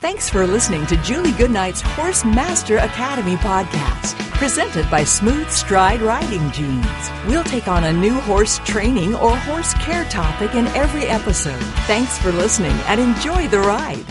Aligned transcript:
Thanks 0.00 0.30
for 0.30 0.46
listening 0.46 0.86
to 0.86 0.96
Julie 1.02 1.32
Goodnight's 1.32 1.82
Horse 1.82 2.24
Master 2.24 2.78
Academy 2.78 3.36
podcast, 3.36 4.18
presented 4.30 4.90
by 4.90 5.04
Smooth 5.04 5.50
Stride 5.50 6.00
Riding 6.00 6.50
Jeans. 6.52 7.10
We'll 7.26 7.44
take 7.44 7.68
on 7.68 7.84
a 7.84 7.92
new 7.92 8.14
horse 8.14 8.60
training 8.60 9.14
or 9.16 9.36
horse 9.36 9.74
care 9.74 10.06
topic 10.06 10.54
in 10.54 10.68
every 10.68 11.04
episode. 11.04 11.62
Thanks 11.84 12.16
for 12.16 12.32
listening 12.32 12.72
and 12.86 12.98
enjoy 12.98 13.46
the 13.48 13.60
ride. 13.60 14.06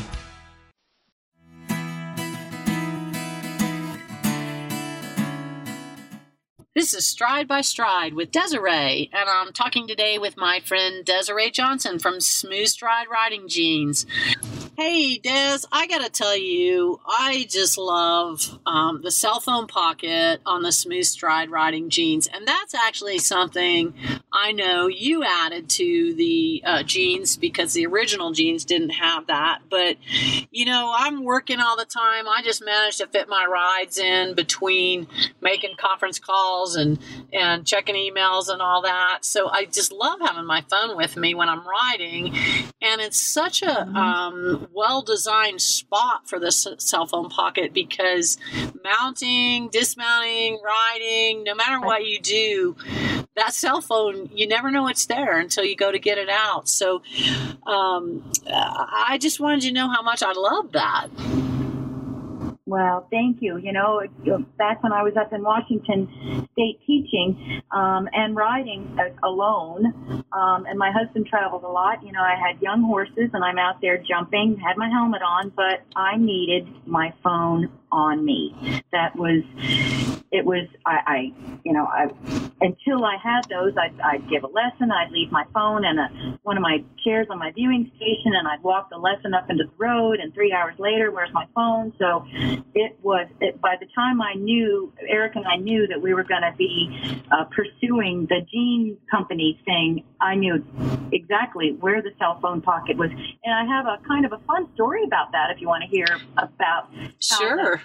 This 6.76 6.94
is 6.94 7.08
Stride 7.08 7.48
by 7.48 7.62
Stride 7.62 8.14
with 8.14 8.32
Desiree, 8.32 9.10
and 9.12 9.28
I'm 9.28 9.52
talking 9.54 9.88
today 9.88 10.20
with 10.20 10.38
my 10.38 10.60
friend 10.60 11.04
Desiree 11.04 11.50
Johnson 11.50 11.98
from 11.98 12.22
Smooth 12.22 12.68
Stride 12.68 13.08
Riding 13.12 13.48
Jeans. 13.48 14.06
Hey, 14.82 15.18
Des, 15.18 15.66
I 15.74 15.88
gotta 15.88 16.10
tell 16.10 16.38
you, 16.38 17.02
I 17.06 17.46
just 17.50 17.78
love 17.78 18.62
um, 18.66 19.02
the 19.02 19.12
cell 19.12 19.42
phone 19.42 19.68
pocket 19.68 20.40
on 20.46 20.62
the 20.62 20.72
Smooth 20.72 21.04
Stride 21.04 21.52
Riding 21.52 21.90
Jeans, 21.90 22.28
and 22.28 22.48
that's 22.48 22.74
actually 22.74 23.18
something 23.18 23.94
I 24.32 24.54
know 24.54 24.88
you 24.88 25.26
added 25.26 25.70
to 25.72 26.14
the 26.14 26.64
uh, 26.66 26.84
jeans 26.84 27.36
because 27.36 27.74
the 27.74 27.88
original 27.88 28.32
jeans 28.32 28.64
didn't 28.64 28.92
have 28.92 29.28
that. 29.28 29.60
But 29.70 29.98
you 30.50 30.64
know, 30.64 30.94
I'm 30.96 31.26
working 31.26 31.60
all 31.60 31.76
the 31.76 31.84
time. 31.84 32.30
I 32.30 32.42
just 32.42 32.64
managed 32.64 33.00
to 33.00 33.08
fit 33.08 33.28
my 33.28 33.46
rides 33.46 33.98
in 33.98 34.34
between 34.34 35.08
making 35.42 35.76
conference 35.76 36.20
calls 36.20 36.78
and 36.78 37.00
and 37.34 37.68
checking 37.68 37.96
emails 37.96 38.48
and 38.48 38.62
all 38.62 38.84
that. 38.84 39.26
So 39.26 39.50
I 39.50 39.66
just 39.66 39.92
love 39.92 40.22
having 40.22 40.46
my 40.46 40.64
phone 40.70 40.96
with 40.96 41.18
me 41.18 41.36
when 41.36 41.50
I'm 41.50 41.68
riding, 41.68 42.34
and 42.82 43.02
it's 43.02 43.20
such 43.20 43.62
a 43.62 43.82
um, 43.86 44.69
well 44.74 45.02
designed 45.02 45.62
spot 45.62 46.28
for 46.28 46.40
the 46.40 46.52
cell 46.52 47.06
phone 47.06 47.30
pocket 47.30 47.74
because 47.74 48.38
mounting, 48.84 49.70
dismounting, 49.70 50.60
riding, 50.64 51.44
no 51.44 51.56
matter 51.56 51.80
what 51.80 52.06
you 52.06 52.20
do, 52.20 52.76
that 53.36 53.54
cell 53.54 53.82
phone, 53.82 54.30
you 54.34 54.48
never 54.48 54.72
know 54.72 54.88
it's 54.88 55.06
there 55.06 55.40
until 55.40 55.64
you 55.64 55.76
go 55.76 55.92
to 55.92 56.00
get 56.00 56.18
it 56.18 56.30
out. 56.30 56.68
So 56.70 57.02
um, 57.66 58.30
I 58.48 59.18
just 59.20 59.40
wanted 59.40 59.64
you 59.64 59.72
to 59.72 59.76
know 59.76 59.90
how 59.90 60.02
much 60.02 60.22
I 60.24 60.34
love 60.34 60.72
that. 60.74 61.08
Well, 62.70 63.08
thank 63.10 63.38
you. 63.42 63.58
You 63.58 63.74
know, 63.74 64.04
back 64.60 64.84
when 64.84 64.94
I 64.94 65.02
was 65.02 65.14
up 65.20 65.34
in 65.34 65.42
Washington 65.42 66.48
State 66.54 66.80
teaching 66.86 67.64
um, 67.72 68.08
and 68.14 68.36
riding 68.36 68.96
alone, 69.24 70.24
um, 70.32 70.66
and 70.68 70.78
my 70.78 70.92
husband 70.92 71.26
traveled 71.26 71.64
a 71.64 71.68
lot. 71.68 72.04
You 72.06 72.12
know, 72.12 72.22
I 72.22 72.36
had 72.38 72.62
young 72.62 72.84
horses, 72.84 73.32
and 73.34 73.44
I'm 73.44 73.58
out 73.58 73.82
there 73.82 73.98
jumping, 73.98 74.62
had 74.64 74.78
my 74.78 74.88
helmet 74.88 75.24
on, 75.24 75.52
but 75.56 75.82
I 75.96 76.18
needed 76.18 76.68
my 76.86 77.12
phone 77.24 77.72
on 77.92 78.24
me. 78.26 78.84
That 78.92 79.16
was, 79.16 79.44
it 80.32 80.46
was, 80.46 80.68
I, 80.86 81.00
I 81.06 81.34
you 81.64 81.74
know, 81.74 81.86
I, 81.86 82.08
until 82.62 83.06
I 83.06 83.18
had 83.22 83.42
those, 83.50 83.74
I'd, 83.78 84.00
I'd 84.02 84.30
give 84.30 84.44
a 84.44 84.48
lesson, 84.48 84.92
I'd 84.92 85.12
leave 85.12 85.32
my 85.32 85.46
phone 85.54 85.86
and 85.86 86.00
a, 86.00 86.38
one 86.44 86.58
of 86.58 86.62
my 86.62 86.84
chairs 87.04 87.28
on 87.30 87.40
my 87.40 87.52
viewing 87.52 87.92
station, 87.96 88.34
and 88.36 88.48
I'd 88.48 88.62
walk 88.62 88.90
the 88.90 88.98
lesson 88.98 89.34
up 89.34 89.50
into 89.50 89.64
the 89.64 89.72
road, 89.78 90.20
and 90.20 90.34
three 90.34 90.52
hours 90.52 90.76
later, 90.78 91.12
where's 91.12 91.34
my 91.34 91.46
phone? 91.56 91.94
So 91.98 92.26
it 92.76 92.98
was, 93.02 93.28
it, 93.40 93.60
by 93.62 93.76
the 93.80 93.88
time 93.96 94.22
I 94.22 94.34
knew, 94.34 94.92
Eric 95.08 95.36
and 95.36 95.46
I 95.48 95.56
knew 95.56 95.88
that 95.88 96.02
we 96.02 96.14
were 96.14 96.24
going 96.24 96.42
to 96.42 96.54
be 96.58 97.24
uh, 97.32 97.46
pursuing 97.46 98.28
the 98.30 98.42
jean 98.52 98.98
company 99.10 99.60
thing, 99.66 100.04
I 100.22 100.36
knew 100.36 100.64
exactly 101.12 101.78
where 101.80 102.02
the 102.02 102.12
cell 102.20 102.40
phone 102.42 102.62
pocket 102.62 102.98
was. 102.98 103.10
And 103.10 103.54
I 103.54 103.66
have 103.66 103.86
a 103.86 104.06
kind 104.06 104.26
of 104.26 104.34
a 104.34 104.38
fun 104.40 104.68
story 104.74 105.04
about 105.06 105.32
that 105.32 105.50
if 105.52 105.62
you 105.62 105.68
want 105.68 105.84
to 105.84 105.90
hear 105.90 106.06
about 106.38 106.90
sure 107.20 107.79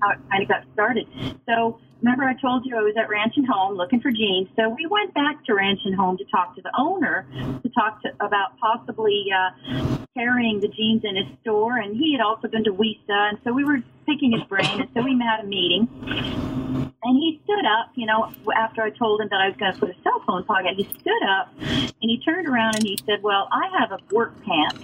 how 0.00 0.10
it 0.10 0.18
kind 0.30 0.42
of 0.42 0.48
got 0.48 0.64
started. 0.74 1.06
So 1.48 1.80
remember 2.02 2.24
I 2.24 2.34
told 2.34 2.64
you 2.64 2.76
I 2.76 2.82
was 2.82 2.94
at 2.98 3.08
Ranch 3.08 3.34
and 3.36 3.46
Home 3.46 3.76
looking 3.76 4.00
for 4.00 4.10
jeans. 4.10 4.48
So 4.56 4.68
we 4.68 4.86
went 4.86 5.14
back 5.14 5.44
to 5.46 5.54
Ranch 5.54 5.80
and 5.84 5.94
Home 5.94 6.16
to 6.18 6.24
talk 6.24 6.54
to 6.56 6.62
the 6.62 6.72
owner 6.78 7.26
to 7.62 7.68
talk 7.70 8.02
to, 8.02 8.10
about 8.20 8.58
possibly 8.60 9.26
uh, 9.34 9.98
carrying 10.16 10.60
the 10.60 10.68
jeans 10.68 11.02
in 11.04 11.16
his 11.16 11.26
store. 11.42 11.78
And 11.78 11.96
he 11.96 12.12
had 12.12 12.24
also 12.24 12.48
been 12.48 12.64
to 12.64 12.72
WESA. 12.72 13.30
And 13.30 13.38
so 13.44 13.52
we 13.52 13.64
were 13.64 13.82
picking 14.06 14.32
his 14.32 14.42
brain. 14.44 14.80
And 14.80 14.88
so 14.94 15.02
we 15.02 15.18
had 15.18 15.44
a 15.44 15.46
meeting. 15.46 15.88
And 17.02 17.16
he 17.16 17.40
stood 17.44 17.64
up, 17.64 17.92
you 17.94 18.06
know, 18.06 18.32
after 18.56 18.82
I 18.82 18.90
told 18.90 19.20
him 19.20 19.28
that 19.30 19.40
I 19.40 19.48
was 19.48 19.56
going 19.56 19.72
to 19.72 19.78
put 19.78 19.90
a 19.90 20.02
cell 20.02 20.22
phone 20.26 20.44
pocket, 20.44 20.74
he 20.76 20.84
stood 20.84 21.22
up 21.30 21.54
and 21.60 22.10
he 22.10 22.20
turned 22.24 22.48
around 22.48 22.74
and 22.76 22.84
he 22.84 22.98
said, 23.06 23.22
Well, 23.22 23.48
I 23.50 23.70
have 23.78 23.92
a 23.92 24.14
work 24.14 24.34
pant 24.44 24.78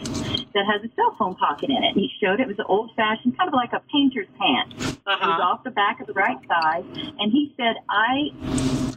that 0.54 0.64
has 0.66 0.82
a 0.84 0.94
cell 0.94 1.14
phone 1.19 1.34
pocket 1.34 1.70
in 1.70 1.82
it. 1.82 1.88
And 1.88 1.97
he 1.97 2.10
showed 2.22 2.41
it. 2.41 2.44
It 2.44 2.48
was 2.48 2.58
an 2.58 2.66
old 2.69 2.91
fashioned, 2.97 3.36
kind 3.36 3.48
of 3.48 3.54
like 3.54 3.72
a 3.72 3.82
painter's 3.92 4.28
pant. 4.38 4.74
Uh-huh. 5.06 5.19
It 5.20 5.26
was 5.26 5.41
off 5.42 5.64
the 5.64 5.70
back 5.70 6.00
of 6.00 6.06
the 6.06 6.12
right 6.12 6.38
side. 6.48 6.84
And 7.19 7.32
he 7.32 7.54
said, 7.56 7.76
I 7.88 8.31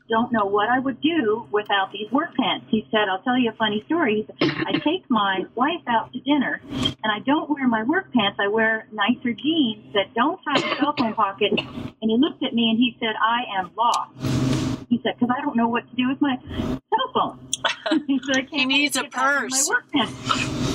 don't 0.09 0.31
know 0.31 0.45
what 0.45 0.69
I 0.69 0.79
would 0.79 1.01
do 1.01 1.47
without 1.51 1.91
these 1.91 2.11
work 2.11 2.29
pants. 2.39 2.65
He 2.69 2.87
said, 2.91 3.09
I'll 3.09 3.21
tell 3.21 3.37
you 3.37 3.51
a 3.51 3.55
funny 3.55 3.83
story. 3.85 4.25
Said, 4.27 4.51
I 4.65 4.71
take 4.79 5.09
my 5.09 5.45
wife 5.55 5.81
out 5.87 6.13
to 6.13 6.19
dinner 6.19 6.61
and 6.71 7.11
I 7.11 7.19
don't 7.25 7.49
wear 7.49 7.67
my 7.67 7.83
work 7.83 8.11
pants. 8.13 8.37
I 8.39 8.47
wear 8.47 8.87
nicer 8.91 9.33
jeans 9.33 9.93
that 9.93 10.13
don't 10.15 10.39
have 10.47 10.63
a 10.63 10.75
cell 10.77 10.93
phone 10.97 11.13
pocket. 11.13 11.51
And 11.51 12.11
he 12.11 12.17
looked 12.17 12.43
at 12.43 12.53
me 12.53 12.69
and 12.69 12.77
he 12.77 12.95
said, 12.99 13.15
I 13.21 13.59
am 13.59 13.71
lost. 13.77 14.87
He 14.89 15.01
said, 15.03 15.15
because 15.19 15.35
I 15.37 15.41
don't 15.41 15.57
know 15.57 15.67
what 15.67 15.89
to 15.89 15.95
do 15.95 16.07
with 16.07 16.21
my 16.21 16.37
cell 16.47 17.11
phone. 17.13 18.03
he 18.07 18.19
said, 18.31 18.47
he 18.49 18.65
needs 18.65 18.95
a 18.95 19.03
purse. 19.03 19.51
My 19.51 19.75
work 19.75 19.91
pants. 19.91 20.66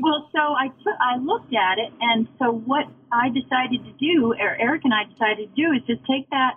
Well, 0.00 0.28
so 0.32 0.38
I 0.38 0.68
took, 0.68 0.94
I 1.00 1.18
looked 1.18 1.54
at 1.54 1.78
it, 1.78 1.92
and 2.00 2.28
so 2.38 2.52
what 2.52 2.86
I 3.12 3.28
decided 3.28 3.84
to 3.84 3.92
do, 3.98 4.32
or 4.32 4.56
Eric 4.56 4.82
and 4.84 4.94
I 4.94 5.04
decided 5.04 5.54
to 5.54 5.62
do, 5.62 5.72
is 5.72 5.82
just 5.86 6.06
take 6.06 6.28
that 6.30 6.54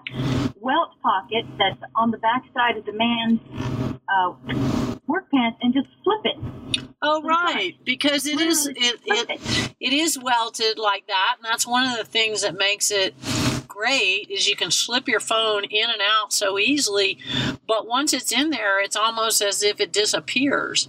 welt 0.59 0.91
pocket 1.01 1.45
that's 1.57 1.81
on 1.95 2.11
the 2.11 2.17
back 2.17 2.43
side 2.53 2.77
of 2.77 2.85
the 2.85 2.93
man's 2.93 3.39
uh, 4.07 4.33
work 5.07 5.29
pants 5.31 5.59
and 5.61 5.73
just 5.73 5.87
flip 6.03 6.21
it. 6.25 6.87
Oh 7.01 7.23
right, 7.23 7.75
because 7.83 8.27
it 8.27 8.39
is 8.39 8.67
it, 8.67 8.99
it 9.05 9.73
it 9.79 9.93
is 9.93 10.19
welted 10.19 10.77
like 10.77 11.07
that, 11.07 11.37
and 11.37 11.45
that's 11.45 11.65
one 11.65 11.89
of 11.89 11.97
the 11.97 12.05
things 12.05 12.43
that 12.43 12.55
makes 12.55 12.91
it 12.91 13.15
great 13.67 14.29
is 14.29 14.47
you 14.47 14.55
can 14.55 14.69
slip 14.69 15.07
your 15.07 15.19
phone 15.19 15.63
in 15.63 15.89
and 15.89 16.01
out 16.01 16.31
so 16.31 16.59
easily, 16.59 17.17
but 17.67 17.87
once 17.87 18.13
it's 18.13 18.31
in 18.31 18.51
there, 18.51 18.79
it's 18.79 18.95
almost 18.95 19.41
as 19.41 19.63
if 19.63 19.79
it 19.79 19.91
disappears. 19.91 20.87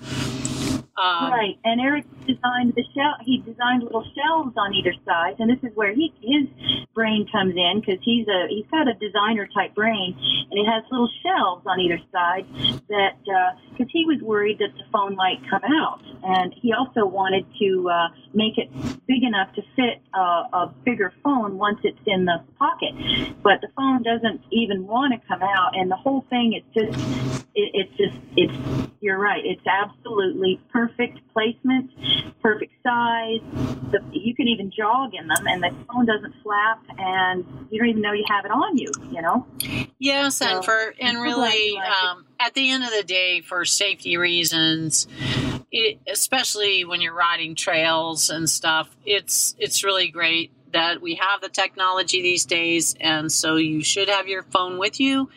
Um, 0.97 1.33
right, 1.33 1.59
and 1.65 1.81
Eric 1.81 2.05
designed 2.27 2.75
the 2.75 2.84
shell. 2.94 3.16
He 3.22 3.38
designed 3.38 3.83
little 3.83 4.05
shelves 4.15 4.55
on 4.56 4.75
either 4.75 4.94
side, 5.05 5.37
and 5.38 5.50
this 5.50 5.62
is 5.62 5.77
where 5.77 5.93
he 5.93 6.12
his 6.22 6.49
brain 6.94 7.27
comes 7.31 7.55
in 7.56 7.81
because 7.81 8.00
he's 8.03 8.27
a 8.28 8.47
he's 8.49 8.66
got 8.71 8.88
a 8.88 8.94
designer 8.94 9.49
type 9.55 9.75
brain, 9.75 10.16
and 10.50 10.59
it 10.59 10.66
has 10.66 10.84
little 10.91 11.11
shelves 11.22 11.65
on 11.66 11.81
either 11.81 11.99
side 12.12 12.47
that 12.88 13.19
because 13.25 13.88
uh, 13.88 13.93
he 13.93 14.05
was 14.06 14.21
worried 14.22 14.59
that 14.59 14.72
the 14.77 14.84
phone 14.93 15.16
might 15.16 15.38
come 15.49 15.62
out, 15.65 16.00
and 16.22 16.55
he 16.55 16.72
also 16.72 17.06
wanted 17.06 17.47
to 17.59 17.88
uh, 17.88 18.09
make 18.34 18.59
it 18.59 18.71
big 19.06 19.22
enough 19.22 19.53
to 19.55 19.62
fit 19.77 20.03
uh, 20.15 20.44
a 20.53 20.75
bigger 20.84 21.12
phone 21.22 21.59
once 21.59 21.78
it's 21.84 21.99
in 22.06 22.25
the 22.25 22.43
pocket, 22.59 22.94
but 23.43 23.61
the 23.61 23.69
phone 23.77 24.03
doesn't 24.03 24.41
even 24.50 24.87
want 24.87 25.12
to 25.12 25.28
come 25.28 25.43
out, 25.43 25.77
and 25.77 25.91
the 25.91 25.97
whole 25.97 26.25
thing 26.31 26.55
is 26.55 26.65
just 26.75 26.99
it, 27.55 27.71
it's 27.75 27.97
just 27.97 28.16
it's 28.37 28.93
you're 29.03 29.19
right. 29.19 29.43
It's 29.44 29.66
absolutely 29.66 30.61
perfect 30.72 31.19
placement, 31.32 31.91
perfect 32.43 32.73
size. 32.83 33.41
The, 33.91 34.00
you 34.12 34.34
can 34.34 34.49
even 34.49 34.71
jog 34.71 35.15
in 35.15 35.27
them, 35.27 35.47
and 35.47 35.62
the 35.62 35.71
phone 35.93 36.06
doesn't 36.06 36.34
flap, 36.43 36.83
and 36.99 37.45
you 37.71 37.78
don't 37.78 37.89
even 37.89 38.03
know 38.03 38.12
you 38.12 38.25
have 38.28 38.45
it 38.45 38.50
on 38.50 38.77
you. 38.77 38.91
You 39.11 39.23
know. 39.23 39.47
Yes, 39.99 40.37
so, 40.37 40.47
and 40.47 40.65
for 40.65 40.95
and 41.00 41.21
really, 41.21 41.77
um, 41.78 42.27
at 42.41 42.55
the 42.55 42.71
end 42.71 42.84
of 42.84 42.91
the 42.91 43.05
day, 43.05 43.41
for 43.41 43.65
safety 43.65 44.17
reasons, 44.17 45.06
it, 45.71 45.99
especially 46.11 46.84
when 46.84 47.00
you're 47.00 47.15
riding 47.15 47.55
trails 47.55 48.31
and 48.31 48.49
stuff, 48.49 48.94
it's 49.05 49.55
it's 49.59 49.84
really 49.84 50.09
great 50.09 50.53
that 50.73 51.03
we 51.03 51.17
have 51.17 51.41
the 51.41 51.49
technology 51.49 52.23
these 52.23 52.44
days, 52.44 52.94
and 53.00 53.31
so 53.31 53.56
you 53.56 53.82
should 53.82 54.09
have 54.09 54.26
your 54.26 54.43
phone 54.43 54.79
with 54.79 54.99
you, 55.00 55.29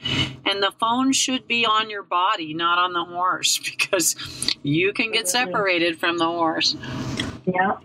and 0.45 0.61
the 0.61 0.71
phone 0.79 1.11
should 1.11 1.47
be 1.47 1.65
on 1.65 1.89
your 1.89 2.03
body, 2.03 2.53
not 2.53 2.77
on 2.77 2.93
the 2.93 3.03
horse, 3.03 3.57
because 3.63 4.15
you 4.63 4.93
can 4.93 5.11
get 5.11 5.27
separated 5.27 5.99
from 5.99 6.17
the 6.17 6.25
horse. 6.25 6.75
Yeah. 7.45 7.77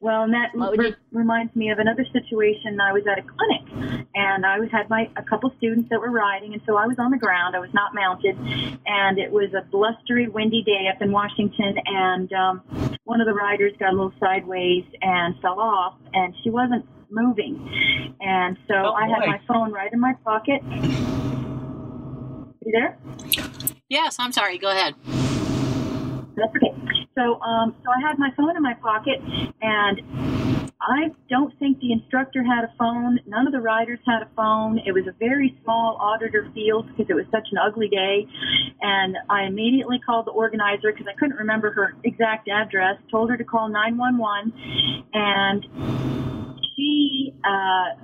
Well, 0.00 0.24
and 0.24 0.34
that 0.34 0.50
re- 0.76 0.94
reminds 1.12 1.54
me 1.56 1.70
of 1.70 1.78
another 1.78 2.04
situation. 2.12 2.78
I 2.80 2.92
was 2.92 3.04
at 3.06 3.18
a 3.18 3.22
clinic, 3.22 4.06
and 4.14 4.44
I 4.44 4.58
had 4.70 4.90
my 4.90 5.08
a 5.16 5.22
couple 5.22 5.52
students 5.56 5.88
that 5.90 6.00
were 6.00 6.10
riding, 6.10 6.52
and 6.52 6.60
so 6.66 6.76
I 6.76 6.86
was 6.86 6.98
on 6.98 7.10
the 7.10 7.16
ground. 7.16 7.56
I 7.56 7.60
was 7.60 7.72
not 7.72 7.94
mounted, 7.94 8.36
and 8.84 9.18
it 9.18 9.30
was 9.30 9.54
a 9.54 9.64
blustery, 9.70 10.28
windy 10.28 10.62
day 10.62 10.88
up 10.94 11.00
in 11.00 11.12
Washington, 11.12 11.76
and 11.86 12.30
um, 12.32 12.98
one 13.04 13.20
of 13.20 13.26
the 13.26 13.32
riders 13.32 13.72
got 13.78 13.90
a 13.90 13.96
little 13.96 14.12
sideways 14.20 14.84
and 15.00 15.40
fell 15.40 15.60
off, 15.60 15.94
and 16.12 16.34
she 16.42 16.50
wasn't 16.50 16.84
moving. 17.08 17.56
And 18.20 18.58
so 18.68 18.74
oh, 18.74 18.92
I 18.92 19.06
had 19.08 19.26
my 19.26 19.40
phone 19.46 19.72
right 19.72 19.92
in 19.92 20.00
my 20.00 20.14
pocket. 20.24 20.60
You 22.64 22.72
there? 22.72 22.98
Yes, 23.88 24.16
I'm 24.18 24.32
sorry. 24.32 24.58
Go 24.58 24.70
ahead. 24.70 24.94
That's 26.36 26.50
okay. 26.56 26.74
So, 27.14 27.40
um, 27.40 27.76
so 27.84 27.90
I 27.90 28.00
had 28.00 28.18
my 28.18 28.30
phone 28.36 28.56
in 28.56 28.62
my 28.62 28.74
pocket, 28.74 29.20
and 29.62 30.00
I 30.80 31.10
don't 31.30 31.56
think 31.58 31.78
the 31.80 31.92
instructor 31.92 32.42
had 32.42 32.64
a 32.64 32.72
phone. 32.78 33.20
None 33.26 33.46
of 33.46 33.52
the 33.52 33.60
riders 33.60 34.00
had 34.06 34.22
a 34.22 34.28
phone. 34.34 34.80
It 34.84 34.92
was 34.92 35.06
a 35.06 35.12
very 35.18 35.56
small 35.62 35.96
auditor 36.00 36.50
field 36.54 36.88
because 36.88 37.06
it 37.08 37.14
was 37.14 37.26
such 37.30 37.48
an 37.52 37.58
ugly 37.58 37.88
day. 37.88 38.26
And 38.80 39.16
I 39.30 39.44
immediately 39.44 40.00
called 40.04 40.26
the 40.26 40.32
organizer 40.32 40.90
because 40.92 41.06
I 41.06 41.14
couldn't 41.18 41.36
remember 41.36 41.70
her 41.72 41.94
exact 42.02 42.48
address, 42.48 42.96
told 43.10 43.30
her 43.30 43.36
to 43.36 43.44
call 43.44 43.68
911, 43.68 45.04
and 45.14 45.66
she 46.76 47.32
uh, 47.44 47.94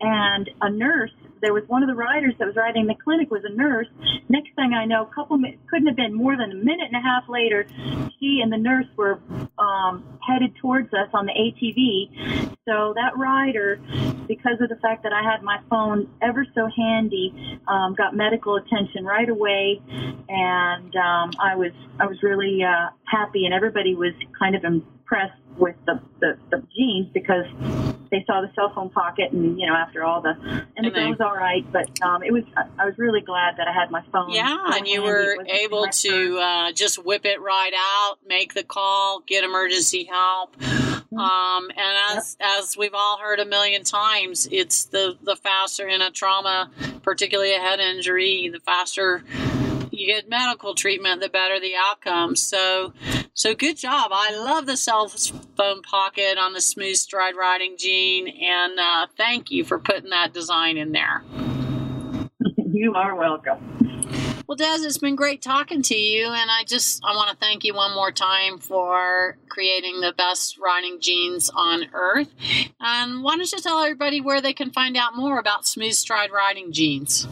and 0.00 0.50
a 0.60 0.70
nurse 0.70 1.10
there 1.40 1.52
was 1.52 1.64
one 1.66 1.82
of 1.82 1.88
the 1.88 1.94
riders 1.94 2.34
that 2.38 2.46
was 2.46 2.56
riding 2.56 2.86
the 2.86 2.94
clinic 2.94 3.30
was 3.30 3.42
a 3.44 3.52
nurse. 3.52 3.88
Next 4.28 4.54
thing 4.54 4.72
I 4.72 4.84
know, 4.84 5.02
a 5.02 5.14
couple 5.14 5.38
couldn't 5.68 5.86
have 5.86 5.96
been 5.96 6.14
more 6.14 6.36
than 6.36 6.52
a 6.52 6.54
minute 6.54 6.88
and 6.92 6.96
a 6.96 7.00
half 7.00 7.28
later, 7.28 7.66
she 8.18 8.40
and 8.42 8.52
the 8.52 8.58
nurse 8.58 8.86
were 8.96 9.20
um, 9.58 10.18
headed 10.26 10.54
towards 10.56 10.92
us 10.94 11.08
on 11.12 11.26
the 11.26 11.32
ATV. 11.32 12.55
So 12.68 12.94
that 12.96 13.16
rider, 13.16 13.80
because 14.26 14.60
of 14.60 14.68
the 14.68 14.76
fact 14.82 15.04
that 15.04 15.12
I 15.12 15.22
had 15.22 15.44
my 15.44 15.60
phone 15.70 16.10
ever 16.20 16.44
so 16.52 16.68
handy, 16.76 17.60
um, 17.68 17.94
got 17.94 18.16
medical 18.16 18.56
attention 18.56 19.04
right 19.04 19.28
away, 19.28 19.80
and 20.28 20.96
um, 20.96 21.30
I 21.38 21.54
was 21.54 21.70
I 22.00 22.06
was 22.06 22.20
really 22.24 22.64
uh, 22.64 22.90
happy, 23.04 23.44
and 23.44 23.54
everybody 23.54 23.94
was 23.94 24.14
kind 24.36 24.56
of 24.56 24.64
impressed 24.64 25.40
with 25.56 25.76
the, 25.86 26.00
the, 26.20 26.38
the 26.50 26.62
jeans 26.76 27.08
because 27.14 27.46
they 28.10 28.24
saw 28.26 28.40
the 28.40 28.50
cell 28.54 28.72
phone 28.74 28.90
pocket. 28.90 29.32
And 29.32 29.58
you 29.58 29.66
know 29.66 29.74
after 29.74 30.04
all 30.04 30.20
the 30.20 30.34
and, 30.76 30.86
the 30.86 30.90
girl 30.90 31.10
was 31.10 31.20
all 31.20 31.34
right. 31.34 31.64
But 31.72 32.00
um 32.02 32.22
it 32.22 32.32
was 32.32 32.44
i 32.78 32.84
was 32.84 32.94
really 32.98 33.20
glad 33.20 33.56
that 33.58 33.68
i 33.68 33.72
had 33.72 33.90
my 33.90 34.02
phone 34.12 34.30
yeah 34.30 34.56
and 34.74 34.86
you 34.86 35.02
were 35.02 35.36
able 35.48 35.86
to 35.86 36.38
uh, 36.38 36.72
just 36.72 37.04
whip 37.04 37.24
it 37.24 37.40
right 37.40 37.72
out 37.74 38.18
make 38.26 38.54
the 38.54 38.62
call 38.62 39.22
get 39.26 39.44
emergency 39.44 40.04
help. 40.04 40.56
Mm-hmm. 40.56 41.18
um 41.18 41.68
and 41.70 42.18
as 42.18 42.36
yep. 42.40 42.55
As 42.58 42.76
we've 42.76 42.94
all 42.94 43.18
heard 43.18 43.40
a 43.40 43.44
million 43.44 43.82
times 43.82 44.48
it's 44.50 44.84
the 44.86 45.16
the 45.22 45.36
faster 45.36 45.86
in 45.88 46.00
a 46.00 46.10
trauma 46.10 46.70
particularly 47.02 47.54
a 47.54 47.58
head 47.58 47.80
injury 47.80 48.48
the 48.52 48.60
faster 48.60 49.22
you 49.96 50.06
get 50.06 50.28
medical 50.28 50.74
treatment, 50.74 51.20
the 51.20 51.28
better 51.28 51.58
the 51.58 51.74
outcome. 51.74 52.36
So, 52.36 52.92
so 53.34 53.54
good 53.54 53.76
job. 53.76 54.10
I 54.12 54.36
love 54.36 54.66
the 54.66 54.76
cell 54.76 55.08
phone 55.08 55.82
pocket 55.82 56.38
on 56.38 56.52
the 56.52 56.60
smooth 56.60 56.96
stride 56.96 57.34
riding 57.36 57.76
jean, 57.78 58.28
and 58.28 58.78
uh, 58.78 59.06
thank 59.16 59.50
you 59.50 59.64
for 59.64 59.78
putting 59.78 60.10
that 60.10 60.32
design 60.32 60.76
in 60.76 60.92
there. 60.92 61.24
You 62.68 62.92
are 62.94 63.14
welcome. 63.14 63.75
Well, 64.48 64.54
Des, 64.54 64.86
it's 64.86 64.98
been 64.98 65.16
great 65.16 65.42
talking 65.42 65.82
to 65.82 65.96
you, 65.96 66.26
and 66.26 66.48
I 66.48 66.62
just 66.62 67.04
I 67.04 67.16
want 67.16 67.30
to 67.30 67.36
thank 67.36 67.64
you 67.64 67.74
one 67.74 67.92
more 67.92 68.12
time 68.12 68.58
for 68.58 69.36
creating 69.48 70.00
the 70.00 70.12
best 70.16 70.56
riding 70.58 71.00
jeans 71.00 71.50
on 71.52 71.86
earth. 71.92 72.32
And 72.78 73.24
why 73.24 73.36
don't 73.36 73.50
you 73.50 73.58
tell 73.58 73.80
everybody 73.80 74.20
where 74.20 74.40
they 74.40 74.52
can 74.52 74.70
find 74.70 74.96
out 74.96 75.16
more 75.16 75.40
about 75.40 75.66
Smooth 75.66 75.94
Stride 75.94 76.30
riding 76.30 76.70
jeans? 76.70 77.26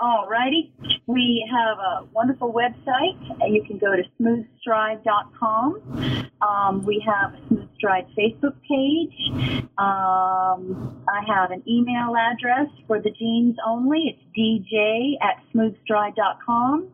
Alrighty. 0.00 0.70
We 1.10 1.44
have 1.50 1.78
a 1.78 2.04
wonderful 2.12 2.52
website. 2.52 3.18
And 3.40 3.52
you 3.52 3.64
can 3.64 3.78
go 3.78 3.96
to 3.96 4.04
smoothstride.com. 4.20 5.80
Um, 6.40 6.84
we 6.86 7.04
have 7.04 7.34
a 7.34 7.38
Smooth 7.48 7.68
Stride 7.76 8.06
Facebook 8.16 8.54
page. 8.62 9.12
Um, 9.76 11.02
I 11.08 11.24
have 11.26 11.50
an 11.50 11.64
email 11.68 12.14
address 12.16 12.68
for 12.86 13.00
the 13.00 13.10
jeans 13.10 13.56
only. 13.66 14.14
It's 14.14 14.22
dj 14.38 15.16
at 15.20 15.42
smoothstride.com. 15.52 16.88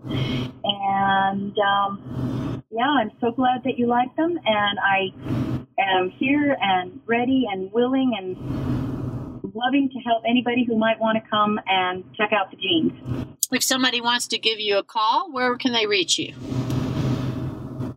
And 0.64 1.58
um, 1.58 2.62
yeah, 2.70 2.88
I'm 2.88 3.10
so 3.20 3.32
glad 3.32 3.64
that 3.64 3.78
you 3.78 3.86
like 3.86 4.16
them. 4.16 4.40
And 4.46 4.78
I 4.78 5.10
am 5.78 6.08
here 6.18 6.56
and 6.58 7.02
ready 7.06 7.46
and 7.52 7.70
willing 7.70 8.14
and 8.18 8.34
loving 9.54 9.90
to 9.92 9.98
help 10.00 10.22
anybody 10.26 10.64
who 10.66 10.78
might 10.78 10.98
want 10.98 11.22
to 11.22 11.30
come 11.30 11.60
and 11.66 12.02
check 12.16 12.32
out 12.32 12.50
the 12.50 12.56
jeans. 12.56 13.25
If 13.52 13.62
somebody 13.62 14.00
wants 14.00 14.26
to 14.28 14.38
give 14.38 14.58
you 14.58 14.78
a 14.78 14.82
call, 14.82 15.30
where 15.30 15.56
can 15.56 15.72
they 15.72 15.86
reach 15.86 16.18
you? 16.18 16.34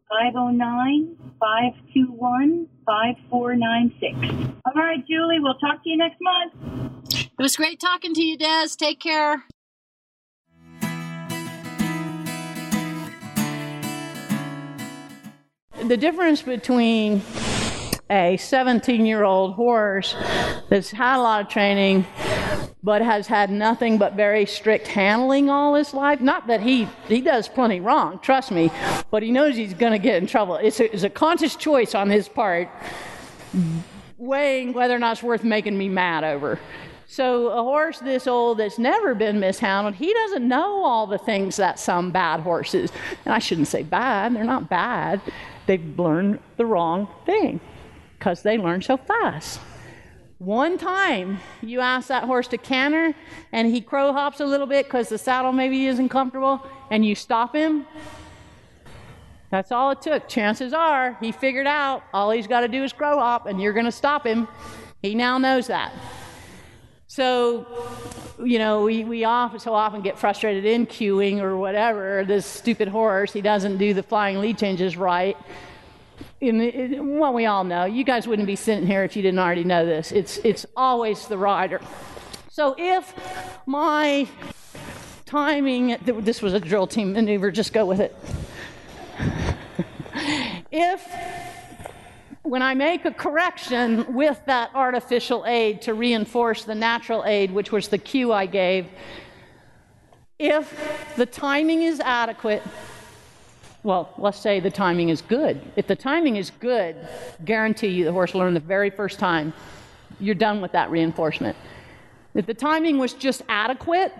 509 0.09 1.15
521 1.39 2.67
5496. 2.85 4.61
All 4.65 4.73
right, 4.75 5.05
Julie, 5.07 5.39
we'll 5.39 5.55
talk 5.55 5.83
to 5.83 5.89
you 5.89 5.97
next 5.97 6.17
month. 6.21 6.53
It 7.13 7.41
was 7.41 7.55
great 7.55 7.79
talking 7.79 8.13
to 8.13 8.21
you, 8.21 8.37
Des. 8.37 8.69
Take 8.77 8.99
care. 8.99 9.43
The 15.87 15.97
difference 15.97 16.41
between 16.41 17.21
a 18.09 18.37
17 18.37 19.05
year 19.05 19.23
old 19.23 19.53
horse 19.55 20.15
that's 20.69 20.91
had 20.91 21.17
a 21.17 21.21
lot 21.21 21.41
of 21.41 21.47
training 21.47 22.05
but 22.81 23.01
has 23.01 23.27
had 23.27 23.49
nothing 23.49 23.97
but 23.97 24.13
very 24.13 24.45
strict 24.45 24.87
handling 24.87 25.49
all 25.49 25.75
his 25.75 25.93
life. 25.93 26.21
Not 26.21 26.47
that 26.47 26.61
he, 26.61 26.87
he 27.07 27.21
does 27.21 27.47
plenty 27.47 27.79
wrong, 27.79 28.19
trust 28.19 28.51
me, 28.51 28.71
but 29.11 29.21
he 29.21 29.31
knows 29.31 29.55
he's 29.55 29.73
going 29.73 29.91
to 29.91 29.99
get 29.99 30.15
in 30.15 30.27
trouble. 30.27 30.55
It's 30.55 30.79
a, 30.79 30.93
it's 30.93 31.03
a 31.03 31.09
conscious 31.09 31.55
choice 31.55 31.93
on 31.93 32.09
his 32.09 32.29
part, 32.29 32.69
weighing 34.17 34.73
whether 34.73 34.95
or 34.95 34.99
not 34.99 35.13
it's 35.13 35.23
worth 35.23 35.43
making 35.43 35.77
me 35.77 35.89
mad 35.89 36.23
over. 36.23 36.59
So, 37.11 37.47
a 37.47 37.63
horse 37.63 37.97
this 37.97 38.27
old 38.27 38.59
that's 38.59 38.77
never 38.77 39.15
been 39.15 39.39
mishandled, 39.39 39.95
he 39.95 40.13
doesn't 40.13 40.47
know 40.47 40.83
all 40.85 41.07
the 41.07 41.17
things 41.17 41.55
that 41.55 41.79
some 41.79 42.11
bad 42.11 42.41
horses, 42.41 42.91
and 43.25 43.33
I 43.33 43.39
shouldn't 43.39 43.67
say 43.67 43.81
bad, 43.81 44.35
they're 44.35 44.43
not 44.43 44.69
bad, 44.69 45.19
they've 45.65 45.99
learned 45.99 46.37
the 46.57 46.67
wrong 46.67 47.07
thing 47.25 47.59
because 48.17 48.43
they 48.43 48.59
learn 48.59 48.83
so 48.83 48.95
fast. 48.95 49.59
One 50.39 50.77
time 50.77 51.41
you 51.61 51.81
ask 51.81 52.07
that 52.07 52.23
horse 52.23 52.47
to 52.47 52.57
canter 52.57 53.13
and 53.51 53.67
he 53.67 53.81
crow 53.81 54.13
hops 54.13 54.39
a 54.39 54.45
little 54.45 54.67
bit 54.67 54.85
because 54.85 55.09
the 55.09 55.17
saddle 55.17 55.51
maybe 55.51 55.85
isn't 55.87 56.07
comfortable 56.07 56.65
and 56.89 57.05
you 57.05 57.13
stop 57.13 57.53
him. 57.53 57.85
That's 59.51 59.73
all 59.73 59.91
it 59.91 60.01
took. 60.01 60.29
Chances 60.29 60.71
are 60.71 61.17
he 61.19 61.33
figured 61.33 61.67
out 61.67 62.03
all 62.13 62.31
he's 62.31 62.47
got 62.47 62.61
to 62.61 62.69
do 62.69 62.85
is 62.85 62.93
crow 62.93 63.17
hop 63.19 63.47
and 63.47 63.61
you're 63.61 63.73
going 63.73 63.85
to 63.85 63.91
stop 63.91 64.25
him. 64.25 64.47
He 65.01 65.13
now 65.13 65.37
knows 65.39 65.67
that. 65.67 65.91
So, 67.07 67.67
you 68.41 68.59
know, 68.59 68.83
we, 68.83 69.03
we 69.03 69.25
often, 69.25 69.59
so 69.59 69.73
often 69.73 69.99
get 70.01 70.17
frustrated 70.17 70.63
in 70.63 70.85
cueing 70.85 71.41
or 71.41 71.57
whatever. 71.57 72.23
This 72.23 72.45
stupid 72.45 72.87
horse, 72.87 73.33
he 73.33 73.41
doesn't 73.41 73.75
do 73.75 73.93
the 73.93 74.03
flying 74.03 74.39
lead 74.39 74.57
changes 74.57 74.95
right 74.95 75.35
in, 76.41 76.61
in 76.61 77.19
what 77.19 77.33
we 77.33 77.45
all 77.45 77.63
know, 77.63 77.85
you 77.85 78.03
guys 78.03 78.27
wouldn't 78.27 78.47
be 78.47 78.55
sitting 78.55 78.87
here 78.87 79.03
if 79.03 79.15
you 79.15 79.21
didn't 79.21 79.39
already 79.39 79.63
know 79.63 79.85
this. 79.85 80.11
It's, 80.11 80.37
it's 80.43 80.65
always 80.75 81.27
the 81.27 81.37
rider. 81.37 81.81
So 82.49 82.75
if 82.77 83.13
my 83.65 84.27
timing, 85.25 85.97
this 86.03 86.41
was 86.41 86.53
a 86.53 86.59
drill 86.59 86.87
team 86.87 87.13
maneuver, 87.13 87.51
just 87.51 87.73
go 87.73 87.85
with 87.85 87.99
it. 87.99 88.15
if 90.71 91.05
when 92.43 92.61
I 92.61 92.73
make 92.73 93.05
a 93.05 93.11
correction 93.11 94.13
with 94.13 94.41
that 94.45 94.71
artificial 94.73 95.45
aid 95.45 95.83
to 95.83 95.93
reinforce 95.93 96.63
the 96.63 96.73
natural 96.73 97.23
aid, 97.25 97.51
which 97.51 97.71
was 97.71 97.89
the 97.89 97.97
cue 97.97 98.31
I 98.33 98.45
gave, 98.45 98.87
if 100.39 101.13
the 101.15 101.25
timing 101.25 101.83
is 101.83 101.99
adequate, 101.99 102.63
well, 103.83 104.13
let's 104.17 104.39
say 104.39 104.59
the 104.59 104.69
timing 104.69 105.09
is 105.09 105.21
good. 105.21 105.61
If 105.75 105.87
the 105.87 105.95
timing 105.95 106.35
is 106.35 106.51
good, 106.59 106.95
guarantee 107.45 107.87
you 107.87 108.03
the 108.03 108.11
horse 108.11 108.33
will 108.33 108.41
learn 108.41 108.53
the 108.53 108.59
very 108.59 108.89
first 108.89 109.19
time. 109.19 109.53
You're 110.19 110.35
done 110.35 110.59
with 110.59 110.73
that 110.73 110.91
reinforcement. 110.91 111.55
If 112.33 112.45
the 112.45 112.53
timing 112.53 112.97
was 112.97 113.13
just 113.13 113.41
adequate, 113.47 114.13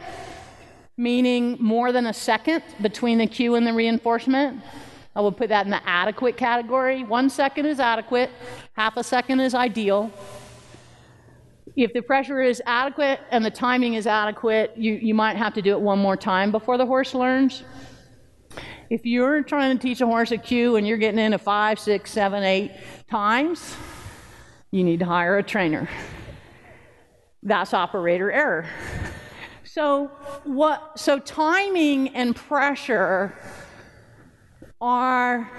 meaning 0.95 1.57
more 1.59 1.91
than 1.91 2.07
a 2.07 2.13
second 2.13 2.63
between 2.81 3.17
the 3.17 3.27
cue 3.27 3.55
and 3.55 3.67
the 3.67 3.73
reinforcement, 3.73 4.61
I 5.15 5.21
would 5.21 5.35
put 5.35 5.49
that 5.49 5.65
in 5.65 5.71
the 5.71 5.87
adequate 5.87 6.37
category. 6.37 7.03
One 7.03 7.29
second 7.29 7.65
is 7.65 7.79
adequate, 7.79 8.29
half 8.73 8.95
a 8.95 9.03
second 9.03 9.41
is 9.41 9.53
ideal. 9.53 10.11
If 11.75 11.93
the 11.93 12.01
pressure 12.01 12.41
is 12.41 12.61
adequate 12.65 13.19
and 13.31 13.43
the 13.43 13.51
timing 13.51 13.95
is 13.95 14.07
adequate, 14.07 14.73
you, 14.77 14.93
you 14.93 15.13
might 15.13 15.35
have 15.35 15.53
to 15.55 15.61
do 15.61 15.71
it 15.71 15.81
one 15.81 15.99
more 15.99 16.17
time 16.17 16.51
before 16.51 16.77
the 16.77 16.85
horse 16.85 17.13
learns. 17.13 17.63
If 18.89 19.05
you're 19.05 19.43
trying 19.43 19.77
to 19.77 19.81
teach 19.81 20.01
a 20.01 20.07
horse 20.07 20.31
a 20.31 20.37
cue 20.37 20.75
and 20.75 20.87
you're 20.87 20.97
getting 20.97 21.19
in 21.19 21.25
into 21.27 21.37
five, 21.37 21.79
six, 21.79 22.11
seven, 22.11 22.43
eight 22.43 22.71
times, 23.07 23.75
you 24.71 24.83
need 24.83 24.99
to 24.99 25.05
hire 25.05 25.37
a 25.37 25.43
trainer. 25.43 25.87
That's 27.43 27.75
operator 27.75 28.31
error. 28.31 28.65
So 29.63 30.07
what 30.43 30.99
so 30.99 31.19
timing 31.19 32.15
and 32.15 32.35
pressure 32.35 33.35
are 34.81 35.51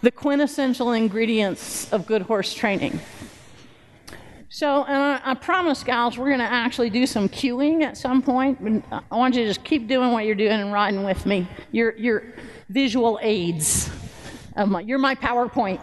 the 0.00 0.10
quintessential 0.10 0.92
ingredients 0.92 1.92
of 1.92 2.06
good 2.06 2.22
horse 2.22 2.54
training. 2.54 3.00
So, 4.48 4.84
and 4.84 4.96
I, 4.96 5.30
I 5.30 5.34
promise, 5.34 5.82
gals, 5.82 6.18
we're 6.18 6.26
going 6.26 6.38
to 6.40 6.44
actually 6.44 6.90
do 6.90 7.06
some 7.06 7.26
cueing 7.26 7.82
at 7.82 7.96
some 7.96 8.20
point. 8.20 8.84
I 8.90 9.16
want 9.16 9.34
you 9.34 9.44
to 9.44 9.48
just 9.48 9.64
keep 9.64 9.88
doing 9.88 10.12
what 10.12 10.26
you're 10.26 10.34
doing 10.34 10.60
and 10.60 10.70
riding 10.70 11.04
with 11.04 11.24
me. 11.24 11.48
You're, 11.70 11.96
you're, 11.96 12.34
visual 12.72 13.18
aids. 13.22 13.90
My, 14.56 14.80
you're 14.80 14.98
my 14.98 15.14
PowerPoint. 15.14 15.80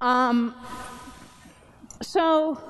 Um, 0.00 0.54
so 2.00 2.60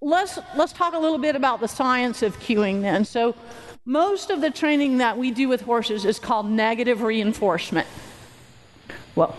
let's 0.00 0.38
let's 0.56 0.72
talk 0.72 0.94
a 0.94 0.98
little 0.98 1.18
bit 1.18 1.36
about 1.36 1.60
the 1.60 1.68
science 1.68 2.22
of 2.22 2.38
cueing 2.38 2.82
then. 2.82 3.04
So 3.04 3.34
most 3.84 4.30
of 4.30 4.40
the 4.40 4.50
training 4.50 4.98
that 4.98 5.16
we 5.16 5.30
do 5.30 5.48
with 5.48 5.62
horses 5.62 6.04
is 6.04 6.18
called 6.18 6.50
negative 6.50 7.02
reinforcement. 7.02 7.86
Well, 9.14 9.36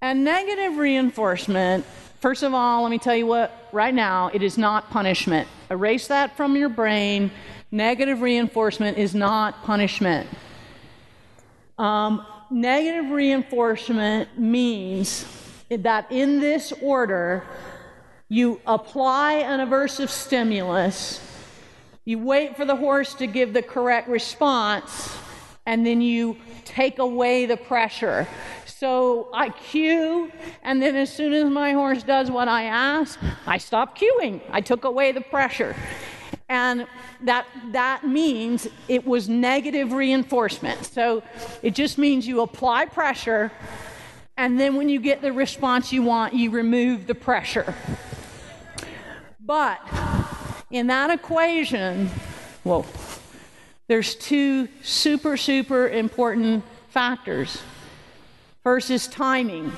and 0.00 0.24
negative 0.24 0.76
reinforcement, 0.76 1.84
first 2.20 2.42
of 2.42 2.54
all, 2.54 2.82
let 2.82 2.90
me 2.90 2.98
tell 2.98 3.16
you 3.16 3.26
what, 3.26 3.68
right 3.72 3.94
now, 3.94 4.30
it 4.32 4.42
is 4.42 4.56
not 4.56 4.90
punishment. 4.90 5.48
Erase 5.70 6.08
that 6.08 6.36
from 6.36 6.56
your 6.56 6.68
brain. 6.68 7.30
Negative 7.74 8.22
reinforcement 8.22 8.98
is 8.98 9.16
not 9.16 9.64
punishment. 9.64 10.28
Um, 11.76 12.24
negative 12.48 13.10
reinforcement 13.10 14.38
means 14.38 15.26
that 15.68 16.06
in 16.12 16.38
this 16.38 16.72
order, 16.80 17.42
you 18.28 18.60
apply 18.64 19.38
an 19.38 19.58
aversive 19.58 20.08
stimulus, 20.08 21.20
you 22.04 22.20
wait 22.20 22.56
for 22.56 22.64
the 22.64 22.76
horse 22.76 23.12
to 23.14 23.26
give 23.26 23.52
the 23.52 23.62
correct 23.62 24.08
response, 24.08 25.12
and 25.66 25.84
then 25.84 26.00
you 26.00 26.36
take 26.64 27.00
away 27.00 27.44
the 27.44 27.56
pressure. 27.56 28.28
So 28.66 29.30
I 29.34 29.48
cue, 29.48 30.30
and 30.62 30.80
then 30.80 30.94
as 30.94 31.12
soon 31.12 31.32
as 31.32 31.50
my 31.50 31.72
horse 31.72 32.04
does 32.04 32.30
what 32.30 32.46
I 32.46 32.66
ask, 32.66 33.18
I 33.48 33.58
stop 33.58 33.98
cueing. 33.98 34.42
I 34.52 34.60
took 34.60 34.84
away 34.84 35.10
the 35.10 35.22
pressure. 35.22 35.74
And 36.48 36.86
that, 37.22 37.46
that 37.72 38.06
means 38.06 38.68
it 38.86 39.06
was 39.06 39.28
negative 39.28 39.92
reinforcement. 39.92 40.84
So 40.84 41.22
it 41.62 41.74
just 41.74 41.96
means 41.96 42.26
you 42.26 42.42
apply 42.42 42.86
pressure, 42.86 43.50
and 44.36 44.58
then 44.58 44.74
when 44.76 44.88
you 44.88 45.00
get 45.00 45.22
the 45.22 45.32
response 45.32 45.92
you 45.92 46.02
want, 46.02 46.34
you 46.34 46.50
remove 46.50 47.06
the 47.06 47.14
pressure. 47.14 47.74
But 49.40 49.80
in 50.70 50.88
that 50.88 51.10
equation, 51.10 52.10
well, 52.64 52.84
there's 53.86 54.14
two 54.14 54.68
super, 54.82 55.36
super 55.36 55.88
important 55.88 56.64
factors. 56.88 57.62
First 58.62 58.90
is 58.90 59.06
timing. 59.06 59.72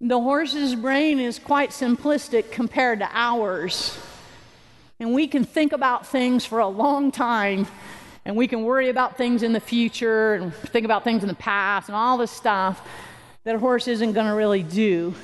The 0.00 0.20
horse's 0.20 0.74
brain 0.74 1.18
is 1.18 1.38
quite 1.38 1.70
simplistic 1.70 2.52
compared 2.52 2.98
to 2.98 3.08
ours. 3.12 3.98
And 5.00 5.14
we 5.14 5.28
can 5.28 5.44
think 5.44 5.72
about 5.72 6.08
things 6.08 6.44
for 6.44 6.58
a 6.58 6.66
long 6.66 7.12
time, 7.12 7.68
and 8.24 8.34
we 8.34 8.48
can 8.48 8.64
worry 8.64 8.88
about 8.88 9.16
things 9.16 9.44
in 9.44 9.52
the 9.52 9.60
future, 9.60 10.34
and 10.34 10.52
think 10.52 10.84
about 10.84 11.04
things 11.04 11.22
in 11.22 11.28
the 11.28 11.34
past, 11.34 11.88
and 11.88 11.94
all 11.94 12.18
this 12.18 12.32
stuff 12.32 12.86
that 13.44 13.54
a 13.54 13.58
horse 13.60 13.86
isn't 13.86 14.12
going 14.12 14.26
to 14.26 14.34
really 14.34 14.64
do. 14.64 15.14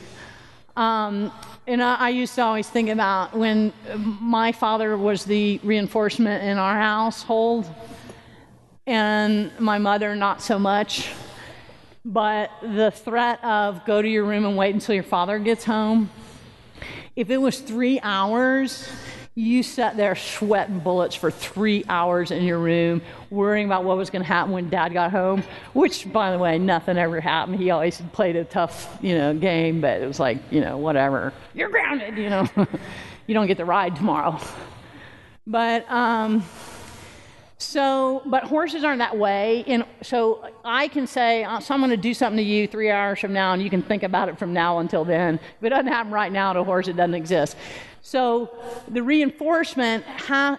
Um, 0.76 1.32
and 1.66 1.82
I, 1.82 1.94
I, 1.96 2.08
used 2.10 2.36
to 2.36 2.42
always 2.42 2.68
think 2.68 2.88
about 2.88 3.36
when 3.36 3.72
my 3.96 4.52
father 4.52 4.96
was 4.96 5.24
the 5.24 5.60
reinforcement 5.64 6.44
in 6.44 6.56
our 6.56 6.76
household, 6.76 7.66
and 8.86 9.50
my 9.58 9.78
mother 9.78 10.14
not 10.14 10.40
so 10.40 10.58
much. 10.58 11.10
But 12.04 12.50
the 12.62 12.92
threat 12.92 13.42
of 13.42 13.84
go 13.84 14.02
to 14.02 14.08
your 14.08 14.24
room 14.24 14.44
and 14.44 14.56
wait 14.56 14.74
until 14.74 14.94
your 14.94 15.04
father 15.04 15.38
gets 15.38 15.64
home, 15.64 16.10
if 17.16 17.30
it 17.30 17.38
was 17.38 17.58
three 17.60 17.98
hours, 18.02 18.88
you 19.36 19.64
sat 19.64 19.96
there 19.96 20.14
sweating 20.14 20.78
bullets 20.78 21.16
for 21.16 21.30
three 21.30 21.84
hours 21.88 22.30
in 22.30 22.44
your 22.44 22.58
room, 22.58 23.02
worrying 23.30 23.66
about 23.66 23.82
what 23.82 23.96
was 23.96 24.08
going 24.08 24.22
to 24.22 24.28
happen 24.28 24.52
when 24.52 24.70
dad 24.70 24.92
got 24.92 25.10
home, 25.10 25.42
which, 25.72 26.10
by 26.12 26.30
the 26.30 26.38
way, 26.38 26.56
nothing 26.56 26.96
ever 26.96 27.20
happened. 27.20 27.58
He 27.58 27.70
always 27.70 28.00
played 28.12 28.36
a 28.36 28.44
tough, 28.44 28.96
you 29.02 29.16
know, 29.16 29.34
game, 29.34 29.80
but 29.80 30.00
it 30.00 30.06
was 30.06 30.20
like, 30.20 30.38
you 30.52 30.60
know, 30.60 30.78
whatever. 30.78 31.32
You're 31.52 31.68
grounded, 31.68 32.16
you 32.16 32.30
know. 32.30 32.48
you 33.26 33.34
don't 33.34 33.48
get 33.48 33.56
the 33.56 33.64
ride 33.64 33.96
tomorrow. 33.96 34.38
But, 35.48 35.90
um, 35.90 36.44
so, 37.58 38.22
but 38.26 38.44
horses 38.44 38.84
aren't 38.84 39.00
that 39.00 39.16
way. 39.16 39.64
And 39.66 39.84
so 40.02 40.48
I 40.64 40.86
can 40.86 41.08
say, 41.08 41.44
oh, 41.44 41.58
so 41.58 41.74
I'm 41.74 41.80
going 41.80 41.90
to 41.90 41.96
do 41.96 42.14
something 42.14 42.36
to 42.36 42.42
you 42.42 42.68
three 42.68 42.90
hours 42.90 43.18
from 43.18 43.32
now, 43.32 43.52
and 43.52 43.60
you 43.60 43.68
can 43.68 43.82
think 43.82 44.04
about 44.04 44.28
it 44.28 44.38
from 44.38 44.52
now 44.52 44.78
until 44.78 45.04
then. 45.04 45.40
If 45.58 45.64
it 45.64 45.70
doesn't 45.70 45.88
happen 45.88 46.12
right 46.12 46.30
now 46.30 46.52
to 46.52 46.60
a 46.60 46.64
horse, 46.64 46.86
it 46.86 46.96
doesn't 46.96 47.14
exist. 47.14 47.56
So 48.06 48.50
the 48.86 49.02
reinforcement, 49.02 50.04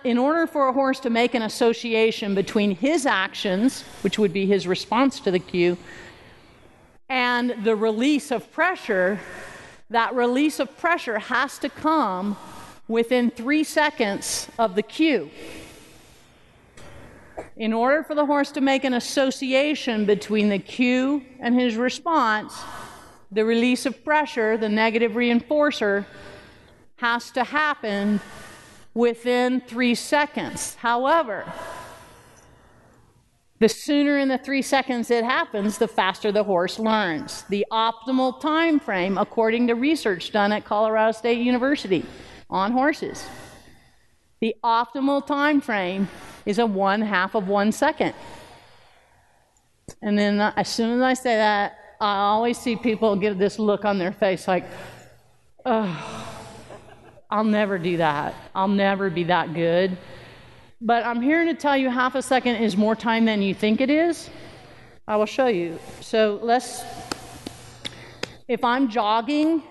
in 0.04 0.18
order 0.18 0.48
for 0.48 0.68
a 0.68 0.74
horse 0.74 1.00
to 1.02 1.12
make 1.12 1.36
an 1.36 1.44
association 1.44 2.34
between 2.34 2.72
his 2.72 3.06
actions, 3.06 3.84
which 4.02 4.18
would 4.18 4.34
be 4.34 4.48
his 4.48 4.66
response 4.66 5.20
to 5.20 5.30
the 5.30 5.38
cue, 5.38 5.78
and 7.08 7.64
the 7.64 7.76
release 7.76 8.32
of 8.32 8.52
pressure, 8.52 9.20
that 9.92 10.16
release 10.16 10.60
of 10.60 10.76
pressure 10.76 11.20
has 11.20 11.60
to 11.60 11.70
come 11.70 12.36
within 12.88 13.30
three 13.30 13.64
seconds 13.64 14.50
of 14.58 14.74
the 14.74 14.82
cue. 14.82 15.30
In 17.58 17.74
order 17.74 18.02
for 18.02 18.16
the 18.16 18.26
horse 18.26 18.50
to 18.54 18.62
make 18.62 18.84
an 18.84 18.96
association 18.96 20.08
between 20.08 20.50
the 20.50 20.58
cue 20.58 21.24
and 21.40 21.54
his 21.54 21.76
response, 21.76 22.60
the 23.32 23.46
release 23.46 23.86
of 23.86 24.04
pressure, 24.04 24.58
the 24.58 24.68
negative 24.68 25.12
reinforcer, 25.12 26.08
has 26.98 27.32
to 27.32 27.44
happen 27.44 28.20
within 28.94 29.62
three 29.62 29.96
seconds. 29.96 30.76
However, 30.76 31.46
the 33.60 33.70
sooner 33.70 34.18
in 34.18 34.28
the 34.28 34.38
three 34.38 34.62
seconds 34.62 35.10
it 35.10 35.24
happens, 35.24 35.78
the 35.78 35.88
faster 35.88 36.32
the 36.32 36.44
horse 36.44 36.78
learns. 36.78 37.44
The 37.50 37.66
optimal 37.72 38.40
time 38.42 38.80
frame, 38.80 39.18
according 39.18 39.68
to 39.68 39.76
research 39.76 40.32
done 40.32 40.52
at 40.52 40.66
Colorado 40.66 41.12
State 41.12 41.40
University 41.40 42.06
on 42.50 42.72
horses, 42.72 43.26
the 44.42 44.56
optimal 44.64 45.26
time 45.26 45.62
frame 45.62 46.08
is 46.46 46.60
a 46.60 46.66
one 46.66 47.02
half 47.02 47.34
of 47.36 47.48
one 47.48 47.72
second. 47.72 48.14
And 50.02 50.18
then 50.18 50.40
as 50.42 50.68
soon 50.68 50.98
as 50.98 51.02
I 51.02 51.14
say 51.14 51.36
that, 51.36 51.78
I 52.02 52.18
always 52.18 52.58
see 52.58 52.76
people 52.76 53.16
get 53.16 53.40
this 53.40 53.58
look 53.58 53.86
on 53.86 53.98
their 53.98 54.12
face 54.12 54.48
like, 54.48 54.66
oh, 55.66 56.35
I'll 57.30 57.44
never 57.44 57.78
do 57.78 57.98
that. 57.98 58.36
I'll 58.54 58.68
never 58.68 59.10
be 59.10 59.24
that 59.26 59.54
good. 59.54 59.98
But 60.82 61.06
I'm 61.06 61.22
here 61.22 61.46
to 61.46 61.54
tell 61.54 61.76
you 61.76 61.90
half 61.90 62.16
a 62.16 62.22
second 62.22 62.56
is 62.56 62.78
more 62.78 62.96
time 62.96 63.26
than 63.26 63.42
you 63.42 63.54
think 63.54 63.82
it 63.82 63.90
is. 63.90 64.30
I 65.08 65.16
will 65.16 65.26
show 65.26 65.48
you. 65.48 65.80
So 66.02 66.40
let's, 66.42 66.84
if 68.48 68.64
I'm 68.64 68.90
jogging, 68.90 69.64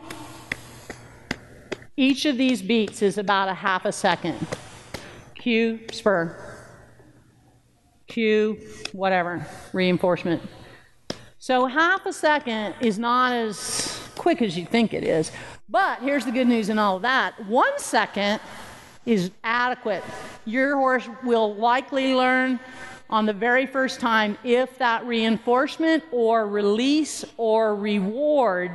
each 1.96 2.24
of 2.24 2.36
these 2.36 2.62
beats 2.62 3.02
is 3.02 3.18
about 3.18 3.48
a 3.48 3.54
half 3.54 3.84
a 3.84 3.92
second. 3.92 4.46
Cue, 5.34 5.80
spur. 5.92 6.36
Cue, 8.08 8.60
whatever, 8.92 9.46
reinforcement. 9.72 10.42
So 11.38 11.66
half 11.66 12.06
a 12.06 12.12
second 12.12 12.74
is 12.80 12.98
not 12.98 13.32
as 13.32 14.08
quick 14.16 14.40
as 14.40 14.56
you 14.56 14.64
think 14.64 14.94
it 14.94 15.04
is. 15.04 15.30
But 15.68 16.00
here's 16.00 16.24
the 16.24 16.32
good 16.32 16.46
news 16.46 16.68
in 16.68 16.78
all 16.78 16.96
of 16.96 17.02
that 17.02 17.42
one 17.46 17.78
second 17.78 18.40
is 19.06 19.30
adequate. 19.42 20.04
Your 20.44 20.76
horse 20.76 21.08
will 21.22 21.54
likely 21.54 22.14
learn 22.14 22.60
on 23.10 23.26
the 23.26 23.32
very 23.32 23.66
first 23.66 24.00
time 24.00 24.36
if 24.44 24.78
that 24.78 25.04
reinforcement 25.06 26.02
or 26.10 26.46
release 26.46 27.24
or 27.36 27.76
reward 27.76 28.72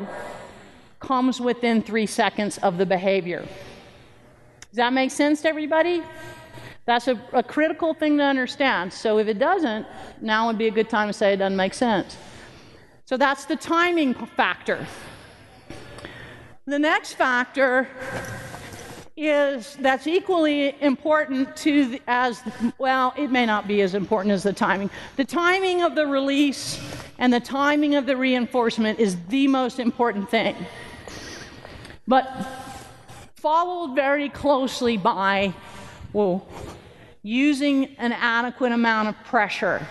comes 0.99 1.39
within 1.39 1.81
three 1.81 2.05
seconds 2.05 2.57
of 2.59 2.77
the 2.77 2.85
behavior. 2.85 3.41
Does 3.41 4.75
that 4.77 4.93
make 4.93 5.11
sense 5.11 5.41
to 5.41 5.49
everybody? 5.49 6.03
That's 6.85 7.07
a, 7.07 7.21
a, 7.33 7.43
critical 7.43 7.93
thing 7.93 8.17
to 8.17 8.23
understand. 8.23 8.91
So 8.91 9.19
if 9.19 9.27
it 9.27 9.39
doesn't, 9.39 9.85
now 10.21 10.47
would 10.47 10.57
be 10.57 10.67
a 10.67 10.71
good 10.71 10.89
time 10.89 11.07
to 11.07 11.13
say 11.13 11.33
it 11.33 11.37
doesn't 11.37 11.55
make 11.55 11.73
sense. 11.73 12.17
So 13.05 13.17
that's 13.17 13.45
the 13.45 13.55
timing 13.55 14.13
factor. 14.13 14.85
The 16.69 16.77
next 16.77 17.13
factor 17.13 17.87
is 19.17 19.75
that's 19.77 20.05
equally 20.05 20.79
important 20.81 21.55
to 21.57 21.85
the, 21.85 22.01
as 22.07 22.43
well 22.77 23.11
it 23.17 23.31
may 23.31 23.47
not 23.47 23.67
be 23.67 23.81
as 23.81 23.95
important 23.95 24.33
as 24.33 24.43
the 24.43 24.53
timing. 24.53 24.91
The 25.15 25.25
timing 25.25 25.81
of 25.81 25.95
the 25.95 26.05
release 26.05 26.79
and 27.17 27.33
the 27.33 27.39
timing 27.39 27.95
of 27.95 28.05
the 28.05 28.15
reinforcement 28.15 28.99
is 28.99 29.17
the 29.29 29.47
most 29.47 29.79
important 29.79 30.29
thing. 30.29 30.55
But 32.07 32.27
followed 33.33 33.95
very 33.95 34.29
closely 34.29 34.95
by 34.95 35.55
well 36.13 36.47
using 37.23 37.95
an 37.95 38.11
adequate 38.11 38.73
amount 38.73 39.07
of 39.07 39.15
pressure 39.23 39.87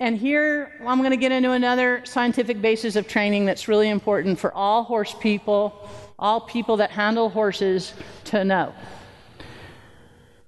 and 0.00 0.16
here 0.16 0.72
I'm 0.80 0.98
going 0.98 1.10
to 1.10 1.16
get 1.18 1.30
into 1.30 1.52
another 1.52 2.00
scientific 2.04 2.62
basis 2.62 2.96
of 2.96 3.06
training 3.06 3.44
that's 3.44 3.68
really 3.68 3.90
important 3.90 4.38
for 4.38 4.52
all 4.54 4.82
horse 4.82 5.14
people, 5.20 5.88
all 6.18 6.40
people 6.40 6.78
that 6.78 6.90
handle 6.90 7.28
horses 7.28 7.92
to 8.24 8.42
know. 8.42 8.74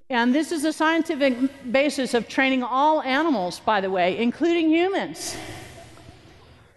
And 0.09 0.33
this 0.33 0.51
is 0.51 0.65
a 0.65 0.73
scientific 0.73 1.71
basis 1.71 2.15
of 2.15 2.27
training 2.27 2.63
all 2.63 3.01
animals, 3.03 3.59
by 3.59 3.79
the 3.79 3.89
way, 3.89 4.17
including 4.17 4.69
humans, 4.69 5.37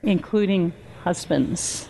including 0.02 0.72
husbands. 1.02 1.88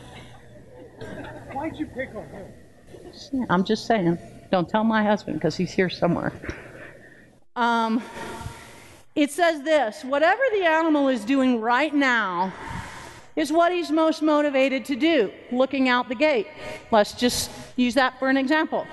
Why'd 1.53 1.77
you 1.77 1.87
pick 1.87 2.15
on 2.15 2.29
him? 2.29 3.47
I'm 3.51 3.65
just 3.65 3.87
saying. 3.87 4.19
Don't 4.53 4.69
tell 4.69 4.85
my 4.85 5.03
husband 5.03 5.39
because 5.39 5.57
he's 5.57 5.73
here 5.73 5.91
somewhere. 5.91 6.33
Um, 7.57 8.03
it 9.17 9.31
says 9.31 9.63
this 9.63 10.05
whatever 10.05 10.43
the 10.53 10.65
animal 10.65 11.09
is 11.09 11.25
doing 11.25 11.61
right 11.61 11.93
now 11.93 12.53
is 13.35 13.53
what 13.53 13.73
he's 13.73 13.91
most 13.91 14.23
motivated 14.23 14.85
to 14.87 14.97
do, 14.97 15.33
looking 15.51 15.89
out 15.89 16.09
the 16.09 16.15
gate. 16.15 16.47
Let's 16.91 17.13
just 17.13 17.51
use 17.77 17.95
that 17.95 18.19
for 18.19 18.29
an 18.29 18.37
example. 18.37 18.87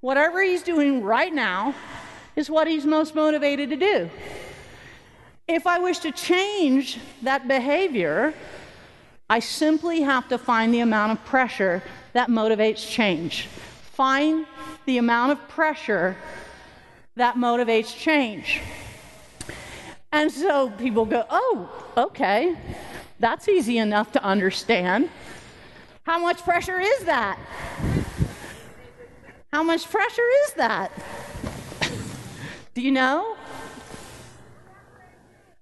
Whatever 0.00 0.42
he's 0.42 0.62
doing 0.62 1.02
right 1.02 1.34
now 1.34 1.74
is 2.36 2.48
what 2.48 2.66
he's 2.66 2.86
most 2.86 3.14
motivated 3.14 3.68
to 3.70 3.76
do. 3.76 4.10
If 5.46 5.66
I 5.66 5.78
wish 5.78 5.98
to 5.98 6.12
change 6.12 6.98
that 7.22 7.48
behavior, 7.48 8.32
I 9.28 9.40
simply 9.40 10.00
have 10.00 10.28
to 10.28 10.38
find 10.38 10.72
the 10.72 10.80
amount 10.80 11.12
of 11.12 11.24
pressure 11.26 11.82
that 12.14 12.28
motivates 12.28 12.88
change. 12.88 13.48
Find 13.92 14.46
the 14.86 14.96
amount 14.98 15.32
of 15.32 15.48
pressure 15.48 16.16
that 17.16 17.34
motivates 17.34 17.94
change. 17.94 18.60
And 20.12 20.30
so 20.30 20.70
people 20.70 21.04
go, 21.04 21.24
oh, 21.30 21.70
okay, 21.96 22.56
that's 23.18 23.48
easy 23.48 23.78
enough 23.78 24.12
to 24.12 24.24
understand. 24.24 25.08
How 26.02 26.18
much 26.18 26.42
pressure 26.42 26.80
is 26.80 27.04
that? 27.04 27.38
How 29.52 29.62
much 29.62 29.88
pressure 29.88 30.28
is 30.46 30.52
that? 30.54 30.90
Do 32.74 32.82
you 32.82 32.90
know? 32.90 33.36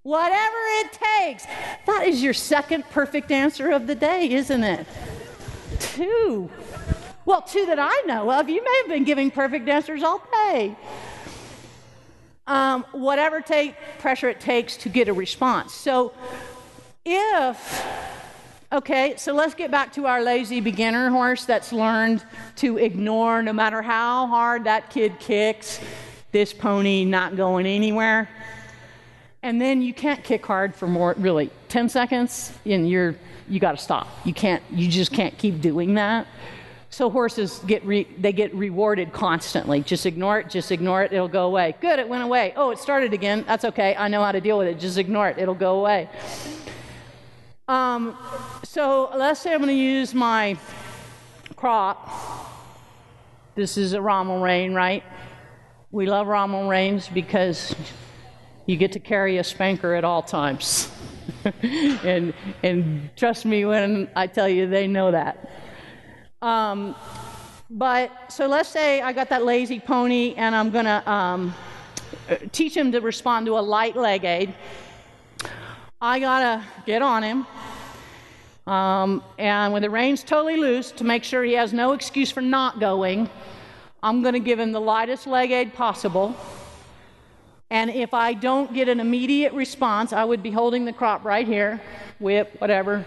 Whatever 0.02 0.56
it 0.80 0.92
takes. 0.92 1.44
That 1.86 2.04
is 2.06 2.22
your 2.22 2.32
second 2.32 2.88
perfect 2.88 3.30
answer 3.30 3.70
of 3.70 3.86
the 3.86 3.94
day, 3.94 4.30
isn't 4.30 4.64
it? 4.64 4.86
Two. 5.80 6.50
Well, 7.26 7.42
two 7.42 7.66
that 7.66 7.78
I 7.78 8.04
know 8.06 8.30
of. 8.32 8.48
You 8.48 8.64
may 8.64 8.76
have 8.78 8.88
been 8.88 9.04
giving 9.04 9.30
perfect 9.30 9.68
answers 9.68 10.02
all 10.02 10.22
day. 10.32 10.74
Um, 12.48 12.84
whatever 12.92 13.42
take, 13.42 13.76
pressure 13.98 14.30
it 14.30 14.40
takes 14.40 14.78
to 14.78 14.88
get 14.88 15.08
a 15.08 15.12
response. 15.12 15.74
So, 15.74 16.14
if, 17.04 17.86
okay, 18.72 19.14
so 19.18 19.34
let's 19.34 19.54
get 19.54 19.70
back 19.70 19.92
to 19.92 20.06
our 20.06 20.22
lazy 20.22 20.60
beginner 20.60 21.10
horse 21.10 21.44
that's 21.44 21.74
learned 21.74 22.24
to 22.56 22.78
ignore 22.78 23.42
no 23.42 23.52
matter 23.52 23.82
how 23.82 24.26
hard 24.28 24.64
that 24.64 24.88
kid 24.88 25.20
kicks, 25.20 25.78
this 26.32 26.54
pony 26.54 27.04
not 27.04 27.36
going 27.36 27.66
anywhere. 27.66 28.30
And 29.42 29.60
then 29.60 29.82
you 29.82 29.92
can't 29.92 30.24
kick 30.24 30.44
hard 30.44 30.74
for 30.74 30.88
more, 30.88 31.14
really, 31.18 31.50
10 31.68 31.90
seconds, 31.90 32.52
and 32.64 32.88
you're, 32.88 33.14
you 33.46 33.60
got 33.60 33.72
to 33.72 33.78
stop. 33.78 34.08
You 34.24 34.32
can't, 34.32 34.62
you 34.70 34.88
just 34.88 35.12
can't 35.12 35.36
keep 35.36 35.60
doing 35.60 35.94
that. 35.94 36.26
So 36.90 37.10
horses 37.10 37.60
get 37.66 37.84
re, 37.84 38.06
they 38.18 38.32
get 38.32 38.54
rewarded 38.54 39.12
constantly. 39.12 39.82
Just 39.82 40.06
ignore 40.06 40.40
it, 40.40 40.48
just 40.48 40.72
ignore 40.72 41.02
it, 41.02 41.12
it'll 41.12 41.28
go 41.28 41.46
away. 41.46 41.74
Good, 41.80 41.98
it 41.98 42.08
went 42.08 42.22
away. 42.22 42.54
Oh, 42.56 42.70
it 42.70 42.78
started 42.78 43.12
again. 43.12 43.44
That's 43.46 43.64
okay. 43.66 43.94
I 43.94 44.08
know 44.08 44.24
how 44.24 44.32
to 44.32 44.40
deal 44.40 44.58
with 44.58 44.68
it. 44.68 44.80
Just 44.80 44.96
ignore 44.96 45.28
it, 45.28 45.38
it'll 45.38 45.54
go 45.54 45.80
away. 45.80 46.08
Um, 47.68 48.16
so 48.64 49.10
let's 49.14 49.40
say 49.40 49.52
I'm 49.52 49.58
going 49.58 49.68
to 49.68 49.74
use 49.74 50.14
my 50.14 50.56
crop. 51.56 52.08
This 53.54 53.76
is 53.76 53.92
a 53.92 53.98
romal 53.98 54.42
rein, 54.42 54.72
right? 54.72 55.02
We 55.90 56.06
love 56.06 56.26
romal 56.26 56.68
reins 56.70 57.08
because 57.08 57.74
you 58.64 58.76
get 58.76 58.92
to 58.92 59.00
carry 59.00 59.36
a 59.36 59.44
spanker 59.44 59.94
at 59.94 60.04
all 60.04 60.22
times. 60.22 60.90
and, 61.62 62.32
and 62.62 63.10
trust 63.16 63.44
me 63.44 63.66
when 63.66 64.08
I 64.16 64.26
tell 64.26 64.48
you, 64.48 64.66
they 64.66 64.86
know 64.86 65.10
that. 65.10 65.50
Um, 66.40 66.94
but 67.68 68.32
so 68.32 68.46
let's 68.46 68.68
say 68.68 69.02
I 69.02 69.12
got 69.12 69.28
that 69.30 69.44
lazy 69.44 69.80
pony 69.80 70.34
and 70.36 70.54
I'm 70.54 70.70
going 70.70 70.84
to 70.84 71.10
um, 71.10 71.54
teach 72.52 72.76
him 72.76 72.92
to 72.92 73.00
respond 73.00 73.46
to 73.46 73.58
a 73.58 73.60
light 73.60 73.96
leg 73.96 74.24
aid. 74.24 74.54
I 76.00 76.20
got 76.20 76.40
to 76.40 76.64
get 76.86 77.02
on 77.02 77.22
him. 77.24 77.46
Um, 78.72 79.24
and 79.38 79.72
when 79.72 79.82
the 79.82 79.90
rein's 79.90 80.22
totally 80.22 80.56
loose, 80.56 80.92
to 80.92 81.04
make 81.04 81.24
sure 81.24 81.42
he 81.42 81.54
has 81.54 81.72
no 81.72 81.92
excuse 81.92 82.30
for 82.30 82.40
not 82.40 82.78
going, 82.78 83.28
I'm 84.02 84.22
going 84.22 84.34
to 84.34 84.40
give 84.40 84.60
him 84.60 84.72
the 84.72 84.80
lightest 84.80 85.26
leg 85.26 85.50
aid 85.50 85.74
possible. 85.74 86.36
And 87.70 87.90
if 87.90 88.14
I 88.14 88.32
don't 88.32 88.72
get 88.72 88.88
an 88.88 89.00
immediate 89.00 89.52
response, 89.52 90.12
I 90.12 90.24
would 90.24 90.42
be 90.42 90.50
holding 90.50 90.84
the 90.84 90.92
crop 90.92 91.24
right 91.24 91.46
here, 91.46 91.80
whip, 92.18 92.54
whatever, 92.60 93.04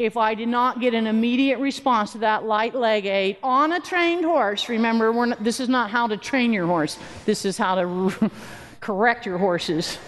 if 0.00 0.16
I 0.16 0.34
did 0.34 0.48
not 0.48 0.80
get 0.80 0.94
an 0.94 1.06
immediate 1.06 1.58
response 1.58 2.12
to 2.12 2.18
that 2.18 2.44
light 2.44 2.74
leg 2.74 3.04
aid 3.04 3.36
on 3.42 3.72
a 3.72 3.80
trained 3.80 4.24
horse, 4.24 4.66
remember, 4.70 5.12
not, 5.12 5.44
this 5.44 5.60
is 5.60 5.68
not 5.68 5.90
how 5.90 6.06
to 6.06 6.16
train 6.16 6.54
your 6.54 6.66
horse, 6.66 6.98
this 7.26 7.44
is 7.44 7.58
how 7.58 7.74
to 7.74 8.30
correct 8.80 9.26
your 9.26 9.36
horses 9.36 9.98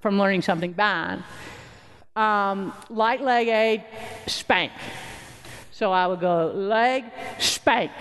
from 0.00 0.18
learning 0.18 0.42
something 0.42 0.72
bad. 0.72 1.22
Um, 2.16 2.72
light 2.88 3.22
leg 3.22 3.46
aid, 3.46 3.84
spank. 4.26 4.72
So 5.70 5.92
I 5.92 6.08
would 6.08 6.18
go 6.18 6.48
leg, 6.52 7.04
spank. 7.38 7.92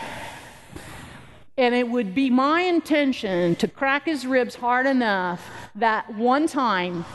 And 1.59 1.75
it 1.75 1.87
would 1.87 2.15
be 2.15 2.31
my 2.31 2.61
intention 2.61 3.55
to 3.57 3.67
crack 3.67 4.05
his 4.05 4.25
ribs 4.25 4.55
hard 4.55 4.87
enough 4.87 5.47
that 5.75 6.11
one 6.15 6.47
time 6.47 7.05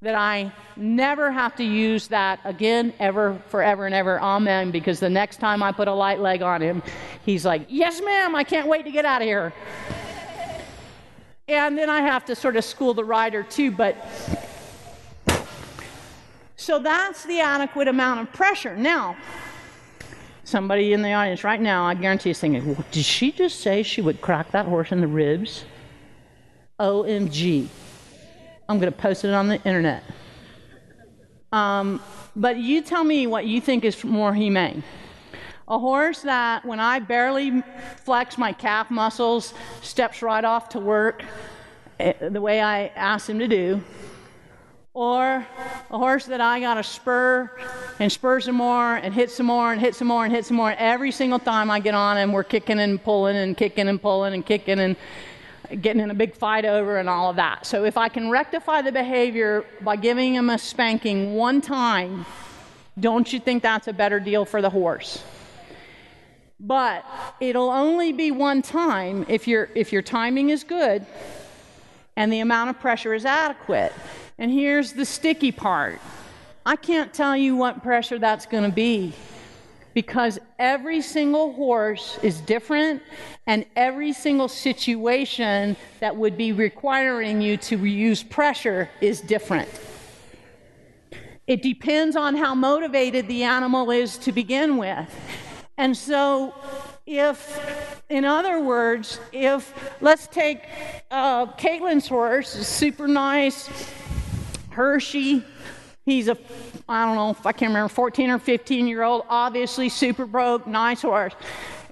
that 0.00 0.14
I 0.14 0.52
never 0.76 1.30
have 1.32 1.56
to 1.56 1.64
use 1.64 2.08
that 2.08 2.38
again, 2.44 2.92
ever, 3.00 3.40
forever 3.48 3.86
and 3.86 3.94
ever. 3.94 4.20
Amen. 4.20 4.70
Because 4.70 5.00
the 5.00 5.10
next 5.10 5.38
time 5.38 5.62
I 5.62 5.72
put 5.72 5.88
a 5.88 5.92
light 5.92 6.20
leg 6.20 6.40
on 6.40 6.62
him, 6.62 6.82
he's 7.24 7.44
like, 7.44 7.66
Yes, 7.68 8.00
ma'am, 8.00 8.34
I 8.34 8.44
can't 8.44 8.68
wait 8.68 8.84
to 8.84 8.92
get 8.92 9.04
out 9.04 9.22
of 9.22 9.26
here. 9.26 9.52
And 11.48 11.76
then 11.78 11.88
I 11.88 12.02
have 12.02 12.26
to 12.26 12.36
sort 12.36 12.56
of 12.56 12.64
school 12.64 12.94
the 12.94 13.04
rider 13.04 13.42
too, 13.42 13.70
but. 13.70 13.96
So 16.56 16.78
that's 16.78 17.24
the 17.24 17.40
adequate 17.40 17.88
amount 17.88 18.20
of 18.20 18.32
pressure. 18.32 18.76
Now, 18.76 19.16
somebody 20.44 20.92
in 20.92 21.02
the 21.02 21.12
audience 21.12 21.42
right 21.42 21.60
now, 21.60 21.84
I 21.84 21.94
guarantee 21.94 22.30
is 22.30 22.38
thinking, 22.38 22.66
well, 22.66 22.84
did 22.90 23.04
she 23.04 23.32
just 23.32 23.60
say 23.60 23.82
she 23.82 24.02
would 24.02 24.20
crack 24.20 24.50
that 24.50 24.66
horse 24.66 24.92
in 24.92 25.00
the 25.00 25.06
ribs? 25.06 25.64
OMG. 26.78 27.68
I'm 28.70 28.78
going 28.78 28.92
to 28.92 28.98
post 28.98 29.24
it 29.24 29.32
on 29.32 29.48
the 29.48 29.62
internet. 29.64 30.04
Um, 31.52 32.02
but 32.36 32.58
you 32.58 32.82
tell 32.82 33.02
me 33.02 33.26
what 33.26 33.46
you 33.46 33.62
think 33.62 33.82
is 33.82 34.04
more 34.04 34.34
humane. 34.34 34.84
A 35.68 35.78
horse 35.78 36.20
that, 36.20 36.66
when 36.66 36.78
I 36.78 36.98
barely 36.98 37.62
flex 38.04 38.36
my 38.36 38.52
calf 38.52 38.90
muscles, 38.90 39.54
steps 39.80 40.20
right 40.20 40.44
off 40.44 40.68
to 40.70 40.80
work 40.80 41.24
eh, 41.98 42.28
the 42.28 42.42
way 42.42 42.60
I 42.60 42.88
asked 42.88 43.30
him 43.30 43.38
to 43.38 43.48
do, 43.48 43.82
or 44.92 45.46
a 45.90 45.98
horse 45.98 46.26
that 46.26 46.42
I 46.42 46.60
got 46.60 46.74
to 46.74 46.82
spur 46.82 47.50
and 47.98 48.12
spur 48.12 48.40
some 48.40 48.56
more 48.56 48.96
and 48.96 49.14
hit 49.14 49.30
some 49.30 49.46
more 49.46 49.72
and 49.72 49.80
hit 49.80 49.94
some 49.94 50.08
more 50.08 50.24
and 50.24 50.34
hit 50.34 50.44
some 50.44 50.58
more. 50.58 50.74
Every 50.76 51.10
single 51.10 51.38
time 51.38 51.70
I 51.70 51.80
get 51.80 51.94
on 51.94 52.18
him, 52.18 52.32
we're 52.32 52.44
kicking 52.44 52.80
and 52.80 53.02
pulling 53.02 53.36
and 53.36 53.56
kicking 53.56 53.88
and 53.88 54.00
pulling 54.00 54.34
and 54.34 54.44
kicking 54.44 54.78
and 54.78 54.96
getting 55.80 56.02
in 56.02 56.10
a 56.10 56.14
big 56.14 56.34
fight 56.34 56.64
over 56.64 56.98
and 56.98 57.08
all 57.08 57.30
of 57.30 57.36
that. 57.36 57.66
So 57.66 57.84
if 57.84 57.96
I 57.96 58.08
can 58.08 58.30
rectify 58.30 58.82
the 58.82 58.92
behavior 58.92 59.64
by 59.80 59.96
giving 59.96 60.34
him 60.34 60.50
a 60.50 60.58
spanking 60.58 61.34
one 61.34 61.60
time, 61.60 62.24
don't 62.98 63.32
you 63.32 63.38
think 63.38 63.62
that's 63.62 63.88
a 63.88 63.92
better 63.92 64.18
deal 64.20 64.44
for 64.44 64.62
the 64.62 64.70
horse? 64.70 65.22
But 66.60 67.04
it'll 67.40 67.70
only 67.70 68.12
be 68.12 68.30
one 68.30 68.62
time 68.62 69.24
if 69.28 69.46
your 69.46 69.68
if 69.74 69.92
your 69.92 70.02
timing 70.02 70.50
is 70.50 70.64
good 70.64 71.06
and 72.16 72.32
the 72.32 72.40
amount 72.40 72.70
of 72.70 72.80
pressure 72.80 73.14
is 73.14 73.24
adequate. 73.24 73.92
And 74.38 74.50
here's 74.50 74.92
the 74.92 75.04
sticky 75.04 75.52
part. 75.52 76.00
I 76.66 76.74
can't 76.74 77.14
tell 77.14 77.36
you 77.36 77.56
what 77.56 77.82
pressure 77.82 78.18
that's 78.18 78.46
going 78.46 78.64
to 78.64 78.74
be 78.74 79.12
because 79.98 80.38
every 80.60 81.02
single 81.02 81.52
horse 81.54 82.20
is 82.22 82.40
different 82.42 83.02
and 83.48 83.66
every 83.74 84.12
single 84.12 84.46
situation 84.46 85.76
that 85.98 86.14
would 86.14 86.36
be 86.36 86.52
requiring 86.52 87.40
you 87.40 87.56
to 87.56 87.76
use 87.84 88.22
pressure 88.22 88.88
is 89.00 89.20
different. 89.20 89.68
It 91.48 91.62
depends 91.62 92.14
on 92.14 92.36
how 92.36 92.54
motivated 92.54 93.26
the 93.26 93.42
animal 93.42 93.90
is 93.90 94.18
to 94.18 94.30
begin 94.30 94.76
with. 94.76 95.12
And 95.76 95.96
so, 95.96 96.54
if, 97.04 98.00
in 98.08 98.24
other 98.24 98.60
words, 98.60 99.18
if 99.32 99.74
let's 100.00 100.28
take 100.28 100.60
uh, 101.10 101.46
Caitlin's 101.56 102.06
horse, 102.06 102.50
super 102.50 103.08
nice, 103.08 103.68
Hershey, 104.70 105.44
he's 106.08 106.28
a 106.28 106.36
I 106.88 107.04
don't 107.04 107.16
know 107.16 107.36
I 107.44 107.52
can't 107.52 107.70
remember, 107.70 107.88
14 107.88 108.30
or 108.30 108.38
15 108.38 108.86
year 108.86 109.02
old, 109.02 109.24
obviously 109.28 109.88
super 109.88 110.26
broke, 110.26 110.66
nice 110.66 111.02
horse. 111.02 111.34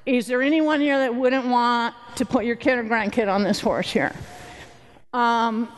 Is 0.07 0.26
there 0.26 0.40
anyone 0.40 0.81
here 0.81 0.98
that 0.98 1.14
wouldn't 1.14 1.46
want 1.46 1.94
to 2.16 2.24
put 2.24 2.44
your 2.44 2.57
kid 2.57 2.79
or 2.79 2.85
grandkid 2.85 3.33
on 3.33 3.42
this 3.42 3.61
horse 3.61 3.90
here? 3.90 4.12
Um, 5.12 5.68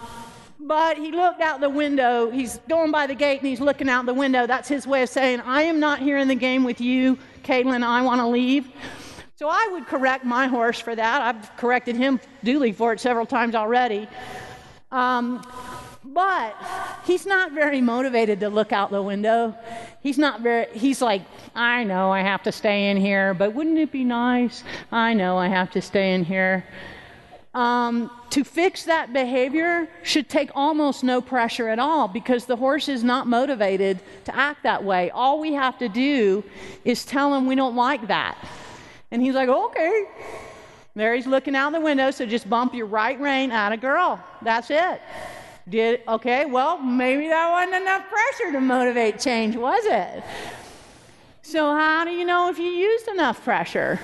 But 0.61 0.99
he 0.99 1.13
looked 1.13 1.41
out 1.41 1.61
the 1.61 1.71
window. 1.71 2.31
He's 2.31 2.59
going 2.69 2.91
by 2.91 3.07
the 3.07 3.15
gate 3.15 3.39
and 3.39 3.49
he's 3.49 3.61
looking 3.61 3.89
out 3.89 4.05
the 4.05 4.13
window. 4.13 4.47
That's 4.47 4.69
his 4.69 4.87
way 4.87 5.03
of 5.03 5.09
saying, 5.09 5.41
I 5.41 5.63
am 5.63 5.81
not 5.81 6.01
here 6.01 6.19
in 6.19 6.29
the 6.29 6.35
game 6.35 6.63
with 6.63 6.79
you, 6.81 7.17
Caitlin. 7.43 7.83
I 7.83 8.03
want 8.03 8.21
to 8.21 8.27
leave. 8.27 8.69
So 9.37 9.49
I 9.49 9.69
would 9.73 9.87
correct 9.87 10.25
my 10.27 10.47
horse 10.47 10.79
for 10.79 10.95
that. 10.95 11.23
I've 11.23 11.57
corrected 11.57 11.97
him 11.97 12.21
duly 12.45 12.73
for 12.73 12.93
it 12.93 13.01
several 13.01 13.25
times 13.25 13.55
already. 13.55 14.09
Um, 14.91 15.43
but 16.15 16.57
he's 17.05 17.27
not 17.27 17.53
very 17.53 17.81
motivated 17.81 18.41
to 18.41 18.49
look 18.49 18.73
out 18.73 18.91
the 18.91 19.03
window. 19.03 19.55
He's 20.03 20.19
not 20.19 20.41
very, 20.41 20.67
he's 20.73 21.03
like, 21.03 21.23
I 21.55 21.85
know 21.85 22.11
I 22.11 22.21
have 22.21 22.43
to 22.45 22.53
stay 22.53 22.91
in 22.91 22.97
here, 22.97 23.35
but 23.35 23.55
wouldn't 23.55 23.79
it 23.79 23.93
be 23.93 24.05
nice? 24.05 24.65
I 24.91 25.15
know 25.15 25.37
I 25.37 25.49
have 25.49 25.71
to 25.73 25.83
stay 25.83 26.15
in 26.15 26.25
here. 26.25 26.65
Um, 27.55 28.11
to 28.31 28.45
fix 28.45 28.85
that 28.85 29.13
behavior 29.13 29.89
should 30.03 30.29
take 30.29 30.51
almost 30.55 31.03
no 31.03 31.21
pressure 31.21 31.69
at 31.69 31.79
all 31.79 32.07
because 32.07 32.45
the 32.45 32.57
horse 32.57 32.89
is 32.89 33.03
not 33.03 33.27
motivated 33.27 34.01
to 34.25 34.37
act 34.37 34.63
that 34.63 34.85
way. 34.85 35.11
All 35.11 35.41
we 35.41 35.55
have 35.55 35.79
to 35.79 35.89
do 35.89 36.45
is 36.85 37.05
tell 37.05 37.35
him 37.35 37.47
we 37.47 37.55
don't 37.55 37.75
like 37.75 38.07
that. 38.09 38.39
And 39.11 39.23
he's 39.23 39.35
like, 39.35 39.49
okay. 39.49 40.07
There 40.95 41.15
he's 41.15 41.27
looking 41.27 41.55
out 41.55 41.73
the 41.73 41.81
window, 41.81 42.11
so 42.11 42.27
just 42.27 42.51
bump 42.51 42.75
your 42.75 42.87
right 42.87 43.19
rein 43.21 43.51
at 43.51 43.73
a 43.73 43.77
girl. 43.77 44.23
That's 44.43 44.71
it. 44.71 45.01
Did 45.69 46.03
okay, 46.09 46.47
well, 46.47 46.79
maybe 46.79 47.29
that 47.29 47.51
wasn't 47.51 47.83
enough 47.83 48.05
pressure 48.09 48.53
to 48.53 48.61
motivate 48.61 49.19
change, 49.19 49.57
was 49.57 49.85
it? 49.85 50.23
So 51.43 51.75
how 51.75 52.05
do 52.05 52.11
you 52.11 52.25
know 52.25 52.49
if 52.49 52.59
you 52.59 52.67
used 52.71 53.09
enough 53.09 53.43
pressure? 53.45 54.01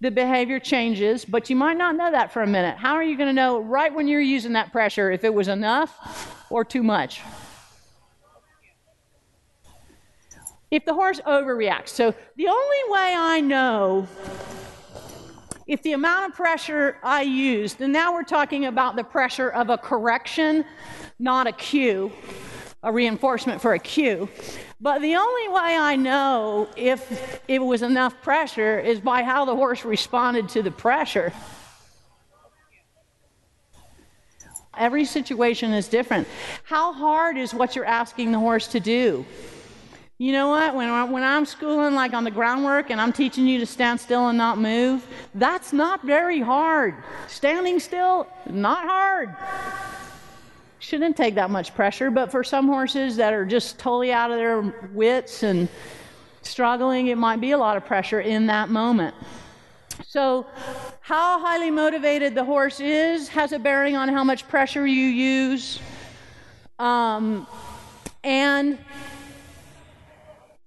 The 0.00 0.10
behavior 0.10 0.58
changes, 0.58 1.26
but 1.26 1.50
you 1.50 1.56
might 1.56 1.76
not 1.76 1.94
know 1.94 2.10
that 2.10 2.32
for 2.32 2.42
a 2.42 2.46
minute. 2.46 2.78
How 2.78 2.94
are 2.94 3.02
you 3.02 3.18
going 3.18 3.28
to 3.28 3.34
know 3.34 3.60
right 3.60 3.92
when 3.94 4.08
you're 4.08 4.20
using 4.20 4.54
that 4.54 4.72
pressure 4.72 5.10
if 5.10 5.24
it 5.24 5.34
was 5.34 5.48
enough 5.48 6.46
or 6.50 6.64
too 6.64 6.82
much? 6.82 7.20
if 10.70 10.84
the 10.84 10.94
horse 10.94 11.20
overreacts. 11.26 11.88
So 11.88 12.14
the 12.36 12.48
only 12.48 12.78
way 12.88 13.14
I 13.16 13.40
know 13.40 14.06
if 15.70 15.84
the 15.84 15.92
amount 15.92 16.28
of 16.28 16.36
pressure 16.36 16.96
I 17.00 17.22
used, 17.22 17.80
and 17.80 17.92
now 17.92 18.12
we're 18.12 18.24
talking 18.24 18.64
about 18.64 18.96
the 18.96 19.04
pressure 19.04 19.50
of 19.50 19.70
a 19.70 19.78
correction, 19.78 20.64
not 21.20 21.46
a 21.46 21.52
cue, 21.52 22.10
a 22.82 22.92
reinforcement 22.92 23.62
for 23.62 23.74
a 23.74 23.78
cue. 23.78 24.28
But 24.80 25.00
the 25.00 25.14
only 25.14 25.48
way 25.48 25.76
I 25.78 25.94
know 25.94 26.68
if 26.76 27.40
it 27.46 27.60
was 27.60 27.82
enough 27.82 28.20
pressure 28.20 28.80
is 28.80 28.98
by 28.98 29.22
how 29.22 29.44
the 29.44 29.54
horse 29.54 29.84
responded 29.84 30.48
to 30.48 30.62
the 30.64 30.72
pressure. 30.72 31.32
Every 34.76 35.04
situation 35.04 35.72
is 35.72 35.86
different. 35.86 36.26
How 36.64 36.92
hard 36.92 37.38
is 37.38 37.54
what 37.54 37.76
you're 37.76 37.84
asking 37.84 38.32
the 38.32 38.40
horse 38.40 38.66
to 38.68 38.80
do? 38.80 39.24
You 40.20 40.32
know 40.32 40.48
what? 40.48 40.74
When, 40.74 40.86
I, 40.86 41.04
when 41.04 41.22
I'm 41.22 41.46
schooling, 41.46 41.94
like 41.94 42.12
on 42.12 42.24
the 42.24 42.30
groundwork, 42.30 42.90
and 42.90 43.00
I'm 43.00 43.10
teaching 43.10 43.46
you 43.46 43.58
to 43.58 43.64
stand 43.64 43.98
still 43.98 44.28
and 44.28 44.36
not 44.36 44.58
move, 44.58 45.06
that's 45.34 45.72
not 45.72 46.04
very 46.04 46.40
hard. 46.40 46.94
Standing 47.26 47.80
still, 47.80 48.26
not 48.44 48.86
hard. 48.86 49.34
Shouldn't 50.78 51.16
take 51.16 51.36
that 51.36 51.48
much 51.48 51.74
pressure, 51.74 52.10
but 52.10 52.30
for 52.30 52.44
some 52.44 52.66
horses 52.68 53.16
that 53.16 53.32
are 53.32 53.46
just 53.46 53.78
totally 53.78 54.12
out 54.12 54.30
of 54.30 54.36
their 54.36 54.60
wits 54.92 55.42
and 55.42 55.70
struggling, 56.42 57.06
it 57.06 57.16
might 57.16 57.40
be 57.40 57.52
a 57.52 57.58
lot 57.58 57.78
of 57.78 57.86
pressure 57.86 58.20
in 58.20 58.46
that 58.48 58.68
moment. 58.68 59.14
So, 60.06 60.46
how 61.00 61.40
highly 61.40 61.70
motivated 61.70 62.34
the 62.34 62.44
horse 62.44 62.78
is 62.78 63.28
has 63.28 63.52
a 63.52 63.58
bearing 63.58 63.96
on 63.96 64.10
how 64.10 64.22
much 64.22 64.46
pressure 64.48 64.86
you 64.86 65.06
use. 65.06 65.80
Um, 66.78 67.46
and 68.22 68.78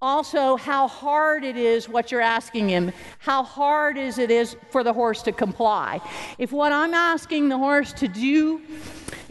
also 0.04 0.58
how 0.58 0.86
hard 0.86 1.46
it 1.46 1.56
is 1.56 1.88
what 1.88 2.12
you're 2.12 2.20
asking 2.20 2.68
him. 2.68 2.92
How 3.20 3.42
hard 3.42 3.98
is 3.98 4.18
it 4.18 4.30
is 4.30 4.58
for 4.70 4.84
the 4.84 4.92
horse 4.92 5.22
to 5.24 5.32
comply? 5.32 6.02
If 6.38 6.52
what 6.52 6.74
i'm 6.74 6.94
asking 6.94 7.48
the 7.48 7.58
horse 7.58 7.94
to 7.94 8.08
do 8.10 8.62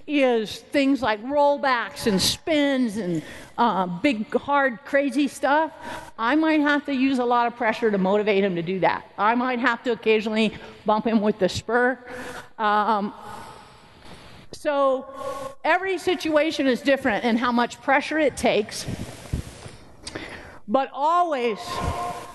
is 0.07 0.61
things 0.73 1.03
like 1.03 1.23
rollbacks 1.23 2.07
and 2.07 2.21
spins 2.21 2.97
and 2.97 3.23
uh, 3.59 3.87
big 3.87 4.33
hard 4.35 4.79
crazy 4.85 5.29
stuff 5.29 5.71
i 6.19 6.35
might 6.35 6.61
have 6.61 6.85
to 6.87 6.95
use 6.95 7.19
a 7.19 7.25
lot 7.25 7.47
of 7.47 7.55
pressure 7.55 7.91
to 7.91 7.99
motivate 7.99 8.43
him 8.43 8.55
to 8.57 8.63
do 8.63 8.81
that. 8.81 9.05
I 9.19 9.35
might 9.35 9.59
have 9.59 9.83
to 9.85 9.93
occasionally 9.93 10.55
bump 10.87 11.07
him 11.07 11.21
with 11.21 11.39
the 11.39 11.49
spur. 11.49 11.99
Um, 12.59 13.13
so 14.53 15.07
every 15.65 15.99
situation 15.99 16.67
is 16.67 16.81
different 16.81 17.25
and 17.25 17.39
how 17.39 17.53
much 17.53 17.81
pressure 17.83 18.19
it 18.19 18.37
takes 18.37 18.87
but 20.69 20.91
always 20.93 21.59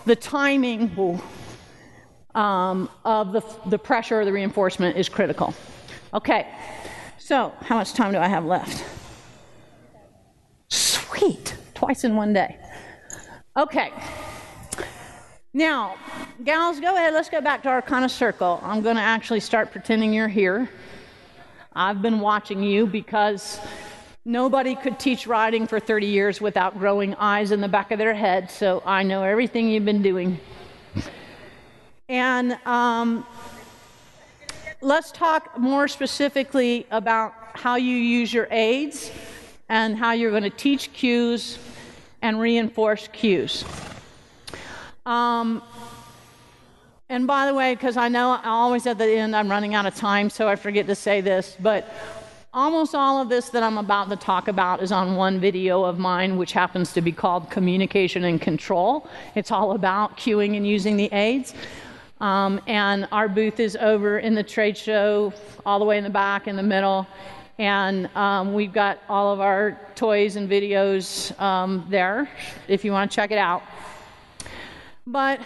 the 0.06 0.16
timing 0.16 1.22
um, 2.36 2.90
of 3.04 3.34
the, 3.34 3.44
the 3.68 3.80
pressure 3.80 4.22
or 4.22 4.26
the 4.26 4.34
reinforcement 4.34 4.98
is 4.98 5.10
critical. 5.10 5.54
Okay, 6.14 6.48
so 7.18 7.54
how 7.62 7.76
much 7.76 7.94
time 7.94 8.12
do 8.12 8.18
I 8.18 8.28
have 8.28 8.46
left? 8.46 8.86
Sweet, 10.70 11.56
twice 11.74 12.04
in 12.04 12.16
one 12.16 12.34
day. 12.34 12.58
Okay. 13.58 13.92
Now, 15.54 15.96
gals, 16.44 16.80
go 16.80 16.94
ahead. 16.94 17.14
Let's 17.14 17.30
go 17.30 17.42
back 17.42 17.64
to 17.64 17.70
our 17.70 17.82
kind 17.82 18.06
of 18.06 18.12
circle. 18.12 18.60
I'm 18.62 18.82
going 18.84 18.98
to 18.98 19.02
actually 19.02 19.40
start 19.40 19.72
pretending 19.72 20.14
you're 20.14 20.28
here. 20.28 20.70
I've 21.74 22.02
been 22.02 22.20
watching 22.20 22.62
you 22.62 22.86
because 22.86 23.60
Nobody 24.28 24.76
could 24.76 25.00
teach 25.00 25.26
riding 25.26 25.68
for 25.68 25.80
30 25.80 26.06
years 26.06 26.42
without 26.42 26.78
growing 26.78 27.16
eyes 27.16 27.52
in 27.54 27.62
the 27.62 27.70
back 27.70 27.92
of 27.92 27.98
their 27.98 28.14
head, 28.14 28.52
so 28.52 28.84
I 28.86 29.02
know 29.02 29.24
everything 29.24 29.70
you've 29.70 29.86
been 29.86 30.02
doing. 30.02 30.38
And 32.10 32.60
um, 32.66 33.26
let's 34.82 35.14
talk 35.14 35.58
more 35.58 35.88
specifically 35.88 36.86
about 36.92 37.34
how 37.54 37.78
you 37.78 37.96
use 37.96 38.34
your 38.34 38.50
aids 38.52 39.12
and 39.70 39.96
how 39.96 40.12
you're 40.12 40.32
going 40.32 40.44
to 40.44 40.50
teach 40.50 40.92
cues 40.92 41.58
and 42.22 42.38
reinforce 42.38 43.08
cues. 43.14 43.64
Um, 45.06 45.64
and 47.08 47.28
by 47.28 47.46
the 47.46 47.54
way, 47.54 47.76
because 47.76 47.96
I 47.96 48.10
know 48.10 48.42
always 48.44 48.88
at 48.88 48.98
the 48.98 49.06
end 49.06 49.34
I'm 49.34 49.50
running 49.50 49.74
out 49.74 49.86
of 49.86 49.96
time, 49.96 50.30
so 50.30 50.50
I 50.50 50.58
forget 50.58 50.86
to 50.88 50.96
say 50.96 51.22
this, 51.22 51.56
but 51.62 51.90
Almost 52.58 52.96
all 52.96 53.22
of 53.22 53.30
this 53.30 53.50
that 53.50 53.62
I'm 53.62 53.78
about 53.78 54.10
to 54.10 54.16
talk 54.16 54.48
about 54.48 54.82
is 54.82 54.92
on 54.92 55.16
one 55.16 55.40
video 55.40 55.84
of 55.84 56.00
mine, 56.00 56.38
which 56.38 56.54
happens 56.54 56.92
to 56.94 57.02
be 57.02 57.12
called 57.12 57.52
Communication 57.52 58.24
and 58.24 58.42
Control. 58.42 59.08
It's 59.36 59.52
all 59.52 59.74
about 59.74 60.18
cueing 60.18 60.58
and 60.58 60.68
using 60.68 60.98
the 60.98 61.06
aids. 61.14 61.54
Um, 62.20 62.60
and 62.66 63.08
our 63.12 63.30
booth 63.30 63.60
is 63.60 63.76
over 63.76 64.18
in 64.18 64.34
the 64.34 64.42
trade 64.42 64.76
show, 64.76 65.32
all 65.68 65.78
the 65.78 65.86
way 65.86 66.00
in 66.00 66.04
the 66.04 66.10
back, 66.10 66.48
in 66.48 66.56
the 66.56 66.64
middle. 66.64 67.06
And 67.60 68.08
um, 68.16 68.56
we've 68.56 68.74
got 68.74 69.04
all 69.08 69.32
of 69.32 69.40
our 69.40 69.80
toys 69.94 70.36
and 70.36 70.50
videos 70.50 71.40
um, 71.40 71.86
there 71.90 72.28
if 72.68 72.84
you 72.84 72.92
want 72.92 73.12
to 73.12 73.16
check 73.16 73.30
it 73.30 73.38
out. 73.38 73.62
But 75.06 75.42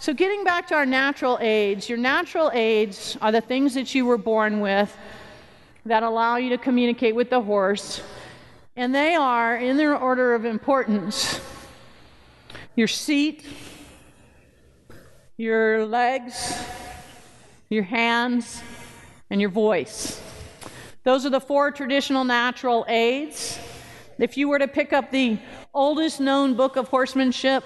so, 0.00 0.12
getting 0.12 0.42
back 0.42 0.66
to 0.66 0.74
our 0.74 0.86
natural 0.86 1.38
aids, 1.40 1.88
your 1.88 1.98
natural 1.98 2.50
aids 2.52 3.16
are 3.22 3.30
the 3.30 3.40
things 3.40 3.74
that 3.74 3.94
you 3.94 4.04
were 4.04 4.18
born 4.18 4.58
with 4.58 4.92
that 5.86 6.02
allow 6.02 6.36
you 6.36 6.50
to 6.50 6.58
communicate 6.58 7.14
with 7.14 7.30
the 7.30 7.40
horse. 7.40 8.02
And 8.76 8.94
they 8.94 9.14
are, 9.14 9.56
in 9.56 9.76
their 9.76 9.96
order 9.96 10.34
of 10.34 10.44
importance, 10.44 11.40
your 12.74 12.88
seat, 12.88 13.44
your 15.36 15.84
legs, 15.84 16.64
your 17.68 17.82
hands, 17.82 18.62
and 19.28 19.40
your 19.40 19.50
voice. 19.50 20.20
Those 21.04 21.26
are 21.26 21.30
the 21.30 21.40
four 21.40 21.70
traditional 21.70 22.24
natural 22.24 22.84
aids. 22.88 23.58
If 24.18 24.36
you 24.36 24.48
were 24.48 24.58
to 24.58 24.68
pick 24.68 24.92
up 24.92 25.10
the 25.10 25.38
oldest 25.74 26.20
known 26.20 26.54
book 26.54 26.76
of 26.76 26.88
horsemanship, 26.88 27.64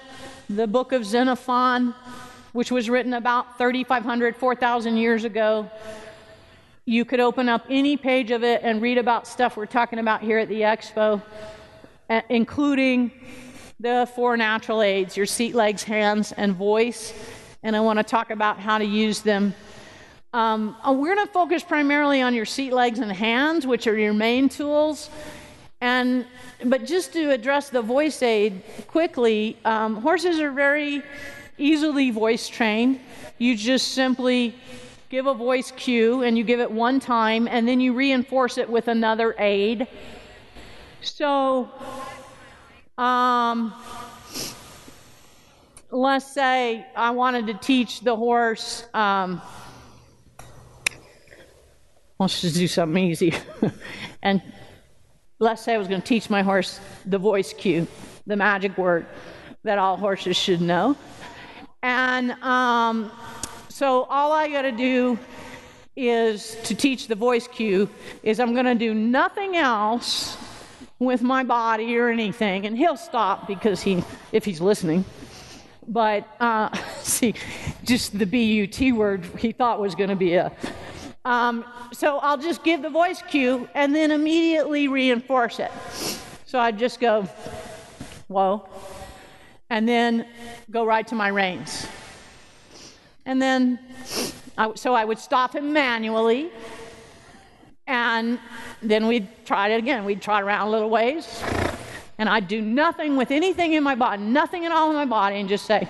the 0.49 0.65
book 0.65 0.91
of 0.91 1.05
Xenophon, 1.05 1.93
which 2.53 2.71
was 2.71 2.89
written 2.89 3.13
about 3.13 3.57
3,500, 3.57 4.35
4,000 4.35 4.97
years 4.97 5.23
ago, 5.23 5.69
you 6.87 7.03
could 7.03 7.19
open 7.19 7.49
up 7.49 7.65
any 7.69 7.97
page 7.97 8.31
of 8.31 8.45
it 8.45 8.61
and 8.63 8.81
read 8.81 8.97
about 8.97 9.27
stuff 9.27 9.57
we're 9.57 9.65
talking 9.65 9.99
about 9.99 10.21
here 10.21 10.39
at 10.39 10.47
the 10.47 10.61
expo, 10.61 11.21
including 12.29 13.11
the 13.77 14.09
four 14.15 14.37
natural 14.37 14.81
aids 14.81 15.17
your 15.17 15.25
seat, 15.25 15.53
legs, 15.53 15.83
hands, 15.83 16.31
and 16.31 16.55
voice. 16.55 17.13
And 17.61 17.75
I 17.75 17.81
want 17.81 17.99
to 17.99 18.03
talk 18.03 18.31
about 18.31 18.57
how 18.57 18.77
to 18.77 18.85
use 18.85 19.19
them. 19.19 19.53
Um, 20.31 20.77
uh, 20.81 20.93
we're 20.93 21.13
going 21.13 21.27
to 21.27 21.33
focus 21.33 21.61
primarily 21.61 22.21
on 22.21 22.33
your 22.33 22.45
seat, 22.45 22.71
legs, 22.71 22.99
and 22.99 23.11
hands, 23.11 23.67
which 23.67 23.85
are 23.85 23.97
your 23.97 24.13
main 24.13 24.47
tools. 24.47 25.09
And 25.81 26.25
but 26.63 26.85
just 26.85 27.11
to 27.13 27.31
address 27.31 27.69
the 27.69 27.81
voice 27.81 28.21
aid 28.23 28.63
quickly, 28.87 29.57
um, 29.65 29.97
horses 29.97 30.39
are 30.39 30.51
very 30.51 31.03
easily 31.57 32.11
voice 32.11 32.47
trained. 32.47 33.01
You 33.39 33.57
just 33.57 33.89
simply 33.89 34.55
give 35.09 35.25
a 35.25 35.33
voice 35.33 35.71
cue 35.71 36.23
and 36.23 36.37
you 36.37 36.43
give 36.43 36.59
it 36.59 36.69
one 36.69 36.99
time 36.99 37.47
and 37.47 37.67
then 37.67 37.79
you 37.79 37.93
reinforce 37.93 38.57
it 38.57 38.69
with 38.69 38.87
another 38.87 39.35
aid. 39.39 39.87
So, 41.01 41.69
um, 42.97 43.73
let's 45.91 46.33
say 46.33 46.85
I 46.95 47.11
wanted 47.11 47.47
to 47.47 47.53
teach 47.53 48.01
the 48.01 48.15
horse, 48.15 48.85
um, 48.93 49.41
let's 52.19 52.41
just 52.41 52.55
do 52.55 52.67
something 52.67 53.03
easy. 53.03 53.33
and 54.23 54.41
let's 55.39 55.63
say 55.63 55.75
I 55.75 55.77
was 55.77 55.87
going 55.87 56.01
to 56.01 56.07
teach 56.07 56.29
my 56.29 56.41
horse 56.41 56.79
the 57.05 57.17
voice 57.17 57.53
cue, 57.53 57.87
the 58.25 58.35
magic 58.35 58.77
word 58.77 59.05
that 59.63 59.77
all 59.77 59.95
horses 59.95 60.35
should 60.35 60.61
know. 60.61 60.97
And 61.83 62.31
um, 62.43 63.11
so 63.77 64.05
all 64.09 64.31
I 64.31 64.49
got 64.49 64.63
to 64.63 64.71
do 64.71 65.19
is 65.95 66.57
to 66.63 66.73
teach 66.73 67.07
the 67.07 67.13
voice 67.13 67.47
cue 67.47 67.87
is 68.23 68.39
I'm 68.39 68.53
going 68.53 68.65
to 68.65 68.73
do 68.73 68.95
nothing 68.95 69.55
else 69.55 70.35
with 70.97 71.21
my 71.21 71.43
body 71.43 71.95
or 71.95 72.09
anything, 72.09 72.65
and 72.65 72.75
he'll 72.75 72.97
stop 72.97 73.47
because 73.47 73.83
he, 73.83 74.03
if 74.31 74.43
he's 74.43 74.59
listening. 74.59 75.05
But 75.87 76.27
uh, 76.39 76.75
see, 77.03 77.35
just 77.83 78.17
the 78.17 78.25
BUT 78.25 78.97
word 78.97 79.25
he 79.37 79.51
thought 79.51 79.79
was 79.79 79.93
going 79.93 80.09
to 80.09 80.15
be 80.15 80.33
a. 80.33 80.51
Um, 81.23 81.63
so 81.93 82.17
I'll 82.17 82.39
just 82.39 82.63
give 82.63 82.81
the 82.81 82.89
voice 82.89 83.21
cue 83.29 83.69
and 83.75 83.93
then 83.93 84.09
immediately 84.09 84.87
reinforce 84.87 85.59
it. 85.59 85.71
So 86.47 86.57
I 86.57 86.71
just 86.71 86.99
go, 86.99 87.29
whoa, 88.27 88.67
and 89.69 89.87
then 89.87 90.25
go 90.71 90.83
right 90.83 91.05
to 91.09 91.13
my 91.13 91.27
reins. 91.27 91.85
And 93.27 93.41
then, 93.41 93.77
I, 94.57 94.73
so 94.75 94.93
I 94.93 95.03
would 95.03 95.19
stop 95.19 95.53
him 95.53 95.73
manually, 95.73 96.49
and 97.85 98.39
then 98.81 99.05
we'd 99.05 99.27
try 99.45 99.67
it 99.67 99.77
again. 99.77 100.05
We'd 100.05 100.21
trot 100.21 100.43
around 100.43 100.69
a 100.69 100.71
little 100.71 100.89
ways, 100.89 101.43
and 102.17 102.29
I'd 102.29 102.47
do 102.47 102.61
nothing 102.61 103.17
with 103.17 103.31
anything 103.31 103.73
in 103.73 103.83
my 103.83 103.95
body, 103.95 104.23
nothing 104.23 104.65
at 104.65 104.71
all 104.71 104.89
in 104.91 104.95
my 104.95 105.05
body, 105.05 105.41
and 105.41 105.49
just 105.49 105.65
say, 105.65 105.89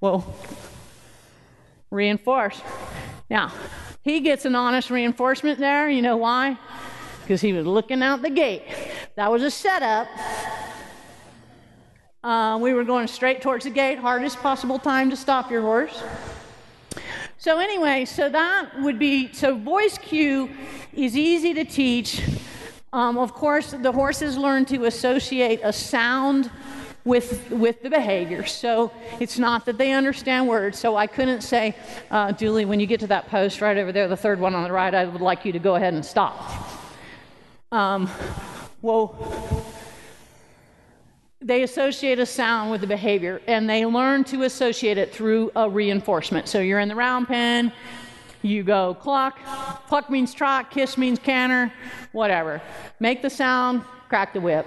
Whoa, 0.00 0.24
reinforce. 1.92 2.60
Now, 3.30 3.52
he 4.02 4.18
gets 4.18 4.44
an 4.44 4.56
honest 4.56 4.90
reinforcement 4.90 5.60
there. 5.60 5.88
You 5.88 6.02
know 6.02 6.16
why? 6.16 6.58
Because 7.22 7.40
he 7.40 7.52
was 7.52 7.64
looking 7.64 8.02
out 8.02 8.22
the 8.22 8.30
gate. 8.30 8.64
That 9.14 9.30
was 9.30 9.44
a 9.44 9.52
setup. 9.52 10.08
Uh, 12.24 12.58
we 12.60 12.72
were 12.74 12.82
going 12.82 13.06
straight 13.06 13.40
towards 13.40 13.62
the 13.62 13.70
gate, 13.70 13.96
hardest 13.96 14.38
possible 14.38 14.76
time 14.76 15.08
to 15.08 15.16
stop 15.16 15.52
your 15.52 15.62
horse. 15.62 16.02
So, 17.38 17.58
anyway, 17.58 18.06
so 18.06 18.28
that 18.28 18.80
would 18.80 18.98
be 18.98 19.32
so 19.32 19.56
voice 19.56 19.96
cue 19.98 20.50
is 20.92 21.16
easy 21.16 21.54
to 21.54 21.64
teach. 21.64 22.20
Um, 22.92 23.18
of 23.18 23.32
course, 23.32 23.70
the 23.70 23.92
horses 23.92 24.36
learn 24.36 24.64
to 24.64 24.86
associate 24.86 25.60
a 25.62 25.72
sound 25.72 26.50
with 27.04 27.48
with 27.52 27.82
the 27.82 27.90
behavior. 27.90 28.44
So 28.44 28.90
it's 29.20 29.38
not 29.38 29.64
that 29.66 29.78
they 29.78 29.92
understand 29.92 30.48
words. 30.48 30.76
So 30.76 30.96
I 30.96 31.06
couldn't 31.06 31.42
say, 31.42 31.76
uh, 32.10 32.32
Julie, 32.32 32.64
when 32.64 32.80
you 32.80 32.86
get 32.86 32.98
to 33.00 33.06
that 33.06 33.28
post 33.28 33.60
right 33.60 33.76
over 33.76 33.92
there, 33.92 34.08
the 34.08 34.16
third 34.16 34.40
one 34.40 34.56
on 34.56 34.64
the 34.64 34.72
right, 34.72 34.92
I 34.92 35.04
would 35.04 35.20
like 35.20 35.44
you 35.44 35.52
to 35.52 35.60
go 35.60 35.76
ahead 35.76 35.94
and 35.94 36.04
stop. 36.04 36.68
Um, 37.70 38.10
well, 38.82 39.14
they 41.40 41.62
associate 41.62 42.18
a 42.18 42.26
sound 42.26 42.70
with 42.70 42.80
the 42.80 42.86
behavior 42.86 43.40
and 43.46 43.68
they 43.70 43.86
learn 43.86 44.24
to 44.24 44.42
associate 44.42 44.98
it 44.98 45.14
through 45.14 45.52
a 45.54 45.70
reinforcement. 45.70 46.48
So 46.48 46.60
you're 46.60 46.80
in 46.80 46.88
the 46.88 46.96
round 46.96 47.28
pen, 47.28 47.72
you 48.42 48.62
go 48.62 48.94
cluck, 48.94 49.38
cluck 49.86 50.10
means 50.10 50.34
trot, 50.34 50.70
kiss 50.70 50.98
means 50.98 51.18
canter, 51.18 51.72
whatever. 52.12 52.60
Make 52.98 53.22
the 53.22 53.30
sound, 53.30 53.84
crack 54.08 54.32
the 54.32 54.40
whip. 54.40 54.66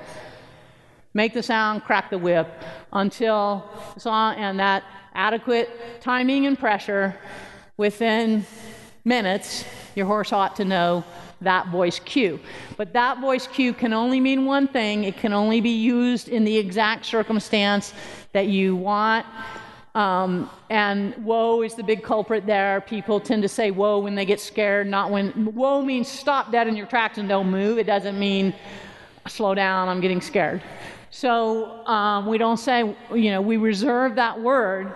Make 1.13 1.33
the 1.33 1.43
sound, 1.43 1.83
crack 1.83 2.09
the 2.09 2.17
whip 2.17 2.47
until 2.93 3.69
saw 3.97 4.31
and 4.31 4.59
that 4.59 4.83
adequate 5.13 6.01
timing 6.01 6.45
and 6.45 6.57
pressure 6.57 7.17
within 7.75 8.45
minutes, 9.03 9.65
your 9.95 10.05
horse 10.05 10.31
ought 10.31 10.55
to 10.55 10.63
know 10.63 11.03
that 11.41 11.67
voice 11.67 11.99
cue. 11.99 12.39
But 12.77 12.93
that 12.93 13.19
voice 13.19 13.47
cue 13.47 13.73
can 13.73 13.93
only 13.93 14.19
mean 14.19 14.45
one 14.45 14.67
thing 14.67 15.03
it 15.03 15.17
can 15.17 15.33
only 15.33 15.61
be 15.61 15.69
used 15.69 16.29
in 16.29 16.43
the 16.43 16.57
exact 16.57 17.05
circumstance 17.05 17.93
that 18.33 18.47
you 18.47 18.75
want. 18.75 19.25
Um, 19.93 20.49
and 20.69 21.13
whoa 21.15 21.63
is 21.63 21.75
the 21.75 21.83
big 21.83 22.01
culprit 22.01 22.45
there. 22.45 22.79
People 22.81 23.19
tend 23.19 23.43
to 23.43 23.49
say 23.49 23.71
whoa 23.71 23.99
when 23.99 24.15
they 24.15 24.25
get 24.25 24.39
scared, 24.39 24.87
not 24.87 25.11
when 25.11 25.31
whoa 25.31 25.81
means 25.81 26.07
stop 26.07 26.51
dead 26.51 26.67
in 26.67 26.77
your 26.77 26.87
tracks 26.87 27.17
and 27.17 27.27
don't 27.27 27.49
move. 27.49 27.77
It 27.77 27.87
doesn't 27.87 28.17
mean 28.17 28.53
slow 29.27 29.53
down, 29.53 29.89
I'm 29.89 29.99
getting 29.99 30.21
scared. 30.21 30.61
So 31.09 31.85
um, 31.87 32.25
we 32.25 32.37
don't 32.37 32.57
say, 32.57 32.95
you 33.13 33.31
know, 33.31 33.41
we 33.41 33.57
reserve 33.57 34.15
that 34.15 34.39
word 34.39 34.93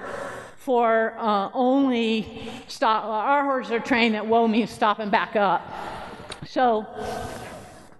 for 0.57 1.13
uh, 1.19 1.49
only 1.53 2.49
stop. 2.67 3.03
Our 3.03 3.43
horses 3.43 3.73
are 3.73 3.79
trained 3.79 4.15
that 4.15 4.25
whoa 4.25 4.47
means 4.47 4.71
stop 4.71 4.99
and 4.99 5.11
back 5.11 5.35
up. 5.35 5.61
So, 6.45 6.85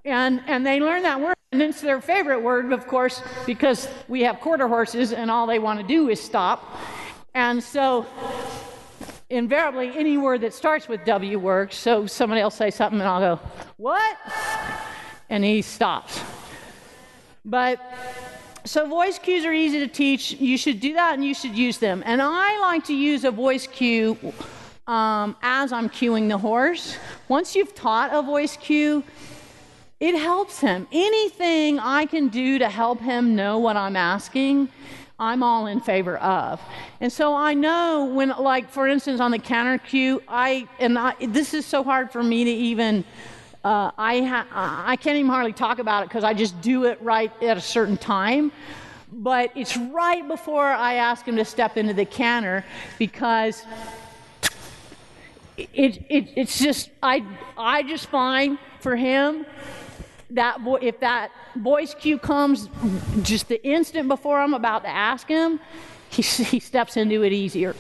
and, 0.04 0.42
and 0.48 0.66
they 0.66 0.80
learn 0.80 1.04
that 1.04 1.20
word, 1.20 1.36
and 1.52 1.62
it's 1.62 1.82
their 1.82 2.02
favorite 2.02 2.42
word, 2.42 2.72
of 2.72 2.88
course, 2.88 3.22
because 3.46 3.88
we 4.08 4.22
have 4.22 4.40
quarter 4.40 4.68
horses 4.68 5.14
and 5.14 5.32
all 5.32 5.48
they 5.48 5.60
want 5.60 5.80
to 5.80 5.88
do 5.88 6.10
is 6.10 6.22
stop. 6.22 6.78
And 7.34 7.62
so, 7.62 8.06
invariably, 9.30 9.92
any 9.96 10.18
word 10.18 10.42
that 10.42 10.54
starts 10.54 10.88
with 10.88 11.04
W 11.06 11.40
works. 11.40 11.76
So, 11.76 12.08
somebody 12.08 12.42
else 12.42 12.56
say 12.56 12.72
something, 12.72 13.00
and 13.00 13.10
I'll 13.10 13.38
go, 13.38 13.44
What? 13.78 14.16
And 15.30 15.44
he 15.44 15.62
stops. 15.62 16.22
But 17.44 17.80
so 18.66 18.88
voice 18.88 19.20
cues 19.20 19.46
are 19.46 19.54
easy 19.54 19.80
to 19.80 19.88
teach. 19.88 20.32
You 20.34 20.58
should 20.58 20.80
do 20.80 20.94
that 20.94 21.14
and 21.14 21.24
you 21.24 21.36
should 21.36 21.56
use 21.56 21.78
them. 21.78 22.02
And 22.06 22.20
I 22.22 22.60
like 22.60 22.86
to 22.86 22.96
use 22.96 23.24
a 23.24 23.30
voice 23.30 23.68
cue 23.68 24.18
um, 24.88 25.36
as 25.42 25.72
I'm 25.72 25.90
cueing 25.90 26.30
the 26.30 26.38
horse. 26.38 26.98
Once 27.28 27.56
you've 27.56 27.74
taught 27.74 28.14
a 28.14 28.22
voice 28.22 28.58
cue, 28.58 29.04
it 30.00 30.16
helps 30.16 30.60
him. 30.60 30.88
Anything 30.92 31.80
I 31.80 32.06
can 32.06 32.28
do 32.28 32.60
to 32.60 32.70
help 32.70 33.00
him 33.00 33.36
know 33.36 33.58
what 33.58 33.78
I'm 33.78 33.96
asking, 33.96 34.70
I'm 35.18 35.42
all 35.42 35.68
in 35.68 35.80
favor 35.80 36.18
of. 36.18 36.62
And 37.00 37.12
so 37.12 37.34
I 37.34 37.54
know 37.54 38.06
when, 38.14 38.30
like, 38.30 38.70
for 38.70 38.88
instance, 38.88 39.22
on 39.22 39.32
the 39.32 39.40
canter 39.40 39.78
cue, 39.78 40.22
I, 40.28 40.68
and 40.80 41.00
I, 41.00 41.14
this 41.26 41.54
is 41.54 41.66
so 41.66 41.84
hard 41.84 42.12
for 42.12 42.22
me 42.22 42.44
to 42.44 42.52
even. 42.52 43.04
Uh, 43.64 43.90
I, 43.98 44.22
ha- 44.22 44.84
I 44.86 44.96
can't 44.96 45.18
even 45.18 45.32
hardly 45.32 45.54
talk 45.54 45.80
about 45.80 46.04
it 46.04 46.10
because 46.10 46.24
I 46.24 46.36
just 46.36 46.62
do 46.62 46.84
it 46.84 47.02
right 47.02 47.32
at 47.42 47.58
a 47.58 47.62
certain 47.62 47.98
time. 47.98 48.52
But 49.12 49.52
it's 49.56 49.76
right 49.76 50.28
before 50.28 50.66
I 50.68 50.96
ask 50.96 51.26
him 51.26 51.36
to 51.38 51.46
step 51.46 51.76
into 51.76 51.94
the 51.94 52.06
canter 52.06 52.64
because 53.00 53.64
it, 55.58 56.06
it, 56.10 56.30
it's 56.36 56.60
just 56.60 56.90
I, 57.02 57.24
I 57.58 57.84
just 57.84 58.08
find 58.08 58.58
for 58.80 58.96
him 58.96 59.46
that 60.32 60.64
boy, 60.64 60.80
if 60.82 61.00
that 61.00 61.32
voice 61.56 61.94
cue 61.94 62.18
comes 62.18 62.70
just 63.22 63.48
the 63.48 63.64
instant 63.66 64.08
before 64.08 64.40
I'm 64.40 64.54
about 64.54 64.84
to 64.84 64.90
ask 64.90 65.28
him, 65.28 65.60
he, 66.10 66.22
he 66.44 66.60
steps 66.60 66.98
into 66.98 67.24
it 67.24 67.34
easier. 67.34 67.76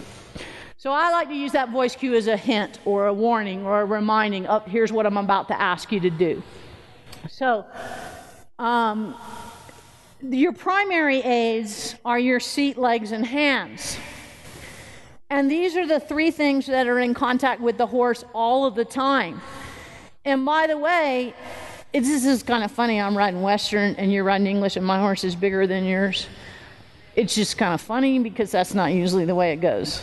So 0.77 0.91
I 0.91 1.09
like 1.11 1.29
to 1.29 1.35
use 1.35 1.53
that 1.53 1.71
voice 1.71 1.95
cue 1.95 2.13
as 2.13 2.27
a 2.27 2.37
hint 2.37 2.79
or 2.85 3.07
a 3.07 3.13
warning 3.13 3.65
or 3.65 3.81
a 3.81 3.85
reminding 3.85 4.45
of 4.45 4.65
here's 4.67 4.91
what 4.91 5.05
I'm 5.07 5.17
about 5.17 5.47
to 5.47 5.59
ask 5.59 5.91
you 5.91 5.99
to 6.01 6.11
do. 6.11 6.43
So 7.27 7.65
um, 8.59 9.15
your 10.21 10.53
primary 10.53 11.21
aids 11.21 11.95
are 12.05 12.19
your 12.19 12.39
seat, 12.39 12.77
legs, 12.77 13.11
and 13.11 13.25
hands. 13.25 13.97
And 15.29 15.49
these 15.49 15.75
are 15.75 15.87
the 15.87 15.99
three 15.99 16.29
things 16.29 16.67
that 16.67 16.87
are 16.87 16.99
in 16.99 17.13
contact 17.13 17.59
with 17.59 17.77
the 17.77 17.87
horse 17.87 18.23
all 18.33 18.65
of 18.65 18.75
the 18.75 18.85
time. 18.85 19.41
And 20.23 20.45
by 20.45 20.67
the 20.67 20.77
way, 20.77 21.33
this 21.93 22.25
is 22.25 22.43
kind 22.43 22.63
of 22.63 22.71
funny. 22.71 23.01
I'm 23.01 23.17
riding 23.17 23.41
Western 23.41 23.95
and 23.95 24.11
you're 24.11 24.23
riding 24.23 24.47
English, 24.47 24.75
and 24.75 24.85
my 24.85 24.99
horse 24.99 25.23
is 25.23 25.35
bigger 25.35 25.65
than 25.65 25.85
yours. 25.85 26.27
It's 27.15 27.33
just 27.33 27.57
kind 27.57 27.73
of 27.73 27.81
funny 27.81 28.19
because 28.19 28.51
that's 28.51 28.73
not 28.73 28.91
usually 28.91 29.25
the 29.25 29.35
way 29.35 29.53
it 29.53 29.61
goes. 29.61 30.01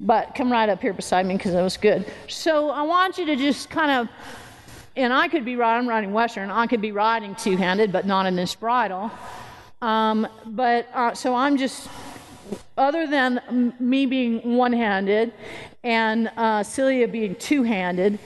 But 0.00 0.34
come 0.34 0.50
right 0.50 0.68
up 0.68 0.80
here 0.80 0.92
beside 0.92 1.26
me 1.26 1.36
because 1.36 1.52
that 1.52 1.62
was 1.62 1.76
good. 1.76 2.04
So 2.26 2.70
I 2.70 2.82
want 2.82 3.18
you 3.18 3.26
to 3.26 3.36
just 3.36 3.70
kind 3.70 3.90
of, 3.90 4.08
and 4.96 5.12
I 5.12 5.28
could 5.28 5.44
be 5.44 5.54
riding, 5.54 5.84
I'm 5.84 5.88
riding 5.88 6.12
Western, 6.12 6.50
I 6.50 6.66
could 6.66 6.80
be 6.80 6.90
riding 6.90 7.36
two 7.36 7.56
handed, 7.56 7.92
but 7.92 8.06
not 8.06 8.26
in 8.26 8.34
this 8.34 8.54
bridle. 8.56 9.10
Um, 9.80 10.26
but 10.46 10.88
uh, 10.94 11.14
so 11.14 11.34
I'm 11.34 11.56
just 11.56 11.88
other 12.76 13.06
than 13.06 13.74
me 13.78 14.06
being 14.06 14.56
one 14.56 14.72
handed 14.72 15.32
and 15.84 16.30
uh, 16.36 16.62
Celia 16.62 17.08
being 17.08 17.34
two 17.36 17.62
handed, 17.62 18.18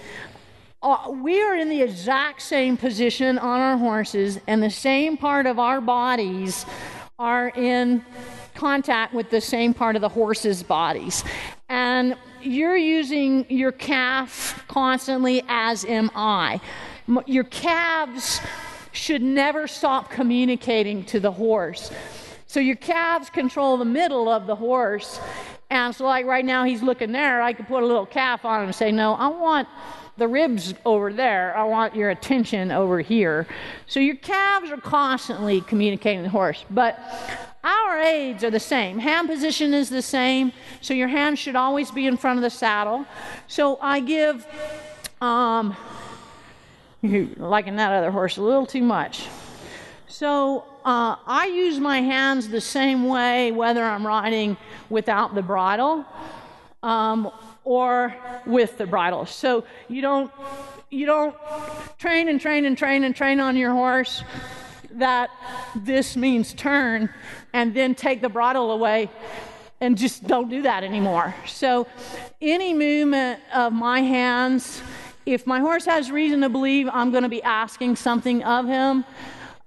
uh, 0.82 1.10
we 1.10 1.42
are 1.42 1.56
in 1.56 1.68
the 1.68 1.82
exact 1.82 2.42
same 2.42 2.76
position 2.76 3.38
on 3.38 3.60
our 3.60 3.76
horses, 3.76 4.38
and 4.46 4.62
the 4.62 4.70
same 4.70 5.16
part 5.16 5.46
of 5.46 5.58
our 5.58 5.80
bodies 5.80 6.66
are 7.18 7.48
in 7.48 8.04
contact 8.54 9.12
with 9.12 9.30
the 9.30 9.40
same 9.40 9.74
part 9.74 9.96
of 9.96 10.02
the 10.02 10.08
horses' 10.08 10.62
bodies. 10.62 11.24
And 11.68 12.16
you're 12.42 12.76
using 12.76 13.46
your 13.48 13.72
calf 13.72 14.64
constantly, 14.68 15.42
as 15.48 15.84
am 15.84 16.10
I. 16.14 16.60
Your 17.26 17.44
calves 17.44 18.40
should 18.92 19.22
never 19.22 19.66
stop 19.66 20.10
communicating 20.10 21.04
to 21.04 21.20
the 21.20 21.32
horse. 21.32 21.90
So 22.46 22.60
your 22.60 22.76
calves 22.76 23.28
control 23.30 23.76
the 23.76 23.84
middle 23.84 24.28
of 24.28 24.46
the 24.46 24.56
horse. 24.56 25.20
And 25.68 25.94
so, 25.94 26.04
like 26.04 26.26
right 26.26 26.44
now, 26.44 26.64
he's 26.64 26.82
looking 26.82 27.12
there. 27.12 27.42
I 27.42 27.52
could 27.52 27.66
put 27.66 27.82
a 27.82 27.86
little 27.86 28.06
calf 28.06 28.44
on 28.44 28.60
him 28.60 28.66
and 28.66 28.74
say, 28.74 28.92
No, 28.92 29.14
I 29.14 29.28
want 29.28 29.68
the 30.16 30.28
ribs 30.28 30.74
over 30.84 31.12
there. 31.12 31.56
I 31.56 31.64
want 31.64 31.94
your 31.94 32.10
attention 32.10 32.70
over 32.70 33.00
here. 33.00 33.46
So 33.86 34.00
your 34.00 34.16
calves 34.16 34.70
are 34.70 34.80
constantly 34.80 35.60
communicating 35.60 36.20
with 36.22 36.26
the 36.26 36.30
horse. 36.30 36.64
But 36.70 36.98
our 37.62 38.00
aids 38.00 38.44
are 38.44 38.50
the 38.50 38.60
same. 38.60 38.98
Hand 38.98 39.28
position 39.28 39.74
is 39.74 39.90
the 39.90 40.02
same. 40.02 40.52
So 40.80 40.94
your 40.94 41.08
hand 41.08 41.38
should 41.38 41.56
always 41.56 41.90
be 41.90 42.06
in 42.06 42.16
front 42.16 42.38
of 42.38 42.42
the 42.42 42.50
saddle. 42.50 43.04
So 43.48 43.78
I 43.80 44.00
give, 44.00 44.46
um, 45.20 45.76
liking 47.02 47.76
that 47.76 47.92
other 47.92 48.10
horse 48.10 48.36
a 48.36 48.42
little 48.42 48.66
too 48.66 48.82
much. 48.82 49.26
So 50.08 50.64
uh, 50.86 51.16
I 51.26 51.46
use 51.46 51.80
my 51.80 52.00
hands 52.00 52.48
the 52.48 52.60
same 52.60 53.08
way 53.08 53.50
whether 53.50 53.82
I'm 53.82 54.06
riding 54.06 54.56
without 54.88 55.34
the 55.34 55.42
bridle 55.42 56.06
um, 56.80 57.28
or 57.64 58.14
with 58.46 58.78
the 58.78 58.86
bridle. 58.86 59.26
So 59.26 59.64
you 59.88 60.00
don't 60.00 60.30
you 60.88 61.04
don't 61.04 61.34
train 61.98 62.28
and 62.28 62.40
train 62.40 62.64
and 62.64 62.78
train 62.78 63.02
and 63.02 63.16
train 63.16 63.40
on 63.40 63.56
your 63.56 63.72
horse 63.72 64.22
that 64.92 65.30
this 65.74 66.16
means 66.16 66.54
turn 66.54 67.10
and 67.52 67.74
then 67.74 67.96
take 67.96 68.20
the 68.20 68.28
bridle 68.28 68.70
away 68.70 69.10
and 69.80 69.98
just 69.98 70.24
don't 70.28 70.48
do 70.48 70.62
that 70.62 70.84
anymore. 70.84 71.34
So 71.46 71.88
any 72.40 72.72
movement 72.72 73.40
of 73.52 73.72
my 73.72 74.02
hands 74.02 74.80
if 75.26 75.44
my 75.44 75.58
horse 75.58 75.84
has 75.86 76.12
reason 76.12 76.42
to 76.42 76.48
believe 76.48 76.88
I'm 76.92 77.10
going 77.10 77.24
to 77.24 77.28
be 77.28 77.42
asking 77.42 77.96
something 77.96 78.44
of 78.44 78.66
him, 78.66 79.04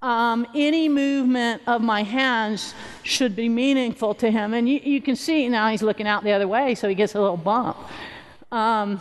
um, 0.02 0.46
any 0.54 0.88
movement 0.88 1.62
of 1.66 1.82
my 1.82 2.02
hands 2.02 2.74
should 3.02 3.36
be 3.36 3.48
meaningful 3.48 4.14
to 4.14 4.30
him. 4.30 4.54
And 4.54 4.68
you, 4.68 4.80
you, 4.82 5.00
can 5.00 5.14
see 5.14 5.48
now 5.48 5.68
he's 5.68 5.82
looking 5.82 6.06
out 6.06 6.24
the 6.24 6.32
other 6.32 6.48
way, 6.48 6.74
so 6.74 6.88
he 6.88 6.94
gets 6.94 7.14
a 7.14 7.20
little 7.20 7.36
bump. 7.36 7.76
Um, 8.50 9.00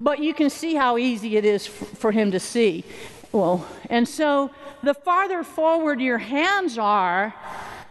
but 0.00 0.18
you 0.18 0.34
can 0.34 0.50
see 0.50 0.74
how 0.74 0.98
easy 0.98 1.36
it 1.36 1.44
is 1.44 1.66
f- 1.66 1.72
for 1.98 2.10
him 2.10 2.32
to 2.32 2.40
see. 2.40 2.84
Well, 3.30 3.66
and 3.90 4.08
so 4.08 4.50
the 4.82 4.94
farther 4.94 5.44
forward 5.44 6.00
your 6.00 6.18
hands 6.18 6.78
are, 6.78 7.34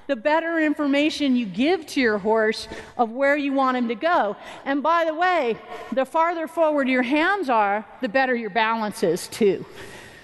the 0.08 0.16
better 0.16 0.60
information 0.60 1.36
you 1.36 1.46
give 1.46 1.86
to 1.86 2.02
your 2.02 2.18
horse 2.18 2.68
of 2.98 3.12
where 3.12 3.36
you 3.36 3.54
want 3.54 3.78
him 3.78 3.90
to 3.90 3.96
go. 3.96 4.38
And 4.66 4.82
by 4.82 5.04
the 5.06 5.14
way, 5.14 5.58
the 5.92 6.06
farther 6.06 6.48
forward 6.48 6.88
your 6.88 7.04
hands 7.04 7.50
are, 7.50 7.86
the 8.02 8.08
better 8.10 8.34
your 8.34 8.50
balance 8.50 9.04
is 9.04 9.28
too. 9.28 9.66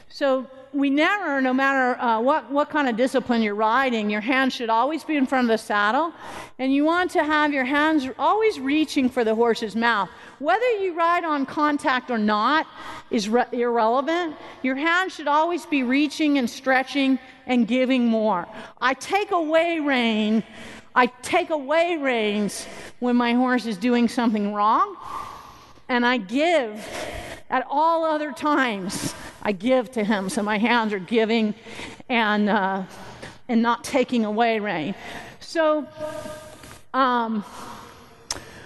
So 0.08 0.48
we 0.74 0.90
never, 0.90 1.40
no 1.40 1.54
matter 1.54 2.00
uh, 2.02 2.20
what, 2.20 2.52
what 2.52 2.70
kind 2.70 2.90
of 2.90 2.98
discipline 2.98 3.42
you're 3.42 3.56
riding, 3.56 4.10
your 4.10 4.22
hands 4.22 4.54
should 4.54 4.70
always 4.70 5.04
be 5.04 5.16
in 5.16 5.28
front 5.28 5.46
of 5.46 5.50
the 5.50 5.64
saddle. 5.64 6.12
And 6.58 6.74
you 6.74 6.84
want 6.84 7.12
to 7.12 7.24
have 7.24 7.54
your 7.54 7.66
hands 7.66 8.08
always 8.18 8.60
reaching 8.60 9.10
for 9.10 9.24
the 9.24 9.36
horse's 9.36 9.76
mouth. 9.76 10.10
Whether 10.40 10.70
you 10.80 10.96
ride 10.96 11.24
on 11.24 11.46
contact 11.46 12.10
or 12.10 12.18
not 12.18 12.66
is 13.12 13.30
re- 13.30 13.46
irrelevant. 13.52 14.36
Your 14.64 14.76
hands 14.76 15.14
should 15.14 15.28
always 15.28 15.66
be 15.66 15.84
reaching 15.84 16.40
and 16.40 16.50
stretching 16.50 17.20
and 17.46 17.68
giving 17.68 18.06
more. 18.08 18.48
I 18.82 18.96
take 18.96 19.32
away 19.32 19.80
rein. 19.80 20.44
I 20.96 21.08
take 21.22 21.50
away 21.50 21.98
reins 21.98 22.66
when 23.00 23.16
my 23.16 23.34
horse 23.34 23.66
is 23.66 23.78
doing 23.78 24.08
something 24.08 24.54
wrong, 24.54 24.96
and 25.90 26.06
I 26.06 26.18
give 26.18 26.88
at 27.54 27.68
all 27.70 28.04
other 28.04 28.32
times. 28.32 29.13
I 29.44 29.52
give 29.52 29.92
to 29.92 30.04
him. 30.04 30.28
So 30.28 30.42
my 30.42 30.58
hands 30.58 30.92
are 30.92 30.98
giving 30.98 31.54
and, 32.10 32.50
uh, 32.50 32.84
and 33.48 33.62
not 33.62 33.84
taking 33.84 34.26
away 34.26 34.60
rein. 34.60 34.96
So, 35.39 35.88
um, 36.96 37.46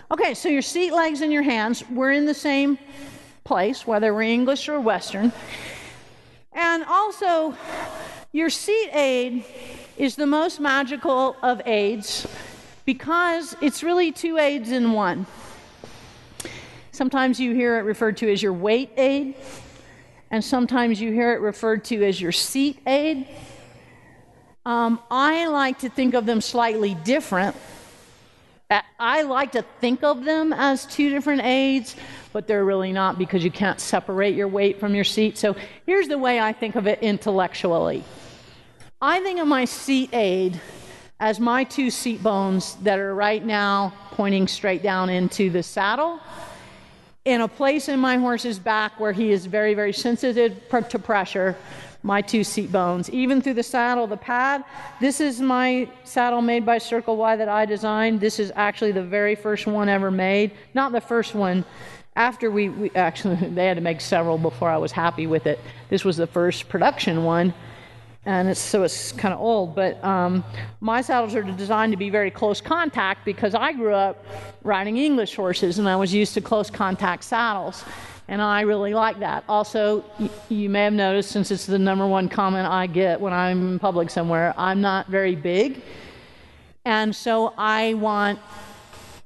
okay, 0.10 0.34
so 0.34 0.48
your 0.48 0.62
seat 0.62 0.94
legs 0.94 1.20
and 1.20 1.34
your 1.34 1.42
hands, 1.42 1.84
we're 1.90 2.14
in 2.14 2.26
the 2.26 2.34
same 2.34 2.80
place, 3.44 3.86
whether 3.86 4.14
we're 4.14 4.22
English 4.22 4.70
or 4.70 4.80
Western. 4.80 5.34
And 6.54 6.86
also, 6.86 7.58
your 8.32 8.50
seat 8.50 8.90
aid 8.94 9.44
is 9.98 10.16
the 10.16 10.28
most 10.28 10.62
magical 10.62 11.36
of 11.44 11.62
aids 11.66 12.26
because 12.86 13.54
it's 13.62 13.84
really 13.84 14.14
two 14.14 14.38
aids 14.38 14.72
in 14.72 14.94
one. 14.94 15.26
Sometimes 16.98 17.40
you 17.40 17.54
hear 17.54 17.78
it 17.78 17.84
referred 17.84 18.18
to 18.18 18.32
as 18.32 18.42
your 18.42 18.54
weight 18.54 18.90
aid, 18.98 19.36
and 20.32 20.44
sometimes 20.44 21.00
you 21.00 21.12
hear 21.12 21.32
it 21.34 21.42
referred 21.42 21.86
to 21.86 22.04
as 22.04 22.20
your 22.20 22.32
seat 22.32 22.80
aid. 22.88 23.28
Um, 24.66 25.00
I 25.12 25.46
like 25.46 25.78
to 25.82 25.90
think 25.90 26.16
of 26.16 26.26
them 26.26 26.42
slightly 26.42 26.96
different. 26.96 27.56
I 29.00 29.22
like 29.22 29.52
to 29.52 29.64
think 29.80 30.04
of 30.04 30.26
them 30.26 30.52
as 30.52 30.88
two 30.88 31.12
different 31.12 31.44
aids, 31.44 31.96
but 32.34 32.48
they're 32.48 32.66
really 32.66 32.92
not 32.92 33.20
because 33.20 33.44
you 33.44 33.52
can't 33.52 33.80
separate 33.80 34.34
your 34.34 34.48
weight 34.48 34.80
from 34.80 34.96
your 34.96 35.04
seat. 35.04 35.38
So 35.38 35.56
here's 35.86 36.08
the 36.08 36.18
way 36.18 36.40
I 36.40 36.52
think 36.52 36.74
of 36.74 36.88
it 36.88 36.98
intellectually 37.04 38.04
I 39.00 39.20
think 39.20 39.40
of 39.40 39.48
my 39.48 39.66
seat 39.66 40.10
aid 40.14 40.60
as 41.20 41.40
my 41.40 41.64
two 41.64 41.92
seat 41.92 42.24
bones 42.24 42.74
that 42.82 42.98
are 42.98 43.14
right 43.14 43.46
now 43.46 43.94
pointing 44.14 44.48
straight 44.48 44.82
down 44.82 45.12
into 45.12 45.52
the 45.52 45.62
saddle 45.62 46.20
in 47.28 47.42
a 47.42 47.48
place 47.48 47.90
in 47.90 48.00
my 48.00 48.16
horse's 48.16 48.58
back 48.58 48.98
where 49.02 49.12
he 49.12 49.32
is 49.32 49.46
very, 49.48 49.74
very 49.74 49.92
sensitive 49.92 50.62
to 50.90 50.98
pressure, 50.98 51.58
my 52.02 52.22
two 52.22 52.42
seat 52.42 52.72
bones, 52.72 53.10
even 53.10 53.42
through 53.42 53.56
the 53.56 53.64
saddle, 53.64 54.08
the 54.08 54.16
pad. 54.16 54.64
This 55.02 55.20
is 55.20 55.42
my 55.42 55.90
saddle 56.06 56.42
made 56.42 56.66
by 56.66 56.78
Circle 56.78 57.18
Y 57.18 57.36
that 57.36 57.50
I 57.50 57.66
designed. 57.66 58.22
This 58.22 58.40
is 58.40 58.54
actually 58.56 58.94
the 58.94 59.04
very 59.04 59.36
first 59.36 59.68
one 59.68 59.90
ever 59.90 60.10
made. 60.10 60.52
Not 60.74 60.94
the 60.94 61.02
first 61.02 61.36
one. 61.36 61.66
After 62.16 62.50
we, 62.50 62.70
we 62.70 62.92
actually, 62.96 63.36
they 63.50 63.66
had 63.66 63.76
to 63.76 63.82
make 63.82 64.00
several 64.00 64.38
before 64.38 64.70
I 64.70 64.78
was 64.78 64.94
happy 64.94 65.28
with 65.28 65.48
it. 65.48 65.60
This 65.90 66.06
was 66.06 66.16
the 66.16 66.28
first 66.28 66.70
production 66.70 67.26
one 67.26 67.54
and 68.28 68.50
it's, 68.50 68.60
so 68.60 68.84
it's 68.84 69.14
kind 69.14 69.34
of 69.34 69.40
old. 69.40 69.74
But 69.74 70.04
um, 70.04 70.44
my 70.82 71.02
saddles 71.02 71.34
are 71.34 71.44
designed 71.44 71.94
to 71.94 71.98
be 71.98 72.10
very 72.10 72.30
close 72.30 72.60
contact 72.60 73.24
because 73.24 73.56
I 73.56 73.72
grew 73.72 73.94
up 73.94 74.26
riding 74.64 74.98
English 74.98 75.36
horses 75.36 75.80
and 75.80 75.88
I 75.88 75.96
was 75.96 76.14
used 76.14 76.34
to 76.34 76.42
close 76.42 76.70
contact 76.70 77.24
saddles. 77.24 77.86
And 78.28 78.42
I 78.42 78.62
really 78.62 78.94
like 78.94 79.20
that. 79.20 79.46
Also, 79.48 80.04
you 80.50 80.70
may 80.70 80.84
have 80.84 80.92
noticed, 80.92 81.32
since 81.32 81.52
it's 81.52 81.66
the 81.66 81.80
number 81.80 82.06
one 82.06 82.28
comment 82.28 82.68
I 82.68 82.86
get 82.86 83.22
when 83.22 83.32
I'm 83.32 83.72
in 83.72 83.80
public 83.80 84.10
somewhere, 84.10 84.54
I'm 84.58 84.82
not 84.82 85.08
very 85.08 85.36
big. 85.36 85.82
And 86.84 87.16
so 87.16 87.54
I 87.58 87.94
want 87.94 88.40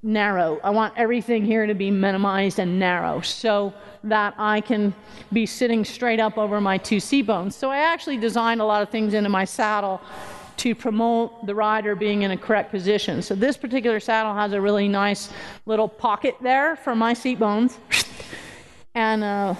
narrow. 0.04 0.60
I 0.64 0.72
want 0.72 0.94
everything 0.98 1.46
here 1.46 1.66
to 1.66 1.74
be 1.74 1.92
minimized 1.92 2.60
and 2.60 2.80
narrow. 2.80 3.22
So 3.22 3.74
that 4.04 4.34
I 4.38 4.62
can 4.62 4.94
be 5.32 5.46
sitting 5.46 5.86
straight 5.86 6.20
up 6.20 6.38
over 6.38 6.60
my 6.60 6.78
two 6.78 7.00
C 7.00 7.22
bones. 7.22 7.56
So 7.56 7.70
I 7.70 7.78
actually 7.78 8.18
designed 8.18 8.62
a 8.62 8.66
lot 8.66 8.82
of 8.82 8.90
things 8.90 9.14
into 9.14 9.30
my 9.30 9.46
saddle 9.46 10.02
to 10.58 10.76
promote 10.76 11.46
the 11.46 11.56
rider 11.56 11.96
being 11.96 12.24
in 12.24 12.32
a 12.32 12.38
correct 12.38 12.72
position. 12.72 13.22
So 13.22 13.36
this 13.36 13.58
particular 13.58 14.00
saddle 14.00 14.34
has 14.34 14.54
a 14.54 14.62
really 14.62 14.88
nice 14.88 15.30
little 15.66 15.88
pocket 15.88 16.36
there 16.42 16.76
for 16.76 16.96
my 16.96 17.14
seat 17.14 17.40
bones. 17.40 17.78
And 18.94 19.24
uh, 19.24 19.56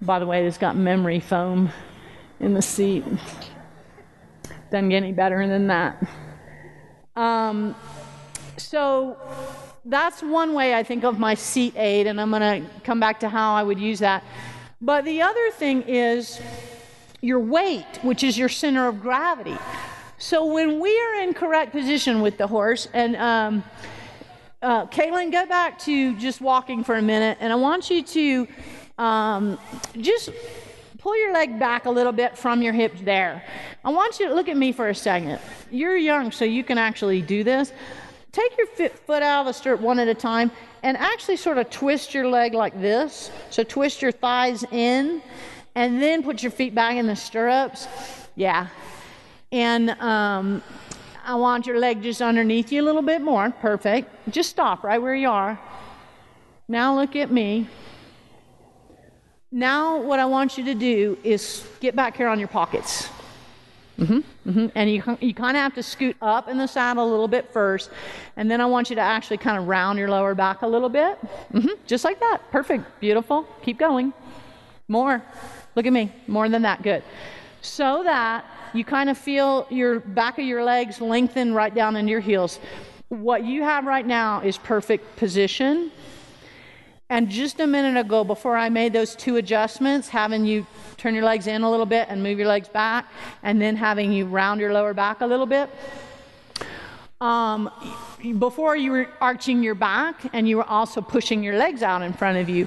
by 0.00 0.18
the 0.18 0.26
way, 0.26 0.46
it's 0.46 0.58
got 0.58 0.76
memory 0.76 1.20
foam 1.20 1.70
in 2.40 2.54
the 2.54 2.62
seat. 2.62 3.04
Doesn't 4.70 4.88
get 4.88 4.96
any 4.96 5.12
better 5.12 5.46
than 5.46 5.66
that. 5.68 6.02
Um, 7.14 7.74
so 8.72 9.18
that's 9.84 10.22
one 10.22 10.54
way 10.54 10.74
I 10.74 10.82
think 10.82 11.04
of 11.04 11.18
my 11.18 11.34
seat 11.34 11.74
aid, 11.76 12.06
and 12.06 12.18
I'm 12.18 12.30
going 12.30 12.62
to 12.62 12.70
come 12.84 12.98
back 13.00 13.20
to 13.20 13.28
how 13.28 13.52
I 13.52 13.62
would 13.62 13.78
use 13.78 13.98
that. 13.98 14.24
But 14.80 15.04
the 15.04 15.20
other 15.20 15.50
thing 15.50 15.82
is 15.82 16.40
your 17.20 17.38
weight, 17.38 17.98
which 18.00 18.24
is 18.24 18.38
your 18.38 18.48
center 18.48 18.88
of 18.88 19.02
gravity. 19.02 19.58
So 20.16 20.46
when 20.46 20.80
we 20.80 20.98
are 20.98 21.20
in 21.20 21.34
correct 21.34 21.72
position 21.72 22.22
with 22.22 22.38
the 22.38 22.46
horse, 22.46 22.88
and 22.94 23.14
um, 23.16 23.64
uh, 24.62 24.86
go 24.86 25.44
back 25.44 25.78
to 25.80 26.16
just 26.16 26.40
walking 26.40 26.82
for 26.82 26.94
a 26.94 27.02
minute, 27.02 27.36
and 27.42 27.52
I 27.52 27.56
want 27.56 27.90
you 27.90 28.02
to 28.02 28.48
um, 28.96 29.58
just 29.98 30.30
pull 30.96 31.14
your 31.18 31.34
leg 31.34 31.58
back 31.58 31.84
a 31.84 31.90
little 31.90 32.12
bit 32.12 32.38
from 32.38 32.62
your 32.62 32.72
hips 32.72 33.02
there. 33.02 33.44
I 33.84 33.90
want 33.90 34.18
you 34.18 34.28
to 34.28 34.34
look 34.34 34.48
at 34.48 34.56
me 34.56 34.72
for 34.72 34.88
a 34.88 34.94
second. 34.94 35.40
You're 35.70 35.98
young, 35.98 36.32
so 36.32 36.46
you 36.46 36.64
can 36.64 36.78
actually 36.78 37.20
do 37.20 37.44
this 37.44 37.70
take 38.32 38.56
your 38.56 38.66
foot 38.88 39.22
out 39.22 39.40
of 39.40 39.46
the 39.46 39.52
stirrup 39.52 39.80
one 39.80 39.98
at 39.98 40.08
a 40.08 40.14
time 40.14 40.50
and 40.82 40.96
actually 40.96 41.36
sort 41.36 41.58
of 41.58 41.70
twist 41.70 42.14
your 42.14 42.28
leg 42.28 42.54
like 42.54 42.78
this. 42.80 43.30
So 43.50 43.62
twist 43.62 44.02
your 44.02 44.12
thighs 44.12 44.64
in 44.70 45.22
and 45.74 46.02
then 46.02 46.22
put 46.22 46.42
your 46.42 46.52
feet 46.52 46.74
back 46.74 46.96
in 46.96 47.06
the 47.06 47.16
stirrups. 47.16 47.86
Yeah. 48.34 48.68
And 49.52 49.90
um, 49.90 50.62
I 51.24 51.34
want 51.34 51.66
your 51.66 51.78
leg 51.78 52.02
just 52.02 52.22
underneath 52.22 52.72
you 52.72 52.82
a 52.82 52.86
little 52.86 53.02
bit 53.02 53.20
more. 53.20 53.50
Perfect. 53.50 54.10
Just 54.30 54.50
stop 54.50 54.82
right 54.82 55.00
where 55.00 55.14
you 55.14 55.28
are. 55.28 55.60
Now 56.68 56.96
look 56.96 57.14
at 57.16 57.30
me. 57.30 57.68
Now, 59.54 60.00
what 60.00 60.18
I 60.18 60.24
want 60.24 60.56
you 60.56 60.64
to 60.64 60.74
do 60.74 61.18
is 61.22 61.66
get 61.80 61.94
back 61.94 62.16
here 62.16 62.28
on 62.28 62.38
your 62.38 62.48
pockets. 62.48 63.10
Mm-hmm, 63.98 64.50
mm-hmm. 64.50 64.66
And 64.74 64.90
you, 64.90 65.18
you 65.20 65.34
kind 65.34 65.56
of 65.56 65.62
have 65.62 65.74
to 65.74 65.82
scoot 65.82 66.16
up 66.22 66.48
in 66.48 66.58
the 66.58 66.66
saddle 66.66 67.08
a 67.08 67.10
little 67.10 67.28
bit 67.28 67.52
first. 67.52 67.90
And 68.36 68.50
then 68.50 68.60
I 68.60 68.66
want 68.66 68.90
you 68.90 68.96
to 68.96 69.02
actually 69.02 69.36
kind 69.36 69.58
of 69.58 69.68
round 69.68 69.98
your 69.98 70.08
lower 70.08 70.34
back 70.34 70.62
a 70.62 70.66
little 70.66 70.88
bit. 70.88 71.18
Mm-hmm, 71.52 71.68
just 71.86 72.04
like 72.04 72.18
that. 72.20 72.40
Perfect. 72.50 73.00
Beautiful. 73.00 73.46
Keep 73.62 73.78
going. 73.78 74.12
More. 74.88 75.22
Look 75.74 75.86
at 75.86 75.92
me. 75.92 76.12
More 76.26 76.48
than 76.48 76.62
that. 76.62 76.82
Good. 76.82 77.02
So 77.60 78.02
that 78.04 78.44
you 78.74 78.84
kind 78.84 79.10
of 79.10 79.18
feel 79.18 79.66
your 79.70 80.00
back 80.00 80.38
of 80.38 80.44
your 80.44 80.64
legs 80.64 81.00
lengthen 81.00 81.54
right 81.54 81.74
down 81.74 81.96
into 81.96 82.10
your 82.10 82.20
heels. 82.20 82.58
What 83.08 83.44
you 83.44 83.62
have 83.62 83.84
right 83.84 84.06
now 84.06 84.40
is 84.40 84.56
perfect 84.56 85.16
position. 85.16 85.92
And 87.12 87.28
just 87.28 87.60
a 87.60 87.66
minute 87.66 88.00
ago, 88.00 88.24
before 88.24 88.56
I 88.56 88.70
made 88.70 88.94
those 88.94 89.14
two 89.14 89.36
adjustments, 89.36 90.08
having 90.08 90.46
you 90.46 90.66
turn 90.96 91.14
your 91.14 91.24
legs 91.24 91.46
in 91.46 91.60
a 91.62 91.70
little 91.70 91.84
bit 91.84 92.06
and 92.08 92.22
move 92.22 92.38
your 92.38 92.48
legs 92.48 92.70
back, 92.70 93.06
and 93.42 93.60
then 93.60 93.76
having 93.76 94.14
you 94.14 94.24
round 94.24 94.62
your 94.62 94.72
lower 94.72 94.94
back 94.94 95.20
a 95.20 95.26
little 95.26 95.44
bit, 95.44 95.68
um, 97.20 97.70
before 98.38 98.76
you 98.76 98.92
were 98.92 99.08
arching 99.20 99.62
your 99.62 99.74
back 99.74 100.22
and 100.32 100.48
you 100.48 100.56
were 100.56 100.64
also 100.64 101.02
pushing 101.02 101.42
your 101.42 101.54
legs 101.58 101.82
out 101.82 102.00
in 102.00 102.14
front 102.14 102.38
of 102.38 102.48
you. 102.48 102.66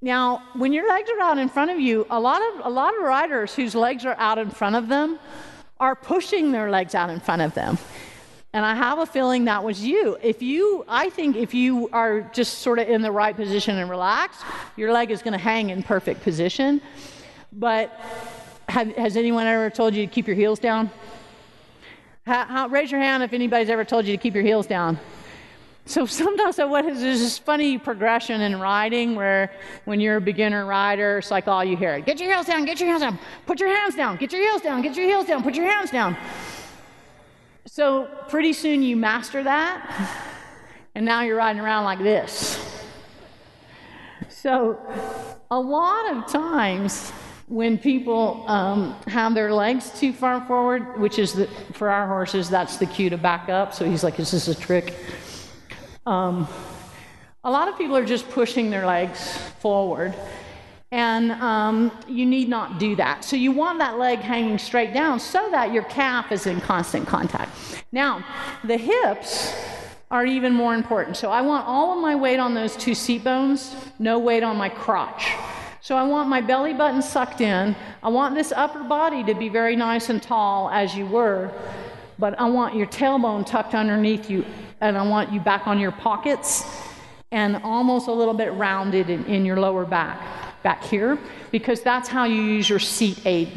Now, 0.00 0.44
when 0.52 0.72
your 0.72 0.88
legs 0.88 1.10
are 1.10 1.20
out 1.20 1.38
in 1.38 1.48
front 1.48 1.72
of 1.72 1.80
you, 1.80 2.06
a 2.10 2.20
lot 2.20 2.42
of 2.42 2.66
a 2.66 2.70
lot 2.70 2.96
of 2.96 3.02
riders 3.02 3.56
whose 3.56 3.74
legs 3.74 4.06
are 4.06 4.14
out 4.20 4.38
in 4.38 4.50
front 4.50 4.76
of 4.76 4.86
them 4.86 5.18
are 5.80 5.96
pushing 5.96 6.52
their 6.52 6.70
legs 6.70 6.94
out 6.94 7.10
in 7.10 7.18
front 7.18 7.42
of 7.42 7.54
them. 7.54 7.76
And 8.54 8.64
I 8.64 8.76
have 8.76 9.00
a 9.00 9.06
feeling 9.06 9.46
that 9.46 9.64
was 9.64 9.84
you. 9.84 10.16
If 10.22 10.40
you, 10.40 10.84
I 10.88 11.10
think 11.10 11.34
if 11.34 11.54
you 11.54 11.88
are 11.92 12.20
just 12.20 12.58
sort 12.58 12.78
of 12.78 12.88
in 12.88 13.02
the 13.02 13.10
right 13.10 13.34
position 13.34 13.76
and 13.78 13.90
relaxed, 13.90 14.44
your 14.76 14.92
leg 14.92 15.10
is 15.10 15.22
going 15.22 15.32
to 15.32 15.38
hang 15.38 15.70
in 15.70 15.82
perfect 15.82 16.22
position. 16.22 16.80
But 17.52 18.00
have, 18.68 18.94
has 18.94 19.16
anyone 19.16 19.48
ever 19.48 19.70
told 19.70 19.92
you 19.92 20.06
to 20.06 20.12
keep 20.12 20.28
your 20.28 20.36
heels 20.36 20.60
down? 20.60 20.88
How, 22.26 22.44
how, 22.44 22.68
raise 22.68 22.92
your 22.92 23.00
hand 23.00 23.24
if 23.24 23.32
anybody's 23.32 23.70
ever 23.70 23.84
told 23.84 24.06
you 24.06 24.16
to 24.16 24.22
keep 24.22 24.34
your 24.34 24.44
heels 24.44 24.68
down. 24.68 25.00
So 25.86 26.06
sometimes 26.24 26.54
so 26.54 26.68
what 26.68 26.84
is 26.86 27.00
there's 27.00 27.18
this 27.18 27.36
funny 27.36 27.76
progression 27.76 28.40
in 28.40 28.60
riding 28.60 29.16
where 29.16 29.52
when 29.84 29.98
you're 29.98 30.18
a 30.18 30.20
beginner 30.20 30.64
rider, 30.64 31.18
it's 31.18 31.32
like 31.32 31.48
all 31.48 31.64
you 31.64 31.76
hear: 31.76 31.94
it. 31.94 32.06
get 32.06 32.20
your 32.20 32.32
heels 32.32 32.46
down, 32.46 32.64
get 32.66 32.78
your 32.78 32.88
heels 32.88 33.02
down, 33.02 33.18
put 33.46 33.58
your 33.58 33.74
hands 33.76 33.96
down, 33.96 34.16
get 34.16 34.32
your 34.32 34.42
heels 34.42 34.62
down, 34.62 34.80
get 34.80 34.96
your 34.96 35.06
heels 35.06 35.26
down, 35.26 35.42
put 35.42 35.56
your 35.56 35.66
hands 35.66 35.90
down. 35.90 36.16
So 37.66 38.08
pretty 38.28 38.52
soon 38.52 38.82
you 38.82 38.94
master 38.94 39.42
that, 39.42 40.10
and 40.94 41.04
now 41.04 41.22
you're 41.22 41.38
riding 41.38 41.62
around 41.62 41.84
like 41.84 41.98
this. 41.98 42.60
So 44.28 44.78
a 45.50 45.58
lot 45.58 46.14
of 46.14 46.26
times 46.26 47.10
when 47.48 47.78
people 47.78 48.44
um, 48.48 48.94
have 49.06 49.34
their 49.34 49.52
legs 49.52 49.98
too 49.98 50.12
far 50.12 50.44
forward, 50.46 51.00
which 51.00 51.18
is 51.18 51.32
the, 51.32 51.46
for 51.72 51.88
our 51.88 52.06
horses, 52.06 52.50
that's 52.50 52.76
the 52.76 52.86
cue 52.86 53.08
to 53.08 53.16
back 53.16 53.48
up. 53.48 53.72
So 53.72 53.86
he's 53.86 54.04
like, 54.04 54.20
"Is 54.20 54.30
this 54.30 54.48
a 54.48 54.54
trick?" 54.54 54.94
Um, 56.04 56.46
a 57.44 57.50
lot 57.50 57.68
of 57.68 57.78
people 57.78 57.96
are 57.96 58.04
just 58.04 58.28
pushing 58.30 58.70
their 58.70 58.86
legs 58.86 59.38
forward, 59.60 60.14
and 60.94 61.32
um, 61.32 61.90
you 62.06 62.24
need 62.24 62.48
not 62.48 62.78
do 62.78 62.94
that. 62.94 63.24
So 63.24 63.34
you 63.34 63.50
want 63.50 63.80
that 63.80 63.98
leg 63.98 64.20
hanging 64.20 64.58
straight 64.58 64.94
down 64.94 65.18
so 65.18 65.50
that 65.50 65.72
your 65.72 65.82
calf 65.82 66.30
is 66.30 66.46
in 66.46 66.60
constant 66.60 67.08
contact. 67.08 67.50
Now, 67.90 68.24
the 68.62 68.76
hips 68.76 69.52
are 70.12 70.24
even 70.24 70.54
more 70.54 70.72
important. 70.72 71.16
So 71.16 71.32
I 71.32 71.40
want 71.40 71.66
all 71.66 71.96
of 71.96 72.00
my 72.00 72.14
weight 72.14 72.38
on 72.38 72.54
those 72.54 72.76
two 72.76 72.94
seat 72.94 73.24
bones, 73.24 73.74
no 73.98 74.20
weight 74.20 74.44
on 74.44 74.56
my 74.56 74.68
crotch. 74.68 75.32
So 75.80 75.96
I 75.96 76.04
want 76.04 76.28
my 76.28 76.40
belly 76.40 76.72
button 76.72 77.02
sucked 77.02 77.40
in. 77.40 77.74
I 78.00 78.08
want 78.08 78.36
this 78.36 78.52
upper 78.52 78.84
body 78.84 79.24
to 79.24 79.34
be 79.34 79.48
very 79.48 79.74
nice 79.74 80.10
and 80.10 80.22
tall 80.22 80.70
as 80.70 80.94
you 80.94 81.06
were, 81.06 81.50
but 82.20 82.38
I 82.38 82.48
want 82.48 82.76
your 82.76 82.86
tailbone 82.86 83.44
tucked 83.44 83.74
underneath 83.74 84.30
you, 84.30 84.44
and 84.80 84.96
I 84.96 85.02
want 85.02 85.32
you 85.32 85.40
back 85.40 85.66
on 85.66 85.80
your 85.80 85.90
pockets 85.90 86.64
and 87.32 87.56
almost 87.64 88.06
a 88.06 88.12
little 88.12 88.32
bit 88.32 88.52
rounded 88.52 89.10
in, 89.10 89.24
in 89.24 89.44
your 89.44 89.58
lower 89.58 89.84
back 89.84 90.20
back 90.64 90.82
here 90.82 91.16
because 91.52 91.82
that's 91.82 92.08
how 92.08 92.24
you 92.24 92.42
use 92.42 92.68
your 92.68 92.80
seat 92.80 93.24
aid. 93.24 93.52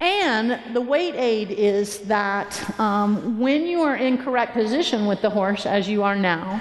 And 0.00 0.74
the 0.74 0.80
weight 0.80 1.14
aid 1.14 1.50
is 1.50 2.00
that 2.00 2.78
um, 2.78 3.40
when 3.40 3.66
you 3.66 3.80
are 3.80 3.96
in 3.96 4.18
correct 4.18 4.52
position 4.52 5.06
with 5.06 5.22
the 5.22 5.30
horse, 5.30 5.64
as 5.64 5.88
you 5.88 6.02
are 6.02 6.14
now, 6.14 6.60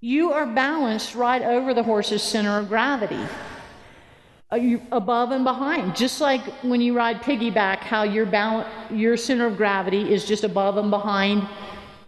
you 0.00 0.32
are 0.32 0.46
balanced 0.46 1.14
right 1.14 1.42
over 1.42 1.72
the 1.74 1.82
horse's 1.82 2.22
center 2.22 2.58
of 2.58 2.68
gravity, 2.68 3.24
uh, 4.52 4.58
above 4.92 5.32
and 5.32 5.42
behind. 5.42 5.96
Just 5.96 6.20
like 6.20 6.42
when 6.62 6.80
you 6.80 6.94
ride 6.96 7.22
piggyback, 7.22 7.78
how 7.78 8.02
your, 8.02 8.26
bal- 8.26 8.68
your 8.90 9.16
center 9.16 9.46
of 9.46 9.56
gravity 9.56 10.12
is 10.12 10.24
just 10.24 10.44
above 10.44 10.76
and 10.76 10.90
behind 10.90 11.48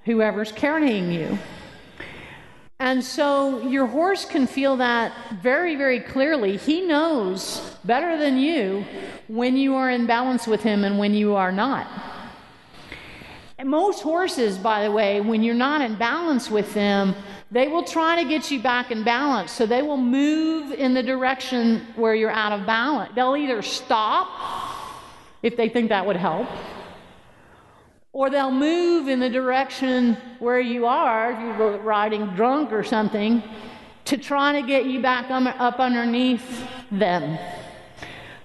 whoever's 0.05 0.53
carrying 0.53 1.11
you. 1.11 1.39
And 2.81 3.05
so 3.05 3.61
your 3.61 3.87
horse 3.87 4.24
can 4.24 4.47
feel 4.47 4.78
that 4.78 5.12
very, 5.43 5.76
very 5.76 6.01
clearly. 6.01 6.57
He 6.57 6.81
knows 6.81 7.76
better 7.85 8.16
than 8.16 8.39
you 8.39 8.87
when 9.28 9.55
you 9.55 9.74
are 9.74 9.91
in 9.91 10.07
balance 10.07 10.47
with 10.47 10.62
him 10.62 10.85
and 10.85 10.99
when 10.99 11.12
you 11.12 11.35
are 11.35 11.53
not. 11.53 11.87
And 13.59 13.68
most 13.68 14.01
horses, 14.01 14.57
by 14.57 14.83
the 14.83 14.91
way, 14.91 15.20
when 15.20 15.43
you're 15.43 15.55
not 15.55 15.83
in 15.83 15.97
balance 15.97 16.51
with 16.51 16.72
them, 16.72 17.14
they 17.51 17.68
will 17.68 17.85
try 17.85 18.22
to 18.22 18.26
get 18.26 18.51
you 18.51 18.62
back 18.62 18.91
in 18.91 19.05
balance. 19.05 19.53
So 19.53 19.66
they 19.66 19.83
will 19.83 19.99
move 19.99 20.72
in 20.72 20.95
the 20.95 21.03
direction 21.03 21.87
where 21.97 22.14
you're 22.14 22.31
out 22.31 22.59
of 22.59 22.64
balance. 22.64 23.12
They'll 23.14 23.37
either 23.37 23.61
stop 23.61 24.26
if 25.43 25.55
they 25.55 25.68
think 25.68 25.91
that 25.91 26.07
would 26.07 26.16
help 26.16 26.49
or 28.13 28.29
they'll 28.31 28.51
move 28.51 29.09
in 29.09 29.21
the 29.21 29.31
direction 29.31 30.17
where 30.39 30.61
you 30.61 30.87
are, 30.87 31.33
if 31.33 31.39
you 31.41 31.65
were 31.65 31.79
riding 31.79 32.27
drunk 32.35 32.73
or 32.73 32.83
something, 32.83 33.43
to 34.05 34.17
try 34.17 34.61
to 34.61 34.67
get 34.67 34.87
you 34.87 35.01
back 35.01 35.31
up 35.31 35.79
underneath 35.79 36.67
them. 36.91 37.39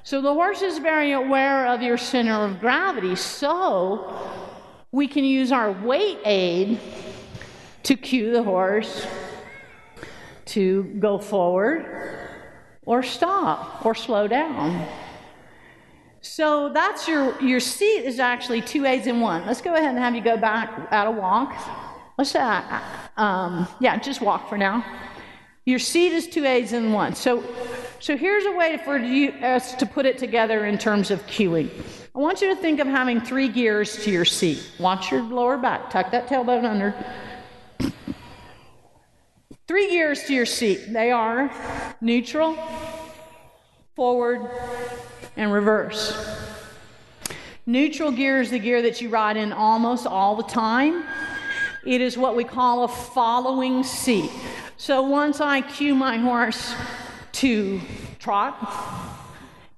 So 0.03 0.21
the 0.21 0.33
horse 0.33 0.61
is 0.61 0.77
very 0.77 1.13
aware 1.13 1.65
of 1.65 1.81
your 1.81 1.97
center 1.97 2.45
of 2.45 2.59
gravity, 2.59 3.15
so 3.15 4.29
we 4.91 5.07
can 5.07 5.23
use 5.23 5.51
our 5.51 5.71
weight 5.71 6.19
aid 6.25 6.79
to 7.83 7.95
cue 7.95 8.31
the 8.31 8.43
horse 8.43 9.07
to 10.45 10.83
go 10.99 11.17
forward 11.17 11.87
or 12.85 13.01
stop 13.01 13.83
or 13.83 13.95
slow 13.95 14.27
down. 14.27 14.87
So 16.25 16.69
that's 16.69 17.07
your, 17.07 17.39
your 17.39 17.59
seat 17.59 17.99
is 18.03 18.19
actually 18.19 18.61
two 18.61 18.85
aids 18.85 19.05
in 19.05 19.21
one. 19.21 19.45
Let's 19.45 19.61
go 19.61 19.75
ahead 19.75 19.89
and 19.89 19.99
have 19.99 20.15
you 20.15 20.21
go 20.21 20.35
back 20.35 20.87
at 20.91 21.05
a 21.05 21.11
walk. 21.11 21.55
Let's, 22.17 22.33
uh, 22.35 22.81
um, 23.15 23.67
yeah, 23.79 23.97
just 23.97 24.21
walk 24.21 24.49
for 24.49 24.57
now. 24.57 24.83
Your 25.65 25.77
seat 25.77 26.13
is 26.13 26.27
two 26.27 26.43
aids 26.43 26.73
in 26.73 26.91
one. 26.91 27.13
So, 27.13 27.43
so 27.99 28.17
here's 28.17 28.45
a 28.45 28.51
way 28.53 28.81
for 28.83 28.97
you, 28.97 29.33
us 29.33 29.75
to 29.75 29.85
put 29.85 30.07
it 30.07 30.17
together 30.17 30.65
in 30.65 30.79
terms 30.79 31.11
of 31.11 31.25
cueing. 31.27 31.69
I 32.15 32.19
want 32.19 32.41
you 32.41 32.53
to 32.53 32.59
think 32.59 32.79
of 32.79 32.87
having 32.87 33.21
three 33.21 33.47
gears 33.47 34.03
to 34.03 34.11
your 34.11 34.25
seat. 34.25 34.71
Watch 34.79 35.11
your 35.11 35.21
lower 35.21 35.57
back. 35.57 35.91
Tuck 35.91 36.09
that 36.11 36.27
tailbone 36.27 36.65
under. 36.65 36.95
Three 39.67 39.91
gears 39.91 40.23
to 40.23 40.33
your 40.33 40.45
seat. 40.47 40.91
They 40.91 41.11
are 41.11 41.51
neutral, 42.01 42.57
forward, 43.95 44.41
and 45.37 45.53
reverse. 45.53 46.13
Neutral 47.65 48.11
gear 48.11 48.41
is 48.41 48.49
the 48.49 48.59
gear 48.59 48.81
that 48.81 48.99
you 48.99 49.07
ride 49.07 49.37
in 49.37 49.53
almost 49.53 50.05
all 50.05 50.35
the 50.35 50.43
time. 50.43 51.05
It 51.85 52.01
is 52.01 52.17
what 52.17 52.35
we 52.35 52.43
call 52.43 52.83
a 52.83 52.89
following 52.89 53.85
seat. 53.85 54.29
So 54.75 55.01
once 55.01 55.39
I 55.39 55.61
cue 55.61 55.95
my 55.95 56.17
horse 56.17 56.75
to 57.33 57.79
trot, 58.19 58.57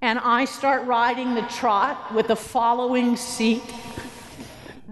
and 0.01 0.17
I 0.17 0.45
start 0.45 0.87
riding 0.87 1.35
the 1.35 1.43
trot 1.43 2.11
with 2.11 2.31
a 2.31 2.35
following 2.35 3.17
seat, 3.17 3.61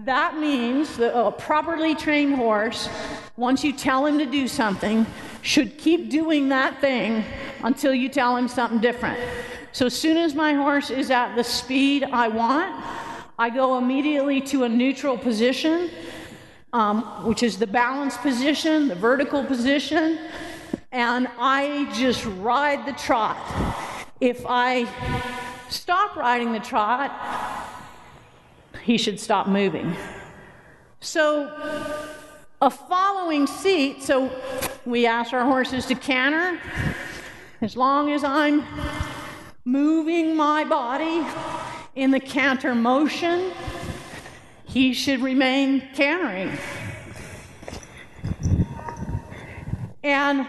that 0.06 0.38
means 0.38 0.96
that 0.96 1.18
a 1.18 1.32
properly 1.32 1.94
trained 1.94 2.36
horse, 2.36 2.88
once 3.36 3.64
you 3.64 3.72
tell 3.72 4.06
him 4.06 4.18
to 4.18 4.26
do 4.26 4.46
something, 4.46 5.04
should 5.42 5.76
keep 5.78 6.10
doing 6.10 6.48
that 6.48 6.80
thing 6.80 7.24
until 7.64 7.92
you 7.92 8.08
tell 8.08 8.36
him 8.36 8.46
something 8.46 8.78
different. 8.78 9.18
So 9.72 9.86
as 9.86 9.98
soon 9.98 10.16
as 10.16 10.34
my 10.34 10.54
horse 10.54 10.90
is 10.90 11.10
at 11.10 11.34
the 11.34 11.42
speed 11.42 12.04
I 12.04 12.28
want, 12.28 12.84
I 13.38 13.50
go 13.50 13.78
immediately 13.78 14.40
to 14.42 14.62
a 14.62 14.68
neutral 14.68 15.18
position, 15.18 15.90
um, 16.72 17.02
which 17.26 17.42
is 17.42 17.58
the 17.58 17.66
balance 17.66 18.16
position, 18.16 18.88
the 18.88 18.94
vertical 18.94 19.44
position, 19.44 20.18
and 20.92 21.28
I 21.38 21.92
just 21.92 22.24
ride 22.38 22.86
the 22.86 22.92
trot. 22.92 23.36
If 24.20 24.46
I 24.48 24.88
stop 25.68 26.16
riding 26.16 26.52
the 26.52 26.60
trot, 26.60 27.10
he 28.86 28.96
should 28.96 29.18
stop 29.18 29.48
moving. 29.48 29.96
So 31.00 31.52
a 32.62 32.70
following 32.70 33.48
seat, 33.48 34.04
so 34.04 34.30
we 34.84 35.06
ask 35.06 35.32
our 35.32 35.44
horses 35.44 35.86
to 35.86 35.96
canter. 35.96 36.60
As 37.60 37.76
long 37.76 38.12
as 38.12 38.22
I'm 38.22 38.62
moving 39.64 40.36
my 40.36 40.62
body 40.62 41.26
in 41.96 42.12
the 42.12 42.20
canter 42.20 42.76
motion, 42.76 43.50
he 44.64 44.94
should 44.94 45.20
remain 45.20 45.82
cantering. 45.92 46.56
And 50.04 50.46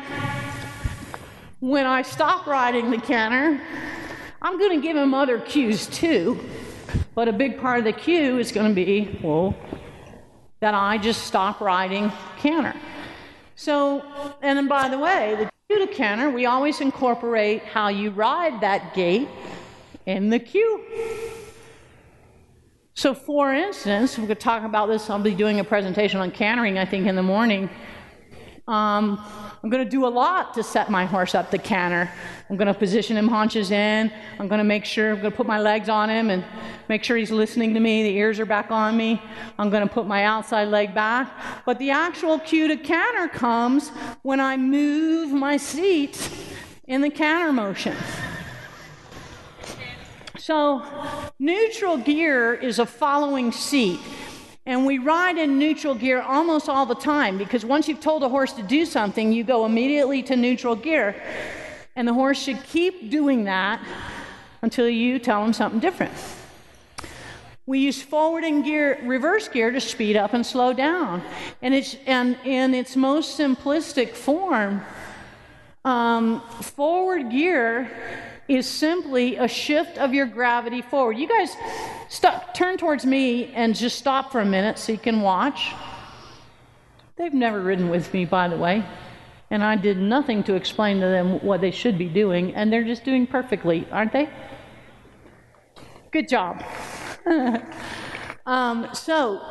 when 1.59 1.87
I 1.87 2.03
stop 2.03 2.45
riding 2.45 2.91
the 2.91 2.99
canter, 2.99 3.59
I'm 4.43 4.59
going 4.59 4.79
to 4.79 4.87
give 4.87 4.95
him 4.95 5.15
other 5.15 5.39
cues 5.39 5.87
too. 5.87 6.39
But 7.17 7.27
a 7.27 7.33
big 7.33 7.59
part 7.59 7.79
of 7.79 7.85
the 7.85 7.93
cue 7.93 8.37
is 8.37 8.51
going 8.51 8.69
to 8.69 8.75
be, 8.75 9.17
well, 9.23 9.55
that 10.59 10.75
I 10.75 10.99
just 10.99 11.23
stop 11.23 11.59
riding 11.61 12.11
canter. 12.37 12.75
So, 13.55 14.05
and 14.43 14.55
then 14.55 14.67
by 14.67 14.87
the 14.87 14.99
way, 14.99 15.33
the 15.35 15.49
cue 15.67 15.87
to 15.87 15.91
canter, 15.91 16.29
we 16.29 16.45
always 16.45 16.79
incorporate 16.79 17.63
how 17.63 17.87
you 17.87 18.11
ride 18.11 18.61
that 18.61 18.93
gait 18.93 19.27
in 20.05 20.29
the 20.29 20.37
cue. 20.37 20.83
So, 22.93 23.15
for 23.15 23.51
instance, 23.51 24.19
we 24.19 24.27
could 24.27 24.39
talk 24.39 24.63
about 24.63 24.85
this. 24.85 25.09
I'll 25.09 25.17
be 25.17 25.33
doing 25.33 25.59
a 25.59 25.63
presentation 25.63 26.19
on 26.19 26.29
cantering, 26.29 26.77
I 26.77 26.85
think, 26.85 27.07
in 27.07 27.15
the 27.15 27.23
morning. 27.23 27.67
Um, 28.67 29.23
I'm 29.63 29.69
going 29.69 29.83
to 29.83 29.89
do 29.89 30.05
a 30.05 30.09
lot 30.09 30.53
to 30.55 30.63
set 30.63 30.89
my 30.89 31.05
horse 31.05 31.33
up 31.33 31.51
to 31.51 31.57
canter. 31.57 32.11
I'm 32.49 32.57
going 32.57 32.67
to 32.67 32.73
position 32.73 33.15
him 33.15 33.29
haunches 33.29 33.71
in. 33.71 34.11
I'm 34.39 34.49
going 34.49 34.59
to 34.59 34.65
make 34.65 34.83
sure, 34.83 35.11
I'm 35.11 35.19
going 35.19 35.31
to 35.31 35.37
put 35.37 35.47
my 35.47 35.59
legs 35.59 35.87
on 35.87 36.09
him 36.09 36.29
and 36.29 36.43
make 36.89 37.01
sure 37.01 37.15
he's 37.15 37.31
listening 37.31 37.73
to 37.75 37.79
me. 37.79 38.03
The 38.03 38.17
ears 38.17 38.41
are 38.41 38.45
back 38.45 38.69
on 38.69 38.97
me. 38.97 39.21
I'm 39.57 39.69
going 39.69 39.87
to 39.87 39.93
put 39.93 40.05
my 40.05 40.25
outside 40.25 40.67
leg 40.67 40.93
back. 40.93 41.31
But 41.65 41.79
the 41.79 41.91
actual 41.91 42.39
cue 42.39 42.67
to 42.67 42.75
canter 42.75 43.29
comes 43.29 43.87
when 44.21 44.41
I 44.41 44.57
move 44.57 45.31
my 45.31 45.55
seat 45.55 46.29
in 46.87 46.99
the 46.99 47.09
canter 47.09 47.53
motion. 47.53 47.95
So, 50.37 50.83
neutral 51.39 51.97
gear 51.97 52.53
is 52.53 52.79
a 52.79 52.85
following 52.85 53.53
seat. 53.53 53.99
And 54.67 54.85
we 54.85 54.97
ride 54.97 55.37
in 55.37 55.57
neutral 55.57 55.95
gear 55.95 56.21
almost 56.21 56.67
all 56.67 56.85
the 56.85 56.93
time 56.93 57.37
because 57.37 57.63
once 57.63 57.87
you've 57.87 58.01
told 58.01 58.21
a 58.21 58.27
horse 58.27 58.51
to 58.51 58.61
do 58.61 58.85
something, 58.85 59.31
you 59.31 59.45
go 59.45 59.65
immediately 59.65 60.21
to 60.23 60.35
neutral 60.35 60.75
gear. 60.75 61.15
And 61.95 62.05
the 62.05 62.13
horse 62.13 62.37
should 62.37 62.61
keep 62.65 63.09
doing 63.09 63.45
that 63.45 63.81
until 64.61 64.89
you 64.89 65.19
tell 65.19 65.43
him 65.45 65.53
something 65.53 65.79
different. 65.79 66.11
We 67.65 67.79
use 67.79 68.01
forward 68.01 68.43
and 68.43 68.61
gear, 68.61 68.99
reverse 69.03 69.47
gear 69.47 69.71
to 69.71 69.79
speed 69.79 70.17
up 70.17 70.33
and 70.33 70.45
slow 70.45 70.73
down. 70.73 71.23
And 71.61 71.73
it's 71.73 71.95
and 72.05 72.37
in 72.43 72.73
its 72.73 72.97
most 72.97 73.39
simplistic 73.39 74.15
form, 74.15 74.81
um, 75.85 76.41
forward 76.61 77.31
gear 77.31 77.89
is 78.47 78.67
simply 78.67 79.35
a 79.35 79.47
shift 79.47 79.97
of 79.97 80.13
your 80.13 80.25
gravity 80.25 80.81
forward. 80.81 81.17
You 81.17 81.27
guys 81.27 81.55
stop, 82.09 82.53
turn 82.53 82.77
towards 82.77 83.05
me 83.05 83.51
and 83.53 83.75
just 83.75 83.97
stop 83.97 84.31
for 84.31 84.39
a 84.39 84.45
minute 84.45 84.79
so 84.79 84.91
you 84.91 84.97
can 84.97 85.21
watch. 85.21 85.73
They've 87.17 87.33
never 87.33 87.59
ridden 87.61 87.89
with 87.89 88.13
me, 88.13 88.25
by 88.25 88.47
the 88.47 88.57
way, 88.57 88.85
and 89.49 89.63
I 89.63 89.75
did 89.75 89.97
nothing 89.97 90.43
to 90.43 90.55
explain 90.55 90.99
to 91.01 91.07
them 91.07 91.43
what 91.43 91.61
they 91.61 91.71
should 91.71 91.97
be 91.97 92.07
doing, 92.07 92.53
and 92.53 92.71
they're 92.71 92.83
just 92.83 93.03
doing 93.03 93.25
perfectly, 93.25 93.87
aren't 93.91 94.13
they? 94.13 94.29
Good 96.11 96.29
job. 96.29 96.63
um, 98.45 98.87
so, 98.93 99.41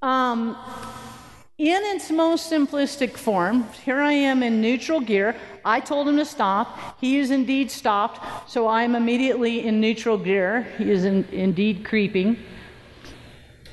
um, 0.00 0.56
in 1.58 1.80
its 1.94 2.10
most 2.10 2.50
simplistic 2.50 3.16
form, 3.16 3.68
here 3.84 4.00
I 4.00 4.12
am 4.12 4.42
in 4.42 4.60
neutral 4.60 5.00
gear. 5.00 5.36
I 5.64 5.78
told 5.78 6.08
him 6.08 6.16
to 6.16 6.24
stop. 6.24 7.00
He 7.00 7.18
is 7.18 7.30
indeed 7.30 7.70
stopped, 7.70 8.50
so 8.50 8.66
I 8.66 8.82
am 8.82 8.96
immediately 8.96 9.64
in 9.64 9.80
neutral 9.80 10.18
gear. 10.18 10.62
He 10.78 10.90
is 10.90 11.04
in, 11.04 11.24
indeed 11.30 11.84
creeping. 11.84 12.38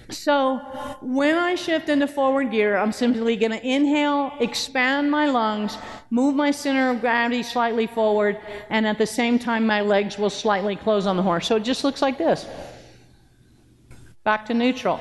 So 0.09 0.57
when 1.01 1.36
I 1.36 1.55
shift 1.55 1.89
into 1.89 2.05
forward 2.05 2.51
gear, 2.51 2.77
I'm 2.77 2.91
simply 2.91 3.36
going 3.36 3.53
to 3.53 3.65
inhale, 3.65 4.34
expand 4.39 5.09
my 5.09 5.25
lungs, 5.27 5.77
move 6.09 6.36
my 6.36 6.51
center 6.51 6.91
of 6.91 7.01
gravity 7.01 7.41
slightly 7.41 7.88
forward, 7.88 8.38
and 8.69 8.86
at 8.86 8.97
the 8.97 9.07
same 9.07 9.39
time, 9.39 9.65
my 9.65 9.82
legs 9.82 10.17
will 10.17 10.29
slightly 10.29 10.75
close 10.75 11.07
on 11.07 11.15
the 11.17 11.23
horse. 11.23 11.47
So 11.47 11.55
it 11.55 11.63
just 11.63 11.84
looks 11.84 12.01
like 12.01 12.17
this. 12.17 12.45
Back 14.23 14.45
to 14.47 14.53
neutral. 14.53 14.99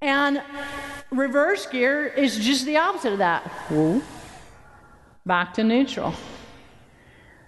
And 0.00 0.42
reverse 1.10 1.66
gear 1.66 2.06
is 2.06 2.38
just 2.38 2.64
the 2.64 2.76
opposite 2.76 3.12
of 3.12 3.18
that. 3.18 3.50
Back 5.26 5.54
to 5.54 5.64
neutral. 5.64 6.14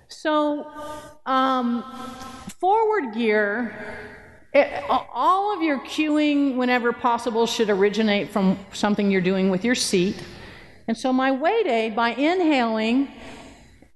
So, 0.09 0.67
um, 1.25 1.85
forward 2.59 3.15
gear, 3.15 3.75
it, 4.53 4.85
all 4.89 5.55
of 5.57 5.63
your 5.63 5.79
cueing, 5.81 6.57
whenever 6.57 6.93
possible, 6.93 7.47
should 7.47 7.71
originate 7.71 8.31
from 8.31 8.59
something 8.73 9.11
you're 9.11 9.21
doing 9.21 9.51
with 9.51 9.65
your 9.65 9.77
seat. 9.77 10.17
And 10.89 10.97
so, 10.97 11.13
my 11.13 11.31
weight 11.31 11.67
aid, 11.69 11.95
by 11.95 12.11
inhaling 12.11 13.09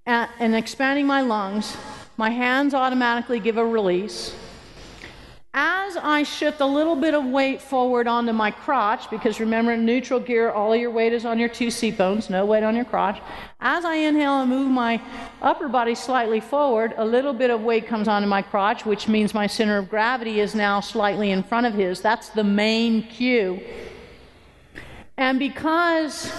and 0.06 0.54
expanding 0.54 1.06
my 1.06 1.22
lungs, 1.22 1.76
my 2.16 2.30
hands 2.30 2.74
automatically 2.74 3.40
give 3.40 3.56
a 3.56 3.66
release. 3.66 4.34
As 5.56 5.96
I 5.96 6.24
shift 6.24 6.60
a 6.60 6.66
little 6.66 6.96
bit 6.96 7.14
of 7.14 7.24
weight 7.24 7.60
forward 7.60 8.08
onto 8.08 8.32
my 8.32 8.50
crotch, 8.50 9.08
because 9.08 9.38
remember, 9.38 9.70
in 9.70 9.86
neutral 9.86 10.18
gear, 10.18 10.50
all 10.50 10.74
your 10.74 10.90
weight 10.90 11.12
is 11.12 11.24
on 11.24 11.38
your 11.38 11.48
two 11.48 11.70
seat 11.70 11.96
bones, 11.96 12.28
no 12.28 12.44
weight 12.44 12.64
on 12.64 12.74
your 12.74 12.84
crotch. 12.84 13.22
As 13.60 13.84
I 13.84 13.94
inhale 13.94 14.40
and 14.40 14.50
move 14.50 14.68
my 14.68 15.00
upper 15.40 15.68
body 15.68 15.94
slightly 15.94 16.40
forward, 16.40 16.92
a 16.96 17.04
little 17.04 17.32
bit 17.32 17.50
of 17.50 17.60
weight 17.60 17.86
comes 17.86 18.08
onto 18.08 18.26
my 18.26 18.42
crotch, 18.42 18.84
which 18.84 19.06
means 19.06 19.32
my 19.32 19.46
center 19.46 19.78
of 19.78 19.88
gravity 19.88 20.40
is 20.40 20.56
now 20.56 20.80
slightly 20.80 21.30
in 21.30 21.44
front 21.44 21.68
of 21.68 21.74
his. 21.74 22.00
That's 22.00 22.30
the 22.30 22.42
main 22.42 23.04
cue. 23.04 23.62
And 25.16 25.38
because, 25.38 26.32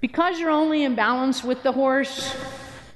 because 0.00 0.38
you're 0.38 0.50
only 0.50 0.84
in 0.84 0.94
balance 0.94 1.42
with 1.42 1.64
the 1.64 1.72
horse, 1.72 2.36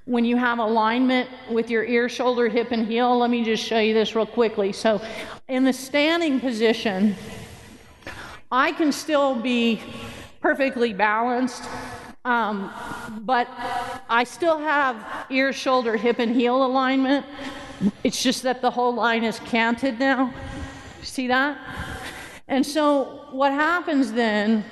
when 0.07 0.25
you 0.25 0.37
have 0.37 0.61
alignment 0.61 1.29
with 1.51 1.69
your 1.69 1.85
ear, 1.85 2.09
shoulder, 2.09 2.49
hip, 2.49 2.71
and 2.71 2.87
heel. 2.87 3.19
Let 3.19 3.29
me 3.29 3.45
just 3.45 3.63
show 3.63 3.81
you 3.81 3.93
this 3.93 4.15
real 4.15 4.25
quickly. 4.25 4.73
So, 4.73 5.03
in 5.49 5.65
the 5.65 5.73
standing 5.73 6.39
position, 6.39 7.17
I 8.51 8.71
can 8.73 8.93
still 8.93 9.35
be 9.35 9.83
perfectly 10.41 10.93
balanced, 10.93 11.65
um, 12.25 12.73
but 13.23 13.49
I 14.09 14.23
still 14.23 14.59
have 14.59 15.27
ear, 15.29 15.53
shoulder, 15.53 15.97
hip, 15.97 16.21
and 16.21 16.31
heel 16.31 16.65
alignment. 16.65 17.27
It's 18.05 18.23
just 18.23 18.45
that 18.45 18.63
the 18.63 18.71
whole 18.71 18.95
line 18.95 19.25
is 19.25 19.41
canted 19.41 19.99
now. 19.99 20.33
See 21.03 21.27
that? 21.27 21.59
And 22.47 22.65
so, 22.65 23.27
what 23.33 23.53
happens 23.53 24.13
then 24.13 24.65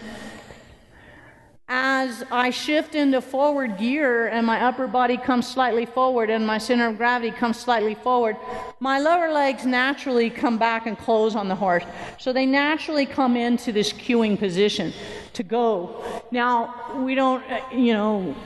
as 1.77 2.23
I 2.31 2.51
shift 2.51 2.95
into 2.95 3.21
forward 3.21 3.79
gear 3.79 4.29
and 4.29 4.47
my 4.47 4.63
upper 4.63 4.87
body 4.87 5.17
comes 5.17 5.49
slightly 5.49 5.85
forward 5.85 6.31
and 6.31 6.47
my 6.47 6.57
center 6.57 6.87
of 6.87 6.97
gravity 6.97 7.33
comes 7.33 7.59
slightly 7.59 7.97
forward, 7.97 8.37
my 8.79 9.01
lower 9.01 9.33
legs 9.33 9.67
naturally 9.67 10.31
come 10.31 10.57
back 10.57 10.87
and 10.87 10.97
close 10.97 11.35
on 11.35 11.49
the 11.49 11.55
horse. 11.57 11.83
So 12.21 12.33
they 12.33 12.47
naturally 12.47 13.07
come 13.07 13.37
into 13.37 13.73
this 13.73 13.93
cueing 13.93 14.39
position 14.39 14.93
to 15.33 15.43
go. 15.43 16.23
Now, 16.31 17.03
we 17.05 17.17
don't, 17.17 17.43
uh, 17.51 17.61
you 17.73 17.93
know, 17.93 18.37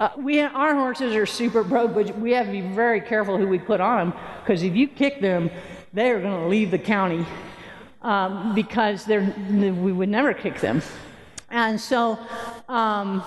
uh, 0.00 0.08
we 0.16 0.40
our 0.40 0.74
horses 0.74 1.14
are 1.14 1.26
super 1.26 1.62
broke, 1.62 1.94
but 1.94 2.18
we 2.18 2.32
have 2.32 2.46
to 2.46 2.52
be 2.52 2.62
very 2.62 3.00
careful 3.00 3.38
who 3.38 3.46
we 3.46 3.60
put 3.60 3.80
on 3.80 4.10
them 4.10 4.20
because 4.40 4.64
if 4.64 4.74
you 4.74 4.88
kick 4.88 5.20
them, 5.20 5.50
they 5.92 6.10
are 6.10 6.20
going 6.20 6.40
to 6.42 6.48
leave 6.48 6.72
the 6.72 6.80
county 6.80 7.24
um, 8.02 8.56
because 8.56 9.06
we 9.06 9.92
would 9.92 10.08
never 10.08 10.34
kick 10.34 10.58
them. 10.58 10.82
And 11.52 11.78
so 11.78 12.18
um, 12.66 13.22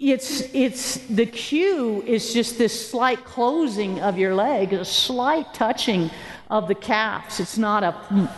it's, 0.00 0.52
it's 0.52 0.96
the 1.06 1.24
cue 1.24 2.02
is 2.02 2.34
just 2.34 2.58
this 2.58 2.90
slight 2.90 3.24
closing 3.24 4.00
of 4.00 4.18
your 4.18 4.34
leg, 4.34 4.72
a 4.72 4.84
slight 4.84 5.54
touching 5.54 6.10
of 6.50 6.66
the 6.66 6.74
calves. 6.74 7.38
It's 7.38 7.56
not 7.56 7.84
a. 7.84 8.28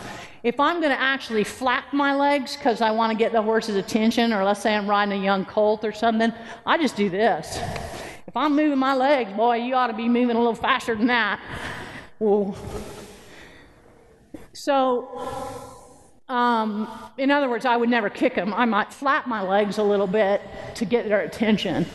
If 0.43 0.59
I'm 0.59 0.79
going 0.79 0.93
to 0.93 1.01
actually 1.01 1.43
flap 1.43 1.91
my 1.93 2.15
legs 2.15 2.55
because 2.55 2.79
I 2.79 2.91
want 2.91 3.11
to 3.11 3.17
get 3.17 3.31
the 3.31 3.41
horse's 3.41 3.75
attention, 3.75 4.31
or 4.31 4.43
let's 4.43 4.61
say 4.61 4.75
I'm 4.75 4.87
riding 4.87 5.19
a 5.19 5.23
young 5.23 5.43
colt 5.43 5.83
or 5.83 5.91
something, 5.91 6.31
I 6.63 6.77
just 6.77 6.95
do 6.95 7.09
this. 7.09 7.59
If 8.27 8.37
I'm 8.37 8.55
moving 8.55 8.77
my 8.77 8.93
legs, 8.93 9.33
boy, 9.33 9.57
you 9.57 9.73
ought 9.73 9.87
to 9.87 9.93
be 9.93 10.07
moving 10.07 10.35
a 10.35 10.39
little 10.39 10.53
faster 10.53 10.95
than 10.95 11.07
that. 11.07 11.41
Well, 12.19 12.55
so 14.53 15.66
um, 16.29 16.87
in 17.17 17.31
other 17.31 17.49
words, 17.49 17.65
I 17.65 17.77
would 17.77 17.89
never 17.89 18.09
kick 18.09 18.35
them. 18.35 18.53
I 18.53 18.65
might 18.65 18.93
flap 18.93 19.27
my 19.27 19.41
legs 19.41 19.77
a 19.77 19.83
little 19.83 20.07
bit 20.07 20.41
to 20.75 20.85
get 20.85 21.07
their 21.07 21.21
attention. 21.21 21.85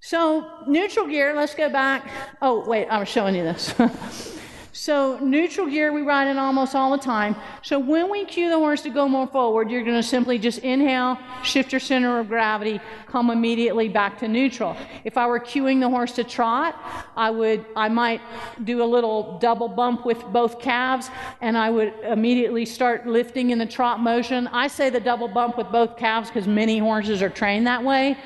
So, 0.00 0.48
neutral 0.66 1.06
gear, 1.06 1.34
let's 1.34 1.54
go 1.54 1.68
back. 1.68 2.08
Oh, 2.40 2.64
wait, 2.68 2.88
I 2.88 2.98
was 2.98 3.08
showing 3.08 3.34
you 3.34 3.44
this. 3.44 3.74
So 4.82 5.16
neutral 5.20 5.68
gear 5.68 5.92
we 5.92 6.02
ride 6.02 6.26
in 6.26 6.38
almost 6.38 6.74
all 6.74 6.90
the 6.90 6.98
time. 6.98 7.36
So 7.62 7.78
when 7.78 8.10
we 8.10 8.24
cue 8.24 8.48
the 8.48 8.58
horse 8.58 8.82
to 8.82 8.90
go 8.90 9.06
more 9.06 9.28
forward, 9.28 9.70
you're 9.70 9.84
going 9.84 9.94
to 9.94 10.02
simply 10.02 10.40
just 10.40 10.58
inhale, 10.58 11.16
shift 11.44 11.70
your 11.70 11.78
center 11.78 12.18
of 12.18 12.26
gravity, 12.26 12.80
come 13.06 13.30
immediately 13.30 13.88
back 13.88 14.18
to 14.18 14.26
neutral. 14.26 14.76
If 15.04 15.16
I 15.16 15.28
were 15.28 15.38
cueing 15.38 15.78
the 15.78 15.88
horse 15.88 16.10
to 16.14 16.24
trot, 16.24 16.74
I 17.16 17.30
would 17.30 17.64
I 17.76 17.88
might 17.90 18.22
do 18.64 18.82
a 18.82 18.88
little 18.94 19.38
double 19.38 19.68
bump 19.68 20.04
with 20.04 20.20
both 20.32 20.58
calves 20.58 21.10
and 21.40 21.56
I 21.56 21.70
would 21.70 21.94
immediately 22.02 22.66
start 22.66 23.06
lifting 23.06 23.50
in 23.50 23.58
the 23.58 23.66
trot 23.66 24.00
motion. 24.00 24.48
I 24.48 24.66
say 24.66 24.90
the 24.90 24.98
double 24.98 25.28
bump 25.28 25.58
with 25.58 25.70
both 25.70 25.96
calves 25.96 26.28
because 26.28 26.48
many 26.48 26.78
horses 26.78 27.22
are 27.22 27.30
trained 27.30 27.68
that 27.68 27.84
way. 27.84 28.16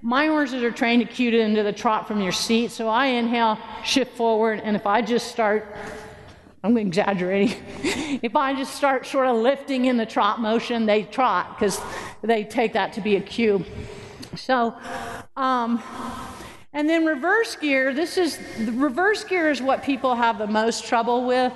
My 0.00 0.26
horses 0.26 0.62
are 0.62 0.70
trained 0.70 1.06
to 1.06 1.12
cue 1.12 1.38
into 1.40 1.62
the 1.62 1.72
trot 1.72 2.06
from 2.06 2.20
your 2.20 2.32
seat, 2.32 2.70
so 2.70 2.88
I 2.88 3.06
inhale, 3.06 3.58
shift 3.84 4.16
forward, 4.16 4.60
and 4.62 4.76
if 4.76 4.86
I 4.86 5.02
just 5.02 5.28
start 5.28 5.74
I'm 6.62 6.76
exaggerating. 6.76 7.56
if 8.22 8.34
I 8.34 8.52
just 8.54 8.74
start 8.74 9.06
sort 9.06 9.28
of 9.28 9.36
lifting 9.36 9.84
in 9.84 9.96
the 9.96 10.06
trot 10.06 10.40
motion, 10.40 10.86
they 10.86 11.04
trot 11.04 11.56
because 11.56 11.80
they 12.22 12.44
take 12.44 12.72
that 12.72 12.92
to 12.94 13.00
be 13.00 13.16
a 13.16 13.20
cue. 13.20 13.64
So, 14.34 14.76
um, 15.36 15.82
and 16.72 16.88
then 16.88 17.04
reverse 17.04 17.54
gear. 17.56 17.94
This 17.94 18.18
is 18.18 18.38
the 18.58 18.72
reverse 18.72 19.22
gear 19.24 19.50
is 19.50 19.62
what 19.62 19.84
people 19.84 20.16
have 20.16 20.38
the 20.38 20.48
most 20.48 20.84
trouble 20.84 21.26
with, 21.26 21.52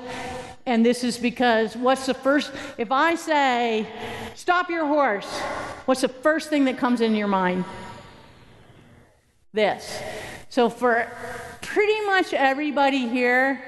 and 0.67 0.87
this 0.87 1.03
is 1.03 1.19
because 1.19 1.77
what's 1.77 2.07
the 2.07 2.15
first? 2.15 2.53
If 2.79 2.93
I 2.93 3.17
say, 3.17 3.87
"Stop 4.37 4.71
your 4.71 4.87
horse," 4.87 5.31
what's 5.85 6.03
the 6.03 6.09
first 6.09 6.49
thing 6.49 6.65
that 6.67 6.79
comes 6.79 7.01
into 7.01 7.19
your 7.19 7.29
mind? 7.29 7.65
This. 9.55 10.03
So 10.49 10.71
for 10.71 11.07
pretty 11.61 12.07
much 12.07 12.33
everybody 12.33 13.07
here, 13.07 13.63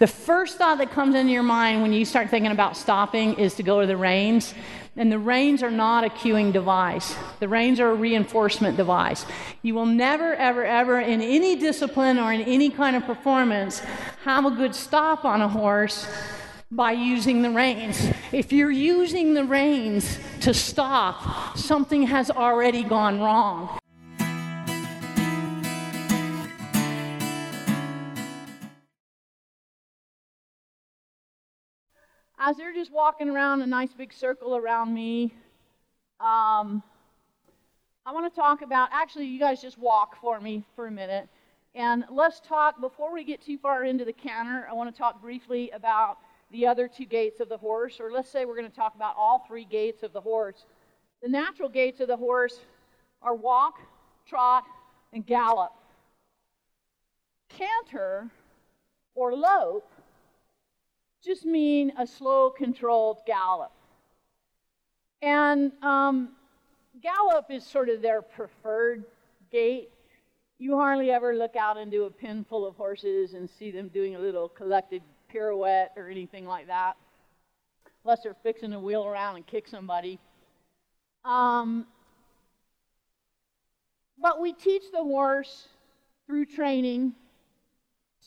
the 0.00 0.08
first 0.08 0.58
thought 0.58 0.78
that 0.78 0.90
comes 0.90 1.14
into 1.14 1.32
your 1.32 1.44
mind 1.44 1.82
when 1.82 1.92
you 1.92 2.04
start 2.04 2.30
thinking 2.30 2.50
about 2.50 2.76
stopping 2.76 3.34
is 3.34 3.54
to 3.54 3.62
go 3.62 3.80
to 3.80 3.86
the 3.86 3.96
reins. 3.96 4.54
And 4.96 5.12
the 5.12 5.18
reins 5.20 5.62
are 5.62 5.70
not 5.70 6.02
a 6.02 6.08
cueing 6.08 6.52
device. 6.52 7.14
The 7.38 7.46
reins 7.46 7.78
are 7.78 7.90
a 7.90 7.94
reinforcement 7.94 8.76
device. 8.76 9.24
You 9.62 9.74
will 9.76 9.86
never, 9.86 10.34
ever, 10.34 10.64
ever, 10.64 10.98
in 10.98 11.22
any 11.22 11.54
discipline 11.54 12.18
or 12.18 12.32
in 12.32 12.40
any 12.42 12.70
kind 12.70 12.96
of 12.96 13.04
performance, 13.04 13.80
have 14.24 14.44
a 14.44 14.50
good 14.50 14.74
stop 14.74 15.24
on 15.24 15.40
a 15.40 15.48
horse 15.48 16.08
by 16.72 16.90
using 16.90 17.42
the 17.42 17.50
reins. 17.50 18.04
If 18.32 18.52
you're 18.52 18.70
using 18.70 19.34
the 19.34 19.44
reins 19.44 20.18
to 20.40 20.52
stop, 20.52 21.56
something 21.56 22.04
has 22.08 22.32
already 22.32 22.82
gone 22.82 23.20
wrong. 23.20 23.78
As 32.38 32.56
they're 32.56 32.74
just 32.74 32.92
walking 32.92 33.28
around 33.28 33.62
a 33.62 33.66
nice 33.66 33.92
big 33.92 34.12
circle 34.12 34.56
around 34.56 34.92
me, 34.92 35.32
um, 36.20 36.82
I 38.06 38.12
want 38.12 38.32
to 38.32 38.40
talk 38.40 38.62
about 38.62 38.88
actually, 38.92 39.26
you 39.26 39.38
guys 39.38 39.62
just 39.62 39.78
walk 39.78 40.20
for 40.20 40.40
me 40.40 40.64
for 40.74 40.86
a 40.86 40.90
minute. 40.90 41.28
And 41.74 42.04
let's 42.10 42.40
talk, 42.40 42.80
before 42.80 43.12
we 43.12 43.24
get 43.24 43.40
too 43.40 43.56
far 43.58 43.84
into 43.84 44.04
the 44.04 44.12
canter, 44.12 44.66
I 44.68 44.74
want 44.74 44.92
to 44.92 44.98
talk 44.98 45.22
briefly 45.22 45.70
about 45.70 46.18
the 46.50 46.66
other 46.66 46.88
two 46.88 47.04
gaits 47.04 47.40
of 47.40 47.48
the 47.48 47.56
horse, 47.56 47.98
or 48.00 48.12
let's 48.12 48.28
say 48.28 48.44
we're 48.44 48.56
going 48.56 48.70
to 48.70 48.76
talk 48.76 48.94
about 48.94 49.14
all 49.16 49.44
three 49.46 49.64
gaits 49.64 50.02
of 50.02 50.12
the 50.12 50.20
horse. 50.20 50.66
The 51.22 51.28
natural 51.28 51.68
gaits 51.68 52.00
of 52.00 52.08
the 52.08 52.16
horse 52.16 52.60
are 53.22 53.34
walk, 53.34 53.80
trot, 54.26 54.64
and 55.12 55.24
gallop. 55.24 55.72
Canter 57.48 58.28
or 59.14 59.34
lope 59.34 59.90
just 61.24 61.44
mean 61.44 61.92
a 61.98 62.06
slow, 62.06 62.50
controlled 62.50 63.18
gallop. 63.26 63.72
And 65.22 65.72
um, 65.82 66.30
gallop 67.02 67.46
is 67.50 67.64
sort 67.64 67.88
of 67.88 68.02
their 68.02 68.20
preferred 68.20 69.04
gait. 69.50 69.90
You 70.58 70.76
hardly 70.76 71.10
ever 71.10 71.34
look 71.34 71.56
out 71.56 71.76
into 71.76 72.04
a 72.04 72.10
pen 72.10 72.44
full 72.48 72.66
of 72.66 72.76
horses 72.76 73.34
and 73.34 73.48
see 73.48 73.70
them 73.70 73.88
doing 73.88 74.16
a 74.16 74.18
little 74.18 74.48
collected 74.48 75.02
pirouette 75.28 75.92
or 75.96 76.08
anything 76.08 76.46
like 76.46 76.66
that, 76.66 76.96
unless 78.04 78.22
they're 78.22 78.36
fixing 78.42 78.70
to 78.70 78.78
wheel 78.78 79.04
around 79.04 79.36
and 79.36 79.46
kick 79.46 79.66
somebody. 79.66 80.18
Um, 81.24 81.86
but 84.20 84.40
we 84.40 84.52
teach 84.52 84.84
the 84.92 85.02
horse 85.02 85.68
through 86.26 86.46
training 86.46 87.14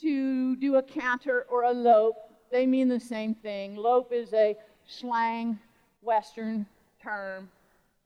to 0.01 0.55
do 0.57 0.75
a 0.75 0.83
canter 0.83 1.45
or 1.49 1.63
a 1.63 1.71
lope 1.71 2.26
they 2.51 2.65
mean 2.65 2.87
the 2.87 2.99
same 2.99 3.33
thing. 3.35 3.75
Lope 3.75 4.11
is 4.11 4.33
a 4.33 4.55
slang 4.85 5.59
Western 6.01 6.65
term 7.01 7.49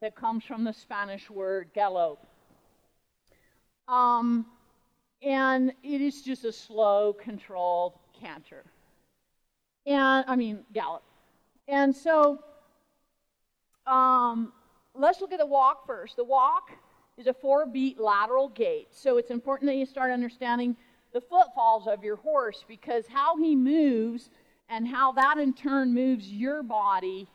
that 0.02 0.16
comes 0.16 0.44
from 0.44 0.64
the 0.64 0.74
Spanish 0.74 1.30
word 1.30 1.70
galope. 1.76 2.18
Um, 3.88 4.46
and 5.22 5.74
it 5.84 6.02
is 6.02 6.22
just 6.22 6.46
a 6.46 6.52
slow, 6.52 7.14
controlled 7.14 7.94
canter. 8.20 8.64
And, 9.86 10.26
I 10.28 10.36
mean, 10.36 10.60
gallop. 10.74 11.04
And 11.68 11.96
so, 11.96 12.39
um, 13.86 14.54
let's 14.96 15.22
look 15.22 15.32
at 15.32 15.39
the 15.39 15.46
walk 15.46 15.86
first. 15.86 16.16
The 16.16 16.24
walk 16.24 16.72
is 17.18 17.28
a 17.28 17.34
four 17.34 17.66
beat 17.66 18.00
lateral 18.00 18.50
gait. 18.50 18.88
So 18.92 19.18
it's 19.18 19.32
important 19.32 19.70
that 19.70 19.76
you 19.76 19.86
start 19.86 20.12
understanding 20.12 20.76
the 21.14 21.22
footfalls 21.22 21.88
of 21.88 22.03
your 22.03 22.16
horse 22.18 22.64
because 22.68 23.05
how 23.07 23.38
he 23.38 23.55
moves 23.55 24.30
and 24.70 24.88
how 24.88 25.12
that 25.14 25.38
in 25.38 25.53
turn 25.53 25.93
moves 25.93 26.28
your 26.28 26.64
body 26.64 27.28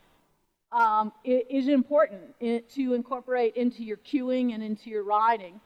um, 0.73 1.13
is 1.25 1.69
important 1.69 2.35
to 2.41 2.95
incorporate 2.95 3.55
into 3.57 3.85
your 3.85 3.99
cueing 3.99 4.55
and 4.55 4.63
into 4.63 4.91
your 4.91 5.05
riding. 5.05 5.61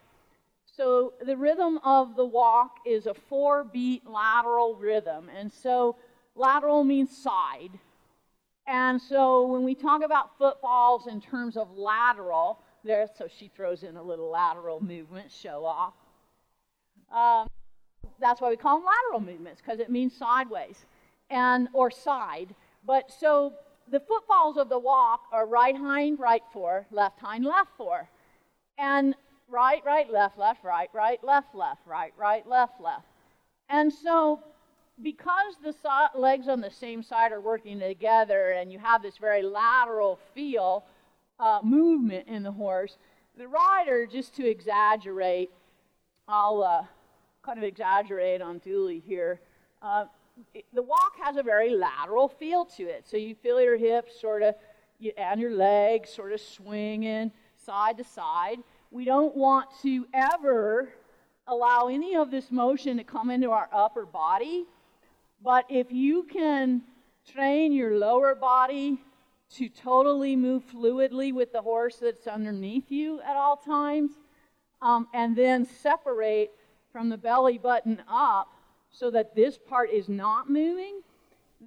So 0.65 1.13
the 1.25 1.35
rhythm 1.35 1.79
of 1.83 2.15
the 2.15 2.25
walk 2.25 2.77
is 2.85 3.05
a 3.05 3.13
four 3.13 3.63
beat 3.63 4.07
lateral 4.07 4.75
rhythm. 4.75 5.29
And 5.37 5.51
so 5.51 5.95
lateral 6.35 6.83
means 6.83 7.15
side. 7.15 7.71
And 8.67 9.01
so 9.01 9.47
when 9.47 9.63
we 9.63 9.75
talk 9.75 10.03
about 10.03 10.37
footfalls 10.37 11.07
in 11.07 11.19
terms 11.19 11.57
of 11.57 11.75
lateral, 11.75 12.59
there, 12.83 13.07
so 13.17 13.27
she 13.27 13.49
throws 13.49 13.83
in 13.83 13.97
a 13.97 14.03
little 14.03 14.29
lateral 14.29 14.81
movement, 14.81 15.31
show 15.31 15.65
off. 15.65 15.93
Um, 17.11 17.49
that's 18.21 18.39
why 18.39 18.49
we 18.49 18.55
call 18.55 18.77
them 18.77 18.85
lateral 18.85 19.19
movements, 19.19 19.61
because 19.61 19.79
it 19.79 19.89
means 19.89 20.15
sideways 20.15 20.85
and 21.29 21.67
or 21.73 21.91
side. 21.91 22.55
But 22.85 23.11
so 23.11 23.53
the 23.89 23.99
footfalls 23.99 24.57
of 24.57 24.69
the 24.69 24.79
walk 24.79 25.21
are 25.31 25.45
right 25.45 25.75
hind, 25.75 26.19
right 26.19 26.43
fore, 26.53 26.85
left 26.91 27.19
hind, 27.19 27.45
left 27.45 27.71
fore. 27.77 28.07
And 28.77 29.15
right, 29.49 29.81
right, 29.85 30.09
left, 30.09 30.37
left, 30.37 30.63
right, 30.63 30.89
right, 30.93 31.21
left, 31.23 31.53
left, 31.53 31.81
right, 31.85 32.13
right, 32.17 32.47
left, 32.47 32.79
left. 32.79 33.05
And 33.69 33.91
so 33.91 34.41
because 35.01 35.55
the 35.63 35.73
so- 35.73 36.19
legs 36.19 36.47
on 36.47 36.61
the 36.61 36.71
same 36.71 37.03
side 37.03 37.31
are 37.31 37.41
working 37.41 37.79
together 37.79 38.51
and 38.51 38.71
you 38.71 38.79
have 38.79 39.01
this 39.01 39.17
very 39.17 39.41
lateral 39.41 40.19
feel 40.33 40.85
uh, 41.39 41.59
movement 41.63 42.27
in 42.27 42.43
the 42.43 42.51
horse, 42.51 42.97
the 43.37 43.47
rider, 43.47 44.05
just 44.05 44.35
to 44.35 44.47
exaggerate, 44.47 45.49
I'll 46.27 46.63
uh, 46.63 46.83
kind 47.43 47.57
of 47.57 47.63
exaggerate 47.63 48.41
on 48.41 48.59
Dooley 48.59 49.01
here, 49.05 49.41
uh, 49.81 50.05
the 50.73 50.81
walk 50.81 51.13
has 51.21 51.37
a 51.37 51.43
very 51.43 51.75
lateral 51.75 52.27
feel 52.27 52.65
to 52.65 52.83
it. 52.83 53.07
So 53.07 53.17
you 53.17 53.35
feel 53.35 53.61
your 53.61 53.77
hips 53.77 54.19
sort 54.19 54.43
of, 54.43 54.55
you, 54.99 55.11
and 55.17 55.39
your 55.39 55.51
legs 55.51 56.09
sort 56.09 56.31
of 56.33 56.41
swinging 56.41 57.31
side 57.55 57.97
to 57.97 58.03
side. 58.03 58.59
We 58.91 59.05
don't 59.05 59.35
want 59.35 59.69
to 59.83 60.05
ever 60.13 60.89
allow 61.47 61.87
any 61.87 62.15
of 62.15 62.31
this 62.31 62.51
motion 62.51 62.97
to 62.97 63.03
come 63.03 63.29
into 63.29 63.51
our 63.51 63.69
upper 63.71 64.05
body. 64.05 64.65
But 65.43 65.65
if 65.69 65.91
you 65.91 66.23
can 66.23 66.81
train 67.31 67.73
your 67.73 67.97
lower 67.97 68.35
body 68.35 68.99
to 69.55 69.67
totally 69.67 70.35
move 70.35 70.63
fluidly 70.71 71.33
with 71.33 71.51
the 71.51 71.61
horse 71.61 71.97
that's 71.97 72.27
underneath 72.27 72.89
you 72.91 73.19
at 73.21 73.35
all 73.35 73.57
times, 73.57 74.11
um, 74.81 75.07
and 75.13 75.35
then 75.35 75.65
separate 75.65 76.51
from 76.91 77.09
the 77.09 77.17
belly 77.17 77.57
button 77.57 78.01
up 78.07 78.53
so 78.91 79.09
that 79.11 79.35
this 79.35 79.57
part 79.57 79.89
is 79.89 80.09
not 80.09 80.49
moving, 80.49 81.01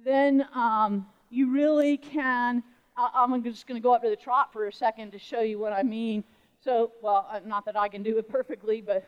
then 0.03 0.45
um, 0.53 1.05
you 1.29 1.51
really 1.51 1.97
can. 1.97 2.63
I'm 2.97 3.43
just 3.43 3.67
going 3.67 3.79
to 3.79 3.83
go 3.83 3.93
up 3.93 4.03
to 4.03 4.09
the 4.09 4.15
trot 4.15 4.53
for 4.53 4.67
a 4.67 4.73
second 4.73 5.11
to 5.11 5.19
show 5.19 5.41
you 5.41 5.59
what 5.59 5.73
I 5.73 5.83
mean. 5.83 6.23
So, 6.63 6.91
well, 7.01 7.27
uh, 7.29 7.39
not 7.45 7.65
that 7.65 7.77
I 7.77 7.89
can 7.89 8.03
do 8.03 8.17
it 8.17 8.29
perfectly, 8.29 8.81
but 8.81 9.05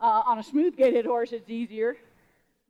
uh, 0.00 0.22
on 0.26 0.38
a 0.38 0.42
smooth 0.42 0.76
gaited 0.76 1.06
horse, 1.06 1.32
it's 1.32 1.48
easier. 1.48 1.96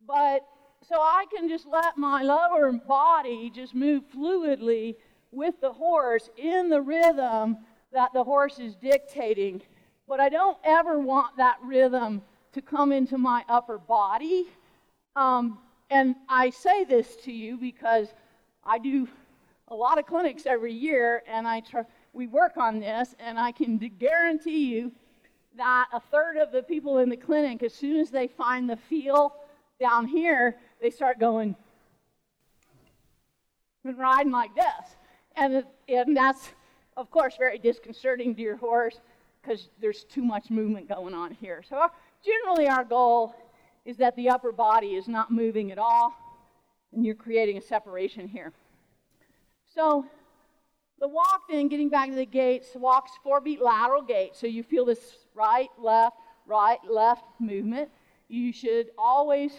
But 0.05 0.45
so 0.87 0.95
I 0.95 1.25
can 1.35 1.47
just 1.47 1.65
let 1.67 1.97
my 1.97 2.23
lower 2.23 2.71
body 2.71 3.51
just 3.53 3.73
move 3.73 4.03
fluidly 4.15 4.95
with 5.31 5.59
the 5.61 5.71
horse 5.71 6.29
in 6.37 6.69
the 6.69 6.81
rhythm 6.81 7.57
that 7.93 8.13
the 8.13 8.23
horse 8.23 8.59
is 8.59 8.75
dictating. 8.75 9.61
But 10.07 10.19
I 10.19 10.29
don't 10.29 10.57
ever 10.63 10.99
want 10.99 11.37
that 11.37 11.57
rhythm 11.63 12.21
to 12.53 12.61
come 12.61 12.91
into 12.91 13.17
my 13.17 13.43
upper 13.47 13.77
body 13.77 14.47
um, 15.15 15.57
and 15.89 16.15
I 16.29 16.49
say 16.51 16.85
this 16.85 17.17
to 17.23 17.31
you 17.31 17.57
because 17.57 18.07
I 18.63 18.79
do 18.79 19.07
a 19.67 19.75
lot 19.75 19.97
of 19.97 20.05
clinics 20.05 20.45
every 20.45 20.73
year, 20.73 21.21
and 21.27 21.47
I 21.47 21.59
try, 21.59 21.83
we 22.13 22.27
work 22.27 22.57
on 22.57 22.79
this, 22.79 23.13
and 23.19 23.37
I 23.37 23.51
can 23.51 23.77
guarantee 23.77 24.73
you 24.73 24.91
that 25.57 25.87
a 25.91 25.99
third 25.99 26.37
of 26.37 26.51
the 26.51 26.63
people 26.63 26.99
in 26.99 27.09
the 27.09 27.17
clinic, 27.17 27.61
as 27.61 27.73
soon 27.73 27.99
as 27.99 28.09
they 28.09 28.27
find 28.27 28.69
the 28.69 28.77
feel 28.77 29.35
down 29.79 30.07
here, 30.07 30.57
they 30.81 30.89
start 30.89 31.19
going 31.19 31.55
and 33.83 33.97
riding 33.97 34.31
like 34.31 34.55
this. 34.55 34.95
And, 35.35 35.65
and 35.89 36.15
that's, 36.15 36.49
of 36.95 37.11
course, 37.11 37.35
very 37.37 37.57
disconcerting 37.57 38.35
to 38.35 38.41
your 38.41 38.57
horse 38.57 39.01
because 39.41 39.69
there's 39.81 40.03
too 40.05 40.23
much 40.23 40.49
movement 40.49 40.87
going 40.87 41.13
on 41.13 41.31
here. 41.31 41.63
So, 41.67 41.89
generally, 42.23 42.67
our 42.67 42.83
goal 42.83 43.35
is 43.85 43.97
that 43.97 44.15
the 44.15 44.29
upper 44.29 44.51
body 44.51 44.95
is 44.95 45.07
not 45.07 45.31
moving 45.31 45.71
at 45.71 45.77
all, 45.77 46.13
and 46.93 47.05
you're 47.05 47.15
creating 47.15 47.57
a 47.57 47.61
separation 47.61 48.27
here. 48.27 48.53
So, 49.73 50.05
the 50.99 51.07
walk 51.07 51.43
then, 51.49 51.67
getting 51.67 51.89
back 51.89 52.09
to 52.09 52.15
the 52.15 52.27
gaits, 52.27 52.75
walks 52.75 53.11
four 53.23 53.41
beat 53.41 53.59
lateral 53.59 54.03
gait. 54.03 54.35
So 54.35 54.45
you 54.45 54.61
feel 54.61 54.85
this 54.85 55.17
right, 55.33 55.69
left, 55.79 56.17
right, 56.45 56.77
left 56.87 57.23
movement. 57.39 57.89
You 58.27 58.53
should 58.53 58.91
always 58.99 59.53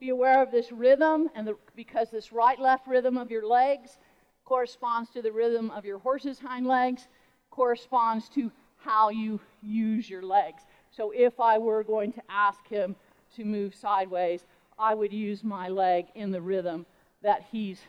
be 0.00 0.08
aware 0.08 0.42
of 0.42 0.50
this 0.50 0.72
rhythm, 0.72 1.30
and 1.36 1.46
the, 1.46 1.56
because 1.76 2.10
this 2.10 2.32
right 2.32 2.58
left 2.58 2.88
rhythm 2.88 3.16
of 3.16 3.30
your 3.30 3.46
legs 3.46 3.98
corresponds 4.44 5.10
to 5.10 5.22
the 5.22 5.30
rhythm 5.30 5.70
of 5.70 5.84
your 5.84 5.98
horse's 5.98 6.40
hind 6.40 6.66
legs, 6.66 7.06
corresponds 7.50 8.28
to 8.30 8.50
how 8.78 9.10
you 9.10 9.38
use 9.62 10.10
your 10.10 10.22
legs. 10.22 10.62
So 10.98 11.12
if 11.12 11.38
I 11.38 11.58
were 11.58 11.84
going 11.84 12.12
to 12.14 12.22
ask 12.28 12.66
him 12.66 12.96
to 13.36 13.44
move 13.44 13.72
sideways, 13.72 14.44
I 14.76 14.96
would 14.96 15.12
use 15.12 15.44
my 15.44 15.68
leg 15.68 16.06
in 16.16 16.32
the 16.32 16.40
rhythm 16.40 16.86
that 17.22 17.46
he's 17.52 17.80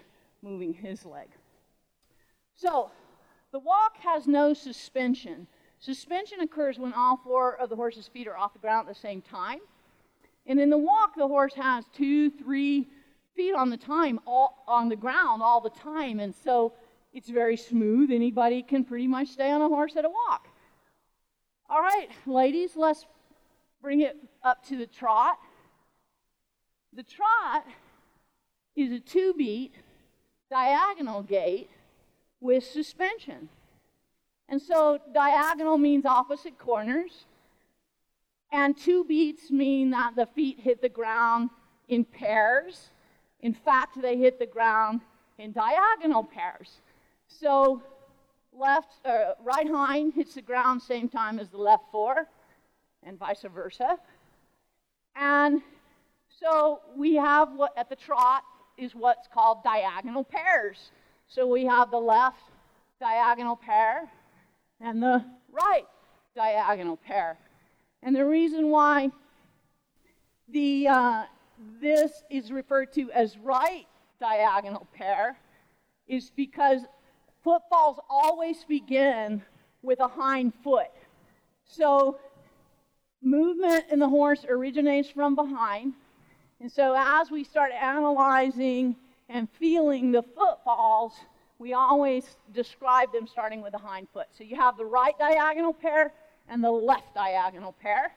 moving 0.44 0.76
his 0.76 1.04
leg. 1.08 1.28
So, 2.54 2.92
the 3.52 3.58
walk 3.58 3.98
has 4.02 4.28
no 4.28 4.54
suspension. 4.54 5.48
Suspension 5.80 6.42
occurs 6.42 6.78
when 6.78 6.94
all 6.94 7.18
four 7.18 7.56
of 7.56 7.70
the 7.70 7.76
horse's 7.76 8.08
feet 8.08 8.28
are 8.28 8.38
off 8.38 8.54
the 8.54 8.60
ground 8.60 8.88
at 8.88 8.94
the 8.94 9.00
same 9.00 9.24
time. 9.24 9.60
And 10.46 10.60
in 10.60 10.70
the 10.70 10.78
walk, 10.78 11.16
the 11.18 11.28
horse 11.28 11.56
has 11.56 11.86
two, 11.92 12.30
three 12.30 12.88
feet 13.36 13.56
on 13.56 13.72
the 13.72 13.78
time, 13.78 14.20
all 14.28 14.64
on 14.68 14.88
the 14.88 14.96
ground 14.96 15.42
all 15.42 15.62
the 15.62 15.72
time. 15.72 16.20
And 16.20 16.36
so 16.36 16.74
it's 17.12 17.30
very 17.30 17.58
smooth. 17.58 18.12
Anybody 18.12 18.62
can 18.62 18.84
pretty 18.84 19.08
much 19.08 19.30
stay 19.30 19.50
on 19.50 19.64
a 19.64 19.68
horse 19.68 19.96
at 19.96 20.06
a 20.06 20.10
walk. 20.10 20.49
All 21.72 21.82
right, 21.82 22.10
ladies, 22.26 22.72
let's 22.76 23.06
bring 23.80 24.02
it 24.02 24.18
up 24.44 24.66
to 24.70 24.78
the 24.78 24.88
trot. 24.88 25.38
The 26.94 27.04
trot 27.04 27.64
is 28.76 28.92
a 28.92 29.00
two 29.00 29.36
beat 29.38 29.74
diagonal 30.50 31.22
gait 31.22 31.70
with 32.42 32.64
suspension. 32.64 33.50
And 34.48 34.60
so 34.60 34.98
diagonal 35.14 35.78
means 35.78 36.08
opposite 36.08 36.58
corners, 36.58 37.26
and 38.52 38.76
two 38.76 39.04
beats 39.04 39.52
mean 39.52 39.92
that 39.92 40.16
the 40.16 40.26
feet 40.26 40.60
hit 40.60 40.82
the 40.82 40.90
ground 40.90 41.52
in 41.88 42.04
pairs. 42.04 42.90
In 43.42 43.54
fact, 43.54 44.02
they 44.02 44.18
hit 44.18 44.40
the 44.40 44.48
ground 44.48 45.02
in 45.38 45.52
diagonal 45.52 46.24
pairs. 46.24 46.82
So 47.28 47.84
left, 48.58 48.94
right 49.44 49.68
hind 49.68 50.14
hits 50.16 50.36
the 50.36 50.42
ground 50.42 50.82
same 50.82 51.10
time 51.10 51.40
as 51.40 51.50
the 51.50 51.58
left 51.58 51.84
fore, 51.92 52.28
and 53.04 53.18
vice 53.18 53.46
versa. 53.54 53.98
And 55.16 55.62
so 56.40 56.82
we 56.96 57.16
have 57.16 57.54
what 57.54 57.78
at 57.78 57.90
the 57.90 57.96
trot 57.96 58.44
is 58.78 58.96
what's 58.96 59.28
called 59.28 59.64
diagonal 59.64 60.24
pairs. 60.24 60.92
So 61.28 61.48
we 61.48 61.66
have 61.66 61.92
the 61.92 61.98
left 61.98 62.42
diagonal 63.00 63.56
pair 63.56 64.10
and 64.82 65.02
the 65.02 65.24
right 65.52 65.86
diagonal 66.36 66.98
pair. 66.98 67.38
And 68.02 68.16
the 68.16 68.26
reason 68.26 68.70
why 68.70 69.12
the, 70.48 70.88
uh, 70.88 71.24
this 71.82 72.24
is 72.30 72.52
referred 72.52 72.94
to 72.94 73.12
as 73.12 73.38
right 73.38 73.86
diagonal 74.20 74.88
pair 74.94 75.38
is 76.08 76.32
because 76.36 76.82
footfalls 77.44 77.98
always 78.10 78.64
begin 78.66 79.42
with 79.82 80.00
a 80.00 80.08
hind 80.08 80.54
foot. 80.64 80.92
So 81.66 82.20
movement 83.22 83.86
in 83.92 84.00
the 84.00 84.10
horse 84.10 84.46
originates 84.48 85.10
from 85.10 85.36
behind. 85.36 85.94
And 86.60 86.72
so 86.72 86.96
as 86.98 87.32
we 87.32 87.44
start 87.44 87.72
analyzing 87.72 88.96
and 89.30 89.48
feeling 89.60 90.12
the 90.12 90.24
footfalls, 90.24 91.14
we 91.58 91.74
always 91.74 92.38
describe 92.54 93.12
them 93.12 93.28
starting 93.28 93.62
with 93.62 93.74
the 93.74 93.78
hind 93.78 94.08
foot. 94.14 94.28
So 94.38 94.44
you 94.44 94.56
have 94.56 94.78
the 94.78 94.86
right 94.86 95.18
diagonal 95.18 95.74
pair 95.74 96.14
and 96.48 96.64
the 96.64 96.72
left 96.72 97.14
diagonal 97.14 97.74
pair. 97.74 98.14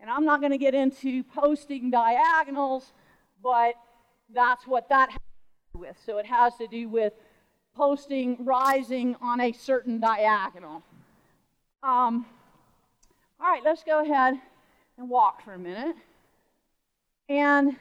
And 0.00 0.10
I'm 0.10 0.24
not 0.24 0.40
going 0.40 0.52
to 0.52 0.58
get 0.58 0.74
into 0.74 1.22
posting 1.22 1.90
diagonals, 1.90 2.92
but 3.42 3.74
that's 4.34 4.66
what 4.66 4.88
that 4.88 5.10
has 5.10 5.18
to 5.18 5.72
do 5.74 5.78
with. 5.80 5.96
So 6.04 6.18
it 6.18 6.26
has 6.26 6.56
to 6.56 6.66
do 6.66 6.88
with 6.88 7.12
posting, 7.74 8.44
rising 8.44 9.16
on 9.20 9.40
a 9.40 9.52
certain 9.52 10.00
diagonal. 10.00 10.82
Um, 11.82 12.26
all 13.40 13.50
right, 13.50 13.62
let's 13.64 13.82
go 13.84 14.02
ahead 14.02 14.34
and 14.98 15.08
walk 15.08 15.44
for 15.44 15.54
a 15.54 15.58
minute. 15.58 15.96
And 17.28 17.76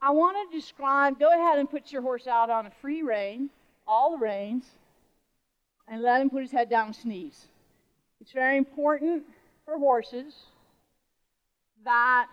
I 0.00 0.10
want 0.10 0.50
to 0.50 0.56
describe, 0.56 1.18
go 1.18 1.32
ahead 1.32 1.58
and 1.58 1.68
put 1.68 1.90
your 1.90 2.02
horse 2.02 2.26
out 2.26 2.50
on 2.50 2.66
a 2.66 2.70
free 2.80 3.02
rein, 3.02 3.50
all 3.86 4.12
the 4.12 4.18
reins, 4.18 4.64
and 5.88 6.02
let 6.02 6.20
him 6.20 6.30
put 6.30 6.42
his 6.42 6.52
head 6.52 6.70
down 6.70 6.86
and 6.86 6.96
sneeze. 6.96 7.46
It's 8.20 8.32
very 8.32 8.56
important 8.56 9.24
for 9.64 9.78
horses 9.78 10.34
that 11.84 12.28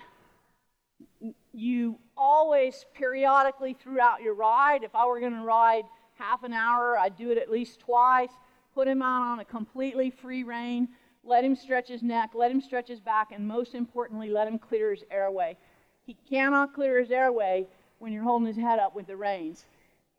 you 1.56 1.98
always 2.18 2.86
periodically 2.94 3.74
throughout 3.74 4.22
your 4.22 4.34
ride, 4.34 4.84
if 4.84 4.94
I 4.94 5.06
were 5.06 5.20
going 5.20 5.34
to 5.34 5.44
ride 5.44 5.84
half 6.16 6.44
an 6.44 6.54
hour, 6.54 6.98
I'd 6.98 7.18
do 7.18 7.32
it 7.32 7.38
at 7.38 7.50
least 7.50 7.80
twice, 7.80 8.32
put 8.74 8.88
him 8.88 9.02
out 9.02 9.24
on 9.24 9.40
a 9.40 9.46
completely 9.46 10.10
free 10.10 10.44
rein, 10.44 10.90
let 11.24 11.44
him 11.44 11.56
stretch 11.56 11.88
his 11.88 12.04
neck, 12.04 12.32
let 12.34 12.52
him 12.52 12.62
stretch 12.62 12.88
his 12.88 13.00
back, 13.00 13.32
and 13.32 13.48
most 13.48 13.74
importantly, 13.74 14.30
let 14.30 14.48
him 14.48 14.60
clear 14.60 14.92
his 14.92 15.04
airway. 15.10 15.58
He 16.06 16.16
cannot 16.30 16.74
clear 16.74 17.00
his 17.00 17.10
airway 17.10 17.68
when 18.00 18.14
you're 18.14 18.24
holding 18.24 18.48
his 18.48 18.58
head 18.58 18.80
up 18.80 18.96
with 18.96 19.08
the 19.08 19.18
reins. 19.18 19.66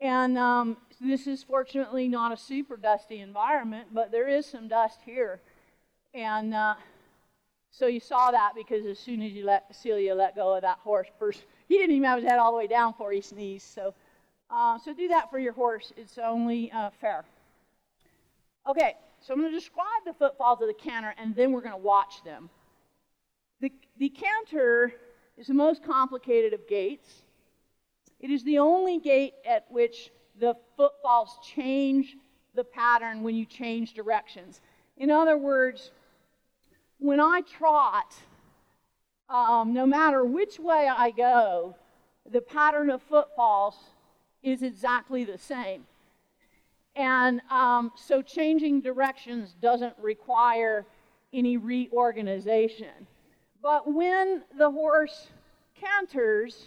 And 0.01 0.37
um, 0.37 0.77
this 0.99 1.25
is 1.27 1.43
fortunately 1.43 2.07
not 2.07 2.31
a 2.31 2.37
super 2.37 2.77
dusty 2.77 3.19
environment, 3.19 3.89
but 3.93 4.11
there 4.11 4.27
is 4.27 4.45
some 4.45 4.67
dust 4.67 4.99
here. 5.05 5.39
And 6.13 6.53
uh, 6.53 6.75
so 7.71 7.87
you 7.87 7.99
saw 7.99 8.31
that 8.31 8.53
because 8.55 8.85
as 8.85 8.97
soon 8.97 9.21
as 9.21 9.31
you 9.31 9.45
let 9.45 9.75
Celia 9.75 10.15
let 10.15 10.35
go 10.35 10.55
of 10.55 10.61
that 10.61 10.79
horse, 10.79 11.07
first 11.19 11.45
he 11.67 11.77
didn't 11.77 11.95
even 11.95 12.07
have 12.07 12.21
his 12.21 12.29
head 12.29 12.39
all 12.39 12.51
the 12.51 12.57
way 12.57 12.67
down 12.67 12.91
before 12.91 13.11
he 13.11 13.21
sneezed. 13.21 13.67
So, 13.73 13.93
uh, 14.49 14.79
so 14.79 14.93
do 14.93 15.07
that 15.09 15.29
for 15.29 15.39
your 15.39 15.53
horse. 15.53 15.91
It's 15.97 16.17
only 16.17 16.71
uh, 16.71 16.89
fair. 17.01 17.25
Okay, 18.67 18.95
so 19.21 19.33
I'm 19.33 19.39
going 19.39 19.51
to 19.51 19.57
describe 19.57 20.03
the 20.05 20.13
footfalls 20.13 20.61
of 20.61 20.67
the 20.67 20.73
canter, 20.73 21.13
and 21.17 21.35
then 21.35 21.51
we're 21.51 21.61
going 21.61 21.71
to 21.73 21.77
watch 21.77 22.23
them. 22.23 22.49
The, 23.61 23.71
the 23.97 24.09
canter 24.09 24.93
is 25.37 25.47
the 25.47 25.53
most 25.53 25.83
complicated 25.83 26.53
of 26.53 26.67
gaits. 26.67 27.23
It 28.19 28.31
is 28.31 28.43
the 28.43 28.59
only 28.59 28.99
gait 28.99 29.33
at 29.47 29.65
which 29.69 30.11
the 30.39 30.55
footfalls 30.75 31.37
change 31.43 32.15
the 32.55 32.63
pattern 32.63 33.23
when 33.23 33.35
you 33.35 33.45
change 33.45 33.93
directions. 33.93 34.61
In 34.97 35.11
other 35.11 35.37
words, 35.37 35.91
when 36.99 37.19
I 37.19 37.41
trot, 37.41 38.15
um, 39.29 39.73
no 39.73 39.85
matter 39.85 40.25
which 40.25 40.59
way 40.59 40.87
I 40.87 41.11
go, 41.11 41.75
the 42.29 42.41
pattern 42.41 42.89
of 42.89 43.01
footfalls 43.01 43.75
is 44.43 44.63
exactly 44.63 45.23
the 45.23 45.37
same. 45.37 45.85
And 46.95 47.41
um, 47.51 47.91
so 47.95 48.21
changing 48.21 48.81
directions 48.81 49.55
doesn't 49.61 49.93
require 50.01 50.85
any 51.33 51.57
reorganization. 51.57 53.07
But 53.61 53.91
when 53.91 54.43
the 54.57 54.71
horse 54.71 55.27
canters 55.79 56.65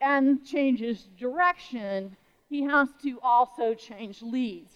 and 0.00 0.44
changes 0.44 1.06
direction, 1.16 2.16
he 2.48 2.62
has 2.64 2.88
to 3.02 3.20
also 3.22 3.74
change 3.74 4.20
leads. 4.20 4.74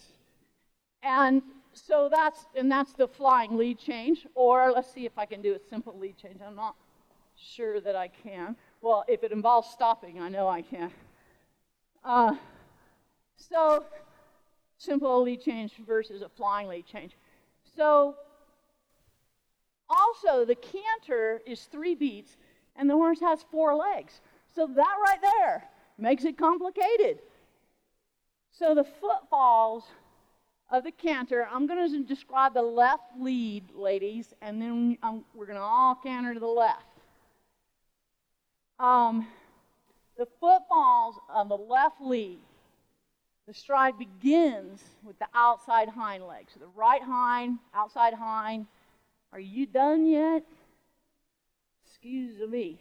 And 1.03 1.43
so 1.77 2.09
that's 2.11 2.47
and 2.57 2.71
that's 2.71 2.93
the 2.95 3.07
flying 3.07 3.57
lead 3.57 3.79
change. 3.79 4.27
Or 4.35 4.73
let's 4.73 4.93
see 4.93 5.07
if 5.07 5.19
I 5.19 5.27
can 5.27 5.43
do 5.43 5.55
a 5.55 5.59
simple 5.69 5.99
lead 5.99 6.17
change. 6.17 6.41
I'm 6.45 6.57
not 6.57 6.75
sure 7.37 7.81
that 7.81 7.95
I 7.95 8.09
can. 8.09 8.57
Well, 8.81 9.05
if 9.09 9.23
it 9.23 9.33
involves 9.33 9.69
stopping, 9.69 10.21
I 10.21 10.29
know 10.29 10.49
I 10.49 10.63
can. 10.63 10.91
Uh, 12.05 12.37
so 13.37 13.85
simple 14.79 15.23
lead 15.23 15.43
change 15.43 15.73
versus 15.87 16.23
a 16.23 16.29
flying 16.29 16.69
lead 16.69 16.87
change. 16.87 17.17
So 17.77 18.17
also, 19.89 20.45
the 20.45 20.55
canter 20.55 21.43
is 21.47 21.63
three 21.65 21.95
beats, 21.95 22.37
and 22.75 22.91
the 22.91 22.95
horse 22.95 23.21
has 23.21 23.45
four 23.51 23.75
legs. 23.75 24.21
So 24.55 24.67
that 24.67 24.97
right 25.05 25.21
there 25.21 25.69
makes 25.99 26.25
it 26.25 26.37
complicated. 26.37 27.21
So 28.51 28.75
the 28.75 28.85
footfalls 28.85 29.85
of 30.71 30.85
the 30.85 30.91
canter, 30.91 31.47
I'm 31.51 31.67
going 31.67 31.91
to 31.91 32.03
describe 32.03 32.55
the 32.55 32.63
left 32.63 33.05
lead, 33.21 33.65
ladies, 33.75 34.35
and 34.43 34.61
then 34.61 34.99
um, 35.03 35.25
we're 35.35 35.47
going 35.47 35.59
to 35.59 35.63
all 35.63 35.95
canter 35.95 36.35
to 36.35 36.41
the 36.41 36.47
left. 36.47 36.83
Um, 38.79 39.27
the 40.19 40.27
footfalls 40.41 41.17
on 41.29 41.49
the 41.49 41.57
left 41.57 42.01
lead, 42.01 42.39
the 43.47 43.55
stride 43.55 43.97
begins 43.99 44.83
with 45.05 45.19
the 45.19 45.29
outside 45.35 45.89
hind 45.89 46.27
leg. 46.27 46.47
So 46.53 46.59
the 46.59 46.67
right 46.75 47.03
hind, 47.03 47.59
outside 47.73 48.15
hind. 48.15 48.67
Are 49.33 49.41
you 49.41 49.67
done 49.67 50.07
yet? 50.07 50.43
Excuse 51.87 52.41
me. 52.51 52.79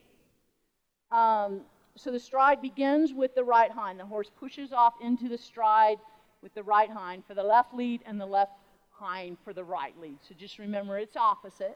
Um, 1.12 1.62
so 1.96 2.12
the 2.12 2.20
stride 2.20 2.62
begins 2.62 3.14
with 3.14 3.36
the 3.36 3.44
right 3.44 3.72
hind. 3.72 4.00
The 4.00 4.06
horse 4.06 4.32
pushes 4.40 4.74
off 4.74 4.96
into 5.02 5.30
the 5.30 5.38
stride 5.38 5.98
with 6.46 6.54
the 6.54 6.62
right 6.62 6.92
hind 6.92 7.24
for 7.26 7.34
the 7.34 7.42
left 7.42 7.74
lead 7.74 8.02
and 8.06 8.22
the 8.22 8.26
left 8.26 8.52
hind 8.92 9.36
for 9.44 9.52
the 9.52 9.64
right 9.64 10.00
lead. 10.00 10.20
So 10.22 10.36
just 10.38 10.60
remember 10.60 11.00
it's 11.00 11.16
opposite. 11.16 11.76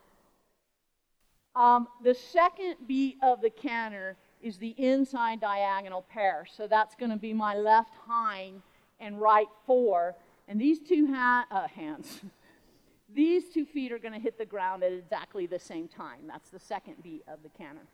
Um, 1.55 1.87
the 2.03 2.13
second 2.13 2.75
beat 2.85 3.17
of 3.23 3.41
the 3.41 3.49
canter 3.49 4.15
is 4.43 4.59
the 4.59 4.75
inside 4.77 5.41
diagonal 5.41 6.03
pair. 6.03 6.45
So 6.55 6.67
that's 6.67 6.93
going 6.93 7.09
to 7.09 7.17
be 7.17 7.33
my 7.33 7.55
left 7.55 7.95
hind 8.07 8.61
and 8.99 9.19
right 9.19 9.47
fore. 9.65 10.15
And 10.47 10.61
these 10.61 10.77
two 10.77 11.07
ha- 11.07 11.47
uh, 11.49 11.67
hands, 11.67 12.21
these 13.15 13.49
two 13.49 13.65
feet 13.65 13.91
are 13.91 13.97
going 13.97 14.13
to 14.13 14.19
hit 14.19 14.37
the 14.37 14.45
ground 14.45 14.83
at 14.83 14.91
exactly 14.91 15.47
the 15.47 15.57
same 15.57 15.87
time. 15.87 16.27
That's 16.27 16.51
the 16.51 16.59
second 16.59 17.01
beat 17.01 17.23
of 17.27 17.41
the 17.41 17.49
canter. 17.49 17.87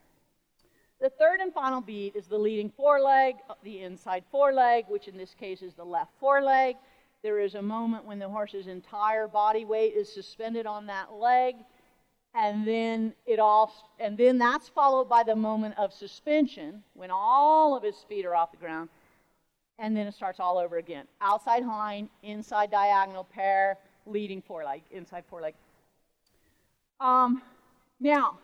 The 1.01 1.09
third 1.09 1.39
and 1.41 1.53
final 1.53 1.81
beat 1.81 2.15
is 2.15 2.27
the 2.27 2.37
leading 2.37 2.69
foreleg, 2.69 3.35
the 3.63 3.81
inside 3.81 4.23
foreleg, 4.31 4.85
which 4.87 5.07
in 5.07 5.17
this 5.17 5.33
case 5.33 5.61
is 5.61 5.73
the 5.73 5.83
left 5.83 6.11
foreleg. 6.19 6.77
There 7.21 7.39
is 7.39 7.55
a 7.55 7.61
moment 7.61 8.05
when 8.05 8.19
the 8.19 8.29
horse's 8.29 8.67
entire 8.67 9.27
body 9.27 9.65
weight 9.65 9.93
is 9.93 10.11
suspended 10.11 10.65
on 10.65 10.85
that 10.87 11.13
leg 11.13 11.55
and 12.35 12.67
then 12.67 13.13
it 13.25 13.39
all 13.39 13.73
and 13.99 14.17
then 14.17 14.37
that's 14.37 14.67
followed 14.67 15.09
by 15.09 15.23
the 15.23 15.35
moment 15.35 15.73
of 15.77 15.93
suspension 15.93 16.83
when 16.93 17.09
all 17.09 17.75
of 17.75 17.81
his 17.81 17.95
feet 18.09 18.25
are 18.25 18.35
off 18.35 18.51
the 18.51 18.57
ground 18.57 18.89
and 19.79 19.95
then 19.95 20.05
it 20.05 20.13
starts 20.13 20.39
all 20.39 20.57
over 20.57 20.77
again 20.77 21.05
outside 21.21 21.63
hind 21.63 22.09
inside 22.23 22.69
diagonal 22.69 23.23
pair 23.23 23.77
leading 24.05 24.41
foreleg 24.41 24.81
inside 24.91 25.23
foreleg 25.29 25.55
um, 26.99 27.41
now 27.99 28.37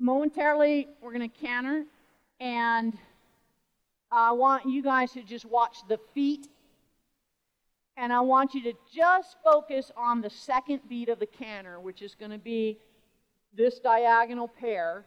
momentarily 0.00 0.88
we're 1.00 1.12
going 1.12 1.28
to 1.28 1.38
canter 1.38 1.84
and 2.40 2.96
i 4.10 4.32
want 4.32 4.66
you 4.66 4.82
guys 4.82 5.12
to 5.12 5.22
just 5.22 5.44
watch 5.44 5.78
the 5.88 5.98
feet 6.14 6.48
and 8.00 8.14
I 8.14 8.20
want 8.20 8.54
you 8.54 8.62
to 8.62 8.72
just 8.90 9.36
focus 9.44 9.92
on 9.94 10.22
the 10.22 10.30
second 10.30 10.80
beat 10.88 11.10
of 11.10 11.18
the 11.18 11.26
canter, 11.26 11.78
which 11.78 12.00
is 12.00 12.14
going 12.14 12.30
to 12.30 12.38
be 12.38 12.78
this 13.54 13.78
diagonal 13.78 14.48
pair. 14.48 15.04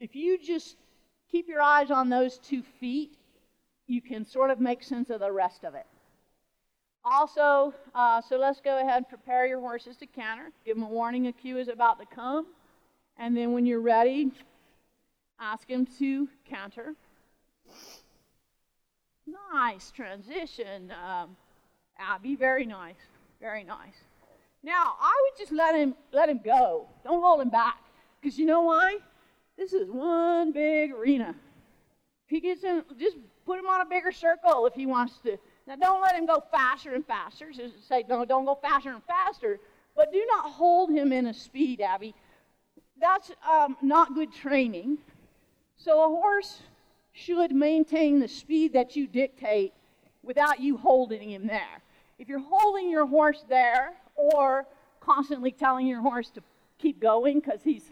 If 0.00 0.16
you 0.16 0.38
just 0.38 0.76
keep 1.30 1.46
your 1.48 1.62
eyes 1.62 1.92
on 1.92 2.08
those 2.08 2.38
two 2.38 2.64
feet, 2.80 3.16
you 3.86 4.00
can 4.02 4.24
sort 4.24 4.50
of 4.50 4.58
make 4.58 4.82
sense 4.82 5.08
of 5.08 5.20
the 5.20 5.30
rest 5.30 5.62
of 5.64 5.76
it. 5.76 5.86
Also, 7.04 7.72
uh, 7.94 8.20
so 8.20 8.38
let's 8.38 8.60
go 8.60 8.78
ahead 8.78 8.96
and 8.96 9.08
prepare 9.08 9.46
your 9.46 9.60
horses 9.60 9.96
to 9.98 10.06
canter. 10.06 10.50
Give 10.66 10.76
them 10.76 10.84
a 10.84 10.88
warning, 10.88 11.28
a 11.28 11.32
cue 11.32 11.58
is 11.58 11.68
about 11.68 12.00
to 12.00 12.06
come. 12.06 12.46
And 13.18 13.36
then 13.36 13.52
when 13.52 13.66
you're 13.66 13.80
ready, 13.80 14.32
ask 15.38 15.68
him 15.68 15.86
to 15.98 16.28
canter. 16.44 16.94
Nice 19.52 19.90
transition. 19.90 20.92
Um, 20.92 21.36
Abby, 21.98 22.34
very 22.34 22.66
nice, 22.66 22.96
very 23.40 23.64
nice. 23.64 23.94
Now, 24.64 24.94
I 25.00 25.12
would 25.22 25.38
just 25.38 25.52
let 25.52 25.74
him 25.74 25.94
let 26.12 26.28
him 26.28 26.40
go. 26.44 26.86
Don't 27.04 27.22
hold 27.22 27.40
him 27.40 27.48
back, 27.48 27.78
because 28.20 28.38
you 28.38 28.46
know 28.46 28.62
why? 28.62 28.98
This 29.56 29.72
is 29.72 29.88
one 29.90 30.52
big 30.52 30.92
arena. 30.92 31.34
If 32.26 32.30
he 32.30 32.40
gets 32.40 32.64
in, 32.64 32.82
just 32.98 33.16
put 33.44 33.58
him 33.58 33.66
on 33.66 33.80
a 33.80 33.84
bigger 33.84 34.12
circle 34.12 34.66
if 34.66 34.74
he 34.74 34.86
wants 34.86 35.18
to. 35.24 35.36
Now, 35.66 35.76
don't 35.76 36.00
let 36.00 36.16
him 36.16 36.26
go 36.26 36.42
faster 36.50 36.94
and 36.94 37.06
faster. 37.06 37.50
Just 37.52 37.86
say, 37.86 38.04
no, 38.08 38.24
don't 38.24 38.44
go 38.44 38.58
faster 38.60 38.90
and 38.90 39.02
faster. 39.04 39.60
But 39.94 40.12
do 40.12 40.24
not 40.26 40.50
hold 40.50 40.90
him 40.90 41.12
in 41.12 41.26
a 41.26 41.34
speed, 41.34 41.80
Abby. 41.80 42.14
That's 43.02 43.32
um, 43.50 43.76
not 43.82 44.14
good 44.14 44.32
training. 44.32 44.98
So 45.76 46.04
a 46.04 46.08
horse 46.08 46.60
should 47.10 47.50
maintain 47.50 48.20
the 48.20 48.28
speed 48.28 48.74
that 48.74 48.94
you 48.94 49.08
dictate 49.08 49.72
without 50.22 50.60
you 50.60 50.76
holding 50.76 51.30
him 51.30 51.48
there. 51.48 51.82
If 52.20 52.28
you're 52.28 52.38
holding 52.38 52.88
your 52.88 53.06
horse 53.06 53.44
there 53.48 53.94
or 54.14 54.66
constantly 55.00 55.50
telling 55.50 55.88
your 55.88 56.00
horse 56.00 56.30
to 56.30 56.42
keep 56.78 57.00
going 57.00 57.40
because 57.40 57.60
he's 57.64 57.90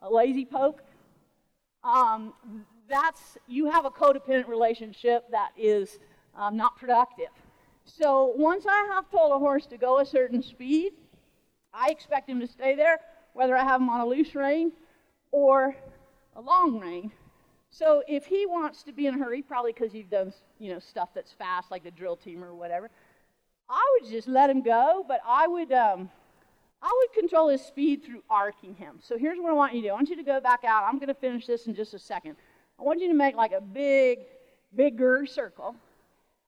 a 0.00 0.08
lazy 0.08 0.44
poke, 0.44 0.80
um, 1.82 2.32
that's 2.88 3.36
you 3.48 3.68
have 3.68 3.84
a 3.84 3.90
codependent 3.90 4.46
relationship 4.46 5.28
that 5.32 5.50
is 5.58 5.98
um, 6.36 6.56
not 6.56 6.76
productive. 6.76 7.30
So 7.84 8.32
once 8.36 8.64
I 8.68 8.90
have 8.94 9.10
told 9.10 9.32
a 9.32 9.40
horse 9.40 9.66
to 9.66 9.76
go 9.76 9.98
a 9.98 10.06
certain 10.06 10.40
speed, 10.40 10.92
I 11.74 11.88
expect 11.88 12.30
him 12.30 12.38
to 12.38 12.46
stay 12.46 12.76
there, 12.76 13.00
whether 13.32 13.56
I 13.56 13.64
have 13.64 13.80
him 13.80 13.88
on 13.88 14.00
a 14.00 14.06
loose 14.06 14.34
rein 14.34 14.72
or 15.30 15.76
a 16.36 16.40
long 16.40 16.78
rein. 16.78 17.10
So 17.70 18.02
if 18.06 18.26
he 18.26 18.44
wants 18.46 18.82
to 18.84 18.92
be 18.92 19.06
in 19.06 19.14
a 19.14 19.18
hurry, 19.18 19.42
probably 19.42 19.72
because 19.72 19.94
you've 19.94 20.10
done 20.10 20.32
you 20.58 20.72
know 20.72 20.78
stuff 20.78 21.10
that's 21.14 21.32
fast, 21.32 21.70
like 21.70 21.84
the 21.84 21.90
drill 21.90 22.16
team 22.16 22.44
or 22.44 22.54
whatever, 22.54 22.90
I 23.68 23.98
would 24.00 24.10
just 24.10 24.28
let 24.28 24.50
him 24.50 24.62
go, 24.62 25.04
but 25.08 25.20
I 25.26 25.48
would, 25.48 25.72
um, 25.72 26.10
I 26.82 26.92
would 27.00 27.18
control 27.18 27.48
his 27.48 27.62
speed 27.62 28.04
through 28.04 28.22
arcing 28.28 28.74
him. 28.74 28.98
So 29.00 29.16
here's 29.16 29.38
what 29.38 29.50
I 29.50 29.54
want 29.54 29.74
you 29.74 29.80
to 29.82 29.88
do. 29.88 29.92
I 29.92 29.94
want 29.94 30.10
you 30.10 30.16
to 30.16 30.22
go 30.22 30.40
back 30.40 30.64
out. 30.64 30.84
I'm 30.84 30.98
going 30.98 31.08
to 31.08 31.14
finish 31.14 31.46
this 31.46 31.66
in 31.66 31.74
just 31.74 31.94
a 31.94 31.98
second. 31.98 32.36
I 32.78 32.82
want 32.82 33.00
you 33.00 33.08
to 33.08 33.14
make 33.14 33.34
like 33.34 33.52
a 33.52 33.60
big, 33.60 34.20
bigger 34.74 35.24
circle. 35.24 35.74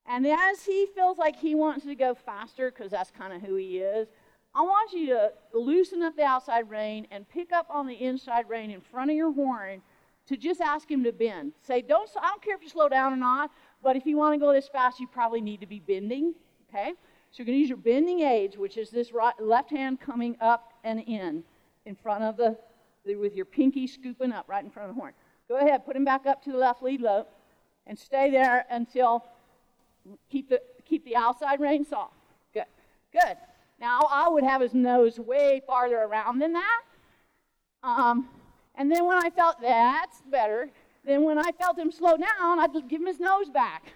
And 0.07 0.27
as 0.27 0.63
he 0.63 0.87
feels 0.95 1.17
like 1.17 1.37
he 1.37 1.55
wants 1.55 1.87
to 1.87 1.95
go 1.95 2.15
faster, 2.15 2.71
because 2.71 2.91
that's 2.91 3.11
kind 3.11 3.33
of 3.33 3.41
who 3.41 3.55
he 3.55 3.79
is, 3.79 4.09
I 4.55 4.63
want 4.63 4.93
you 4.93 5.07
to 5.07 5.33
loosen 5.53 6.03
up 6.03 6.17
the 6.17 6.23
outside 6.23 6.71
rein 6.71 7.09
and 7.11 7.29
pick 7.29 7.53
up 7.53 7.67
on 7.69 7.87
the 7.87 7.95
inside 7.95 8.49
rein 8.49 8.71
in 8.71 8.81
front 8.81 9.11
of 9.11 9.17
your 9.17 9.33
horn 9.33 9.83
to 10.27 10.37
just 10.37 10.61
ask 10.61 10.89
him 10.89 11.03
to 11.05 11.13
bend. 11.13 11.53
Say, 11.67 11.83
don't, 11.83 12.09
I 12.17 12.29
don't 12.29 12.43
care 12.43 12.55
if 12.55 12.63
you 12.63 12.69
slow 12.69 12.89
down 12.89 13.13
or 13.13 13.17
not, 13.17 13.51
but 13.83 13.97
if 13.97 14.07
you 14.07 14.17
want 14.17 14.35
to 14.35 14.39
go 14.39 14.53
this 14.53 14.69
fast, 14.69 15.01
you 15.01 15.09
probably 15.09 15.41
need 15.41 15.61
to 15.61 15.67
be 15.67 15.81
bending. 15.81 16.35
Okay? 16.71 16.95
So 17.31 17.39
you're 17.39 17.47
going 17.47 17.57
to 17.57 17.61
use 17.61 17.69
your 17.69 17.79
bending 17.79 18.23
edge, 18.23 18.57
which 18.57 18.79
is 18.79 18.91
this 18.91 19.13
right, 19.13 19.35
left 19.41 19.71
hand 19.71 20.01
coming 20.01 20.37
up 20.41 20.73
and 20.85 21.01
in, 21.01 21.43
in 21.85 21.97
front 21.97 22.23
of 22.23 22.37
the, 22.37 22.57
the, 23.05 23.17
with 23.17 23.35
your 23.35 23.45
pinky 23.45 23.89
scooping 23.89 24.33
up 24.33 24.49
right 24.49 24.65
in 24.65 24.71
front 24.71 24.89
of 24.89 24.95
the 24.95 25.01
horn. 25.01 25.15
Go 25.49 25.57
ahead, 25.57 25.85
put 25.85 25.97
him 25.97 26.05
back 26.05 26.27
up 26.27 26.43
to 26.45 26.53
the 26.53 26.59
left 26.59 26.83
lead 26.83 27.01
lope, 27.01 27.29
and 27.87 27.99
stay 27.99 28.31
there 28.31 28.65
until 28.71 29.27
keep 30.31 30.49
the 30.49 30.61
keep 30.87 31.05
the 31.05 31.17
outside 31.17 31.61
rein 31.61 31.85
soft. 31.85 32.15
Good, 32.55 32.65
good. 33.13 33.37
Now 33.85 34.09
I 34.11 34.31
would 34.31 34.45
have 34.45 34.63
his 34.63 34.73
nose 34.73 35.21
way 35.21 35.61
farther 35.67 35.99
around 35.99 36.39
than 36.39 36.55
that. 36.55 36.81
Um, 37.83 38.31
and 38.77 38.91
then 38.91 39.05
when 39.05 39.19
I 39.23 39.29
felt 39.29 39.61
that's 39.61 40.23
better, 40.23 40.71
then 41.05 41.23
when 41.23 41.37
I 41.37 41.53
felt 41.53 41.79
him 41.79 41.93
slow 41.93 42.17
down, 42.17 42.61
I'd 42.61 42.73
give 42.89 43.03
him 43.03 43.07
his 43.07 43.21
nose 43.21 43.51
back. 43.51 43.93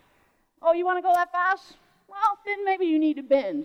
Oh, 0.61 0.75
you 0.75 0.85
want 0.85 0.99
to 0.99 1.03
go 1.03 1.15
that 1.15 1.33
fast? 1.33 1.79
Well, 2.07 2.39
then 2.45 2.67
maybe 2.67 2.85
you 2.85 2.99
need 2.99 3.17
to 3.17 3.23
bend. 3.23 3.65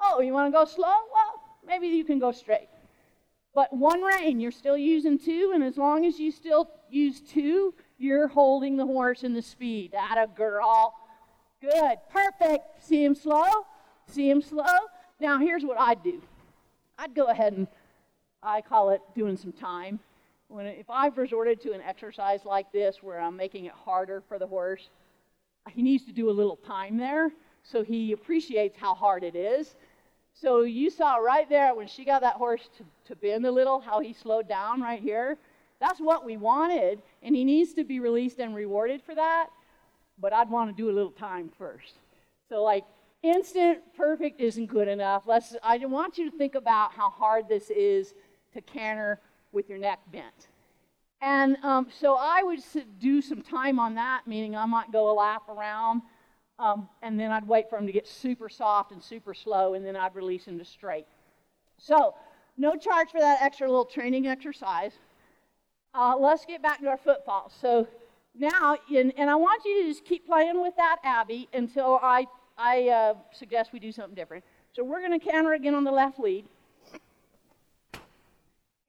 Oh, 0.00 0.20
you 0.20 0.32
want 0.32 0.52
to 0.52 0.58
go 0.58 0.64
slow? 0.64 0.88
Well, 0.88 1.40
maybe 1.64 1.86
you 1.86 2.04
can 2.04 2.18
go 2.18 2.32
straight. 2.32 2.68
But 3.54 3.72
one 3.72 4.02
rein, 4.02 4.40
you're 4.40 4.50
still 4.50 4.76
using 4.76 5.20
two, 5.20 5.52
and 5.54 5.62
as 5.62 5.76
long 5.76 6.04
as 6.04 6.18
you 6.18 6.32
still 6.32 6.68
use 6.90 7.20
two, 7.20 7.74
you're 7.96 8.26
holding 8.26 8.76
the 8.76 8.86
horse 8.86 9.22
in 9.22 9.34
the 9.34 9.42
speed. 9.42 9.92
That 9.92 10.16
a 10.18 10.26
girl. 10.26 10.94
Good. 11.60 11.98
Perfect. 12.10 12.82
See 12.82 13.04
him 13.04 13.14
slow? 13.14 13.66
See 14.08 14.28
him 14.28 14.42
slow? 14.42 14.64
Now, 15.20 15.38
here's 15.38 15.64
what 15.64 15.78
I'd 15.78 16.02
do 16.02 16.20
I'd 16.98 17.14
go 17.14 17.26
ahead 17.26 17.54
and 17.54 17.66
I 18.42 18.60
call 18.60 18.90
it 18.90 19.00
doing 19.14 19.36
some 19.36 19.52
time. 19.52 19.98
When, 20.48 20.66
if 20.66 20.90
I've 20.90 21.16
resorted 21.16 21.60
to 21.62 21.72
an 21.72 21.80
exercise 21.80 22.44
like 22.44 22.70
this 22.72 23.02
where 23.02 23.20
I'm 23.20 23.36
making 23.36 23.64
it 23.64 23.72
harder 23.72 24.22
for 24.28 24.38
the 24.38 24.46
horse, 24.46 24.88
he 25.70 25.82
needs 25.82 26.04
to 26.04 26.12
do 26.12 26.28
a 26.28 26.32
little 26.32 26.56
time 26.56 26.96
there 26.96 27.32
so 27.64 27.82
he 27.82 28.12
appreciates 28.12 28.76
how 28.78 28.94
hard 28.94 29.24
it 29.24 29.34
is. 29.34 29.74
So 30.34 30.62
you 30.62 30.90
saw 30.90 31.16
right 31.16 31.48
there 31.48 31.74
when 31.74 31.86
she 31.86 32.04
got 32.04 32.20
that 32.20 32.34
horse 32.34 32.68
to, 32.76 32.84
to 33.06 33.16
bend 33.16 33.46
a 33.46 33.50
little, 33.50 33.80
how 33.80 34.00
he 34.00 34.12
slowed 34.12 34.48
down 34.48 34.80
right 34.80 35.00
here. 35.00 35.38
That's 35.80 36.00
what 36.00 36.24
we 36.24 36.36
wanted, 36.36 37.02
and 37.22 37.34
he 37.34 37.44
needs 37.44 37.72
to 37.74 37.84
be 37.84 38.00
released 38.00 38.38
and 38.38 38.54
rewarded 38.54 39.02
for 39.02 39.14
that. 39.14 39.48
But 40.18 40.32
I'd 40.32 40.50
want 40.50 40.70
to 40.70 40.76
do 40.76 40.90
a 40.90 40.92
little 40.92 41.10
time 41.10 41.50
first. 41.58 41.94
So, 42.48 42.62
like, 42.62 42.84
instant 43.24 43.78
perfect 43.96 44.40
isn't 44.40 44.66
good 44.66 44.86
enough. 44.86 45.24
Let's, 45.26 45.56
I 45.62 45.78
want 45.78 46.18
you 46.18 46.30
to 46.30 46.36
think 46.36 46.54
about 46.54 46.92
how 46.92 47.10
hard 47.10 47.48
this 47.48 47.70
is 47.70 48.14
to 48.52 48.60
canter 48.60 49.20
with 49.52 49.68
your 49.68 49.78
neck 49.78 50.00
bent. 50.12 50.48
And 51.20 51.56
um, 51.62 51.88
so 51.90 52.16
I 52.16 52.42
would 52.42 52.60
do 52.98 53.22
some 53.22 53.40
time 53.40 53.78
on 53.78 53.94
that, 53.94 54.26
meaning 54.26 54.54
I 54.54 54.66
might 54.66 54.92
go 54.92 55.10
a 55.10 55.14
lap 55.14 55.48
around, 55.48 56.02
um, 56.58 56.88
and 57.02 57.18
then 57.18 57.32
I'd 57.32 57.48
wait 57.48 57.70
for 57.70 57.78
him 57.78 57.86
to 57.86 57.92
get 57.92 58.06
super 58.06 58.48
soft 58.48 58.92
and 58.92 59.02
super 59.02 59.32
slow, 59.32 59.74
and 59.74 59.84
then 59.84 59.96
I'd 59.96 60.14
release 60.14 60.44
him 60.44 60.58
to 60.58 60.64
straight. 60.64 61.06
So, 61.78 62.14
no 62.56 62.76
charge 62.76 63.10
for 63.10 63.20
that 63.20 63.42
extra 63.42 63.68
little 63.68 63.84
training 63.86 64.26
exercise. 64.26 64.92
Uh, 65.94 66.14
let's 66.18 66.44
get 66.44 66.62
back 66.62 66.80
to 66.80 66.88
our 66.88 66.96
footfalls. 66.96 67.52
So 67.60 67.86
now, 68.34 68.76
and 68.94 69.30
I 69.30 69.34
want 69.36 69.64
you 69.64 69.82
to 69.82 69.88
just 69.88 70.04
keep 70.04 70.26
playing 70.26 70.60
with 70.60 70.74
that, 70.76 70.98
Abby, 71.04 71.48
until 71.52 71.98
I, 72.02 72.26
I 72.56 72.88
uh, 72.88 73.14
suggest 73.32 73.72
we 73.72 73.78
do 73.78 73.92
something 73.92 74.14
different. 74.14 74.44
So 74.72 74.84
we're 74.84 75.00
going 75.00 75.18
to 75.18 75.24
canter 75.24 75.52
again 75.52 75.74
on 75.74 75.84
the 75.84 75.92
left 75.92 76.18
lead. 76.18 76.44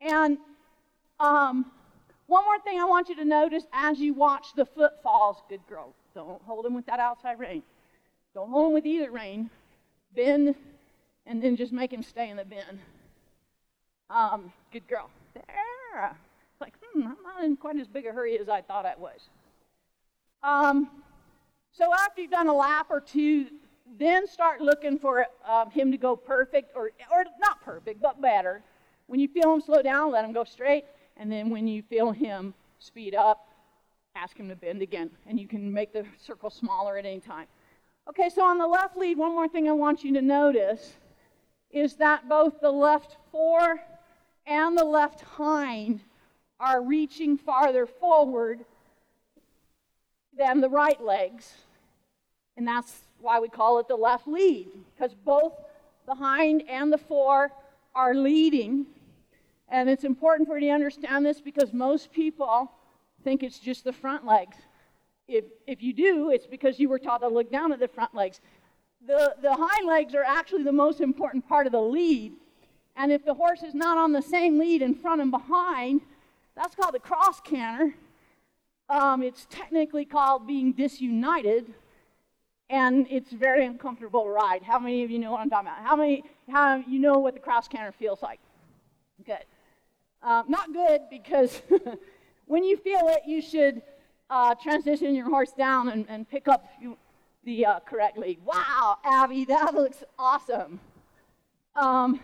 And 0.01 0.37
um, 1.19 1.65
one 2.27 2.43
more 2.43 2.59
thing 2.59 2.79
I 2.79 2.85
want 2.85 3.09
you 3.09 3.15
to 3.15 3.25
notice 3.25 3.63
as 3.73 3.99
you 3.99 4.13
watch 4.13 4.47
the 4.55 4.65
footfalls, 4.65 5.37
good 5.49 5.61
girl, 5.67 5.93
don't 6.13 6.41
hold 6.43 6.65
them 6.65 6.75
with 6.75 6.85
that 6.87 6.99
outside 6.99 7.39
rein. 7.39 7.63
Don't 8.33 8.49
hold 8.49 8.67
them 8.67 8.73
with 8.73 8.85
either 8.85 9.11
rein. 9.11 9.49
Bend, 10.15 10.55
and 11.25 11.41
then 11.41 11.55
just 11.55 11.71
make 11.71 11.91
him 11.91 12.03
stay 12.03 12.29
in 12.29 12.37
the 12.37 12.45
bend. 12.45 12.79
Um, 14.09 14.51
good 14.71 14.87
girl. 14.87 15.09
There. 15.33 16.15
It's 16.51 16.61
like, 16.61 16.73
hmm, 16.81 17.03
I'm 17.03 17.17
not 17.23 17.43
in 17.43 17.57
quite 17.57 17.77
as 17.77 17.87
big 17.87 18.05
a 18.05 18.11
hurry 18.11 18.37
as 18.39 18.47
I 18.47 18.61
thought 18.61 18.85
I 18.85 18.93
was. 18.97 19.19
Um, 20.41 20.89
so 21.77 21.91
after 21.93 22.21
you've 22.21 22.31
done 22.31 22.47
a 22.47 22.53
lap 22.53 22.87
or 22.89 23.01
two, 23.01 23.47
then 23.99 24.27
start 24.27 24.61
looking 24.61 24.97
for 24.97 25.25
um, 25.47 25.69
him 25.69 25.91
to 25.91 25.97
go 25.97 26.15
perfect, 26.15 26.71
or, 26.75 26.91
or 27.11 27.25
not 27.39 27.61
perfect, 27.63 28.01
but 28.01 28.21
better. 28.21 28.63
When 29.07 29.19
you 29.19 29.27
feel 29.27 29.53
him 29.53 29.61
slow 29.61 29.81
down, 29.81 30.11
let 30.11 30.23
him 30.25 30.31
go 30.31 30.43
straight. 30.43 30.85
And 31.17 31.31
then 31.31 31.49
when 31.49 31.67
you 31.67 31.81
feel 31.83 32.11
him 32.11 32.53
speed 32.79 33.13
up, 33.13 33.49
ask 34.15 34.37
him 34.37 34.49
to 34.49 34.55
bend 34.55 34.81
again. 34.81 35.11
And 35.27 35.39
you 35.39 35.47
can 35.47 35.71
make 35.71 35.91
the 35.91 36.05
circle 36.17 36.49
smaller 36.49 36.97
at 36.97 37.05
any 37.05 37.19
time. 37.19 37.47
Okay, 38.09 38.29
so 38.29 38.43
on 38.43 38.57
the 38.57 38.67
left 38.67 38.95
lead, 38.95 39.17
one 39.17 39.31
more 39.31 39.47
thing 39.47 39.67
I 39.67 39.73
want 39.73 40.03
you 40.03 40.13
to 40.13 40.21
notice 40.21 40.93
is 41.71 41.95
that 41.95 42.29
both 42.29 42.61
the 42.61 42.71
left 42.71 43.17
fore 43.31 43.81
and 44.47 44.77
the 44.77 44.83
left 44.85 45.21
hind 45.21 45.99
are 46.59 46.81
reaching 46.81 47.37
farther 47.37 47.85
forward 47.85 48.63
than 50.37 50.61
the 50.61 50.69
right 50.69 51.01
legs. 51.01 51.53
And 52.57 52.67
that's 52.67 53.01
why 53.19 53.39
we 53.39 53.49
call 53.49 53.79
it 53.79 53.87
the 53.87 53.95
left 53.95 54.27
lead, 54.27 54.69
because 54.93 55.13
both 55.13 55.53
the 56.05 56.15
hind 56.15 56.63
and 56.69 56.91
the 56.91 56.97
fore 56.97 57.51
are 57.93 58.13
leading. 58.13 58.85
And 59.69 59.89
it's 59.89 60.03
important 60.03 60.47
for 60.47 60.57
you 60.57 60.67
to 60.67 60.73
understand 60.73 61.25
this 61.25 61.41
because 61.41 61.73
most 61.73 62.11
people 62.11 62.71
think 63.23 63.41
it's 63.41 63.59
just 63.59 63.83
the 63.83 63.93
front 63.93 64.25
legs. 64.25 64.57
If, 65.27 65.45
if 65.65 65.81
you 65.81 65.91
do, 65.93 66.29
it's 66.29 66.45
because 66.45 66.79
you 66.79 66.87
were 66.87 66.99
taught 66.99 67.21
to 67.21 67.27
look 67.27 67.51
down 67.51 67.73
at 67.73 67.79
the 67.79 67.87
front 67.87 68.13
legs. 68.13 68.39
The, 69.07 69.35
the 69.41 69.53
hind 69.53 69.87
legs 69.87 70.13
are 70.13 70.23
actually 70.23 70.63
the 70.63 70.71
most 70.71 71.01
important 71.01 71.47
part 71.47 71.65
of 71.65 71.71
the 71.71 71.81
lead. 71.81 72.33
And 72.95 73.11
if 73.11 73.25
the 73.25 73.33
horse 73.33 73.63
is 73.63 73.73
not 73.73 73.97
on 73.97 74.11
the 74.11 74.21
same 74.21 74.59
lead 74.59 74.81
in 74.81 74.93
front 74.93 75.21
and 75.21 75.31
behind, 75.31 76.01
that's 76.55 76.75
called 76.75 76.93
the 76.93 76.99
cross 76.99 77.41
canter. 77.41 77.95
Um, 78.89 79.23
it's 79.23 79.47
technically 79.49 80.05
called 80.05 80.45
being 80.45 80.71
disunited, 80.71 81.73
and 82.69 83.07
it's 83.09 83.31
a 83.31 83.35
very 83.35 83.65
uncomfortable 83.65 84.29
ride. 84.29 84.61
How 84.63 84.79
many 84.79 85.03
of 85.03 85.09
you 85.09 85.17
know 85.17 85.31
what 85.31 85.41
I'm 85.41 85.49
talking 85.49 85.67
about? 85.67 85.83
How 85.83 85.95
many 85.95 86.23
how 86.49 86.83
you 86.87 86.99
know 86.99 87.17
what 87.17 87.33
the 87.33 87.39
cross 87.39 87.67
canter 87.67 87.91
feels 87.91 88.21
like? 88.21 88.39
Good. 89.25 89.45
Uh, 90.21 90.43
not 90.47 90.71
good 90.73 91.01
because 91.09 91.61
when 92.45 92.63
you 92.63 92.77
feel 92.77 93.07
it, 93.09 93.21
you 93.25 93.41
should 93.41 93.81
uh, 94.29 94.55
transition 94.55 95.15
your 95.15 95.29
horse 95.29 95.51
down 95.51 95.89
and, 95.89 96.05
and 96.09 96.29
pick 96.29 96.47
up 96.47 96.67
you, 96.81 96.97
the 97.43 97.65
uh, 97.65 97.79
correct 97.79 98.17
lead. 98.17 98.39
Wow, 98.43 98.97
Abby, 99.03 99.45
that 99.45 99.73
looks 99.73 100.03
awesome. 100.17 100.79
Um, 101.75 102.19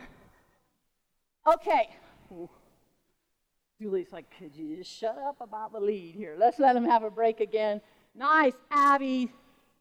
okay. 1.45 1.89
Julie's 3.81 4.13
like, 4.13 4.25
could 4.37 4.55
you 4.55 4.75
just 4.75 4.95
shut 4.95 5.17
up 5.17 5.37
about 5.41 5.73
the 5.73 5.79
lead 5.79 6.13
here? 6.13 6.35
Let's 6.37 6.59
let 6.59 6.75
him 6.75 6.85
have 6.85 7.01
a 7.01 7.09
break 7.09 7.39
again. 7.39 7.81
Nice, 8.13 8.53
Abby. 8.69 9.31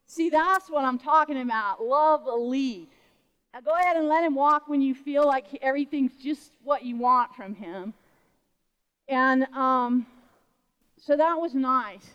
See, 0.07 0.31
that's 0.31 0.71
what 0.71 0.87
I'm 0.87 0.99
talking 0.99 1.39
about. 1.39 1.83
Love 1.83 2.25
the 2.25 2.33
lead. 2.33 2.89
Now 3.53 3.61
go 3.61 3.73
ahead 3.75 3.99
and 3.99 4.09
let 4.09 4.25
him 4.25 4.35
walk 4.35 4.69
when 4.69 4.81
you 4.81 4.95
feel 4.95 5.27
like 5.27 5.45
everything's 5.61 6.15
just 6.17 6.53
what 6.65 6.83
you 6.83 6.97
want 6.97 7.35
from 7.35 7.55
him. 7.55 7.93
And 9.07 9.45
um, 9.53 10.07
so 10.97 11.15
that 11.19 11.35
was 11.35 11.55
nice. 11.55 12.09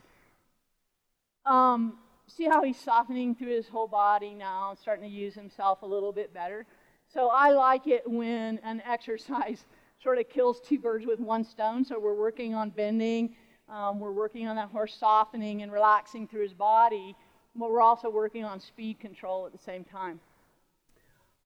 Um, 1.46 2.00
see 2.26 2.46
how 2.46 2.64
he's 2.64 2.80
softening 2.80 3.36
through 3.36 3.56
his 3.56 3.68
whole 3.68 3.88
body 3.88 4.34
now 4.34 4.72
and 4.72 4.80
starting 4.80 5.08
to 5.08 5.16
use 5.16 5.36
himself 5.36 5.84
a 5.84 5.86
little 5.86 6.12
bit 6.12 6.34
better. 6.34 6.66
So 7.14 7.30
I 7.32 7.52
like 7.52 7.86
it 7.86 8.10
when 8.10 8.58
an 8.64 8.82
exercise 8.90 9.66
sort 10.06 10.20
of 10.20 10.30
kills 10.30 10.62
two 10.62 10.78
birds 10.78 11.08
with 11.08 11.20
one 11.20 11.44
stone. 11.44 11.84
So 11.84 12.00
we're 12.00 12.14
working 12.14 12.54
on 12.54 12.70
bending, 12.70 13.36
um, 13.68 14.00
we're 14.00 14.12
working 14.12 14.48
on 14.48 14.56
that 14.56 14.70
horse 14.70 14.94
softening 14.94 15.64
and 15.64 15.72
relaxing 15.72 16.28
through 16.28 16.44
his 16.44 16.54
body, 16.54 17.16
but 17.56 17.72
we're 17.72 17.82
also 17.82 18.12
working 18.12 18.46
on 18.46 18.60
speed 18.60 19.00
control 19.00 19.48
at 19.48 19.52
the 19.52 19.58
same 19.58 19.84
time. 19.84 20.20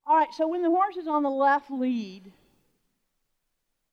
All 0.05 0.17
right, 0.17 0.27
so 0.33 0.45
when 0.45 0.61
the 0.61 0.69
horse 0.69 0.97
is 0.97 1.07
on 1.07 1.23
the 1.23 1.29
left 1.29 1.71
lead, 1.71 2.33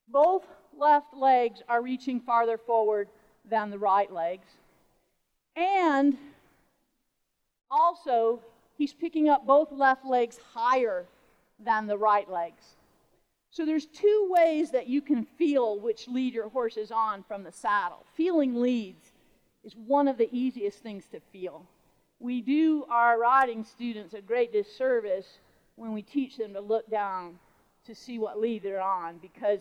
both 0.08 0.42
left 0.76 1.14
legs 1.14 1.62
are 1.68 1.80
reaching 1.80 2.18
farther 2.20 2.58
forward 2.58 3.08
than 3.48 3.70
the 3.70 3.78
right 3.78 4.12
legs. 4.12 4.48
And 5.54 6.18
also, 7.70 8.40
he's 8.76 8.92
picking 8.92 9.28
up 9.28 9.46
both 9.46 9.70
left 9.70 10.04
legs 10.04 10.38
higher 10.54 11.06
than 11.60 11.86
the 11.86 11.96
right 11.96 12.28
legs. 12.28 12.75
So 13.56 13.64
there's 13.64 13.86
two 13.86 14.28
ways 14.28 14.70
that 14.72 14.86
you 14.86 15.00
can 15.00 15.24
feel 15.24 15.80
which 15.80 16.08
lead 16.08 16.34
your 16.34 16.50
horse 16.50 16.76
is 16.76 16.92
on 16.92 17.22
from 17.22 17.42
the 17.42 17.50
saddle. 17.50 18.04
Feeling 18.14 18.60
leads 18.60 19.12
is 19.64 19.74
one 19.74 20.08
of 20.08 20.18
the 20.18 20.28
easiest 20.30 20.80
things 20.80 21.06
to 21.12 21.20
feel. 21.32 21.64
We 22.20 22.42
do 22.42 22.84
our 22.90 23.18
riding 23.18 23.64
students 23.64 24.12
a 24.12 24.20
great 24.20 24.52
disservice 24.52 25.38
when 25.76 25.94
we 25.94 26.02
teach 26.02 26.36
them 26.36 26.52
to 26.52 26.60
look 26.60 26.90
down 26.90 27.38
to 27.86 27.94
see 27.94 28.18
what 28.18 28.38
lead 28.38 28.62
they're 28.62 28.78
on 28.78 29.16
because 29.22 29.60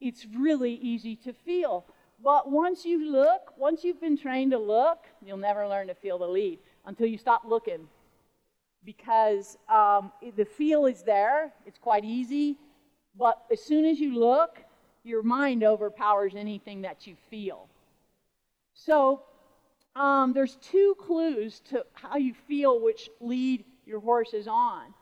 it's 0.00 0.24
really 0.36 0.74
easy 0.74 1.16
to 1.16 1.32
feel. 1.32 1.84
But 2.22 2.48
once 2.48 2.84
you 2.84 3.10
look, 3.10 3.54
once 3.58 3.82
you've 3.82 4.00
been 4.00 4.16
trained 4.16 4.52
to 4.52 4.58
look, 4.58 5.06
you'll 5.20 5.36
never 5.36 5.66
learn 5.66 5.88
to 5.88 5.94
feel 5.96 6.16
the 6.16 6.28
lead 6.28 6.60
until 6.86 7.08
you 7.08 7.18
stop 7.18 7.42
looking. 7.44 7.88
Because 8.84 9.58
um, 9.68 10.12
the 10.36 10.44
feel 10.44 10.86
is 10.86 11.02
there, 11.02 11.52
it's 11.66 11.78
quite 11.80 12.04
easy, 12.04 12.56
but 13.16 13.44
as 13.50 13.62
soon 13.62 13.84
as 13.84 14.00
you 14.00 14.18
look, 14.18 14.58
your 15.04 15.22
mind 15.22 15.64
overpowers 15.64 16.34
anything 16.34 16.82
that 16.82 17.06
you 17.06 17.16
feel. 17.30 17.68
So 18.74 19.22
um, 19.94 20.32
there's 20.32 20.56
two 20.56 20.94
clues 20.98 21.60
to 21.70 21.84
how 21.92 22.16
you 22.16 22.34
feel 22.48 22.80
which 22.80 23.10
lead 23.20 23.64
your 23.84 24.00
horse 24.00 24.32
is 24.32 24.48
on. 24.48 24.94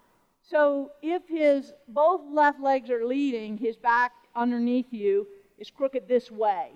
So 0.42 0.90
if 1.02 1.22
his 1.28 1.72
both 1.86 2.22
left 2.30 2.60
legs 2.60 2.90
are 2.90 3.04
leading, 3.04 3.56
his 3.56 3.76
back 3.76 4.12
underneath 4.34 4.92
you 4.92 5.26
is 5.58 5.70
crooked 5.70 6.08
this 6.08 6.30
way. 6.30 6.70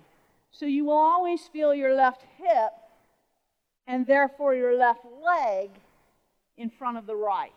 So 0.50 0.66
you 0.66 0.84
will 0.84 0.92
always 0.92 1.40
feel 1.48 1.74
your 1.74 1.94
left 1.94 2.24
hip 2.38 2.72
and 3.86 4.06
therefore 4.06 4.54
your 4.54 4.76
left 4.76 5.04
leg 5.24 5.70
in 6.56 6.70
front 6.70 6.98
of 6.98 7.06
the 7.06 7.16
right. 7.16 7.52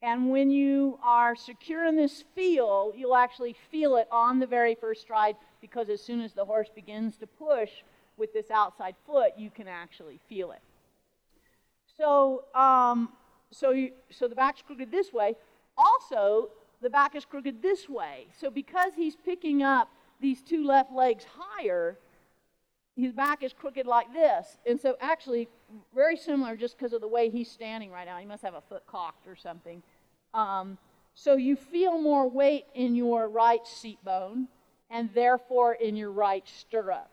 And 0.00 0.30
when 0.30 0.50
you 0.50 0.98
are 1.02 1.34
secure 1.34 1.86
in 1.86 1.96
this 1.96 2.22
feel, 2.34 2.92
you'll 2.96 3.16
actually 3.16 3.56
feel 3.70 3.96
it 3.96 4.06
on 4.12 4.38
the 4.38 4.46
very 4.46 4.74
first 4.74 5.00
stride 5.00 5.36
because 5.60 5.88
as 5.88 6.00
soon 6.00 6.20
as 6.20 6.32
the 6.32 6.44
horse 6.44 6.68
begins 6.72 7.16
to 7.16 7.26
push 7.26 7.70
with 8.16 8.32
this 8.32 8.50
outside 8.50 8.94
foot, 9.06 9.32
you 9.36 9.50
can 9.50 9.66
actually 9.66 10.20
feel 10.28 10.52
it. 10.52 10.60
So, 11.96 12.44
um, 12.54 13.10
so, 13.50 13.70
you, 13.70 13.90
so 14.10 14.28
the 14.28 14.36
back's 14.36 14.62
crooked 14.62 14.90
this 14.92 15.12
way. 15.12 15.34
Also, 15.76 16.50
the 16.80 16.90
back 16.90 17.16
is 17.16 17.24
crooked 17.24 17.60
this 17.60 17.88
way. 17.88 18.26
So 18.40 18.50
because 18.50 18.92
he's 18.94 19.16
picking 19.16 19.62
up 19.64 19.88
these 20.20 20.42
two 20.42 20.64
left 20.64 20.92
legs 20.92 21.24
higher, 21.36 21.96
his 22.98 23.12
back 23.12 23.44
is 23.44 23.52
crooked 23.52 23.86
like 23.86 24.12
this. 24.12 24.58
And 24.66 24.78
so 24.78 24.96
actually, 25.00 25.48
very 25.94 26.16
similar 26.16 26.56
just 26.56 26.76
because 26.76 26.92
of 26.92 27.00
the 27.00 27.08
way 27.08 27.30
he's 27.30 27.50
standing 27.50 27.92
right 27.92 28.06
now. 28.06 28.18
He 28.18 28.26
must 28.26 28.42
have 28.42 28.54
a 28.54 28.60
foot 28.60 28.82
cocked 28.86 29.26
or 29.28 29.36
something. 29.36 29.82
Um, 30.34 30.78
so 31.14 31.36
you 31.36 31.54
feel 31.54 32.00
more 32.00 32.28
weight 32.28 32.64
in 32.74 32.96
your 32.96 33.28
right 33.28 33.64
seat 33.66 34.04
bone 34.04 34.48
and 34.90 35.10
therefore 35.14 35.74
in 35.74 35.94
your 35.94 36.10
right 36.10 36.46
stirrup. 36.48 37.08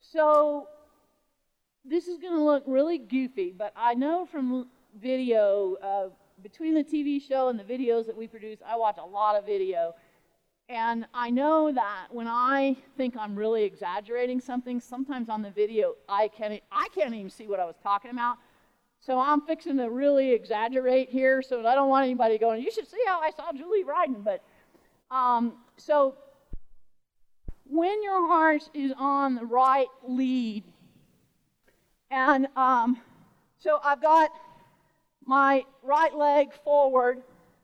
So 0.00 0.68
this 1.84 2.06
is 2.06 2.18
going 2.18 2.34
to 2.34 2.42
look 2.42 2.62
really 2.66 2.98
goofy, 2.98 3.52
but 3.56 3.72
I 3.76 3.94
know 3.94 4.24
from 4.24 4.68
video, 5.00 5.76
uh, 5.82 6.08
between 6.42 6.74
the 6.74 6.84
TV 6.84 7.20
show 7.20 7.48
and 7.48 7.58
the 7.58 7.64
videos 7.64 8.06
that 8.06 8.16
we 8.16 8.28
produce, 8.28 8.58
I 8.64 8.76
watch 8.76 8.98
a 8.98 9.06
lot 9.06 9.36
of 9.36 9.46
video. 9.46 9.94
And 10.68 11.06
I 11.12 11.30
know 11.30 11.70
that 11.72 12.06
when 12.10 12.26
I 12.26 12.76
think 12.96 13.16
I'm 13.18 13.36
really 13.36 13.64
exaggerating 13.64 14.40
something, 14.40 14.80
sometimes 14.80 15.28
on 15.28 15.42
the 15.42 15.50
video 15.50 15.94
I 16.08 16.28
can't 16.28 16.62
I 16.72 16.88
can't 16.94 17.14
even 17.14 17.30
see 17.30 17.46
what 17.46 17.60
I 17.60 17.66
was 17.66 17.76
talking 17.82 18.10
about. 18.10 18.38
So 19.00 19.18
I'm 19.18 19.42
fixing 19.42 19.76
to 19.76 19.90
really 19.90 20.32
exaggerate 20.32 21.10
here, 21.10 21.42
so 21.42 21.66
I 21.66 21.74
don't 21.74 21.90
want 21.90 22.04
anybody 22.04 22.38
going, 22.38 22.62
you 22.62 22.70
should 22.70 22.88
see 22.88 23.02
how 23.06 23.20
I 23.20 23.30
saw 23.36 23.52
Julie 23.52 23.84
riding. 23.84 24.22
But 24.22 24.42
um, 25.10 25.52
so 25.76 26.14
when 27.66 28.02
your 28.02 28.26
horse 28.26 28.70
is 28.72 28.92
on 28.96 29.34
the 29.34 29.44
right 29.44 29.88
lead, 30.02 30.64
and 32.10 32.46
um, 32.56 32.98
so 33.58 33.78
I've 33.84 34.00
got 34.00 34.30
my 35.26 35.64
right 35.82 36.14
leg 36.14 36.54
forward. 36.64 37.22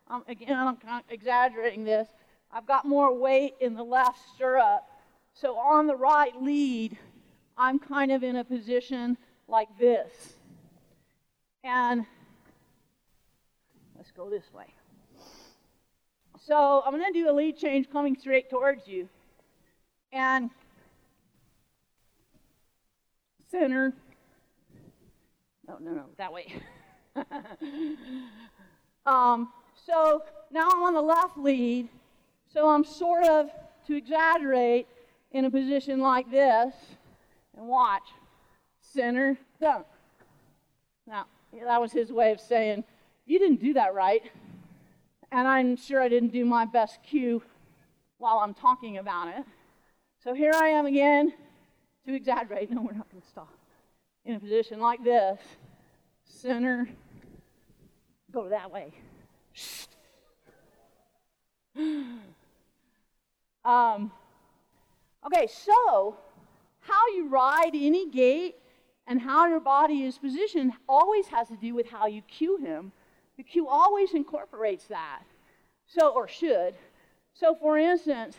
Um, 0.09 0.25
again, 0.29 0.55
I'm 0.55 0.77
kind 0.77 1.03
of 1.07 1.11
exaggerating 1.11 1.85
this. 1.85 2.09
I've 2.53 2.67
got 2.67 2.85
more 2.85 3.15
weight 3.15 3.55
in 3.61 3.75
the 3.75 3.83
left 3.83 4.19
stirrup. 4.35 4.85
So 5.35 5.57
on 5.57 5.87
the 5.87 5.97
right 5.97 6.41
lead, 6.43 6.97
I'm 7.57 7.79
kind 7.79 8.11
of 8.11 8.23
in 8.23 8.37
a 8.37 8.45
position 8.45 9.17
like 9.47 9.69
this. 9.79 10.35
And 11.63 12.05
let's 13.97 14.11
go 14.11 14.29
this 14.29 14.53
way. 14.53 14.67
So 16.43 16.83
I'm 16.85 16.93
going 16.93 17.13
to 17.13 17.19
do 17.19 17.31
a 17.31 17.33
lead 17.33 17.57
change 17.57 17.91
coming 17.91 18.17
straight 18.17 18.51
towards 18.51 18.89
you. 18.89 19.09
And 20.13 20.51
center. 23.51 23.93
No, 25.67 25.77
no, 25.81 25.93
no, 25.93 26.05
that 26.17 26.33
way. 26.33 26.53
um, 29.07 29.53
so 29.87 30.23
now 30.51 30.69
I'm 30.71 30.83
on 30.83 30.95
the 30.95 31.03
left 31.03 31.37
lead. 31.37 31.89
So 32.53 32.69
I'm 32.69 32.85
sort 32.85 33.25
of, 33.25 33.51
to 33.87 33.97
exaggerate, 33.97 34.87
in 35.33 35.45
a 35.45 35.51
position 35.51 36.01
like 36.01 36.31
this. 36.31 36.75
And 37.57 37.69
watch. 37.69 38.09
Center, 38.81 39.39
dunk. 39.61 39.87
Now, 41.07 41.27
that 41.65 41.81
was 41.81 41.93
his 41.93 42.13
way 42.13 42.33
of 42.33 42.41
saying, 42.41 42.85
You 43.27 43.39
didn't 43.39 43.61
do 43.61 43.75
that 43.75 43.95
right. 43.95 44.23
And 45.33 45.47
I'm 45.47 45.77
sure 45.77 46.03
I 46.03 46.09
didn't 46.09 46.33
do 46.33 46.45
my 46.45 46.65
best 46.65 46.99
cue 47.03 47.43
while 48.19 48.39
I'm 48.39 48.55
talking 48.55 48.99
about 48.99 49.29
it. 49.29 49.45
So 50.23 50.35
here 50.35 50.53
I 50.55 50.69
am 50.69 50.87
again 50.87 51.33
to 52.07 52.15
exaggerate. 52.15 52.71
No, 52.71 52.83
we're 52.83 52.93
not 52.93 53.11
going 53.11 53.23
to 53.23 53.29
stop. 53.29 53.55
In 54.25 54.35
a 54.35 54.41
position 54.41 54.81
like 54.81 55.03
this, 55.03 55.39
center, 56.25 56.89
go 58.33 58.49
that 58.49 58.71
way. 58.71 58.93
Um, 63.71 64.11
okay, 65.25 65.47
so 65.47 66.17
how 66.81 67.07
you 67.15 67.29
ride 67.29 67.71
any 67.73 68.11
gait 68.11 68.57
and 69.07 69.21
how 69.21 69.47
your 69.47 69.61
body 69.61 70.03
is 70.03 70.19
positioned 70.19 70.73
always 70.89 71.29
has 71.29 71.47
to 71.49 71.57
do 71.57 71.73
with 71.73 71.89
how 71.89 72.07
you 72.09 72.23
cue 72.23 72.57
him. 72.57 72.91
The 73.37 73.45
cue 73.45 73.69
always 73.69 74.13
incorporates 74.13 74.87
that. 74.87 75.23
So, 75.87 76.09
or 76.09 76.27
should. 76.27 76.75
So, 77.33 77.55
for 77.55 77.79
instance, 77.79 78.37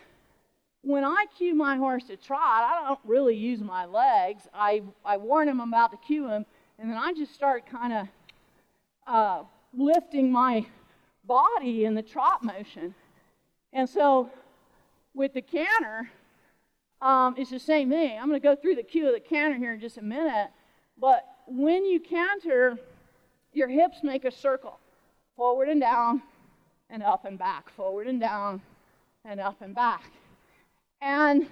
when 0.82 1.05
I 1.05 1.27
cue 1.38 1.55
my 1.55 1.77
horse 1.77 2.03
to 2.07 2.17
trot, 2.17 2.41
I 2.43 2.86
don't 2.89 2.99
really 3.05 3.36
use 3.36 3.61
my 3.61 3.86
legs. 3.86 4.49
I, 4.53 4.82
I 5.05 5.15
warn 5.15 5.47
him 5.47 5.61
I'm 5.61 5.69
about 5.69 5.91
to 5.91 5.97
cue 6.05 6.27
him, 6.27 6.45
and 6.77 6.89
then 6.89 6.97
I 6.97 7.13
just 7.13 7.34
start 7.34 7.65
kind 7.69 7.93
of 7.93 8.07
uh, 9.07 9.43
lifting 9.73 10.29
my 10.29 10.65
body 11.23 11.86
in 11.86 11.95
the 11.95 12.01
trot 12.01 12.43
motion. 12.43 12.93
And 13.71 13.88
so 13.88 14.29
with 15.14 15.34
the 15.34 15.41
canter, 15.41 16.09
um, 17.01 17.36
it's 17.38 17.49
the 17.49 17.59
same 17.59 17.89
thing. 17.89 18.18
I'm 18.20 18.30
going 18.30 18.39
to 18.39 18.43
go 18.43 18.55
through 18.55 18.76
the 18.76 18.84
cue 18.84 19.07
of 19.07 19.14
the 19.14 19.20
canter 19.20 19.57
here 19.57 19.74
in 19.74 19.80
just 19.80 19.97
a 19.97 20.03
minute. 20.03 20.49
But 20.97 21.26
when 21.47 21.86
you 21.86 21.99
canter, 21.99 22.78
your 23.53 23.68
hips 23.68 24.03
make 24.03 24.26
a 24.26 24.32
circle 24.32 24.80
forward 25.36 25.70
and 25.70 25.82
down 25.82 26.22
and 26.89 27.01
up 27.01 27.26
and 27.26 27.38
back, 27.38 27.70
forward 27.70 28.07
and 28.07 28.20
down 28.20 28.62
and 29.26 29.39
up 29.39 29.62
and 29.62 29.74
back. 29.74 30.12
And 31.01 31.47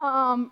um, 0.00 0.50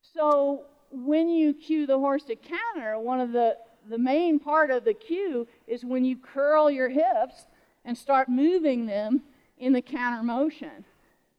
so 0.00 0.62
when 0.90 1.28
you 1.28 1.52
cue 1.52 1.86
the 1.86 1.98
horse 1.98 2.22
to 2.24 2.36
canter, 2.36 2.98
one 2.98 3.20
of 3.20 3.32
the, 3.32 3.56
the 3.88 3.98
main 3.98 4.38
part 4.38 4.70
of 4.70 4.84
the 4.84 4.94
cue 4.94 5.46
is 5.66 5.84
when 5.84 6.04
you 6.04 6.16
curl 6.16 6.70
your 6.70 6.88
hips 6.88 7.46
and 7.84 7.98
start 7.98 8.28
moving 8.28 8.86
them 8.86 9.22
in 9.58 9.72
the 9.72 9.82
canter 9.82 10.22
motion. 10.22 10.84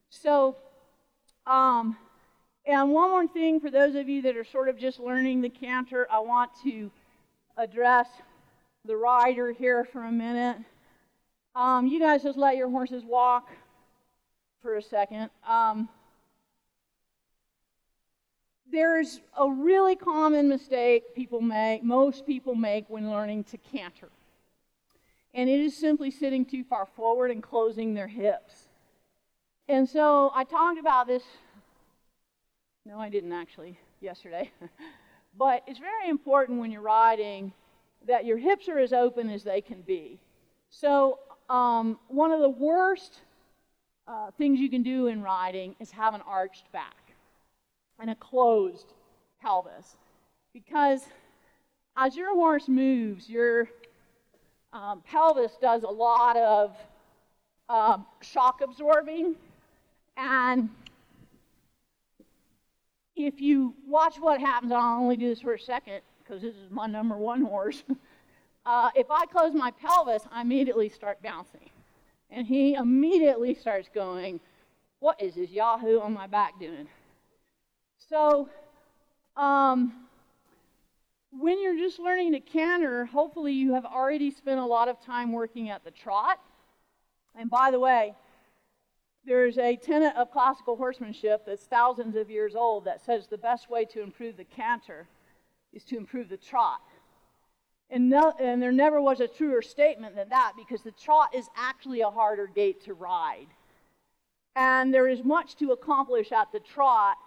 So, 0.10 0.56
um, 1.46 1.98
and 2.66 2.92
one 2.92 3.12
more 3.12 3.28
thing 3.28 3.60
for 3.60 3.70
those 3.70 3.96
of 3.96 4.10
you 4.10 4.22
that 4.24 4.36
are 4.38 4.44
sort 4.44 4.70
of 4.70 4.78
just 4.78 5.00
learning 5.00 5.42
the 5.42 5.50
canter, 5.50 6.08
I 6.12 6.20
want 6.20 6.52
to 6.64 6.90
address 7.58 8.08
the 8.86 8.96
rider 8.96 9.52
here 9.52 9.86
for 9.86 10.04
a 10.04 10.12
minute. 10.12 10.58
Um, 11.56 11.88
you 11.88 12.00
guys 12.00 12.24
just 12.24 12.38
let 12.38 12.58
your 12.58 12.70
horses 12.70 13.04
walk 13.04 13.50
for 14.62 14.76
a 14.76 14.82
second. 14.82 15.30
Um, 15.48 15.90
there's 18.72 19.22
a 19.38 19.50
really 19.50 19.96
common 19.96 20.50
mistake 20.50 21.16
people 21.16 21.40
make, 21.40 21.84
most 21.84 22.26
people 22.26 22.56
make 22.56 22.90
when 22.90 23.10
learning 23.10 23.44
to 23.46 23.58
canter 23.58 24.10
and 25.36 25.50
it 25.50 25.60
is 25.60 25.76
simply 25.76 26.10
sitting 26.10 26.46
too 26.46 26.64
far 26.64 26.86
forward 26.86 27.30
and 27.30 27.44
closing 27.44 27.94
their 27.94 28.08
hips. 28.08 28.70
And 29.68 29.88
so 29.88 30.32
I 30.34 30.46
talked 30.46 30.80
about 30.80 31.08
this. 31.08 31.24
No, 32.86 33.00
I 33.00 33.10
didn't 33.10 33.34
actually 33.34 33.78
yesterday. 34.00 34.50
but 35.38 35.64
it's 35.68 35.80
very 35.80 36.10
important 36.10 36.60
when 36.60 36.72
you're 36.72 36.82
riding 36.82 37.52
that 38.08 38.26
your 38.26 38.38
hips 38.38 38.70
are 38.70 38.80
as 38.80 38.94
open 38.94 39.30
as 39.30 39.44
they 39.44 39.60
can 39.60 39.82
be. 39.82 40.20
So, 40.70 41.20
um, 41.50 42.00
one 42.08 42.32
of 42.32 42.40
the 42.40 42.50
worst 42.50 43.20
uh, 44.08 44.32
things 44.38 44.60
you 44.60 44.70
can 44.70 44.84
do 44.84 45.08
in 45.08 45.22
riding 45.22 45.76
is 45.80 45.92
have 45.92 46.14
an 46.14 46.22
arched 46.26 46.72
back 46.72 47.14
and 48.00 48.10
a 48.10 48.16
closed 48.16 48.94
pelvis. 49.42 49.98
Because 50.54 51.02
as 51.98 52.16
your 52.16 52.34
horse 52.36 52.68
moves, 52.68 53.30
your 53.30 53.68
um, 54.76 55.02
pelvis 55.08 55.54
does 55.62 55.84
a 55.84 55.90
lot 55.90 56.36
of 56.36 56.76
um, 57.70 58.06
shock 58.22 58.60
absorbing. 58.62 59.36
And 60.18 60.70
if 63.16 63.40
you 63.40 63.74
watch 63.88 64.18
what 64.20 64.42
happens, 64.42 64.74
I'll 64.74 65.00
only 65.00 65.16
do 65.16 65.30
this 65.30 65.40
for 65.40 65.54
a 65.54 65.60
second 65.60 66.02
because 66.20 66.42
this 66.42 66.56
is 66.56 66.70
my 66.70 66.88
number 66.88 67.16
one 67.16 67.42
horse. 67.42 67.84
uh, 68.66 68.90
if 68.96 69.10
I 69.10 69.26
close 69.28 69.54
my 69.54 69.72
pelvis, 69.72 70.24
I 70.30 70.42
immediately 70.42 70.90
start 70.90 71.24
bouncing. 71.24 71.70
And 72.30 72.46
he 72.46 72.74
immediately 72.74 73.54
starts 73.54 73.88
going, 73.94 74.42
What 75.00 75.22
is 75.22 75.36
this 75.36 75.52
Yahoo 75.52 76.02
on 76.02 76.14
my 76.14 76.28
back 76.28 76.60
doing? 76.60 76.88
So, 78.10 78.50
um, 79.38 80.05
when 81.40 81.62
you're 81.62 81.78
just 81.78 82.00
learning 82.00 82.34
to 82.34 82.40
canter, 82.40 83.06
hopefully 83.06 83.54
you 83.54 83.74
have 83.74 83.86
already 83.86 84.32
spent 84.32 84.60
a 84.60 84.66
lot 84.66 84.88
of 84.88 85.02
time 85.02 85.32
working 85.32 85.70
at 85.70 85.84
the 85.84 85.92
trot. 85.92 86.40
And 87.36 87.50
by 87.50 87.72
the 87.72 87.80
way, 87.80 88.16
there's 89.26 89.58
a 89.58 89.76
tenet 89.76 90.16
of 90.16 90.32
classical 90.32 90.76
horsemanship 90.76 91.46
that's 91.46 91.64
thousands 91.64 92.16
of 92.16 92.30
years 92.30 92.56
old 92.56 92.86
that 92.86 93.04
says 93.04 93.28
the 93.28 93.38
best 93.38 93.70
way 93.70 93.86
to 93.86 94.02
improve 94.02 94.38
the 94.38 94.44
canter 94.44 95.08
is 95.74 95.84
to 95.86 95.98
improve 95.98 96.30
the 96.30 96.38
trot. 96.38 96.82
And, 97.90 98.10
no, 98.10 98.34
and 98.40 98.62
there 98.62 98.72
never 98.72 99.02
was 99.02 99.20
a 99.20 99.28
truer 99.28 99.62
statement 99.62 100.16
than 100.16 100.30
that 100.30 100.54
because 100.58 100.82
the 100.82 100.92
trot 100.92 101.36
is 101.36 101.48
actually 101.56 102.02
a 102.02 102.10
harder 102.10 102.48
gait 102.48 102.84
to 102.86 102.94
ride. 102.94 103.48
And 104.56 104.94
there 104.94 105.08
is 105.08 105.24
much 105.24 105.56
to 105.58 105.72
accomplish 105.72 106.32
at 106.32 106.52
the 106.52 106.60
trot 106.60 107.18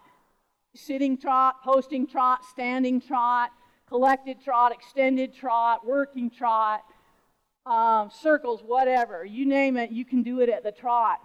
sitting 0.74 1.18
trot, 1.18 1.62
posting 1.62 2.06
trot, 2.06 2.44
standing 2.44 3.00
trot, 3.00 3.50
collected 3.88 4.42
trot, 4.42 4.72
extended 4.72 5.34
trot, 5.34 5.86
working 5.86 6.30
trot, 6.30 6.84
um, 7.66 8.10
circles, 8.10 8.62
whatever. 8.64 9.24
You 9.24 9.46
name 9.46 9.76
it, 9.76 9.90
you 9.90 10.04
can 10.04 10.22
do 10.22 10.40
it 10.40 10.48
at 10.48 10.62
the 10.62 10.72
trot. 10.72 11.20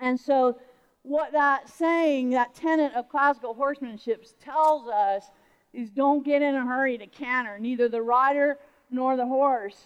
And 0.00 0.18
so, 0.18 0.58
what 1.02 1.32
that 1.32 1.68
saying, 1.68 2.30
that 2.30 2.54
tenet 2.54 2.94
of 2.94 3.08
classical 3.08 3.54
horsemanship 3.54 4.24
tells 4.40 4.88
us 4.88 5.24
is 5.72 5.90
don't 5.90 6.24
get 6.24 6.42
in 6.42 6.54
a 6.54 6.64
hurry 6.64 6.96
to 6.98 7.06
canter. 7.06 7.58
Neither 7.58 7.88
the 7.88 8.02
rider 8.02 8.58
nor 8.90 9.16
the 9.16 9.26
horse 9.26 9.82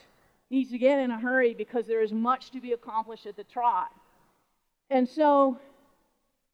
needs 0.50 0.70
to 0.70 0.78
get 0.78 0.98
in 0.98 1.10
a 1.10 1.18
hurry 1.18 1.54
because 1.54 1.86
there 1.86 2.02
is 2.02 2.12
much 2.12 2.50
to 2.50 2.60
be 2.60 2.72
accomplished 2.72 3.26
at 3.26 3.36
the 3.36 3.44
trot. 3.44 3.90
And 4.90 5.08
so, 5.08 5.58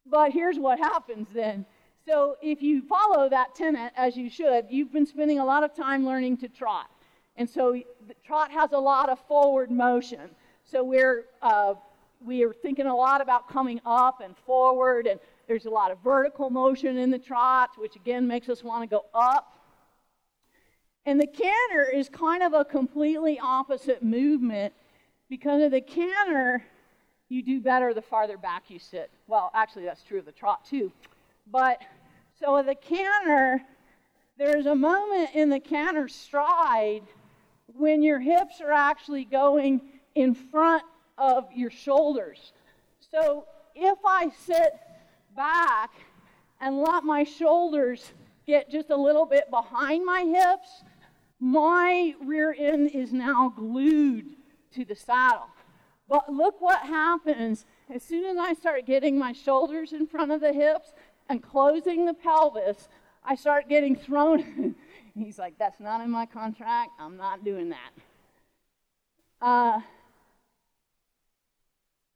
but 0.05 0.31
here's 0.31 0.57
what 0.57 0.79
happens 0.79 1.27
then 1.33 1.65
so 2.05 2.37
if 2.41 2.61
you 2.61 2.81
follow 2.81 3.29
that 3.29 3.55
tenet, 3.55 3.93
as 3.95 4.17
you 4.17 4.29
should, 4.29 4.65
you've 4.69 4.91
been 4.91 5.05
spending 5.05 5.39
a 5.39 5.45
lot 5.45 5.63
of 5.63 5.75
time 5.75 6.05
learning 6.05 6.37
to 6.37 6.49
trot. 6.49 6.89
And 7.37 7.49
so 7.49 7.81
trot 8.25 8.51
has 8.51 8.71
a 8.73 8.77
lot 8.77 9.09
of 9.09 9.19
forward 9.27 9.71
motion. 9.71 10.29
So 10.65 10.83
we're, 10.83 11.25
uh, 11.41 11.75
we 12.23 12.43
are 12.43 12.53
thinking 12.53 12.87
a 12.87 12.95
lot 12.95 13.21
about 13.21 13.49
coming 13.49 13.79
up 13.85 14.21
and 14.21 14.35
forward, 14.45 15.07
and 15.07 15.19
there's 15.47 15.65
a 15.65 15.69
lot 15.69 15.91
of 15.91 15.99
vertical 16.03 16.49
motion 16.49 16.97
in 16.97 17.09
the 17.09 17.19
trot, 17.19 17.71
which 17.77 17.95
again 17.95 18.27
makes 18.27 18.49
us 18.49 18.63
want 18.63 18.83
to 18.83 18.87
go 18.87 19.05
up. 19.13 19.59
And 21.05 21.19
the 21.19 21.27
canter 21.27 21.89
is 21.93 22.07
kind 22.07 22.43
of 22.43 22.53
a 22.53 22.63
completely 22.63 23.39
opposite 23.39 24.03
movement 24.03 24.73
because 25.29 25.61
of 25.63 25.71
the 25.71 25.81
canter, 25.81 26.63
you 27.29 27.41
do 27.41 27.59
better 27.59 27.93
the 27.93 28.01
farther 28.01 28.37
back 28.37 28.69
you 28.69 28.79
sit. 28.79 29.09
Well, 29.27 29.51
actually, 29.53 29.85
that's 29.85 30.03
true 30.03 30.19
of 30.19 30.25
the 30.25 30.31
trot 30.31 30.65
too. 30.65 30.91
But 31.51 31.81
so 32.39 32.63
the 32.63 32.75
canter, 32.75 33.61
there's 34.37 34.65
a 34.65 34.75
moment 34.75 35.29
in 35.33 35.49
the 35.49 35.59
canter 35.59 36.07
stride 36.07 37.03
when 37.67 38.03
your 38.03 38.19
hips 38.19 38.61
are 38.61 38.71
actually 38.71 39.25
going 39.25 39.81
in 40.15 40.33
front 40.33 40.83
of 41.17 41.45
your 41.53 41.69
shoulders. 41.69 42.53
So 42.99 43.45
if 43.75 43.97
I 44.05 44.31
sit 44.45 44.73
back 45.35 45.91
and 46.59 46.79
let 46.79 47.03
my 47.03 47.23
shoulders 47.23 48.11
get 48.45 48.69
just 48.69 48.89
a 48.89 48.95
little 48.95 49.25
bit 49.25 49.49
behind 49.49 50.05
my 50.05 50.21
hips, 50.21 50.83
my 51.39 52.13
rear 52.23 52.55
end 52.57 52.91
is 52.93 53.13
now 53.13 53.49
glued 53.55 54.35
to 54.73 54.85
the 54.85 54.95
saddle. 54.95 55.47
But 56.07 56.31
look 56.31 56.59
what 56.59 56.79
happens 56.79 57.65
as 57.93 58.03
soon 58.03 58.25
as 58.25 58.37
I 58.37 58.53
start 58.53 58.85
getting 58.85 59.17
my 59.17 59.33
shoulders 59.33 59.93
in 59.93 60.07
front 60.07 60.31
of 60.31 60.41
the 60.41 60.53
hips 60.53 60.93
and 61.29 61.41
closing 61.41 62.05
the 62.05 62.13
pelvis, 62.13 62.87
I 63.23 63.35
start 63.35 63.69
getting 63.69 63.95
thrown. 63.95 64.75
He's 65.15 65.37
like, 65.37 65.57
That's 65.57 65.79
not 65.79 66.01
in 66.01 66.09
my 66.09 66.25
contract. 66.25 66.91
I'm 66.99 67.17
not 67.17 67.43
doing 67.43 67.69
that. 67.69 67.91
Uh, 69.41 69.81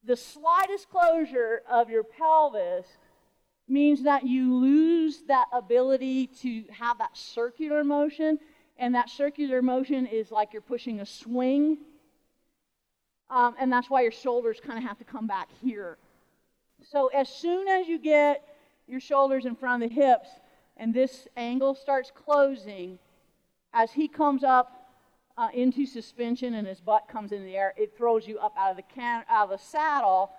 the 0.03 0.15
slightest 0.15 0.89
closure 0.89 1.61
of 1.69 1.89
your 1.89 2.03
pelvis 2.03 2.85
means 3.67 4.03
that 4.03 4.25
you 4.25 4.55
lose 4.55 5.23
that 5.27 5.47
ability 5.51 6.27
to 6.27 6.63
have 6.71 6.97
that 6.99 7.17
circular 7.17 7.83
motion 7.83 8.39
and 8.77 8.95
that 8.95 9.09
circular 9.09 9.61
motion 9.61 10.05
is 10.05 10.31
like 10.31 10.53
you're 10.53 10.61
pushing 10.61 10.99
a 11.01 11.05
swing. 11.05 11.77
Um, 13.29 13.55
and 13.59 13.71
that's 13.71 13.89
why 13.89 14.03
your 14.03 14.11
shoulders 14.11 14.59
kind 14.65 14.77
of 14.77 14.85
have 14.85 14.97
to 14.99 15.03
come 15.03 15.27
back 15.27 15.49
here. 15.61 15.97
So 16.83 17.07
as 17.07 17.27
soon 17.27 17.67
as 17.67 17.87
you 17.87 17.99
get 17.99 18.43
your 18.87 18.99
shoulders 18.99 19.45
in 19.45 19.55
front 19.55 19.83
of 19.83 19.89
the 19.89 19.95
hips 19.95 20.29
and 20.79 20.93
this 20.93 21.27
angle 21.35 21.75
starts 21.75 22.11
closing, 22.13 22.99
as 23.73 23.91
he 23.91 24.07
comes 24.07 24.43
up 24.43 24.91
uh, 25.37 25.49
into 25.53 25.85
suspension 25.85 26.53
and 26.55 26.67
his 26.67 26.79
butt 26.79 27.07
comes 27.07 27.31
in 27.31 27.43
the 27.43 27.55
air, 27.55 27.73
it 27.77 27.95
throws 27.97 28.27
you 28.27 28.39
up 28.39 28.53
out 28.57 28.71
of 28.71 28.77
the 28.77 28.83
can- 28.83 29.25
out 29.29 29.45
of 29.45 29.49
the 29.49 29.63
saddle, 29.63 30.31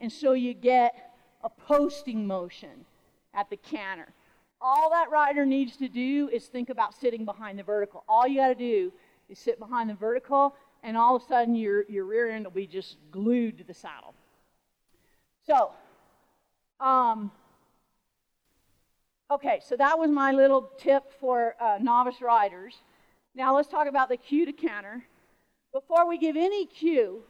and 0.00 0.12
so 0.12 0.32
you 0.32 0.54
get 0.54 1.12
a 1.42 1.50
posting 1.50 2.26
motion 2.26 2.84
at 3.34 3.50
the 3.50 3.56
canter. 3.56 4.08
All 4.60 4.90
that 4.90 5.10
rider 5.10 5.46
needs 5.46 5.76
to 5.76 5.88
do 5.88 6.28
is 6.32 6.46
think 6.46 6.68
about 6.68 6.94
sitting 6.94 7.24
behind 7.24 7.58
the 7.58 7.62
vertical. 7.62 8.04
All 8.08 8.26
you 8.26 8.38
got 8.38 8.48
to 8.48 8.54
do 8.54 8.92
is 9.28 9.38
sit 9.38 9.58
behind 9.58 9.88
the 9.88 9.94
vertical, 9.94 10.54
and 10.82 10.96
all 10.96 11.16
of 11.16 11.22
a 11.22 11.26
sudden 11.26 11.54
your, 11.54 11.84
your 11.88 12.04
rear 12.04 12.30
end 12.30 12.44
will 12.44 12.50
be 12.50 12.66
just 12.66 12.96
glued 13.10 13.58
to 13.58 13.64
the 13.64 13.74
saddle. 13.74 14.14
So, 15.46 15.70
um, 16.80 17.30
okay, 19.30 19.60
so 19.62 19.76
that 19.76 19.98
was 19.98 20.10
my 20.10 20.32
little 20.32 20.70
tip 20.78 21.04
for 21.20 21.54
uh, 21.60 21.78
novice 21.80 22.20
riders. 22.20 22.74
Now 23.34 23.54
let's 23.54 23.68
talk 23.68 23.86
about 23.86 24.08
the 24.08 24.16
cue 24.16 24.46
to 24.46 24.52
canter. 24.52 25.04
Before 25.72 26.08
we 26.08 26.18
give 26.18 26.36
any 26.36 26.66
cue, 26.66 27.22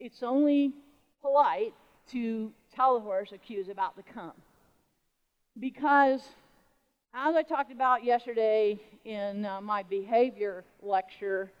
it's 0.00 0.22
only 0.22 0.72
polite 1.20 1.74
to 2.10 2.52
tell 2.74 2.94
the 2.94 3.00
horse 3.00 3.32
a 3.32 3.38
cue 3.38 3.60
is 3.60 3.68
about 3.68 3.96
to 3.96 4.02
come. 4.02 4.32
Because, 5.58 6.22
as 7.14 7.36
I 7.36 7.42
talked 7.42 7.72
about 7.72 8.04
yesterday 8.04 8.80
in 9.04 9.44
uh, 9.44 9.60
my 9.60 9.82
behavior 9.82 10.64
lecture, 10.82 11.52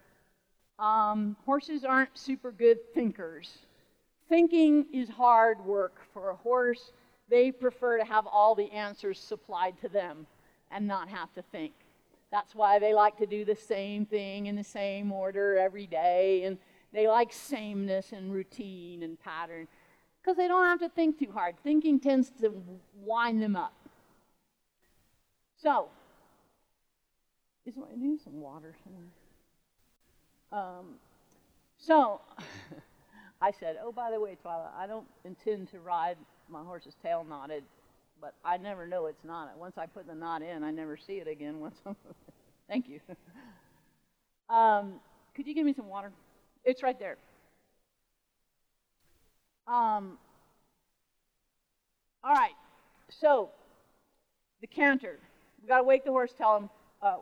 um, 0.78 1.36
horses 1.44 1.84
aren't 1.84 2.16
super 2.16 2.50
good 2.50 2.78
thinkers. 2.94 3.58
Thinking 4.28 4.86
is 4.92 5.08
hard 5.08 5.64
work 5.64 6.00
for 6.12 6.30
a 6.30 6.36
horse. 6.36 6.92
They 7.30 7.52
prefer 7.52 7.98
to 7.98 8.04
have 8.04 8.26
all 8.26 8.54
the 8.56 8.70
answers 8.72 9.18
supplied 9.18 9.80
to 9.82 9.88
them 9.88 10.26
and 10.70 10.86
not 10.86 11.08
have 11.08 11.32
to 11.34 11.42
think. 11.42 11.72
That's 12.32 12.54
why 12.54 12.78
they 12.78 12.92
like 12.92 13.16
to 13.18 13.26
do 13.26 13.44
the 13.44 13.56
same 13.56 14.04
thing 14.04 14.46
in 14.46 14.56
the 14.56 14.64
same 14.64 15.12
order 15.12 15.56
every 15.56 15.86
day, 15.86 16.44
and 16.44 16.58
they 16.92 17.08
like 17.08 17.32
sameness 17.32 18.12
and 18.12 18.32
routine 18.32 19.02
and 19.02 19.18
pattern 19.20 19.68
because 20.20 20.36
they 20.36 20.48
don't 20.48 20.64
have 20.64 20.80
to 20.80 20.88
think 20.88 21.18
too 21.18 21.30
hard. 21.32 21.54
Thinking 21.62 21.98
tends 21.98 22.30
to 22.40 22.52
wind 23.00 23.40
them 23.40 23.56
up. 23.56 23.74
So, 25.56 25.88
is 27.66 27.74
I 27.76 27.96
do 27.96 28.18
some 28.22 28.40
water 28.40 28.74
somewhere. 28.84 29.10
Um, 30.52 30.94
so, 31.78 32.20
I 33.40 33.50
said, 33.52 33.76
"Oh, 33.82 33.92
by 33.92 34.10
the 34.10 34.20
way, 34.20 34.36
Twyla, 34.44 34.68
I 34.76 34.86
don't 34.86 35.06
intend 35.24 35.70
to 35.70 35.80
ride 35.80 36.16
my 36.50 36.62
horse's 36.62 36.94
tail 37.02 37.24
knotted, 37.28 37.64
but 38.20 38.34
I 38.44 38.56
never 38.56 38.86
know 38.86 39.06
it's 39.06 39.24
knotted. 39.24 39.58
Once 39.58 39.78
I 39.78 39.86
put 39.86 40.06
the 40.06 40.14
knot 40.14 40.42
in, 40.42 40.62
I 40.62 40.70
never 40.70 40.96
see 40.96 41.14
it 41.14 41.28
again. 41.28 41.60
Once 41.60 41.76
thank 42.68 42.88
you. 42.88 43.00
um, 44.54 44.94
could 45.34 45.46
you 45.46 45.54
give 45.54 45.64
me 45.64 45.72
some 45.72 45.88
water? 45.88 46.12
It's 46.64 46.82
right 46.82 46.98
there. 46.98 47.16
Um, 49.66 50.18
all 52.24 52.34
right, 52.34 52.54
so 53.08 53.50
the 54.60 54.66
canter. 54.66 55.18
We 55.62 55.68
got 55.68 55.78
to 55.78 55.84
wake 55.84 56.04
the 56.04 56.10
horse, 56.10 56.32
tell 56.36 56.56
him. 56.56 56.70
Uh, 57.02 57.16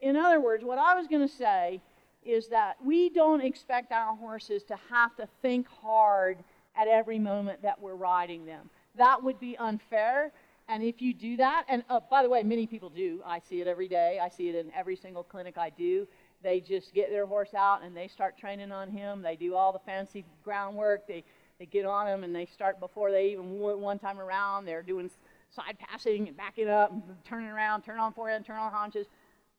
in 0.00 0.16
other 0.16 0.40
words, 0.40 0.64
what 0.64 0.78
I 0.78 0.94
was 0.94 1.06
going 1.08 1.26
to 1.26 1.34
say 1.34 1.80
is 2.24 2.48
that 2.48 2.76
we 2.82 3.10
don't 3.10 3.40
expect 3.40 3.92
our 3.92 4.14
horses 4.16 4.62
to 4.64 4.76
have 4.90 5.14
to 5.16 5.28
think 5.42 5.66
hard 5.68 6.38
at 6.76 6.88
every 6.88 7.18
moment 7.18 7.62
that 7.62 7.80
we're 7.80 7.94
riding 7.94 8.44
them. 8.44 8.70
That 8.96 9.22
would 9.22 9.40
be 9.40 9.56
unfair. 9.58 10.32
And 10.68 10.82
if 10.82 11.02
you 11.02 11.12
do 11.12 11.36
that, 11.36 11.64
and 11.68 11.84
uh, 11.90 12.00
by 12.10 12.22
the 12.22 12.28
way, 12.28 12.42
many 12.42 12.66
people 12.66 12.88
do. 12.88 13.20
I 13.24 13.38
see 13.38 13.60
it 13.60 13.66
every 13.66 13.88
day. 13.88 14.18
I 14.22 14.28
see 14.28 14.48
it 14.48 14.54
in 14.54 14.72
every 14.74 14.96
single 14.96 15.22
clinic 15.22 15.58
I 15.58 15.70
do. 15.70 16.06
They 16.42 16.60
just 16.60 16.94
get 16.94 17.10
their 17.10 17.26
horse 17.26 17.54
out 17.54 17.82
and 17.82 17.96
they 17.96 18.08
start 18.08 18.36
training 18.36 18.70
on 18.72 18.90
him. 18.90 19.22
They 19.22 19.36
do 19.36 19.54
all 19.54 19.72
the 19.72 19.78
fancy 19.78 20.24
groundwork. 20.42 21.06
They 21.06 21.24
they 21.58 21.66
get 21.66 21.86
on 21.86 22.06
him 22.06 22.24
and 22.24 22.34
they 22.34 22.46
start 22.46 22.80
before 22.80 23.10
they 23.10 23.28
even 23.28 23.58
one 23.58 23.98
time 23.98 24.18
around. 24.18 24.64
They're 24.64 24.82
doing 24.82 25.10
side 25.54 25.78
passing 25.78 26.28
and 26.28 26.36
backing 26.36 26.68
up, 26.68 26.90
and 26.90 27.02
turning 27.24 27.48
around, 27.48 27.82
turn 27.82 27.98
on 27.98 28.12
forehand, 28.12 28.44
turn 28.44 28.58
on 28.58 28.72
haunches. 28.72 29.06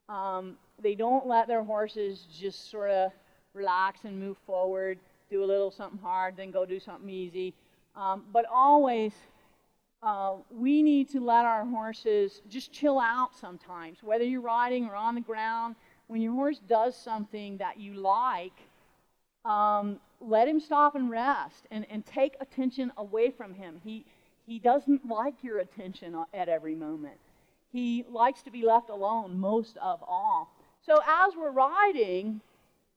Um, 0.10 0.58
they 0.82 0.94
don't 0.94 1.26
let 1.26 1.48
their 1.48 1.64
horses 1.64 2.28
just 2.38 2.70
sort 2.70 2.92
of 2.92 3.12
relax 3.54 4.02
and 4.04 4.20
move 4.20 4.38
forward, 4.46 5.00
do 5.30 5.44
a 5.44 5.46
little 5.46 5.72
something 5.72 6.00
hard, 6.00 6.38
then 6.38 6.52
go 6.52 6.66
do 6.66 6.80
something 6.80 7.10
easy. 7.10 7.54
Um, 7.96 8.24
but 8.32 8.46
always, 8.52 9.14
uh, 10.04 10.36
we 10.52 10.84
need 10.84 11.10
to 11.10 11.20
let 11.20 11.46
our 11.46 11.66
horses 11.66 12.42
just 12.50 12.72
chill 12.72 13.00
out 13.00 13.36
sometimes, 13.36 14.04
whether 14.04 14.24
you're 14.24 14.42
riding 14.42 14.86
or 14.86 14.96
on 14.96 15.16
the 15.16 15.22
ground. 15.22 15.76
When 16.08 16.22
your 16.22 16.34
horse 16.34 16.60
does 16.68 16.96
something 16.96 17.58
that 17.58 17.80
you 17.80 17.96
like, 17.96 18.54
um, 19.44 20.00
let 20.22 20.48
him 20.48 20.60
stop 20.60 20.96
and 20.96 21.10
rest 21.10 21.66
and, 21.72 21.86
and 21.90 22.06
take 22.06 22.36
attention 22.40 22.92
away 22.98 23.32
from 23.32 23.54
him. 23.54 23.82
He, 23.84 24.06
he 24.46 24.60
doesn't 24.60 25.08
like 25.08 25.44
your 25.44 25.60
attention 25.60 26.16
at 26.34 26.48
every 26.48 26.76
moment. 26.76 27.18
He 27.72 28.06
likes 28.10 28.42
to 28.44 28.52
be 28.52 28.64
left 28.64 28.90
alone 28.90 29.40
most 29.40 29.78
of 29.78 30.04
all. 30.08 30.54
So 30.86 31.00
as 31.08 31.34
we're 31.36 31.52
riding, 31.52 32.42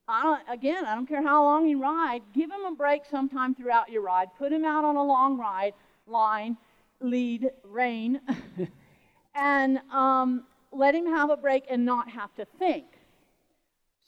I 0.09 0.41
again, 0.51 0.85
I 0.85 0.95
don't 0.95 1.05
care 1.05 1.21
how 1.21 1.43
long 1.43 1.67
you 1.67 1.79
ride, 1.79 2.21
give 2.33 2.49
him 2.49 2.65
a 2.65 2.75
break 2.75 3.03
sometime 3.05 3.53
throughout 3.53 3.91
your 3.91 4.01
ride. 4.01 4.29
Put 4.37 4.51
him 4.51 4.65
out 4.65 4.83
on 4.83 4.95
a 4.95 5.03
long 5.03 5.37
ride, 5.37 5.73
line, 6.07 6.57
lead, 6.99 7.51
rein, 7.63 8.19
and 9.35 9.79
um, 9.91 10.45
let 10.71 10.95
him 10.95 11.05
have 11.05 11.29
a 11.29 11.37
break 11.37 11.65
and 11.69 11.85
not 11.85 12.09
have 12.09 12.33
to 12.35 12.45
think. 12.57 12.85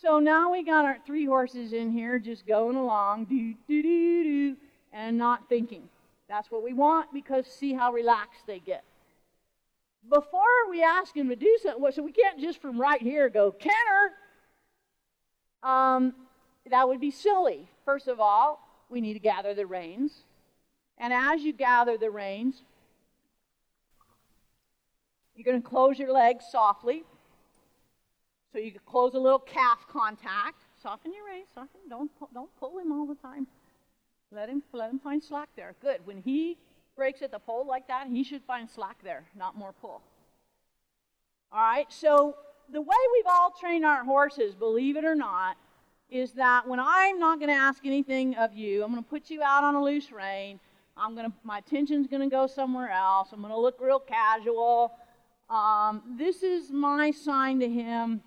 So 0.01 0.19
now 0.19 0.51
we 0.51 0.63
got 0.63 0.85
our 0.85 0.97
three 1.05 1.27
horses 1.27 1.73
in 1.73 1.91
here 1.91 2.17
just 2.17 2.47
going 2.47 2.75
along, 2.75 3.25
do, 3.25 3.53
do, 3.67 3.83
do, 3.83 4.23
do, 4.23 4.57
and 4.91 5.15
not 5.15 5.47
thinking. 5.47 5.83
That's 6.27 6.49
what 6.49 6.63
we 6.63 6.73
want 6.73 7.13
because 7.13 7.45
see 7.45 7.73
how 7.73 7.93
relaxed 7.93 8.47
they 8.47 8.59
get. 8.59 8.83
Before 10.09 10.41
we 10.67 10.81
ask 10.81 11.15
him 11.15 11.29
to 11.29 11.35
do 11.35 11.57
something, 11.61 11.91
so 11.91 12.01
we 12.01 12.11
can't 12.11 12.39
just 12.39 12.59
from 12.59 12.81
right 12.81 13.01
here 13.01 13.29
go, 13.29 13.51
canter. 13.51 14.15
Um, 15.63 16.13
that 16.69 16.87
would 16.87 16.99
be 16.99 17.11
silly. 17.11 17.67
First 17.85 18.07
of 18.07 18.19
all, 18.19 18.67
we 18.89 19.01
need 19.01 19.13
to 19.13 19.19
gather 19.19 19.53
the 19.53 19.65
reins. 19.65 20.23
And 20.97 21.13
as 21.13 21.41
you 21.41 21.53
gather 21.53 21.97
the 21.97 22.11
reins, 22.11 22.61
you're 25.35 25.45
going 25.45 25.61
to 25.61 25.67
close 25.67 25.97
your 25.97 26.11
legs 26.11 26.45
softly 26.51 27.03
so 28.51 28.59
you 28.59 28.71
can 28.71 28.81
close 28.85 29.13
a 29.13 29.19
little 29.19 29.39
calf 29.39 29.85
contact. 29.89 30.63
Soften 30.81 31.13
your 31.13 31.25
reins. 31.25 31.47
Soften. 31.53 31.81
Don't 31.89 32.11
don't 32.33 32.49
pull 32.59 32.77
him 32.77 32.91
all 32.91 33.05
the 33.05 33.15
time. 33.15 33.47
Let 34.31 34.49
him 34.49 34.61
let 34.73 34.89
him 34.89 34.99
find 34.99 35.23
slack 35.23 35.49
there. 35.55 35.75
Good. 35.81 36.05
When 36.05 36.21
he 36.21 36.57
breaks 36.95 37.21
at 37.21 37.31
the 37.31 37.39
poll 37.39 37.65
like 37.65 37.87
that, 37.87 38.07
he 38.07 38.23
should 38.23 38.43
find 38.43 38.69
slack 38.69 38.97
there, 39.03 39.23
not 39.35 39.55
more 39.55 39.73
pull. 39.73 40.01
All 41.51 41.61
right. 41.61 41.87
So 41.89 42.35
the 42.71 42.81
way 42.81 42.95
we've 43.13 43.25
all 43.27 43.51
trained 43.59 43.85
our 43.85 44.03
horses, 44.03 44.55
believe 44.55 44.95
it 44.95 45.05
or 45.05 45.15
not, 45.15 45.57
is 46.09 46.31
that 46.33 46.67
when 46.67 46.79
I'm 46.79 47.19
not 47.19 47.39
going 47.39 47.49
to 47.49 47.55
ask 47.55 47.85
anything 47.85 48.35
of 48.35 48.53
you, 48.53 48.83
I'm 48.83 48.91
going 48.91 49.03
to 49.03 49.09
put 49.09 49.29
you 49.29 49.41
out 49.43 49.63
on 49.63 49.75
a 49.75 49.83
loose 49.83 50.11
rein. 50.11 50.59
I'm 50.97 51.15
going 51.15 51.29
to 51.29 51.33
my 51.43 51.59
attention's 51.59 52.07
going 52.07 52.21
to 52.21 52.33
go 52.33 52.47
somewhere 52.47 52.89
else. 52.89 53.29
I'm 53.31 53.41
going 53.41 53.53
to 53.53 53.59
look 53.59 53.79
real 53.79 53.99
casual. 53.99 54.93
Um, 55.49 56.15
this 56.17 56.43
is 56.43 56.71
my 56.71 57.11
sign 57.11 57.59
to 57.59 57.69
him 57.69 58.21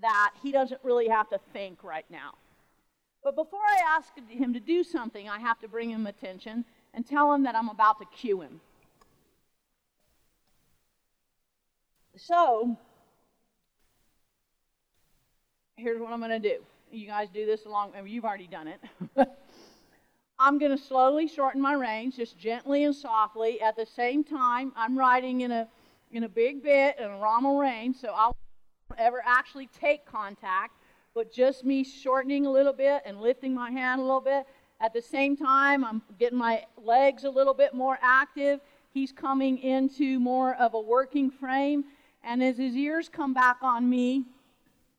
that 0.00 0.32
he 0.42 0.52
doesn't 0.52 0.80
really 0.82 1.08
have 1.08 1.28
to 1.30 1.40
think 1.52 1.82
right 1.82 2.04
now. 2.10 2.34
But 3.24 3.34
before 3.34 3.60
I 3.60 3.96
ask 3.96 4.12
him 4.28 4.54
to 4.54 4.60
do 4.60 4.84
something, 4.84 5.28
I 5.28 5.38
have 5.38 5.58
to 5.60 5.68
bring 5.68 5.90
him 5.90 6.06
attention 6.06 6.64
and 6.94 7.04
tell 7.04 7.32
him 7.32 7.42
that 7.42 7.56
I'm 7.56 7.68
about 7.68 7.98
to 7.98 8.06
cue 8.06 8.40
him. 8.40 8.60
So, 12.16 12.78
here's 15.76 16.00
what 16.00 16.12
I'm 16.12 16.20
going 16.20 16.30
to 16.30 16.38
do. 16.38 16.56
You 16.90 17.06
guys 17.06 17.28
do 17.32 17.46
this 17.46 17.66
along, 17.66 17.92
I 17.96 18.02
mean, 18.02 18.12
you've 18.12 18.24
already 18.24 18.46
done 18.46 18.68
it. 18.68 18.80
I'm 20.38 20.58
going 20.58 20.76
to 20.76 20.82
slowly 20.82 21.28
shorten 21.28 21.60
my 21.60 21.74
reins, 21.74 22.16
just 22.16 22.38
gently 22.38 22.84
and 22.84 22.94
softly. 22.94 23.60
At 23.60 23.76
the 23.76 23.86
same 23.86 24.22
time, 24.22 24.72
I'm 24.76 24.98
riding 24.98 25.40
in 25.42 25.50
a 25.50 25.68
in 26.12 26.22
a 26.22 26.28
big 26.28 26.62
bit 26.62 26.96
in 26.98 27.04
a 27.04 27.18
romal 27.18 27.58
rein, 27.58 27.92
so 27.92 28.08
I 28.14 28.26
won't 28.26 28.36
ever 29.00 29.20
actually 29.26 29.68
take 29.78 30.06
contact 30.06 30.72
but 31.16 31.32
just 31.32 31.64
me 31.64 31.82
shortening 31.82 32.44
a 32.44 32.50
little 32.50 32.74
bit 32.74 33.02
and 33.06 33.22
lifting 33.22 33.54
my 33.54 33.70
hand 33.70 34.02
a 34.02 34.04
little 34.04 34.20
bit. 34.20 34.46
At 34.82 34.92
the 34.92 35.00
same 35.00 35.34
time, 35.34 35.82
I'm 35.82 36.02
getting 36.18 36.36
my 36.36 36.66
legs 36.76 37.24
a 37.24 37.30
little 37.30 37.54
bit 37.54 37.72
more 37.72 37.98
active. 38.02 38.60
He's 38.92 39.12
coming 39.12 39.56
into 39.56 40.20
more 40.20 40.54
of 40.56 40.74
a 40.74 40.78
working 40.78 41.30
frame. 41.30 41.84
And 42.22 42.42
as 42.42 42.58
his 42.58 42.76
ears 42.76 43.08
come 43.08 43.32
back 43.32 43.56
on 43.62 43.88
me, 43.88 44.26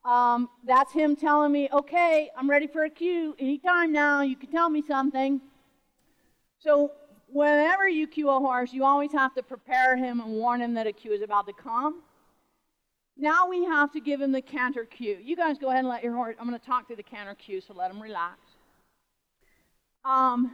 um, 0.04 0.48
that's 0.64 0.92
him 0.92 1.16
telling 1.16 1.52
me, 1.52 1.68
okay, 1.72 2.30
I'm 2.36 2.48
ready 2.48 2.66
for 2.66 2.84
a 2.84 2.90
cue. 2.90 3.34
Anytime 3.38 3.92
now, 3.92 4.22
you 4.22 4.36
can 4.36 4.50
tell 4.50 4.70
me 4.70 4.82
something. 4.86 5.40
So, 6.58 6.92
whenever 7.28 7.88
you 7.88 8.06
cue 8.06 8.30
a 8.30 8.38
horse, 8.38 8.72
you 8.72 8.84
always 8.84 9.12
have 9.12 9.34
to 9.34 9.42
prepare 9.42 9.96
him 9.96 10.20
and 10.20 10.30
warn 10.30 10.60
him 10.60 10.74
that 10.74 10.86
a 10.86 10.92
cue 10.92 11.12
is 11.12 11.22
about 11.22 11.46
to 11.46 11.52
come. 11.52 12.02
Now 13.16 13.48
we 13.48 13.64
have 13.64 13.92
to 13.92 14.00
give 14.00 14.20
him 14.20 14.30
the 14.30 14.40
canter 14.40 14.84
cue. 14.84 15.18
You 15.20 15.34
guys 15.34 15.58
go 15.58 15.68
ahead 15.68 15.80
and 15.80 15.88
let 15.88 16.04
your 16.04 16.14
horse, 16.14 16.36
I'm 16.38 16.48
going 16.48 16.58
to 16.58 16.64
talk 16.64 16.86
through 16.86 16.96
the 16.96 17.02
canter 17.02 17.34
cue, 17.34 17.60
so 17.60 17.74
let 17.74 17.90
him 17.90 18.00
relax. 18.00 18.38
Um, 20.04 20.52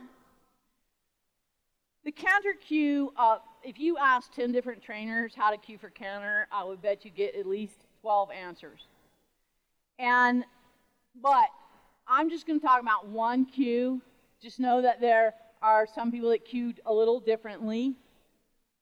the 2.04 2.12
canter 2.12 2.54
cue, 2.66 3.12
uh, 3.18 3.38
if 3.62 3.78
you 3.78 3.98
ask 3.98 4.32
10 4.32 4.50
different 4.52 4.82
trainers 4.82 5.34
how 5.34 5.50
to 5.50 5.58
cue 5.58 5.76
for 5.76 5.90
canter, 5.90 6.48
I 6.50 6.64
would 6.64 6.80
bet 6.80 7.04
you 7.04 7.10
get 7.10 7.34
at 7.34 7.46
least 7.46 7.84
12 8.00 8.30
answers. 8.30 8.80
And, 9.98 10.44
but 11.20 11.48
I'm 12.06 12.30
just 12.30 12.46
going 12.46 12.60
to 12.60 12.66
talk 12.66 12.80
about 12.80 13.08
one 13.08 13.44
cue. 13.44 14.00
Just 14.42 14.60
know 14.60 14.82
that 14.82 15.00
there 15.00 15.34
are 15.62 15.86
some 15.86 16.10
people 16.10 16.30
that 16.30 16.44
cued 16.44 16.80
a 16.86 16.92
little 16.92 17.20
differently. 17.20 17.94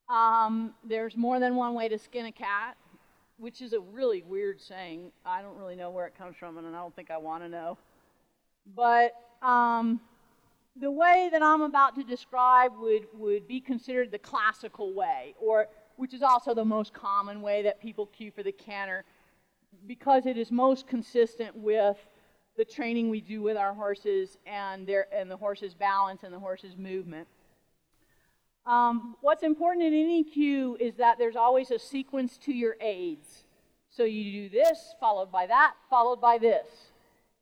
Um, 0.08 0.74
there's 0.84 1.16
more 1.16 1.38
than 1.40 1.54
one 1.56 1.74
way 1.74 1.88
to 1.88 1.98
skin 1.98 2.26
a 2.26 2.32
cat 2.32 2.76
which 3.42 3.60
is 3.60 3.72
a 3.72 3.80
really 3.80 4.22
weird 4.22 4.60
saying. 4.60 5.10
I 5.26 5.42
don't 5.42 5.56
really 5.56 5.74
know 5.74 5.90
where 5.90 6.06
it 6.06 6.16
comes 6.16 6.36
from, 6.36 6.58
and 6.58 6.66
I 6.68 6.78
don't 6.78 6.94
think 6.94 7.10
I 7.10 7.18
want 7.18 7.42
to 7.42 7.48
know. 7.48 7.76
But 8.76 9.14
um, 9.42 10.00
the 10.80 10.92
way 10.92 11.28
that 11.32 11.42
I'm 11.42 11.62
about 11.62 11.96
to 11.96 12.04
describe 12.04 12.70
would, 12.78 13.08
would 13.14 13.48
be 13.48 13.60
considered 13.60 14.12
the 14.12 14.18
classical 14.20 14.94
way, 14.94 15.34
or 15.40 15.66
which 15.96 16.14
is 16.14 16.22
also 16.22 16.54
the 16.54 16.64
most 16.64 16.92
common 16.92 17.42
way 17.42 17.62
that 17.62 17.82
people 17.82 18.06
cue 18.06 18.30
for 18.30 18.44
the 18.44 18.52
canter, 18.52 19.04
because 19.86 20.26
it 20.26 20.36
is 20.36 20.50
most 20.50 20.86
consistent 20.86 21.56
with 21.56 21.96
the 22.56 22.64
training 22.64 23.08
we 23.08 23.20
do 23.20 23.42
with 23.42 23.56
our 23.56 23.74
horses 23.74 24.36
and 24.46 24.86
their 24.86 25.06
and 25.12 25.30
the 25.30 25.36
horse's 25.36 25.74
balance 25.74 26.22
and 26.22 26.32
the 26.32 26.38
horse's 26.38 26.76
movement. 26.76 27.26
Um, 28.64 29.16
what's 29.20 29.42
important 29.42 29.84
in 29.84 29.94
any 29.94 30.22
cue 30.22 30.76
is 30.78 30.96
that 30.96 31.18
there's 31.18 31.36
always 31.36 31.70
a 31.70 31.78
sequence 31.78 32.38
to 32.38 32.52
your 32.52 32.76
aids. 32.80 33.44
So 33.90 34.04
you 34.04 34.48
do 34.48 34.48
this, 34.48 34.94
followed 35.00 35.32
by 35.32 35.46
that, 35.46 35.74
followed 35.90 36.20
by 36.20 36.38
this. 36.38 36.66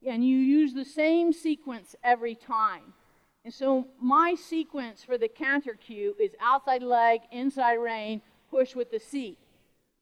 And 0.07 0.27
you 0.27 0.39
use 0.39 0.73
the 0.73 0.85
same 0.85 1.33
sequence 1.33 1.95
every 2.03 2.35
time. 2.35 2.95
And 3.45 3.53
so 3.53 3.87
my 4.01 4.35
sequence 4.35 5.05
for 5.05 5.19
the 5.19 5.29
canter 5.29 5.75
cue 5.75 6.17
is 6.19 6.35
outside 6.41 6.83
leg, 6.83 7.21
inside 7.31 7.77
rein, 7.77 8.23
push 8.51 8.75
with 8.75 8.91
the 8.91 9.01
seat. 9.01 9.39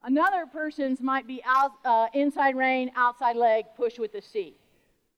Another 0.09 0.47
person's 0.47 1.03
might 1.03 1.27
be 1.27 1.43
out, 1.45 1.73
uh, 1.85 2.07
inside 2.15 2.57
rein, 2.57 2.91
outside 2.97 3.37
leg, 3.37 3.67
push 3.77 3.99
with 3.99 4.11
the 4.11 4.23
seat. 4.23 4.57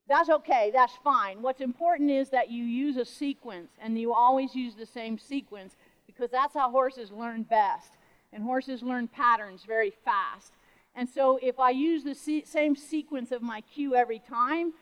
That's 0.08 0.28
okay, 0.28 0.72
that's 0.74 0.94
fine. 1.04 1.42
What's 1.42 1.60
important 1.60 2.10
is 2.10 2.30
that 2.30 2.50
you 2.50 2.64
use 2.64 2.96
a 2.96 3.04
sequence, 3.04 3.70
and 3.80 3.96
you 3.96 4.12
always 4.12 4.52
use 4.56 4.74
the 4.74 4.84
same 4.84 5.16
sequence 5.16 5.76
because 6.08 6.28
that's 6.32 6.54
how 6.54 6.72
horses 6.72 7.12
learn 7.12 7.44
best. 7.44 7.92
And 8.32 8.42
horses 8.42 8.82
learn 8.82 9.06
patterns 9.06 9.62
very 9.64 9.92
fast. 10.04 10.54
And 10.96 11.08
so 11.08 11.38
if 11.40 11.60
I 11.60 11.70
use 11.70 12.02
the 12.02 12.16
se- 12.16 12.46
same 12.46 12.74
sequence 12.74 13.30
of 13.30 13.42
my 13.42 13.60
cue 13.60 13.94
every 13.94 14.18
time, 14.18 14.72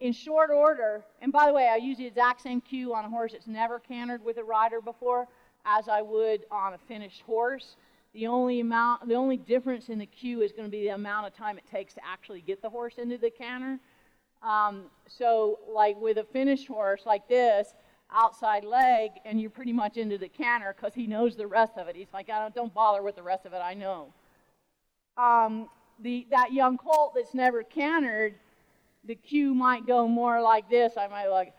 in 0.00 0.12
short 0.12 0.50
order, 0.50 1.04
and 1.20 1.32
by 1.32 1.46
the 1.46 1.52
way, 1.52 1.68
I 1.68 1.76
use 1.76 1.98
the 1.98 2.06
exact 2.06 2.40
same 2.40 2.60
cue 2.60 2.92
on 2.92 3.04
a 3.04 3.08
horse 3.08 3.30
that's 3.30 3.46
never 3.46 3.78
cantered 3.78 4.24
with 4.24 4.38
a 4.38 4.42
rider 4.42 4.80
before 4.80 5.28
as 5.64 5.86
I 5.86 6.02
would 6.02 6.46
on 6.50 6.74
a 6.74 6.78
finished 6.78 7.20
horse. 7.20 7.76
The 8.14 8.26
only 8.26 8.60
amount, 8.60 9.08
the 9.08 9.14
only 9.14 9.38
difference 9.38 9.88
in 9.88 9.98
the 9.98 10.06
cue 10.06 10.42
is 10.42 10.52
going 10.52 10.66
to 10.66 10.70
be 10.70 10.82
the 10.82 10.94
amount 10.94 11.26
of 11.26 11.34
time 11.34 11.56
it 11.56 11.64
takes 11.70 11.94
to 11.94 12.00
actually 12.04 12.42
get 12.42 12.60
the 12.60 12.68
horse 12.68 12.98
into 12.98 13.16
the 13.16 13.30
canter. 13.30 13.78
Um, 14.42 14.84
so, 15.06 15.60
like 15.72 15.98
with 16.00 16.18
a 16.18 16.24
finished 16.24 16.66
horse 16.66 17.02
like 17.06 17.26
this, 17.28 17.74
outside 18.14 18.64
leg 18.64 19.12
and 19.24 19.40
you're 19.40 19.50
pretty 19.50 19.72
much 19.72 19.96
into 19.96 20.18
the 20.18 20.28
canter 20.28 20.74
because 20.76 20.94
he 20.94 21.06
knows 21.06 21.36
the 21.36 21.46
rest 21.46 21.78
of 21.78 21.88
it. 21.88 21.96
He's 21.96 22.12
like, 22.12 22.28
I 22.28 22.40
don't, 22.40 22.54
don't 22.54 22.74
bother 22.74 23.02
with 23.02 23.16
the 23.16 23.22
rest 23.22 23.46
of 23.46 23.52
it, 23.52 23.62
I 23.62 23.74
know. 23.74 24.12
Um, 25.16 25.68
the, 26.00 26.26
that 26.30 26.52
young 26.52 26.76
colt 26.76 27.12
that's 27.14 27.34
never 27.34 27.62
cantered, 27.62 28.34
the 29.04 29.14
cue 29.14 29.54
might 29.54 29.86
go 29.86 30.06
more 30.06 30.40
like 30.40 30.68
this. 30.68 30.94
I 30.96 31.06
might 31.08 31.28
like 31.28 31.54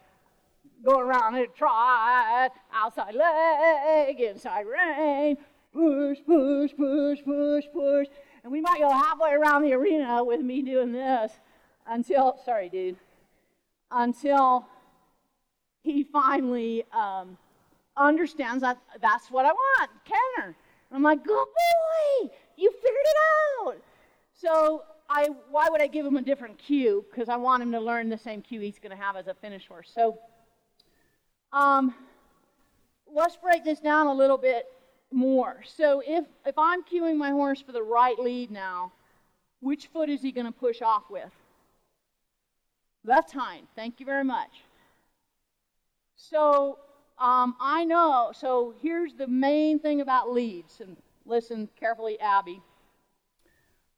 go 0.85 0.99
around 0.99 1.35
and 1.35 1.47
try 1.55 2.49
outside 2.73 3.15
leg, 3.15 4.19
inside 4.19 4.65
rein, 4.65 5.37
push, 5.73 6.19
push, 6.25 6.71
push, 6.77 7.19
push, 7.23 7.65
push. 7.73 8.07
And 8.43 8.51
we 8.51 8.61
might 8.61 8.79
go 8.79 8.89
halfway 8.89 9.31
around 9.31 9.63
the 9.63 9.73
arena 9.73 10.23
with 10.23 10.41
me 10.41 10.61
doing 10.61 10.91
this 10.91 11.31
until, 11.87 12.39
sorry, 12.45 12.69
dude, 12.69 12.97
until 13.91 14.65
he 15.83 16.03
finally 16.03 16.85
um, 16.93 17.37
understands 17.97 18.61
that 18.61 18.77
that's 19.01 19.29
what 19.29 19.45
I 19.45 19.51
want, 19.51 19.91
canter. 20.05 20.55
I'm 20.91 21.03
like, 21.03 21.23
good 21.23 21.45
boy, 21.45 22.29
you 22.57 22.71
figured 22.71 23.05
it 23.05 23.17
out. 23.67 23.77
So 24.33 24.83
I, 25.09 25.29
why 25.49 25.67
would 25.69 25.81
I 25.81 25.87
give 25.87 26.05
him 26.05 26.17
a 26.17 26.21
different 26.21 26.57
cue? 26.57 27.03
Because 27.09 27.29
I 27.29 27.35
want 27.35 27.63
him 27.63 27.71
to 27.71 27.79
learn 27.79 28.09
the 28.09 28.17
same 28.17 28.41
cue 28.41 28.59
he's 28.59 28.79
going 28.79 28.95
to 28.95 29.01
have 29.01 29.15
as 29.15 29.27
a 29.27 29.33
finish 29.33 29.67
horse. 29.67 29.91
So 29.93 30.19
um, 31.51 31.93
let's 33.11 33.35
break 33.37 33.63
this 33.63 33.79
down 33.79 34.07
a 34.07 34.13
little 34.13 34.37
bit 34.37 34.65
more. 35.13 35.61
So 35.65 36.01
if, 36.05 36.25
if 36.45 36.57
I'm 36.57 36.83
cueing 36.83 37.17
my 37.17 37.31
horse 37.31 37.61
for 37.61 37.71
the 37.71 37.83
right 37.83 38.17
lead 38.17 38.51
now, 38.51 38.91
which 39.59 39.87
foot 39.87 40.09
is 40.09 40.21
he 40.21 40.31
going 40.31 40.45
to 40.45 40.51
push 40.51 40.81
off 40.81 41.03
with? 41.09 41.31
Left 43.05 43.31
hind. 43.31 43.67
Thank 43.75 43.99
you 43.99 44.05
very 44.05 44.23
much. 44.23 44.63
So 46.15 46.79
um, 47.19 47.55
I 47.59 47.85
know. 47.85 48.31
So 48.33 48.73
here's 48.81 49.13
the 49.13 49.27
main 49.27 49.79
thing 49.79 50.01
about 50.01 50.31
leads, 50.31 50.81
and 50.81 50.97
listen 51.25 51.69
carefully, 51.79 52.19
Abby, 52.19 52.61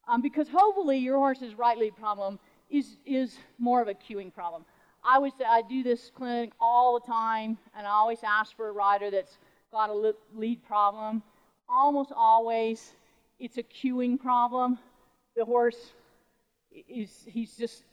um, 0.08 0.22
because 0.22 0.48
hopefully 0.48 0.98
your 0.98 1.16
horse's 1.16 1.54
right 1.54 1.78
lead 1.78 1.96
problem 1.96 2.38
is 2.70 2.96
is 3.04 3.38
more 3.58 3.80
of 3.80 3.88
a 3.88 3.94
cueing 3.94 4.32
problem. 4.32 4.64
I 5.04 5.18
would 5.18 5.32
say 5.38 5.44
I 5.44 5.62
do 5.62 5.82
this 5.82 6.10
clinic 6.14 6.50
all 6.60 6.98
the 6.98 7.06
time, 7.06 7.58
and 7.76 7.86
I 7.86 7.90
always 7.90 8.18
ask 8.24 8.56
for 8.56 8.68
a 8.68 8.72
rider 8.72 9.10
that's 9.10 9.38
got 9.76 9.90
a 9.90 10.14
lead 10.34 10.64
problem. 10.66 11.22
Almost 11.68 12.10
always, 12.16 12.94
it's 13.38 13.58
a 13.58 13.62
cueing 13.62 14.18
problem. 14.18 14.78
The 15.36 15.44
horse 15.44 15.92
is 16.88 17.10
he's 17.26 17.54
just 17.58 17.84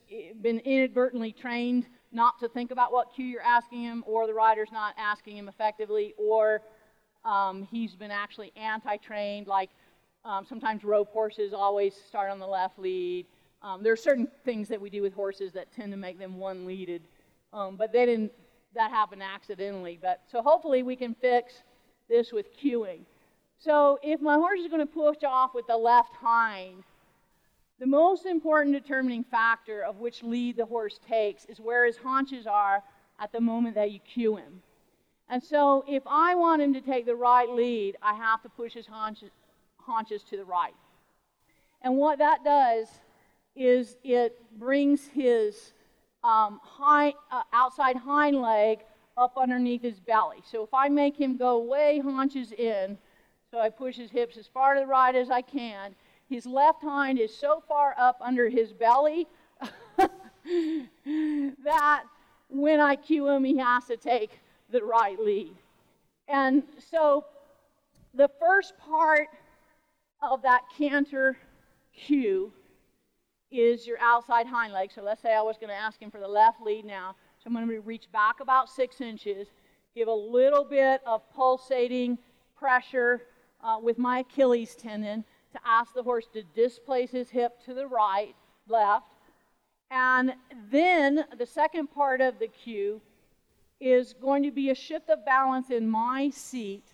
been 0.42 0.60
inadvertently 0.60 1.34
trained 1.34 1.88
not 2.14 2.40
to 2.40 2.48
think 2.48 2.72
about 2.72 2.94
what 2.94 3.14
cue 3.14 3.26
you're 3.26 3.42
asking 3.42 3.82
him, 3.82 4.02
or 4.08 4.28
the 4.28 4.34
rider's 4.34 4.72
not 4.72 4.94
asking 4.98 5.36
him 5.36 5.50
effectively, 5.50 6.14
or 6.18 6.62
um, 7.26 7.68
he's 7.70 7.96
been 7.96 8.12
actually 8.12 8.54
anti-trained. 8.56 9.48
Like 9.48 9.70
um, 10.24 10.46
sometimes 10.46 10.86
rope 10.86 11.12
horses 11.12 11.52
always 11.54 11.94
start 12.08 12.32
on 12.32 12.40
the 12.40 12.48
left 12.48 12.80
lead. 12.80 13.26
Um, 13.62 13.84
there 13.84 13.92
are 13.92 13.98
certain 13.98 14.30
things 14.46 14.70
that 14.70 14.80
we 14.80 14.90
do 14.90 15.02
with 15.02 15.14
horses 15.14 15.52
that 15.52 15.70
tend 15.74 15.92
to 15.92 15.98
make 15.98 16.18
them 16.18 16.38
one-leaded, 16.38 17.02
um, 17.52 17.76
but 17.76 17.92
they 17.92 18.06
didn't 18.06 18.32
that 18.74 18.90
happened 18.90 19.22
accidentally. 19.22 20.00
But 20.02 20.22
so 20.32 20.42
hopefully 20.42 20.82
we 20.82 20.96
can 20.96 21.14
fix 21.14 21.64
this 22.10 22.32
with 22.32 22.56
cueing. 22.58 23.02
So 23.58 24.00
if 24.04 24.22
my 24.22 24.36
horse 24.36 24.60
is 24.60 24.68
going 24.68 24.86
to 24.86 24.94
push 24.94 25.24
off 25.26 25.54
with 25.54 25.68
the 25.68 25.78
left 25.78 26.16
hind, 26.16 26.84
the 27.80 27.88
most 27.88 28.26
important 28.26 28.76
determining 28.76 29.24
factor 29.24 29.82
of 29.84 29.98
which 29.98 30.24
lead 30.24 30.58
the 30.58 30.66
horse 30.66 31.00
takes 31.08 31.46
is 31.46 31.60
where 31.60 31.86
his 31.86 31.98
haunches 31.98 32.46
are 32.46 32.84
at 33.20 33.32
the 33.32 33.42
moment 33.42 33.76
that 33.76 33.92
you 33.92 34.00
cue 34.00 34.36
him. 34.36 34.62
And 35.30 35.42
so 35.44 35.84
if 35.88 36.04
I 36.06 36.36
want 36.36 36.62
him 36.62 36.74
to 36.74 36.82
take 36.82 37.06
the 37.06 37.16
right 37.16 37.50
lead, 37.50 37.96
I 38.02 38.14
have 38.14 38.42
to 38.44 38.50
push 38.50 38.74
his 38.74 38.86
haunches, 38.86 39.32
haunches 39.78 40.24
to 40.24 40.38
the 40.38 40.46
right. 40.46 40.76
And 41.82 41.98
what 41.98 42.20
that 42.20 42.44
does 42.44 42.88
is 43.56 43.98
it 44.04 44.40
brings 44.58 45.08
his 45.08 45.74
um, 46.24 46.60
high, 46.64 47.14
uh, 47.32 47.44
outside 47.52 47.98
hind 47.98 48.42
leg 48.42 48.80
up 49.18 49.34
underneath 49.38 49.82
his 49.82 50.00
belly. 50.00 50.44
So 50.50 50.64
if 50.64 50.74
I 50.74 50.90
make 50.90 51.20
him 51.20 51.38
go 51.38 51.60
way 51.60 52.00
haunches 52.00 52.52
in, 52.52 52.98
so 53.52 53.60
I 53.60 53.70
push 53.70 53.96
his 53.96 54.10
hips 54.10 54.38
as 54.38 54.48
far 54.48 54.74
to 54.74 54.80
the 54.80 54.88
right 54.88 55.16
as 55.16 55.30
I 55.30 55.42
can, 55.42 55.94
his 56.30 56.46
left 56.46 56.82
hind 56.82 57.20
is 57.20 57.36
so 57.36 57.64
far 57.68 57.96
up 58.00 58.18
under 58.22 58.50
his 58.50 58.74
belly 58.74 59.28
that 61.64 62.04
when 62.50 62.80
I 62.80 62.96
cue 62.96 63.28
him, 63.28 63.44
he 63.44 63.58
has 63.58 63.86
to 63.86 63.98
take 63.98 64.40
the 64.70 64.84
right 64.84 65.20
lead. 65.20 65.56
And 66.28 66.64
so 66.90 67.26
the 68.14 68.30
first 68.40 68.74
part 68.78 69.28
of 70.22 70.42
that 70.44 70.62
canter 70.76 71.38
cue 71.94 72.52
is 73.52 73.86
your 73.86 74.00
outside 74.00 74.48
hind 74.48 74.74
leg. 74.74 74.92
So 74.94 75.04
let's 75.04 75.22
say 75.22 75.34
I 75.34 75.42
was 75.42 75.58
going 75.58 75.70
to 75.70 75.76
ask 75.76 76.02
him 76.02 76.10
for 76.10 76.20
the 76.20 76.28
left 76.28 76.62
lead 76.62 76.86
now. 76.86 77.16
So 77.44 77.50
I'm 77.50 77.54
going 77.56 77.68
to 77.68 77.82
reach 77.82 78.10
back 78.14 78.40
about 78.40 78.70
six 78.70 79.02
inches, 79.02 79.50
give 79.94 80.08
a 80.08 80.14
little 80.14 80.64
bit 80.64 81.02
of 81.06 81.22
pulsating 81.34 82.18
pressure 82.58 83.24
uh, 83.62 83.80
with 83.84 83.98
my 83.98 84.20
Achilles 84.20 84.76
tendon 84.76 85.26
to 85.52 85.60
ask 85.66 85.94
the 85.94 86.04
horse 86.04 86.26
to 86.32 86.44
displace 86.56 87.12
his 87.12 87.30
hip 87.30 87.62
to 87.66 87.74
the 87.74 87.86
right, 87.86 88.34
left. 88.70 89.08
And 89.92 90.36
then 90.72 91.26
the 91.38 91.46
second 91.46 91.88
part 91.88 92.22
of 92.22 92.40
the 92.40 92.48
cue 92.48 93.02
is 93.82 94.14
going 94.14 94.44
to 94.44 94.52
be 94.52 94.70
a 94.70 94.76
shift 94.76 95.10
of 95.10 95.26
balance 95.26 95.70
in 95.70 95.90
my 95.90 96.30
seat 96.30 96.86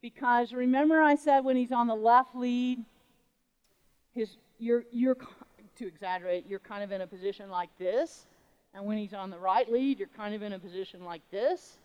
because 0.00 0.52
remember 0.52 1.00
I 1.00 1.14
said 1.14 1.44
when 1.44 1.56
he's 1.56 1.70
on 1.70 1.86
the 1.86 1.94
left 1.94 2.34
lead, 2.34 2.84
his 4.12 4.36
you're 4.58 4.82
you're 4.90 5.16
to 5.76 5.86
exaggerate, 5.86 6.44
you're 6.48 6.58
kind 6.58 6.82
of 6.82 6.90
in 6.90 7.02
a 7.02 7.06
position 7.06 7.48
like 7.48 7.70
this. 7.78 8.26
And 8.74 8.84
when 8.84 8.98
he's 8.98 9.14
on 9.14 9.30
the 9.30 9.38
right 9.38 9.70
lead, 9.70 9.98
you're 9.98 10.08
kind 10.08 10.34
of 10.34 10.42
in 10.42 10.54
a 10.54 10.58
position 10.58 11.04
like 11.04 11.22
this. 11.30 11.76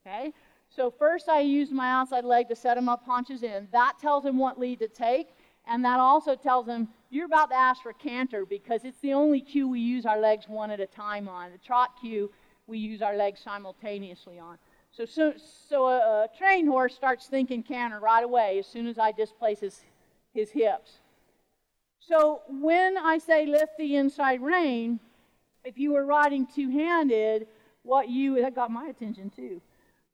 Okay? 0.00 0.32
So 0.68 0.90
first 0.90 1.28
I 1.28 1.40
use 1.40 1.70
my 1.70 1.90
outside 1.90 2.24
leg 2.24 2.48
to 2.48 2.56
set 2.56 2.76
him 2.76 2.88
up 2.88 3.04
haunches 3.04 3.42
in. 3.42 3.68
That 3.72 3.94
tells 4.00 4.24
him 4.24 4.38
what 4.38 4.58
lead 4.58 4.78
to 4.80 4.88
take. 4.88 5.28
And 5.66 5.84
that 5.84 6.00
also 6.00 6.34
tells 6.34 6.66
him 6.66 6.88
you're 7.10 7.26
about 7.26 7.50
to 7.50 7.56
ask 7.56 7.82
for 7.82 7.92
canter 7.92 8.44
because 8.44 8.84
it's 8.84 9.00
the 9.00 9.12
only 9.14 9.40
cue 9.40 9.68
we 9.68 9.80
use 9.80 10.06
our 10.06 10.18
legs 10.18 10.46
one 10.48 10.70
at 10.70 10.80
a 10.80 10.86
time 10.86 11.28
on. 11.28 11.52
The 11.52 11.58
trot 11.58 11.90
cue, 12.00 12.30
we 12.66 12.78
use 12.78 13.02
our 13.02 13.16
legs 13.16 13.40
simultaneously 13.40 14.38
on. 14.38 14.58
So, 14.92 15.04
so, 15.04 15.34
so 15.68 15.86
a, 15.86 16.24
a 16.24 16.28
trained 16.36 16.68
horse 16.68 16.94
starts 16.94 17.26
thinking 17.26 17.62
canter 17.62 18.00
right 18.00 18.24
away 18.24 18.58
as 18.58 18.66
soon 18.66 18.86
as 18.86 18.98
I 18.98 19.12
displace 19.12 19.60
his, 19.60 19.82
his 20.34 20.50
hips. 20.50 20.98
So 22.00 22.42
when 22.48 22.96
I 22.96 23.18
say 23.18 23.46
lift 23.46 23.76
the 23.78 23.96
inside 23.96 24.40
rein, 24.40 25.00
if 25.64 25.78
you 25.78 25.92
were 25.92 26.04
riding 26.04 26.46
two 26.46 26.70
handed, 26.70 27.46
what 27.82 28.08
you, 28.08 28.40
that 28.40 28.54
got 28.54 28.70
my 28.70 28.88
attention 28.88 29.30
too. 29.30 29.60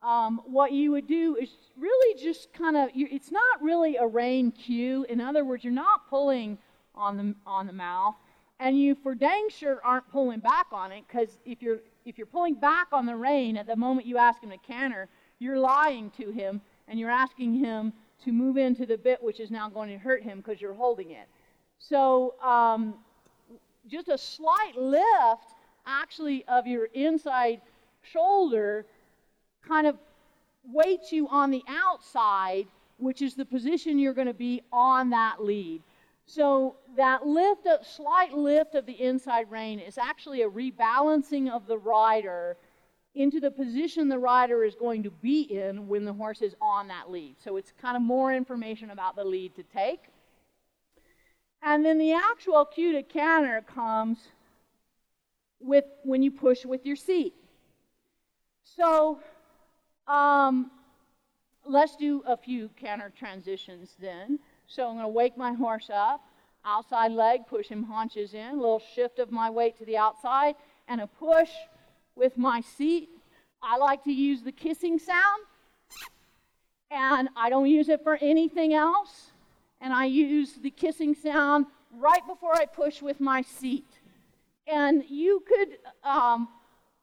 Um, 0.02 0.40
what 0.44 0.72
you 0.72 0.90
would 0.90 1.06
do 1.06 1.36
is 1.36 1.48
really 1.78 2.20
just 2.20 2.52
kind 2.52 2.76
of, 2.76 2.90
it's 2.94 3.30
not 3.30 3.62
really 3.62 3.96
a 3.96 4.06
rein 4.06 4.52
cue. 4.52 5.06
In 5.08 5.20
other 5.20 5.44
words, 5.44 5.64
you're 5.64 5.72
not 5.72 6.08
pulling 6.10 6.58
on 6.94 7.16
the, 7.16 7.34
on 7.46 7.66
the 7.66 7.72
mouth, 7.72 8.14
and 8.60 8.78
you 8.78 8.94
for 8.94 9.14
dang 9.14 9.48
sure 9.48 9.80
aren't 9.82 10.08
pulling 10.10 10.40
back 10.40 10.66
on 10.72 10.92
it 10.92 11.04
because 11.08 11.38
if 11.44 11.62
you're, 11.62 11.78
if 12.04 12.18
you're 12.18 12.26
pulling 12.26 12.54
back 12.54 12.88
on 12.92 13.06
the 13.06 13.16
rein 13.16 13.56
at 13.56 13.66
the 13.66 13.76
moment 13.76 14.06
you 14.06 14.18
ask 14.18 14.42
him 14.42 14.50
to 14.50 14.58
canter, 14.58 15.08
you're 15.38 15.58
lying 15.58 16.10
to 16.18 16.30
him 16.30 16.60
and 16.86 17.00
you're 17.00 17.10
asking 17.10 17.54
him 17.54 17.92
to 18.24 18.32
move 18.32 18.56
into 18.56 18.86
the 18.86 18.96
bit 18.96 19.22
which 19.22 19.40
is 19.40 19.50
now 19.50 19.68
going 19.68 19.90
to 19.90 19.98
hurt 19.98 20.22
him 20.22 20.38
because 20.38 20.60
you're 20.60 20.74
holding 20.74 21.10
it. 21.10 21.28
So, 21.78 22.34
um, 22.42 22.94
just 23.86 24.08
a 24.08 24.18
slight 24.18 24.76
lift, 24.76 25.54
actually, 25.86 26.44
of 26.46 26.66
your 26.66 26.86
inside 26.86 27.60
shoulder 28.02 28.86
kind 29.66 29.86
of 29.86 29.96
weights 30.64 31.12
you 31.12 31.28
on 31.28 31.50
the 31.50 31.62
outside, 31.68 32.66
which 32.98 33.22
is 33.22 33.34
the 33.34 33.44
position 33.44 33.98
you're 33.98 34.14
going 34.14 34.26
to 34.26 34.34
be 34.34 34.62
on 34.72 35.10
that 35.10 35.42
lead. 35.42 35.82
So 36.26 36.76
that 36.96 37.26
lift, 37.26 37.66
a 37.66 37.80
slight 37.84 38.32
lift 38.32 38.74
of 38.74 38.86
the 38.86 39.00
inside 39.00 39.50
rein 39.50 39.78
is 39.78 39.98
actually 39.98 40.42
a 40.42 40.48
rebalancing 40.48 41.50
of 41.50 41.66
the 41.66 41.76
rider 41.76 42.56
into 43.14 43.40
the 43.40 43.50
position 43.50 44.08
the 44.08 44.18
rider 44.18 44.64
is 44.64 44.74
going 44.74 45.02
to 45.02 45.10
be 45.10 45.42
in 45.42 45.86
when 45.86 46.04
the 46.04 46.12
horse 46.12 46.42
is 46.42 46.54
on 46.60 46.88
that 46.88 47.10
lead. 47.10 47.36
So 47.38 47.56
it's 47.56 47.72
kind 47.80 47.96
of 47.96 48.02
more 48.02 48.34
information 48.34 48.90
about 48.90 49.16
the 49.16 49.24
lead 49.24 49.54
to 49.56 49.62
take. 49.62 50.00
And 51.66 51.82
then 51.82 51.96
the 51.96 52.12
actual 52.12 52.66
cue 52.66 52.92
to 52.92 53.02
canter 53.02 53.64
comes 53.66 54.18
with 55.60 55.86
when 56.02 56.22
you 56.22 56.30
push 56.30 56.66
with 56.66 56.84
your 56.84 56.94
seat. 56.94 57.32
So 58.64 59.18
um, 60.06 60.70
let's 61.64 61.96
do 61.96 62.22
a 62.26 62.36
few 62.36 62.68
canter 62.76 63.10
transitions 63.18 63.96
then. 63.98 64.38
So 64.66 64.86
I'm 64.86 64.96
going 64.96 65.04
to 65.04 65.08
wake 65.08 65.38
my 65.38 65.54
horse 65.54 65.88
up, 65.92 66.20
outside 66.66 67.12
leg, 67.12 67.46
push 67.48 67.68
him 67.68 67.82
haunches 67.82 68.34
in, 68.34 68.46
a 68.46 68.54
little 68.54 68.82
shift 68.94 69.18
of 69.18 69.32
my 69.32 69.48
weight 69.48 69.78
to 69.78 69.86
the 69.86 69.96
outside, 69.96 70.56
and 70.86 71.00
a 71.00 71.06
push 71.06 71.50
with 72.14 72.36
my 72.36 72.60
seat. 72.60 73.08
I 73.62 73.78
like 73.78 74.04
to 74.04 74.12
use 74.12 74.42
the 74.42 74.52
kissing 74.52 74.98
sound, 74.98 75.44
and 76.90 77.30
I 77.34 77.48
don't 77.48 77.70
use 77.70 77.88
it 77.88 78.02
for 78.02 78.18
anything 78.20 78.74
else 78.74 79.30
and 79.84 79.92
I 79.92 80.06
use 80.06 80.54
the 80.54 80.70
kissing 80.70 81.14
sound 81.14 81.66
right 81.92 82.26
before 82.26 82.56
I 82.56 82.64
push 82.64 83.02
with 83.02 83.20
my 83.20 83.42
seat. 83.42 83.86
And 84.66 85.04
you 85.10 85.44
could 85.46 85.76
um, 86.02 86.48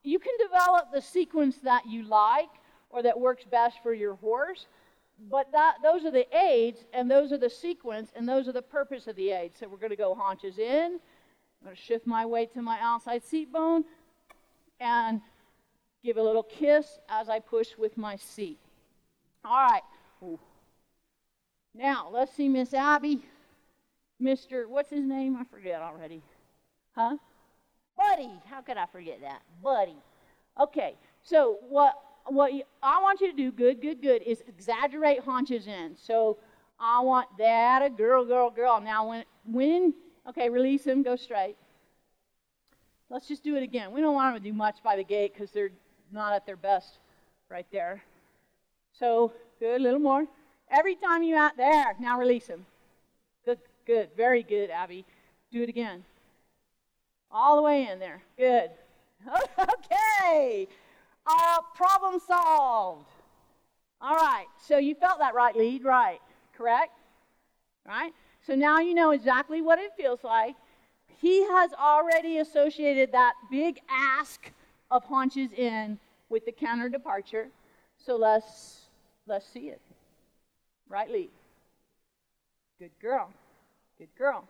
you 0.03 0.17
can 0.17 0.33
develop 0.41 0.91
the 0.91 0.99
sequence 0.99 1.57
that 1.59 1.85
you 1.87 2.03
like 2.03 2.49
or 2.89 3.03
that 3.03 3.17
works 3.17 3.43
best 3.43 3.77
for 3.83 3.93
your 3.93 4.15
horse, 4.15 4.65
but 5.29 5.51
that 5.51 5.75
those 5.83 6.05
are 6.05 6.11
the 6.11 6.25
aids 6.35 6.79
and 6.91 7.09
those 7.09 7.31
are 7.31 7.37
the 7.37 7.51
sequence 7.51 8.11
and 8.15 8.27
those 8.27 8.47
are 8.47 8.51
the 8.51 8.63
purpose 8.63 9.05
of 9.05 9.15
the 9.15 9.29
aids. 9.29 9.57
So 9.59 9.67
we're 9.67 9.77
going 9.77 9.91
to 9.91 9.95
go 9.95 10.15
haunches 10.15 10.57
in. 10.57 10.93
I'm 10.93 11.65
going 11.65 11.75
to 11.75 11.81
shift 11.81 12.07
my 12.07 12.25
weight 12.25 12.51
to 12.55 12.63
my 12.63 12.79
outside 12.81 13.23
seat 13.23 13.53
bone 13.53 13.85
and 14.79 15.21
give 16.03 16.17
a 16.17 16.23
little 16.23 16.41
kiss 16.41 16.97
as 17.07 17.29
I 17.29 17.37
push 17.37 17.77
with 17.77 17.95
my 17.95 18.15
seat. 18.15 18.57
All 19.45 19.67
right. 19.67 19.83
Ooh. 20.23 20.39
Now, 21.73 22.10
let's 22.11 22.34
see 22.34 22.49
Miss 22.49 22.73
Abby. 22.73 23.23
Mr. 24.22 24.68
What's 24.68 24.89
his 24.89 25.06
name? 25.06 25.35
I 25.35 25.43
forget 25.45 25.81
already. 25.81 26.22
Huh? 26.95 27.18
Buddy. 27.98 28.31
How 28.45 28.61
could 28.61 28.77
I 28.77 28.85
forget 28.85 29.22
that? 29.22 29.41
Buddy. 29.64 29.95
Okay. 30.60 30.95
So 31.23 31.57
what 31.69 31.95
what 32.27 32.53
you, 32.53 32.64
I 32.84 33.02
want 33.02 33.19
you 33.19 33.31
to 33.31 33.35
do, 33.35 33.52
good, 33.52 33.81
good, 33.81 34.02
good, 34.02 34.22
is 34.22 34.43
exaggerate 34.48 35.22
haunches 35.22 35.65
in. 35.65 35.95
So 35.98 36.38
I 36.80 36.99
want 37.02 37.27
that 37.39 37.81
a 37.81 37.89
girl, 37.89 38.26
girl, 38.26 38.49
girl. 38.49 38.80
Now 38.80 39.10
when 39.10 39.23
when 39.45 39.93
okay, 40.30 40.49
release 40.49 40.85
him, 40.85 41.03
go 41.03 41.15
straight. 41.15 41.56
Let's 43.10 43.27
just 43.27 43.43
do 43.43 43.56
it 43.56 43.64
again. 43.64 43.91
We 43.91 44.02
don't 44.02 44.14
want 44.14 44.35
them 44.35 44.43
to 44.43 44.49
do 44.49 44.56
much 44.56 44.84
by 44.84 44.95
the 44.95 45.03
gate 45.03 45.34
because 45.34 45.52
they're 45.52 45.72
not 46.11 46.34
at 46.34 46.45
their 46.45 46.56
best 46.56 46.99
right 47.49 47.65
there. 47.72 48.03
So 48.98 49.34
good, 49.60 49.81
a 49.81 49.84
little 49.84 49.99
more. 49.99 50.27
Every 50.72 50.95
time 50.95 51.22
you 51.22 51.35
out 51.35 51.57
there, 51.57 51.95
now 51.99 52.18
release 52.18 52.48
him. 52.48 52.65
Good, 53.43 53.60
good, 53.85 54.10
very 54.15 54.41
good, 54.41 54.69
Abby. 54.69 55.06
Do 55.52 55.61
it 55.64 55.69
again. 55.69 56.06
All 57.30 57.57
the 57.57 57.61
way 57.61 57.88
in 57.88 57.99
there. 57.99 58.22
Good. 58.38 58.72
Okay. 59.60 60.68
Uh, 61.27 61.57
problem 61.76 62.19
solved. 62.26 63.06
All 64.02 64.15
right. 64.15 64.45
So 64.65 64.77
you 64.77 64.95
felt 64.95 65.19
that 65.19 65.35
right 65.35 65.56
lead, 65.56 65.84
right? 65.84 66.19
Correct? 66.57 66.98
Right? 67.85 68.11
So 68.45 68.56
now 68.56 68.80
you 68.80 68.95
know 68.95 69.11
exactly 69.11 69.61
what 69.61 69.77
it 69.77 69.91
feels 69.95 70.23
like. 70.23 70.56
He 71.19 71.43
has 71.43 71.72
already 71.73 72.39
associated 72.39 73.11
that 73.11 73.34
big 73.52 73.80
ask 73.89 74.52
of 74.89 75.03
haunches 75.03 75.52
in 75.53 75.99
with 76.30 76.45
the 76.45 76.52
canter 76.52 76.89
departure. 76.89 77.49
So 77.98 78.15
let's 78.15 78.85
let's 79.27 79.45
see 79.45 79.69
it 79.69 79.81
rightly. 80.91 81.30
Good 82.80 82.91
girl. 83.01 83.31
Good 83.97 84.13
girl. 84.18 84.47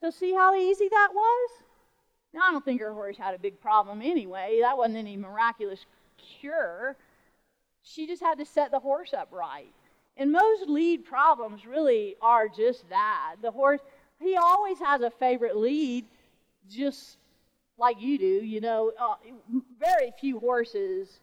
So, 0.00 0.10
see 0.10 0.34
how 0.34 0.54
easy 0.54 0.88
that 0.88 1.08
was? 1.14 1.50
Now, 2.32 2.40
I 2.48 2.52
don't 2.52 2.64
think 2.64 2.80
her 2.80 2.92
horse 2.92 3.16
had 3.16 3.34
a 3.34 3.38
big 3.38 3.60
problem 3.60 4.02
anyway. 4.02 4.58
That 4.60 4.76
wasn't 4.76 4.96
any 4.96 5.16
miraculous 5.16 5.86
cure. 6.16 6.96
She 7.82 8.06
just 8.06 8.22
had 8.22 8.38
to 8.38 8.44
set 8.44 8.70
the 8.70 8.80
horse 8.80 9.12
up 9.12 9.28
right. 9.30 9.72
And 10.16 10.32
most 10.32 10.68
lead 10.68 11.04
problems 11.04 11.66
really 11.66 12.16
are 12.20 12.48
just 12.48 12.88
that. 12.88 13.36
The 13.42 13.50
horse, 13.50 13.80
he 14.20 14.36
always 14.36 14.78
has 14.78 15.00
a 15.00 15.10
favorite 15.10 15.56
lead, 15.56 16.06
just 16.68 17.18
like 17.78 18.00
you 18.00 18.18
do. 18.18 18.24
You 18.24 18.60
know, 18.60 18.92
uh, 18.98 19.14
very 19.78 20.12
few 20.20 20.38
horses 20.38 21.20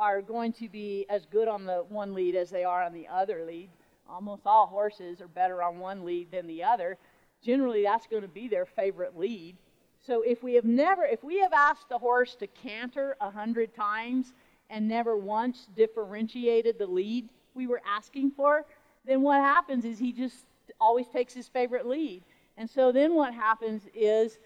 are 0.00 0.22
going 0.22 0.50
to 0.54 0.66
be 0.66 1.04
as 1.10 1.26
good 1.26 1.46
on 1.46 1.66
the 1.66 1.84
one 1.90 2.14
lead 2.14 2.34
as 2.34 2.48
they 2.48 2.64
are 2.64 2.82
on 2.82 2.94
the 2.94 3.06
other 3.06 3.44
lead. 3.44 3.68
Almost 4.08 4.46
all 4.46 4.66
horses 4.66 5.20
are 5.20 5.28
better 5.28 5.62
on 5.62 5.78
one 5.78 6.06
lead 6.06 6.32
than 6.32 6.46
the 6.46 6.64
other. 6.64 6.96
Generally, 7.44 7.82
that's 7.82 8.06
going 8.06 8.22
to 8.22 8.28
be 8.28 8.48
their 8.48 8.64
favorite 8.64 9.16
lead. 9.16 9.56
So 10.00 10.22
if 10.22 10.42
we 10.42 10.54
have 10.54 10.64
never, 10.64 11.04
if 11.04 11.22
we 11.22 11.40
have 11.40 11.52
asked 11.52 11.90
the 11.90 11.98
horse 11.98 12.34
to 12.36 12.46
canter 12.46 13.14
a 13.20 13.30
hundred 13.30 13.74
times 13.74 14.32
and 14.70 14.88
never 14.88 15.18
once 15.18 15.68
differentiated 15.76 16.78
the 16.78 16.86
lead 16.86 17.28
we 17.54 17.66
were 17.66 17.82
asking 17.86 18.30
for, 18.30 18.64
then 19.04 19.20
what 19.20 19.42
happens 19.42 19.84
is 19.84 19.98
he 19.98 20.12
just 20.12 20.46
always 20.80 21.08
takes 21.08 21.34
his 21.34 21.46
favorite 21.46 21.86
lead. 21.86 22.22
And 22.56 22.70
so 22.70 22.90
then 22.90 23.14
what 23.14 23.34
happens 23.34 23.82
is 23.94 24.38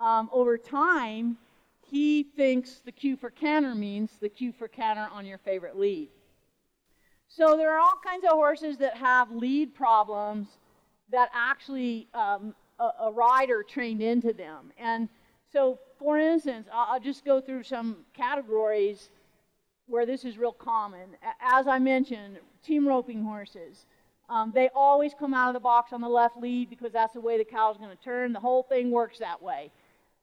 um, 0.00 0.28
over 0.32 0.58
time, 0.58 1.36
he 1.90 2.22
thinks 2.22 2.80
the 2.84 2.92
cue 2.92 3.16
for 3.16 3.30
canter 3.30 3.74
means 3.74 4.10
the 4.20 4.28
cue 4.28 4.52
for 4.52 4.68
canter 4.68 5.08
on 5.12 5.26
your 5.26 5.38
favorite 5.38 5.76
lead. 5.76 6.08
So 7.26 7.56
there 7.56 7.72
are 7.72 7.80
all 7.80 7.98
kinds 8.04 8.24
of 8.24 8.30
horses 8.30 8.78
that 8.78 8.96
have 8.96 9.32
lead 9.32 9.74
problems 9.74 10.46
that 11.10 11.30
actually 11.34 12.06
um, 12.14 12.54
a, 12.78 12.90
a, 13.02 13.12
rider 13.12 13.64
trained 13.64 14.02
into 14.02 14.32
them. 14.32 14.72
And 14.78 15.08
so, 15.52 15.80
for 15.98 16.16
instance, 16.18 16.68
I'll, 16.72 16.94
I'll 16.94 17.00
just 17.00 17.24
go 17.24 17.40
through 17.40 17.64
some 17.64 17.98
categories 18.14 19.10
where 19.86 20.06
this 20.06 20.24
is 20.24 20.38
real 20.38 20.52
common. 20.52 21.16
As 21.40 21.66
I 21.66 21.80
mentioned, 21.80 22.38
team 22.64 22.86
roping 22.86 23.24
horses. 23.24 23.86
Um, 24.28 24.52
they 24.54 24.70
always 24.76 25.12
come 25.18 25.34
out 25.34 25.48
of 25.48 25.54
the 25.54 25.60
box 25.60 25.92
on 25.92 26.00
the 26.00 26.08
left 26.08 26.36
lead 26.36 26.70
because 26.70 26.92
that's 26.92 27.14
the 27.14 27.20
way 27.20 27.36
the 27.36 27.44
cow's 27.44 27.78
going 27.78 27.90
to 27.90 28.02
turn. 28.02 28.32
The 28.32 28.38
whole 28.38 28.62
thing 28.62 28.92
works 28.92 29.18
that 29.18 29.42
way. 29.42 29.72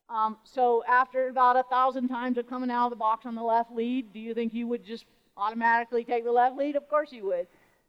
Um, 0.09 0.37
so 0.43 0.83
after 0.87 1.27
about 1.29 1.57
a 1.57 1.63
thousand 1.63 2.07
times 2.07 2.37
of 2.37 2.47
coming 2.47 2.71
out 2.71 2.85
of 2.85 2.89
the 2.91 2.95
box 2.95 3.25
on 3.25 3.35
the 3.35 3.43
left 3.43 3.71
lead, 3.71 4.13
do 4.13 4.19
you 4.19 4.33
think 4.33 4.53
you 4.53 4.67
would 4.67 4.85
just 4.85 5.05
automatically 5.35 6.03
take 6.03 6.23
the 6.23 6.31
left 6.31 6.57
lead? 6.57 6.75
Of 6.75 6.87
course 6.87 7.11
you 7.11 7.25
would. 7.25 7.47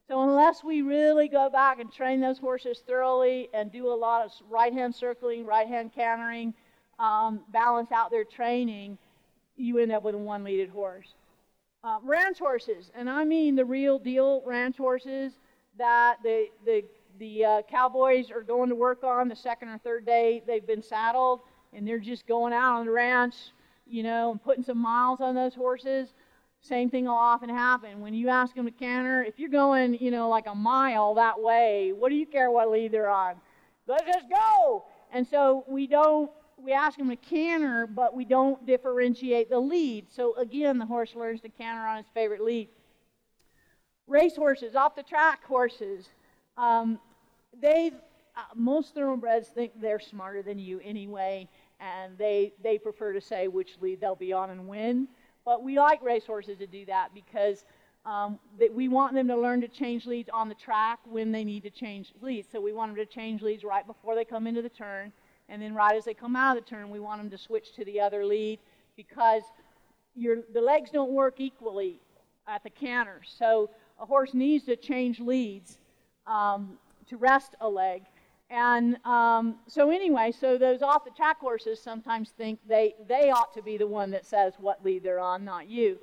So 0.08 0.22
unless 0.22 0.64
we 0.64 0.82
really 0.82 1.28
go 1.28 1.50
back 1.50 1.80
and 1.80 1.92
train 1.92 2.20
those 2.20 2.38
horses 2.38 2.82
thoroughly 2.86 3.48
and 3.52 3.70
do 3.70 3.88
a 3.88 3.94
lot 3.94 4.24
of 4.24 4.32
right 4.48 4.72
hand 4.72 4.94
circling, 4.94 5.44
right 5.44 5.68
hand 5.68 5.92
cantering, 5.94 6.54
um, 6.98 7.40
balance 7.52 7.92
out 7.92 8.10
their 8.10 8.24
training, 8.24 8.98
you 9.56 9.78
end 9.78 9.92
up 9.92 10.02
with 10.02 10.14
a 10.14 10.18
one 10.18 10.44
leaded 10.44 10.70
horse. 10.70 11.14
Uh, 11.84 11.98
ranch 12.02 12.38
horses, 12.38 12.90
and 12.94 13.08
I 13.08 13.24
mean 13.24 13.54
the 13.54 13.64
real 13.64 13.98
deal 14.00 14.42
ranch 14.44 14.76
horses 14.76 15.34
that 15.76 16.16
the, 16.24 16.46
the, 16.64 16.82
the 17.20 17.44
uh, 17.44 17.62
cowboys 17.70 18.32
are 18.32 18.42
going 18.42 18.68
to 18.70 18.74
work 18.74 19.04
on 19.04 19.28
the 19.28 19.36
second 19.36 19.68
or 19.68 19.78
third 19.78 20.04
day 20.04 20.42
they've 20.44 20.66
been 20.66 20.82
saddled 20.82 21.40
and 21.72 21.86
they're 21.86 21.98
just 21.98 22.26
going 22.26 22.52
out 22.52 22.80
on 22.80 22.86
the 22.86 22.92
ranch, 22.92 23.34
you 23.86 24.02
know, 24.02 24.30
and 24.30 24.42
putting 24.42 24.64
some 24.64 24.78
miles 24.78 25.20
on 25.20 25.34
those 25.34 25.54
horses, 25.54 26.08
same 26.60 26.90
thing 26.90 27.04
will 27.04 27.14
often 27.14 27.48
happen. 27.48 28.00
When 28.00 28.14
you 28.14 28.28
ask 28.28 28.54
them 28.54 28.66
to 28.66 28.70
canter, 28.70 29.22
if 29.22 29.38
you're 29.38 29.48
going, 29.48 29.94
you 30.00 30.10
know, 30.10 30.28
like 30.28 30.46
a 30.46 30.54
mile 30.54 31.14
that 31.14 31.40
way, 31.40 31.92
what 31.92 32.08
do 32.08 32.16
you 32.16 32.26
care 32.26 32.50
what 32.50 32.70
lead 32.70 32.92
they're 32.92 33.10
on? 33.10 33.36
Let's 33.86 34.04
just 34.04 34.26
go. 34.28 34.84
And 35.12 35.26
so 35.26 35.64
we 35.68 35.86
don't, 35.86 36.30
we 36.56 36.72
ask 36.72 36.98
them 36.98 37.08
to 37.08 37.16
canter, 37.16 37.86
but 37.86 38.14
we 38.14 38.24
don't 38.24 38.66
differentiate 38.66 39.48
the 39.48 39.58
lead. 39.58 40.06
So 40.10 40.34
again, 40.36 40.78
the 40.78 40.86
horse 40.86 41.14
learns 41.14 41.40
to 41.42 41.48
canter 41.48 41.86
on 41.86 41.98
his 41.98 42.06
favorite 42.12 42.42
lead. 42.42 42.68
Race 44.06 44.36
horses, 44.36 44.74
off 44.74 44.96
the 44.96 45.02
track 45.02 45.44
horses, 45.44 46.08
um, 46.56 46.98
they 47.60 47.92
uh, 48.36 48.40
most 48.54 48.94
thoroughbreds 48.94 49.48
think 49.48 49.72
they're 49.80 50.00
smarter 50.00 50.42
than 50.42 50.58
you 50.58 50.80
anyway, 50.84 51.48
and 51.80 52.16
they, 52.18 52.52
they 52.62 52.78
prefer 52.78 53.12
to 53.12 53.20
say 53.20 53.48
which 53.48 53.76
lead 53.80 54.00
they'll 54.00 54.14
be 54.16 54.32
on 54.32 54.50
and 54.50 54.66
when. 54.66 55.08
But 55.44 55.62
we 55.62 55.78
like 55.78 56.02
racehorses 56.02 56.58
to 56.58 56.66
do 56.66 56.84
that 56.86 57.14
because 57.14 57.64
um, 58.04 58.38
that 58.58 58.72
we 58.72 58.88
want 58.88 59.14
them 59.14 59.28
to 59.28 59.36
learn 59.36 59.60
to 59.60 59.68
change 59.68 60.06
leads 60.06 60.28
on 60.32 60.48
the 60.48 60.54
track 60.54 60.98
when 61.04 61.32
they 61.32 61.44
need 61.44 61.62
to 61.64 61.70
change 61.70 62.12
leads. 62.20 62.48
So 62.50 62.60
we 62.60 62.72
want 62.72 62.94
them 62.94 63.04
to 63.04 63.12
change 63.12 63.42
leads 63.42 63.64
right 63.64 63.86
before 63.86 64.14
they 64.14 64.24
come 64.24 64.46
into 64.46 64.62
the 64.62 64.68
turn, 64.68 65.12
and 65.48 65.60
then 65.60 65.74
right 65.74 65.96
as 65.96 66.04
they 66.04 66.14
come 66.14 66.36
out 66.36 66.56
of 66.56 66.64
the 66.64 66.68
turn, 66.68 66.90
we 66.90 67.00
want 67.00 67.20
them 67.20 67.30
to 67.30 67.38
switch 67.38 67.74
to 67.76 67.84
the 67.84 68.00
other 68.00 68.24
lead 68.24 68.58
because 68.96 69.42
your, 70.14 70.38
the 70.52 70.60
legs 70.60 70.90
don't 70.90 71.12
work 71.12 71.34
equally 71.38 72.00
at 72.46 72.62
the 72.62 72.70
canter. 72.70 73.20
So 73.24 73.70
a 74.00 74.06
horse 74.06 74.34
needs 74.34 74.64
to 74.64 74.76
change 74.76 75.20
leads 75.20 75.78
um, 76.26 76.78
to 77.08 77.16
rest 77.16 77.54
a 77.60 77.68
leg. 77.68 78.02
And 78.50 78.96
um, 79.04 79.56
so 79.66 79.90
anyway, 79.90 80.32
so 80.32 80.56
those 80.56 80.80
off 80.80 81.04
the 81.04 81.10
track 81.10 81.38
horses 81.38 81.80
sometimes 81.80 82.30
think 82.30 82.60
they, 82.66 82.94
they 83.06 83.30
ought 83.30 83.52
to 83.54 83.62
be 83.62 83.76
the 83.76 83.86
one 83.86 84.10
that 84.12 84.24
says 84.24 84.54
what 84.58 84.82
lead 84.84 85.02
they're 85.02 85.20
on, 85.20 85.44
not 85.44 85.68
you. 85.68 85.98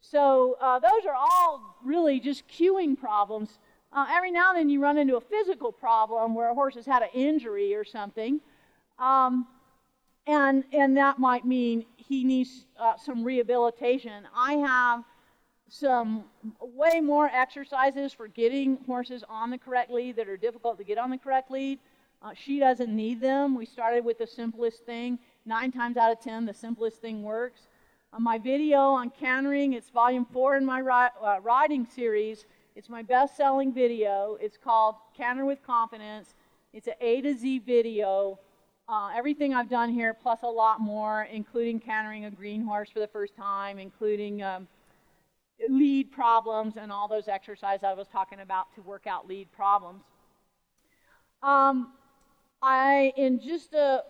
So 0.00 0.56
uh, 0.60 0.78
those 0.78 1.04
are 1.06 1.14
all 1.14 1.76
really 1.84 2.18
just 2.18 2.48
cueing 2.48 2.98
problems. 2.98 3.58
Uh, 3.92 4.06
every 4.10 4.30
now 4.30 4.50
and 4.50 4.58
then 4.58 4.68
you 4.70 4.80
run 4.80 4.96
into 4.96 5.16
a 5.16 5.20
physical 5.20 5.70
problem 5.70 6.34
where 6.34 6.50
a 6.50 6.54
horse 6.54 6.76
has 6.76 6.86
had 6.86 7.02
an 7.02 7.10
injury 7.12 7.74
or 7.74 7.84
something. 7.84 8.40
Um, 8.98 9.46
and, 10.26 10.64
and 10.72 10.96
that 10.96 11.18
might 11.18 11.44
mean 11.44 11.84
he 11.96 12.24
needs 12.24 12.64
uh, 12.80 12.96
some 12.96 13.22
rehabilitation. 13.22 14.26
I 14.34 14.54
have 14.54 15.04
some 15.72 16.24
way 16.60 17.00
more 17.00 17.30
exercises 17.32 18.12
for 18.12 18.28
getting 18.28 18.76
horses 18.84 19.24
on 19.26 19.48
the 19.48 19.56
correct 19.56 19.90
lead 19.90 20.16
that 20.16 20.28
are 20.28 20.36
difficult 20.36 20.76
to 20.76 20.84
get 20.84 20.98
on 20.98 21.08
the 21.08 21.16
correct 21.16 21.50
lead. 21.50 21.78
Uh, 22.20 22.32
she 22.34 22.58
doesn't 22.58 22.94
need 22.94 23.22
them. 23.22 23.56
We 23.56 23.64
started 23.64 24.04
with 24.04 24.18
the 24.18 24.26
simplest 24.26 24.84
thing. 24.84 25.18
Nine 25.46 25.72
times 25.72 25.96
out 25.96 26.12
of 26.12 26.20
ten, 26.20 26.44
the 26.44 26.52
simplest 26.52 27.00
thing 27.00 27.22
works. 27.22 27.62
Uh, 28.12 28.20
my 28.20 28.36
video 28.36 28.80
on 28.80 29.08
cantering, 29.08 29.72
it's 29.72 29.88
volume 29.88 30.26
four 30.26 30.58
in 30.58 30.66
my 30.66 30.80
ri- 30.80 31.16
uh, 31.22 31.40
riding 31.40 31.86
series. 31.86 32.44
It's 32.76 32.90
my 32.90 33.00
best 33.00 33.34
selling 33.34 33.72
video. 33.72 34.36
It's 34.42 34.58
called 34.58 34.96
Canter 35.16 35.46
with 35.46 35.62
Confidence. 35.62 36.34
It's 36.74 36.86
an 36.86 36.94
A 37.00 37.22
to 37.22 37.34
Z 37.34 37.60
video. 37.60 38.38
Uh, 38.90 39.10
everything 39.16 39.54
I've 39.54 39.70
done 39.70 39.88
here, 39.88 40.12
plus 40.12 40.40
a 40.42 40.46
lot 40.46 40.80
more, 40.80 41.26
including 41.32 41.80
cantering 41.80 42.26
a 42.26 42.30
green 42.30 42.62
horse 42.62 42.90
for 42.90 43.00
the 43.00 43.06
first 43.08 43.34
time, 43.34 43.78
including 43.78 44.42
um, 44.42 44.68
lead 45.68 46.10
problems 46.10 46.76
and 46.76 46.90
all 46.90 47.08
those 47.08 47.28
exercises 47.28 47.84
I 47.84 47.94
was 47.94 48.08
talking 48.08 48.40
about 48.40 48.74
to 48.74 48.82
work 48.82 49.06
out 49.06 49.26
lead 49.26 49.50
problems. 49.52 50.02
Um, 51.42 51.92
I, 52.62 53.12
in 53.16 53.40
just 53.40 53.72
a 53.74 54.02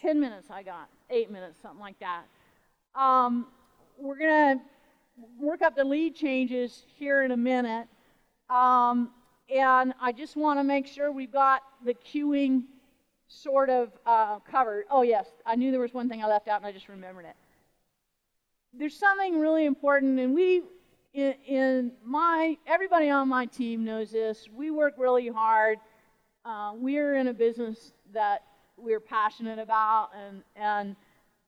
10 0.00 0.20
minutes, 0.20 0.48
I 0.50 0.62
got 0.62 0.88
eight 1.10 1.30
minutes, 1.30 1.60
something 1.62 1.80
like 1.80 1.98
that. 2.00 2.24
Um, 2.94 3.46
we're 3.98 4.18
going 4.18 4.58
to 4.58 4.64
work 5.40 5.62
up 5.62 5.76
the 5.76 5.84
lead 5.84 6.14
changes 6.14 6.84
here 6.96 7.22
in 7.22 7.30
a 7.30 7.36
minute. 7.36 7.86
Um, 8.50 9.10
and 9.54 9.94
I 10.00 10.12
just 10.12 10.36
want 10.36 10.58
to 10.58 10.64
make 10.64 10.86
sure 10.86 11.10
we've 11.10 11.32
got 11.32 11.62
the 11.84 11.94
cueing 11.94 12.64
sort 13.28 13.70
of 13.70 13.92
uh, 14.06 14.38
covered. 14.40 14.84
Oh, 14.90 15.02
yes, 15.02 15.26
I 15.46 15.54
knew 15.54 15.70
there 15.70 15.80
was 15.80 15.94
one 15.94 16.08
thing 16.08 16.22
I 16.22 16.26
left 16.26 16.48
out 16.48 16.58
and 16.58 16.66
I 16.66 16.72
just 16.72 16.88
remembered 16.88 17.24
it 17.24 17.36
there's 18.72 18.96
something 18.96 19.38
really 19.38 19.66
important, 19.66 20.18
and 20.18 20.34
we, 20.34 20.62
in, 21.14 21.34
in, 21.46 21.92
my, 22.04 22.56
everybody 22.66 23.10
on 23.10 23.28
my 23.28 23.46
team 23.46 23.84
knows 23.84 24.10
this. 24.10 24.48
We 24.54 24.70
work 24.70 24.94
really 24.98 25.28
hard. 25.28 25.78
Uh, 26.44 26.72
we're 26.74 27.16
in 27.16 27.28
a 27.28 27.32
business 27.32 27.92
that 28.12 28.42
we're 28.76 29.00
passionate 29.00 29.58
about, 29.58 30.10
and, 30.16 30.42
and 30.54 30.96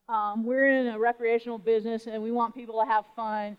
um, 0.08 0.44
we're 0.44 0.70
in 0.70 0.88
a 0.88 0.98
recreational 0.98 1.58
business, 1.58 2.06
and 2.06 2.22
we 2.22 2.32
want 2.32 2.54
people 2.54 2.80
to 2.80 2.86
have 2.86 3.04
fun. 3.14 3.56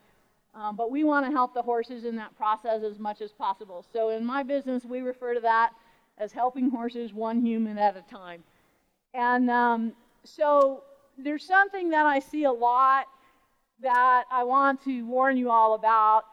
Um, 0.54 0.76
but 0.76 0.90
we 0.90 1.02
want 1.02 1.24
to 1.24 1.32
help 1.32 1.54
the 1.54 1.62
horses 1.62 2.04
in 2.04 2.14
that 2.16 2.36
process 2.36 2.82
as 2.82 2.98
much 2.98 3.22
as 3.22 3.32
possible. 3.32 3.84
So 3.90 4.10
in 4.10 4.24
my 4.24 4.42
business, 4.42 4.84
we 4.84 5.00
refer 5.00 5.32
to 5.32 5.40
that 5.40 5.70
as 6.18 6.30
helping 6.30 6.68
horses 6.68 7.14
one 7.14 7.40
human 7.44 7.78
at 7.78 7.96
a 7.96 8.02
time. 8.02 8.44
And 9.14 9.48
um, 9.48 9.92
so 10.24 10.82
there's 11.16 11.46
something 11.46 11.88
that 11.90 12.04
I 12.04 12.18
see 12.18 12.44
a 12.44 12.52
lot 12.52 13.06
that 13.82 14.24
I 14.30 14.44
want 14.44 14.82
to 14.84 15.04
warn 15.06 15.36
you 15.36 15.50
all 15.50 15.74
about, 15.74 16.24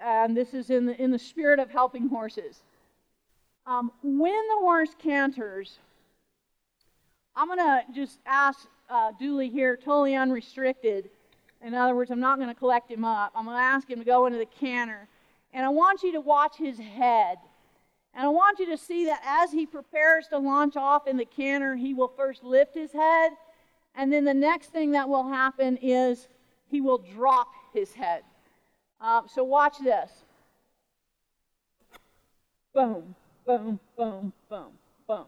and 0.00 0.36
this 0.36 0.54
is 0.54 0.70
in 0.70 0.86
the, 0.86 1.02
in 1.02 1.10
the 1.10 1.18
spirit 1.18 1.58
of 1.58 1.70
helping 1.70 2.08
horses. 2.08 2.62
Um, 3.66 3.92
when 4.02 4.48
the 4.48 4.60
horse 4.60 4.94
canters, 4.98 5.78
I'm 7.36 7.48
going 7.48 7.58
to 7.58 7.82
just 7.94 8.18
ask 8.26 8.66
uh, 8.88 9.12
Dooley 9.18 9.48
here, 9.48 9.76
totally 9.76 10.14
unrestricted. 10.14 11.10
In 11.62 11.74
other 11.74 11.94
words, 11.94 12.10
I'm 12.10 12.20
not 12.20 12.38
going 12.38 12.48
to 12.48 12.54
collect 12.54 12.90
him 12.90 13.04
up. 13.04 13.32
I'm 13.34 13.44
going 13.44 13.56
to 13.56 13.62
ask 13.62 13.88
him 13.90 13.98
to 13.98 14.04
go 14.04 14.26
into 14.26 14.38
the 14.38 14.46
canter. 14.46 15.08
And 15.52 15.66
I 15.66 15.68
want 15.68 16.02
you 16.02 16.12
to 16.12 16.20
watch 16.20 16.56
his 16.56 16.78
head. 16.78 17.38
And 18.14 18.24
I 18.24 18.28
want 18.28 18.58
you 18.58 18.66
to 18.66 18.76
see 18.76 19.06
that 19.06 19.20
as 19.24 19.52
he 19.52 19.66
prepares 19.66 20.28
to 20.28 20.38
launch 20.38 20.76
off 20.76 21.06
in 21.06 21.16
the 21.16 21.24
canter, 21.24 21.76
he 21.76 21.94
will 21.94 22.08
first 22.08 22.42
lift 22.42 22.74
his 22.74 22.92
head 22.92 23.32
And 23.94 24.12
then 24.12 24.24
the 24.24 24.34
next 24.34 24.68
thing 24.68 24.92
that 24.92 25.08
will 25.08 25.28
happen 25.28 25.76
is 25.82 26.28
he 26.70 26.80
will 26.80 26.98
drop 26.98 27.48
his 27.72 27.92
head. 27.92 28.22
Uh, 29.00 29.22
so 29.26 29.44
watch 29.44 29.78
this. 29.78 30.10
Boom, 32.74 33.14
boom, 33.46 33.80
boom, 33.96 34.32
boom, 34.48 34.70
boom. 35.06 35.24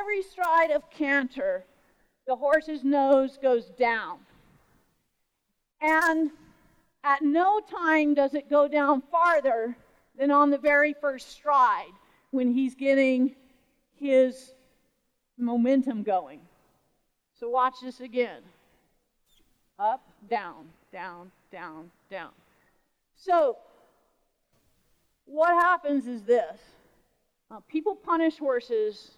Every 0.00 0.22
stride 0.22 0.70
of 0.70 0.90
canter, 0.90 1.64
the 2.26 2.36
horse's 2.36 2.84
nose 2.84 3.38
goes 3.40 3.66
down. 3.78 4.18
And 5.80 6.30
at 7.02 7.22
no 7.22 7.60
time 7.60 8.14
does 8.14 8.34
it 8.34 8.48
go 8.48 8.66
down 8.66 9.02
farther 9.10 9.76
than 10.18 10.30
on 10.30 10.50
the 10.50 10.58
very 10.58 10.94
first 10.94 11.30
stride 11.30 11.92
when 12.30 12.52
he's 12.52 12.74
getting 12.74 13.34
his 13.94 14.54
momentum 15.36 16.02
going. 16.02 16.40
So 17.38 17.48
watch 17.48 17.74
this 17.82 18.00
again. 18.00 18.42
Up, 19.78 20.08
down, 20.28 20.66
down, 20.92 21.30
down, 21.50 21.90
down. 22.10 22.30
So, 23.16 23.56
what 25.26 25.50
happens 25.50 26.06
is 26.06 26.22
this 26.22 26.58
uh, 27.50 27.60
people 27.68 27.94
punish 27.94 28.38
horses 28.38 29.12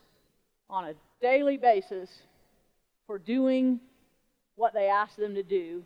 on 0.68 0.84
a 0.84 0.94
daily 1.20 1.56
basis 1.56 2.10
for 3.06 3.18
doing 3.18 3.80
what 4.56 4.74
they 4.74 4.88
ask 4.88 5.16
them 5.16 5.34
to 5.34 5.42
do 5.42 5.82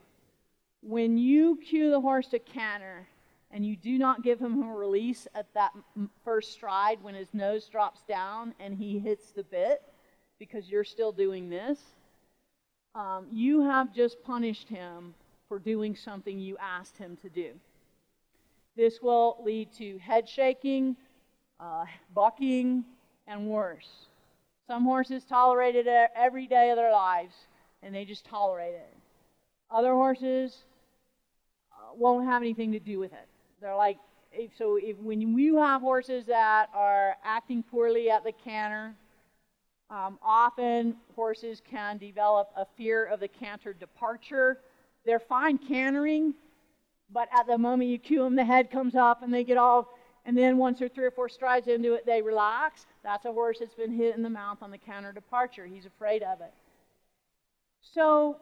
when 0.82 1.18
you 1.18 1.56
cue 1.56 1.90
the 1.90 2.00
horse 2.00 2.28
to 2.28 2.38
canter 2.38 3.06
and 3.50 3.66
you 3.66 3.76
do 3.76 3.98
not 3.98 4.22
give 4.22 4.40
him 4.40 4.62
a 4.62 4.74
release 4.74 5.26
at 5.34 5.52
that 5.54 5.72
first 6.24 6.52
stride 6.52 7.02
when 7.02 7.14
his 7.14 7.28
nose 7.34 7.66
drops 7.66 8.00
down 8.08 8.54
and 8.60 8.74
he 8.74 8.98
hits 8.98 9.30
the 9.30 9.42
bit 9.42 9.82
because 10.38 10.70
you're 10.70 10.84
still 10.84 11.12
doing 11.12 11.50
this, 11.50 11.78
um, 12.94 13.26
you 13.30 13.62
have 13.62 13.94
just 13.94 14.22
punished 14.22 14.68
him 14.68 15.14
for 15.48 15.58
doing 15.58 15.96
something 15.96 16.38
you 16.38 16.56
asked 16.58 16.96
him 16.96 17.16
to 17.22 17.28
do. 17.28 17.52
This 18.76 19.00
will 19.02 19.38
lead 19.44 19.72
to 19.78 19.98
head 19.98 20.28
shaking, 20.28 20.96
uh, 21.58 21.84
bucking, 22.14 22.84
and 23.26 23.46
worse. 23.46 23.88
Some 24.66 24.84
horses 24.84 25.24
tolerate 25.24 25.74
it 25.74 25.86
every 26.14 26.46
day 26.46 26.70
of 26.70 26.76
their 26.76 26.92
lives, 26.92 27.34
and 27.82 27.94
they 27.94 28.04
just 28.04 28.24
tolerate 28.24 28.74
it. 28.74 28.96
Other 29.70 29.92
horses 29.92 30.64
won't 31.96 32.26
have 32.26 32.42
anything 32.42 32.72
to 32.72 32.80
do 32.80 32.98
with 32.98 33.12
it. 33.12 33.28
They're 33.60 33.76
like, 33.76 33.98
if, 34.32 34.50
so 34.56 34.78
if, 34.80 34.96
when 34.98 35.20
you 35.20 35.56
have 35.58 35.80
horses 35.80 36.26
that 36.26 36.68
are 36.74 37.16
acting 37.24 37.62
poorly 37.62 38.10
at 38.10 38.24
the 38.24 38.32
canter, 38.32 38.94
um, 39.90 40.18
often 40.22 40.96
horses 41.16 41.60
can 41.68 41.98
develop 41.98 42.50
a 42.56 42.64
fear 42.76 43.04
of 43.06 43.20
the 43.20 43.28
canter 43.28 43.72
departure. 43.72 44.60
They're 45.04 45.18
fine 45.18 45.58
cantering, 45.58 46.34
but 47.12 47.28
at 47.36 47.46
the 47.46 47.58
moment 47.58 47.90
you 47.90 47.98
cue 47.98 48.22
them, 48.22 48.36
the 48.36 48.44
head 48.44 48.70
comes 48.70 48.94
up 48.94 49.22
and 49.22 49.34
they 49.34 49.42
get 49.42 49.56
all, 49.56 49.88
and 50.24 50.38
then 50.38 50.56
once 50.58 50.78
they're 50.78 50.88
three 50.88 51.06
or 51.06 51.10
four 51.10 51.28
strides 51.28 51.66
into 51.66 51.94
it, 51.94 52.06
they 52.06 52.22
relax. 52.22 52.86
That's 53.02 53.24
a 53.24 53.32
horse 53.32 53.58
that's 53.58 53.74
been 53.74 53.92
hit 53.92 54.14
in 54.16 54.22
the 54.22 54.30
mouth 54.30 54.58
on 54.62 54.70
the 54.70 54.78
canter 54.78 55.12
departure. 55.12 55.66
He's 55.66 55.86
afraid 55.86 56.22
of 56.22 56.40
it. 56.40 56.52
So 57.80 58.36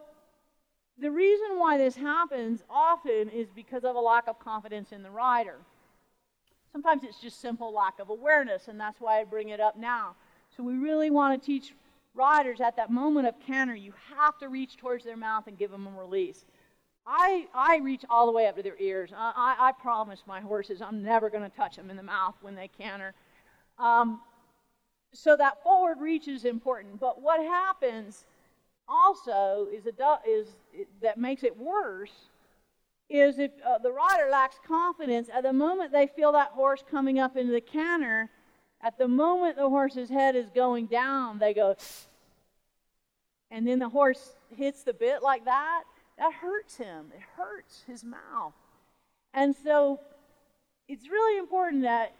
the 0.99 1.09
reason 1.09 1.57
why 1.57 1.77
this 1.77 1.95
happens 1.95 2.63
often 2.69 3.29
is 3.29 3.47
because 3.55 3.83
of 3.85 3.95
a 3.95 3.99
lack 3.99 4.27
of 4.27 4.37
confidence 4.37 4.91
in 4.91 5.01
the 5.01 5.09
rider. 5.09 5.55
Sometimes 6.71 7.03
it's 7.03 7.19
just 7.19 7.41
simple 7.41 7.73
lack 7.73 7.99
of 7.99 8.09
awareness, 8.09 8.67
and 8.67 8.79
that's 8.79 9.01
why 9.01 9.19
I 9.19 9.23
bring 9.23 9.49
it 9.49 9.59
up 9.59 9.77
now. 9.77 10.15
So 10.55 10.63
we 10.63 10.73
really 10.73 11.09
want 11.09 11.41
to 11.41 11.45
teach 11.45 11.73
riders 12.15 12.59
at 12.59 12.75
that 12.75 12.91
moment 12.91 13.27
of 13.27 13.39
canter, 13.39 13.75
you 13.75 13.93
have 14.15 14.37
to 14.39 14.49
reach 14.49 14.77
towards 14.77 15.05
their 15.05 15.17
mouth 15.17 15.47
and 15.47 15.57
give 15.57 15.71
them 15.71 15.87
a 15.87 15.99
release. 15.99 16.45
I, 17.05 17.47
I 17.53 17.77
reach 17.77 18.03
all 18.09 18.25
the 18.25 18.31
way 18.31 18.47
up 18.47 18.55
to 18.57 18.63
their 18.63 18.79
ears. 18.79 19.11
I, 19.15 19.33
I, 19.35 19.69
I 19.69 19.71
promise 19.71 20.21
my 20.27 20.41
horses 20.41 20.81
I'm 20.81 21.01
never 21.01 21.29
going 21.29 21.49
to 21.49 21.55
touch 21.55 21.75
them 21.75 21.89
in 21.89 21.97
the 21.97 22.03
mouth 22.03 22.35
when 22.41 22.55
they 22.55 22.67
canter. 22.67 23.13
Um, 23.77 24.21
so 25.13 25.35
that 25.37 25.63
forward 25.63 25.99
reach 25.99 26.27
is 26.27 26.45
important. 26.45 26.99
But 26.99 27.21
what 27.21 27.39
happens 27.39 28.25
also 28.87 29.67
is, 29.73 29.85
is 29.85 30.47
that 31.01 31.17
makes 31.17 31.43
it 31.43 31.57
worse 31.57 32.29
is 33.09 33.39
if 33.39 33.51
uh, 33.67 33.79
the 33.79 33.91
rider 33.91 34.29
lacks 34.29 34.57
confidence 34.67 35.29
at 35.33 35.43
the 35.43 35.53
moment 35.53 35.91
they 35.91 36.05
feel 36.05 36.31
that 36.31 36.49
horse 36.49 36.83
coming 36.89 37.17
up 37.17 37.35
into 37.35 37.51
the 37.51 37.61
canter 37.61 38.29
at 38.81 38.97
the 38.97 39.07
moment 39.07 39.55
the 39.55 39.69
horse's 39.69 40.09
head 40.09 40.35
is 40.35 40.49
going 40.49 40.85
down 40.85 41.39
they 41.39 41.53
go 41.53 41.75
and 43.51 43.67
then 43.67 43.79
the 43.79 43.89
horse 43.89 44.33
hits 44.55 44.83
the 44.83 44.93
bit 44.93 45.21
like 45.21 45.45
that 45.45 45.83
that 46.17 46.33
hurts 46.33 46.77
him 46.77 47.11
it 47.15 47.21
hurts 47.35 47.83
his 47.87 48.03
mouth 48.03 48.53
and 49.33 49.55
so 49.63 49.99
it's 50.87 51.09
really 51.09 51.37
important 51.37 51.83
that 51.83 52.13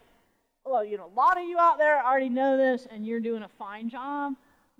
well 0.66 0.84
you 0.84 0.98
know 0.98 1.06
a 1.06 1.16
lot 1.16 1.38
of 1.38 1.44
you 1.44 1.58
out 1.58 1.78
there 1.78 2.04
already 2.04 2.30
know 2.30 2.58
this 2.58 2.88
and 2.92 3.06
you're 3.06 3.20
doing 3.20 3.44
a 3.44 3.48
fine 3.48 3.90
job 3.90 4.34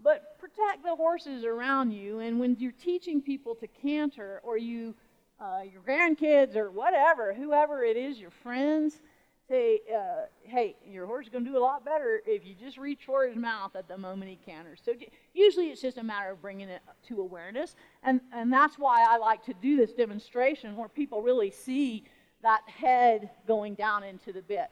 but 0.04 0.38
protect 0.40 0.84
the 0.84 0.96
horses 0.96 1.44
around 1.44 1.92
you. 1.92 2.20
And 2.20 2.40
when 2.40 2.56
you're 2.60 2.72
teaching 2.72 3.22
people 3.22 3.56
to 3.56 3.68
canter, 3.68 4.40
or 4.44 4.58
you, 4.58 4.96
uh, 5.40 5.62
your 5.72 5.82
grandkids, 5.82 6.56
or 6.56 6.72
whatever, 6.72 7.34
whoever 7.34 7.84
it 7.84 7.98
is, 7.98 8.20
your 8.20 8.32
friends, 8.32 9.02
say, 9.50 9.82
uh, 9.94 10.26
hey, 10.44 10.76
your 10.86 11.08
horse 11.08 11.26
is 11.26 11.32
going 11.32 11.44
to 11.44 11.50
do 11.50 11.58
a 11.58 11.60
lot 11.60 11.84
better 11.84 12.22
if 12.26 12.46
you 12.46 12.54
just 12.54 12.78
reach 12.78 13.02
for 13.06 13.28
his 13.28 13.36
mouth 13.36 13.76
at 13.76 13.88
the 13.88 13.98
moment 13.98 14.30
he 14.30 14.38
canters. 14.38 14.80
So 14.86 14.94
usually 15.34 15.68
it's 15.68 15.82
just 15.82 15.98
a 15.98 16.04
matter 16.04 16.32
of 16.32 16.42
bringing 16.42 16.70
it 16.70 16.82
to 17.08 17.20
awareness. 17.20 17.76
And, 18.04 18.22
and 18.32 18.54
that's 18.54 18.78
why 18.78 19.06
I 19.10 19.18
like 19.18 19.44
to 19.46 19.54
do 19.60 19.76
this 19.76 19.92
demonstration 19.92 20.76
where 20.76 20.88
people 20.88 21.22
really 21.22 21.52
see 21.52 22.04
that 22.44 22.62
head 22.68 23.32
going 23.48 23.74
down 23.74 24.04
into 24.04 24.32
the 24.32 24.42
bit. 24.42 24.70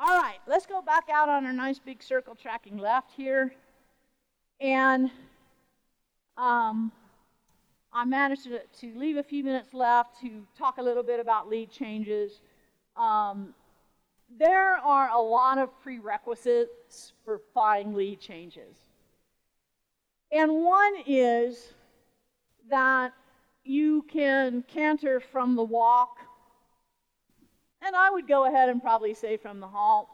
All 0.00 0.20
right, 0.20 0.38
let's 0.46 0.64
go 0.64 0.80
back 0.80 1.08
out 1.12 1.28
on 1.28 1.44
our 1.44 1.52
nice 1.52 1.78
big 1.78 2.02
circle 2.02 2.34
tracking 2.34 2.78
left 2.78 3.12
here. 3.16 3.52
And 4.60 5.10
um, 6.36 6.92
I 7.92 8.04
managed 8.04 8.44
to, 8.44 8.60
to, 8.80 8.98
leave 8.98 9.16
a 9.16 9.22
few 9.22 9.44
minutes 9.44 9.74
left 9.74 10.20
to 10.20 10.46
talk 10.56 10.78
a 10.78 10.82
little 10.82 11.02
bit 11.02 11.20
about 11.20 11.48
lead 11.48 11.70
changes. 11.70 12.40
Um, 12.98 13.54
there 14.36 14.76
are 14.76 15.10
a 15.10 15.20
lot 15.20 15.58
of 15.58 15.70
prerequisites 15.80 17.12
for 17.24 17.40
flying 17.54 17.94
lead 17.94 18.20
changes. 18.20 18.76
And 20.30 20.64
one 20.64 20.94
is 21.06 21.72
that 22.68 23.12
you 23.64 24.02
can 24.02 24.64
canter 24.68 25.20
from 25.20 25.56
the 25.56 25.62
walk, 25.62 26.18
and 27.80 27.96
I 27.96 28.10
would 28.10 28.28
go 28.28 28.44
ahead 28.44 28.68
and 28.68 28.82
probably 28.82 29.14
say 29.14 29.36
from 29.36 29.60
the 29.60 29.68
halt, 29.68 30.08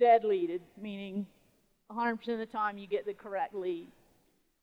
dead 0.00 0.24
leaded, 0.24 0.62
meaning 0.80 1.26
100% 1.90 2.28
of 2.28 2.38
the 2.38 2.46
time 2.46 2.78
you 2.78 2.86
get 2.86 3.06
the 3.06 3.14
correct 3.14 3.54
lead. 3.54 3.88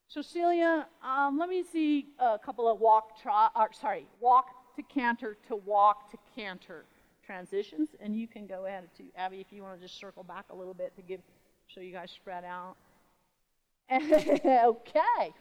So 0.08 0.22
Celia, 0.22 0.88
um, 1.04 1.38
let 1.38 1.48
me 1.48 1.64
see 1.64 2.08
a 2.20 2.38
couple 2.38 2.70
of 2.70 2.80
walk, 2.80 3.22
try, 3.22 3.48
or, 3.56 3.72
sorry, 3.72 4.06
walk 4.20 4.48
to 4.76 4.84
canter 4.84 5.38
to 5.48 5.56
walk 5.56 6.12
to 6.12 6.18
canter 6.36 6.86
transitions, 7.26 7.90
and 8.00 8.16
you 8.16 8.28
can 8.28 8.48
go 8.48 8.66
ahead 8.66 8.90
to 8.98 9.04
Abby 9.16 9.40
if 9.40 9.52
you 9.52 9.64
want 9.64 9.80
to 9.80 9.86
just 9.86 10.00
circle 10.00 10.24
back 10.24 10.46
a 10.50 10.56
little 10.56 10.74
bit 10.74 10.96
to 10.96 11.02
give 11.02 11.22
so 11.68 11.82
you 11.82 11.92
guys 11.92 12.12
spread 12.12 12.44
out. 12.44 12.76
okay. 13.92 15.34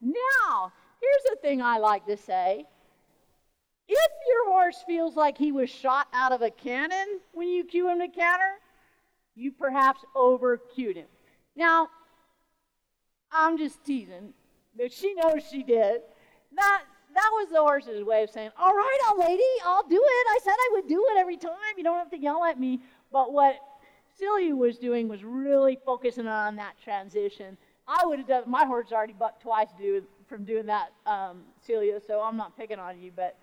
Now, 0.00 0.72
here's 1.00 1.24
the 1.30 1.36
thing 1.40 1.62
I 1.62 1.78
like 1.78 2.06
to 2.06 2.16
say. 2.16 2.66
If 3.88 4.12
your 4.28 4.52
horse 4.52 4.82
feels 4.86 5.16
like 5.16 5.36
he 5.36 5.52
was 5.52 5.68
shot 5.68 6.08
out 6.12 6.32
of 6.32 6.42
a 6.42 6.50
cannon 6.50 7.20
when 7.32 7.48
you 7.48 7.64
cue 7.64 7.88
him 7.88 7.98
to 7.98 8.08
canter, 8.08 8.58
you 9.34 9.52
perhaps 9.52 10.00
over 10.14 10.56
cued 10.56 10.96
him. 10.96 11.08
Now, 11.56 11.88
I'm 13.30 13.58
just 13.58 13.84
teasing, 13.84 14.34
but 14.76 14.92
she 14.92 15.14
knows 15.14 15.42
she 15.50 15.62
did. 15.62 16.02
That 16.54 16.82
that 17.14 17.30
was 17.32 17.48
the 17.50 17.60
horse's 17.60 18.04
way 18.04 18.22
of 18.22 18.30
saying, 18.30 18.50
"All 18.58 18.74
right, 18.74 18.98
old 19.10 19.20
lady, 19.20 19.42
I'll 19.64 19.86
do 19.86 19.96
it. 20.02 20.26
I 20.30 20.38
said 20.42 20.52
I 20.52 20.70
would 20.72 20.88
do 20.88 21.06
it 21.10 21.18
every 21.18 21.36
time. 21.36 21.52
You 21.76 21.84
don't 21.84 21.98
have 21.98 22.10
to 22.10 22.18
yell 22.18 22.44
at 22.44 22.58
me." 22.58 22.80
But 23.10 23.32
what 23.32 23.56
Celia 24.18 24.54
was 24.54 24.78
doing 24.78 25.08
was 25.08 25.24
really 25.24 25.78
focusing 25.84 26.26
on 26.26 26.56
that 26.56 26.74
transition. 26.82 27.56
I 27.86 28.06
would 28.06 28.18
have 28.20 28.28
done. 28.28 28.44
My 28.46 28.64
horse 28.64 28.92
already 28.92 29.12
bucked 29.14 29.42
twice 29.42 29.68
do, 29.78 30.02
from 30.28 30.44
doing 30.44 30.66
that, 30.66 30.92
um, 31.06 31.42
Celia. 31.60 32.00
So 32.06 32.20
I'm 32.20 32.36
not 32.36 32.56
picking 32.56 32.78
on 32.78 33.00
you, 33.00 33.12
but 33.14 33.36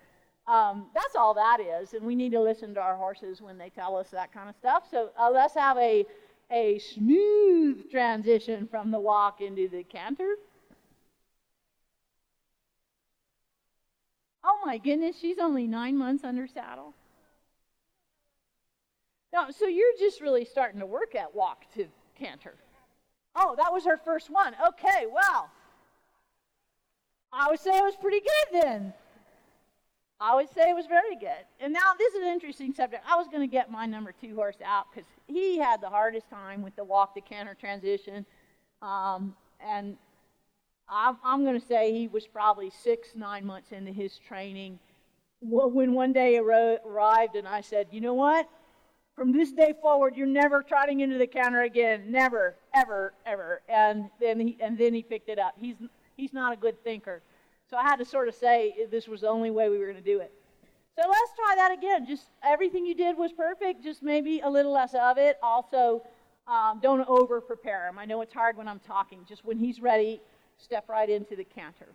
um, 0.46 0.86
that's 0.94 1.14
all 1.14 1.34
that 1.34 1.58
is. 1.60 1.94
And 1.94 2.04
we 2.04 2.14
need 2.14 2.32
to 2.32 2.40
listen 2.40 2.74
to 2.74 2.80
our 2.80 2.96
horses 2.96 3.40
when 3.40 3.58
they 3.58 3.70
tell 3.70 3.96
us 3.96 4.10
that 4.10 4.32
kind 4.32 4.48
of 4.48 4.56
stuff. 4.56 4.84
So 4.90 5.10
uh, 5.18 5.30
let's 5.30 5.54
have 5.54 5.76
a 5.78 6.06
a 6.52 6.78
smooth 6.80 7.88
transition 7.90 8.66
from 8.66 8.90
the 8.90 8.98
walk 8.98 9.40
into 9.40 9.68
the 9.68 9.84
canter. 9.84 10.34
Oh 14.60 14.66
my 14.66 14.78
goodness, 14.78 15.16
she's 15.18 15.38
only 15.38 15.66
nine 15.66 15.96
months 15.96 16.22
under 16.22 16.46
saddle. 16.46 16.94
No, 19.32 19.50
so 19.50 19.66
you're 19.66 19.96
just 19.98 20.20
really 20.20 20.44
starting 20.44 20.80
to 20.80 20.86
work 20.86 21.14
at 21.14 21.34
walk 21.34 21.64
to 21.74 21.86
canter. 22.18 22.54
Oh, 23.34 23.54
that 23.56 23.72
was 23.72 23.84
her 23.84 23.96
first 23.96 24.28
one. 24.28 24.54
Okay, 24.68 25.06
well, 25.10 25.50
I 27.32 27.48
would 27.48 27.60
say 27.60 27.70
it 27.70 27.82
was 27.82 27.96
pretty 27.96 28.20
good 28.20 28.62
then. 28.62 28.92
I 30.20 30.34
would 30.34 30.50
say 30.50 30.68
it 30.68 30.74
was 30.74 30.86
very 30.86 31.16
good. 31.16 31.46
And 31.60 31.72
now 31.72 31.94
this 31.98 32.12
is 32.14 32.22
an 32.22 32.28
interesting 32.28 32.74
subject. 32.74 33.02
I 33.08 33.16
was 33.16 33.28
going 33.28 33.40
to 33.40 33.50
get 33.50 33.70
my 33.70 33.86
number 33.86 34.12
two 34.20 34.34
horse 34.34 34.58
out 34.62 34.86
because 34.92 35.08
he 35.26 35.58
had 35.58 35.80
the 35.80 35.88
hardest 35.88 36.28
time 36.28 36.60
with 36.60 36.76
the 36.76 36.84
walk 36.84 37.14
to 37.14 37.22
canter 37.22 37.56
transition. 37.58 38.26
Um, 38.82 39.34
and 39.64 39.96
I'm, 40.90 41.16
I'm 41.24 41.44
going 41.44 41.58
to 41.58 41.66
say 41.66 41.92
he 41.92 42.08
was 42.08 42.26
probably 42.26 42.70
six, 42.70 43.10
nine 43.14 43.46
months 43.46 43.72
into 43.72 43.92
his 43.92 44.18
training 44.18 44.78
when 45.40 45.94
one 45.94 46.12
day 46.12 46.36
arrived 46.36 47.36
and 47.36 47.48
I 47.48 47.60
said, 47.60 47.86
you 47.90 48.00
know 48.00 48.14
what? 48.14 48.48
From 49.14 49.32
this 49.32 49.52
day 49.52 49.74
forward, 49.80 50.16
you're 50.16 50.26
never 50.26 50.62
trotting 50.62 51.00
into 51.00 51.18
the 51.18 51.26
canter 51.26 51.62
again. 51.62 52.10
Never, 52.10 52.56
ever, 52.74 53.14
ever. 53.24 53.62
And 53.68 54.10
then 54.20 54.40
he, 54.40 54.58
and 54.60 54.76
then 54.76 54.92
he 54.94 55.02
picked 55.02 55.28
it 55.28 55.38
up. 55.38 55.54
He's, 55.58 55.76
he's 56.16 56.32
not 56.32 56.52
a 56.52 56.56
good 56.56 56.82
thinker. 56.82 57.22
So 57.68 57.76
I 57.76 57.82
had 57.82 57.96
to 57.96 58.04
sort 58.04 58.28
of 58.28 58.34
say 58.34 58.74
this 58.90 59.06
was 59.06 59.20
the 59.20 59.28
only 59.28 59.50
way 59.50 59.68
we 59.68 59.78
were 59.78 59.86
going 59.86 59.96
to 59.96 60.02
do 60.02 60.20
it. 60.20 60.32
So 60.98 61.08
let's 61.08 61.32
try 61.36 61.54
that 61.56 61.72
again. 61.72 62.06
Just 62.06 62.24
everything 62.44 62.84
you 62.84 62.94
did 62.94 63.16
was 63.16 63.32
perfect, 63.32 63.82
just 63.82 64.02
maybe 64.02 64.40
a 64.40 64.50
little 64.50 64.72
less 64.72 64.94
of 64.94 65.18
it. 65.18 65.38
Also, 65.42 66.02
um, 66.48 66.80
don't 66.82 67.08
over 67.08 67.40
prepare 67.40 67.88
him. 67.88 67.98
I 67.98 68.04
know 68.04 68.20
it's 68.22 68.34
hard 68.34 68.56
when 68.56 68.66
I'm 68.66 68.80
talking. 68.80 69.24
Just 69.28 69.44
when 69.44 69.56
he's 69.56 69.80
ready, 69.80 70.20
step 70.62 70.88
right 70.88 71.08
into 71.08 71.36
the 71.36 71.44
canter. 71.44 71.88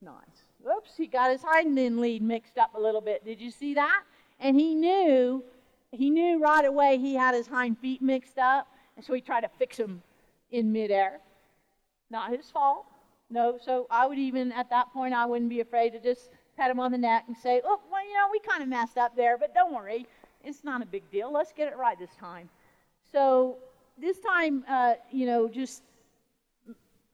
Nice. 0.00 0.14
Oops, 0.66 0.90
he 0.96 1.06
got 1.06 1.30
his 1.30 1.42
hind 1.42 1.78
end 1.78 2.00
lead 2.00 2.22
mixed 2.22 2.58
up 2.58 2.74
a 2.74 2.80
little 2.80 3.00
bit. 3.00 3.24
Did 3.24 3.40
you 3.40 3.50
see 3.50 3.74
that? 3.74 4.02
And 4.38 4.58
he 4.58 4.74
knew, 4.74 5.42
he 5.90 6.10
knew 6.10 6.40
right 6.40 6.64
away 6.64 6.98
he 6.98 7.14
had 7.14 7.34
his 7.34 7.46
hind 7.46 7.78
feet 7.78 8.00
mixed 8.00 8.38
up, 8.38 8.68
and 8.96 9.04
so 9.04 9.12
he 9.12 9.20
tried 9.20 9.40
to 9.40 9.48
fix 9.58 9.76
them 9.76 10.02
in 10.50 10.72
midair. 10.72 11.20
Not 12.10 12.30
his 12.30 12.48
fault. 12.50 12.86
No, 13.30 13.58
so 13.62 13.86
I 13.90 14.06
would 14.06 14.18
even, 14.18 14.52
at 14.52 14.70
that 14.70 14.92
point, 14.92 15.12
I 15.14 15.26
wouldn't 15.26 15.50
be 15.50 15.60
afraid 15.60 15.92
to 15.92 16.00
just 16.00 16.30
pat 16.56 16.70
him 16.70 16.80
on 16.80 16.92
the 16.92 16.98
neck 16.98 17.24
and 17.26 17.36
say, 17.36 17.60
oh, 17.64 17.80
well, 17.90 18.06
you 18.06 18.14
know, 18.14 18.28
we 18.32 18.38
kind 18.40 18.62
of 18.62 18.68
messed 18.68 18.96
up 18.96 19.14
there, 19.14 19.36
but 19.36 19.54
don't 19.54 19.74
worry. 19.74 20.06
It's 20.44 20.64
not 20.64 20.82
a 20.82 20.86
big 20.86 21.08
deal. 21.10 21.30
Let's 21.32 21.52
get 21.52 21.68
it 21.68 21.76
right 21.76 21.98
this 21.98 22.14
time. 22.18 22.48
So 23.12 23.58
this 24.00 24.18
time, 24.18 24.64
uh, 24.68 24.94
you 25.10 25.26
know, 25.26 25.48
just, 25.48 25.82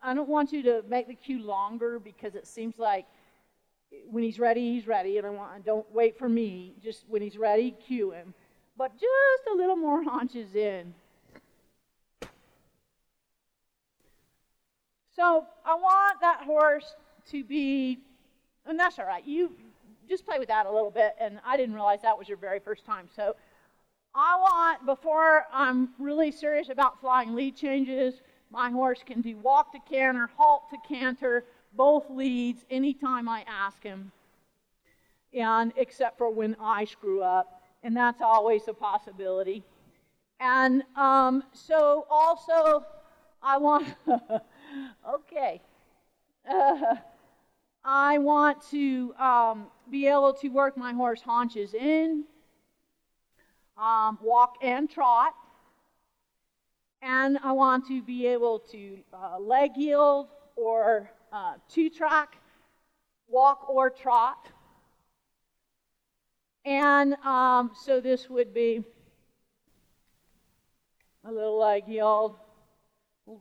I 0.04 0.12
don't 0.12 0.28
want 0.28 0.52
you 0.52 0.62
to 0.64 0.84
make 0.86 1.08
the 1.08 1.14
cue 1.14 1.42
longer 1.42 1.98
because 1.98 2.34
it 2.34 2.46
seems 2.46 2.78
like 2.78 3.06
when 4.10 4.22
he's 4.22 4.38
ready, 4.38 4.74
he's 4.74 4.86
ready, 4.86 5.16
and 5.16 5.26
I 5.26 5.30
want, 5.30 5.64
don't 5.64 5.90
wait 5.94 6.18
for 6.18 6.28
me. 6.28 6.74
Just 6.82 7.04
when 7.08 7.22
he's 7.22 7.38
ready, 7.38 7.70
cue 7.70 8.10
him. 8.10 8.34
But 8.76 8.92
just 8.92 9.48
a 9.50 9.56
little 9.56 9.76
more 9.76 10.02
haunches 10.04 10.54
in. 10.54 10.92
So 15.16 15.46
I 15.64 15.74
want 15.74 16.20
that 16.20 16.42
horse 16.44 16.96
to 17.30 17.42
be, 17.42 18.00
and 18.66 18.78
that's 18.78 18.98
all 18.98 19.06
right. 19.06 19.24
You 19.24 19.52
just 20.06 20.26
play 20.26 20.38
with 20.38 20.48
that 20.48 20.66
a 20.66 20.70
little 20.70 20.90
bit, 20.90 21.14
and 21.18 21.40
I 21.46 21.56
didn't 21.56 21.74
realize 21.74 22.02
that 22.02 22.18
was 22.18 22.28
your 22.28 22.36
very 22.36 22.58
first 22.58 22.84
time. 22.84 23.08
So 23.16 23.36
I 24.14 24.36
want, 24.38 24.84
before 24.84 25.46
I'm 25.50 25.90
really 25.98 26.30
serious 26.30 26.68
about 26.68 27.00
flying 27.00 27.34
lead 27.34 27.56
changes, 27.56 28.20
my 28.54 28.70
horse 28.70 29.02
can 29.04 29.20
do 29.20 29.36
walk 29.38 29.72
to 29.72 29.80
canter, 29.90 30.30
halt 30.36 30.70
to 30.70 30.76
canter, 30.88 31.44
both 31.72 32.08
leads 32.08 32.64
anytime 32.70 33.28
I 33.28 33.44
ask 33.48 33.82
him, 33.82 34.12
and 35.32 35.72
except 35.76 36.16
for 36.18 36.30
when 36.30 36.54
I 36.60 36.84
screw 36.84 37.20
up, 37.20 37.60
and 37.82 37.96
that's 37.96 38.22
always 38.22 38.68
a 38.68 38.72
possibility. 38.72 39.64
And 40.38 40.84
um, 40.94 41.42
so 41.52 42.06
also, 42.08 42.86
I 43.42 43.58
want. 43.58 43.88
okay. 45.14 45.60
Uh, 46.48 46.94
I 47.84 48.18
want 48.18 48.62
to 48.70 49.14
um, 49.18 49.66
be 49.90 50.06
able 50.06 50.32
to 50.34 50.48
work 50.48 50.76
my 50.76 50.92
horse 50.92 51.20
haunches 51.20 51.74
in, 51.74 52.24
um, 53.76 54.18
walk 54.22 54.56
and 54.62 54.88
trot. 54.88 55.34
And 57.06 57.36
I 57.44 57.52
want 57.52 57.86
to 57.88 58.00
be 58.00 58.26
able 58.28 58.60
to 58.72 58.96
uh, 59.12 59.38
leg 59.38 59.72
yield 59.76 60.28
or 60.56 61.10
uh, 61.30 61.56
two 61.68 61.90
track, 61.90 62.38
walk 63.28 63.68
or 63.68 63.90
trot. 63.90 64.48
And 66.64 67.12
um, 67.16 67.72
so 67.84 68.00
this 68.00 68.30
would 68.30 68.54
be 68.54 68.82
a 71.26 71.30
little 71.30 71.58
leg 71.58 71.86
yield, 71.86 72.36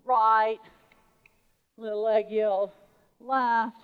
right, 0.04 0.60
little 1.78 2.04
leg 2.04 2.26
yield 2.30 2.72
left. 3.22 3.78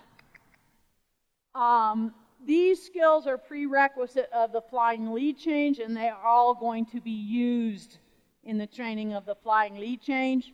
Um, 1.54 2.12
these 2.44 2.84
skills 2.84 3.26
are 3.26 3.38
prerequisite 3.38 4.28
of 4.30 4.52
the 4.52 4.60
flying 4.60 5.14
lead 5.14 5.38
change, 5.38 5.78
and 5.78 5.96
they 5.96 6.10
are 6.10 6.22
all 6.22 6.54
going 6.54 6.84
to 6.86 7.00
be 7.00 7.10
used 7.10 7.96
in 8.44 8.58
the 8.58 8.66
training 8.66 9.12
of 9.12 9.26
the 9.26 9.34
flying 9.34 9.76
lead 9.76 10.00
change. 10.00 10.52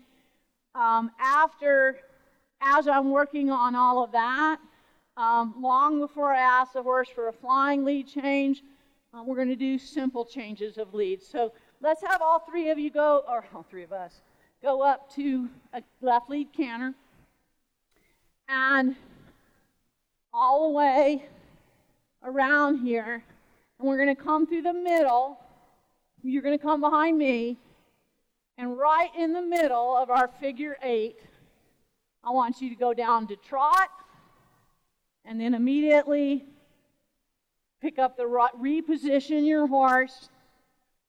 Um, 0.74 1.10
after, 1.20 1.98
as 2.60 2.86
I'm 2.88 3.10
working 3.10 3.50
on 3.50 3.74
all 3.74 4.02
of 4.02 4.12
that, 4.12 4.58
um, 5.16 5.54
long 5.60 6.00
before 6.00 6.32
I 6.32 6.40
ask 6.40 6.74
the 6.74 6.82
horse 6.82 7.08
for 7.08 7.28
a 7.28 7.32
flying 7.32 7.84
lead 7.84 8.06
change, 8.06 8.62
uh, 9.14 9.22
we're 9.22 9.36
going 9.36 9.48
to 9.48 9.56
do 9.56 9.78
simple 9.78 10.24
changes 10.24 10.76
of 10.76 10.92
leads. 10.92 11.26
So 11.26 11.52
let's 11.80 12.02
have 12.02 12.20
all 12.20 12.40
three 12.40 12.70
of 12.70 12.78
you 12.78 12.90
go, 12.90 13.24
or 13.28 13.44
all 13.54 13.62
three 13.62 13.84
of 13.84 13.92
us, 13.92 14.20
go 14.62 14.82
up 14.82 15.10
to 15.14 15.48
a 15.72 15.82
left 16.02 16.28
lead 16.28 16.52
canter 16.52 16.94
and 18.48 18.96
all 20.34 20.68
the 20.68 20.76
way 20.76 21.24
around 22.24 22.78
here. 22.78 23.22
And 23.78 23.88
we're 23.88 23.96
going 23.96 24.14
to 24.14 24.22
come 24.22 24.46
through 24.46 24.62
the 24.62 24.72
middle. 24.72 25.38
You're 26.22 26.42
going 26.42 26.58
to 26.58 26.62
come 26.62 26.80
behind 26.80 27.16
me. 27.16 27.58
And 28.58 28.78
right 28.78 29.10
in 29.16 29.32
the 29.32 29.42
middle 29.42 29.96
of 29.96 30.10
our 30.10 30.28
figure 30.28 30.76
eight, 30.82 31.20
I 32.24 32.30
want 32.30 32.60
you 32.60 32.70
to 32.70 32.74
go 32.74 32.94
down 32.94 33.26
to 33.28 33.36
trot 33.36 33.90
and 35.24 35.40
then 35.40 35.52
immediately 35.54 36.44
pick 37.82 37.98
up 37.98 38.16
the 38.16 38.26
right, 38.26 38.52
reposition 38.60 39.46
your 39.46 39.66
horse 39.66 40.30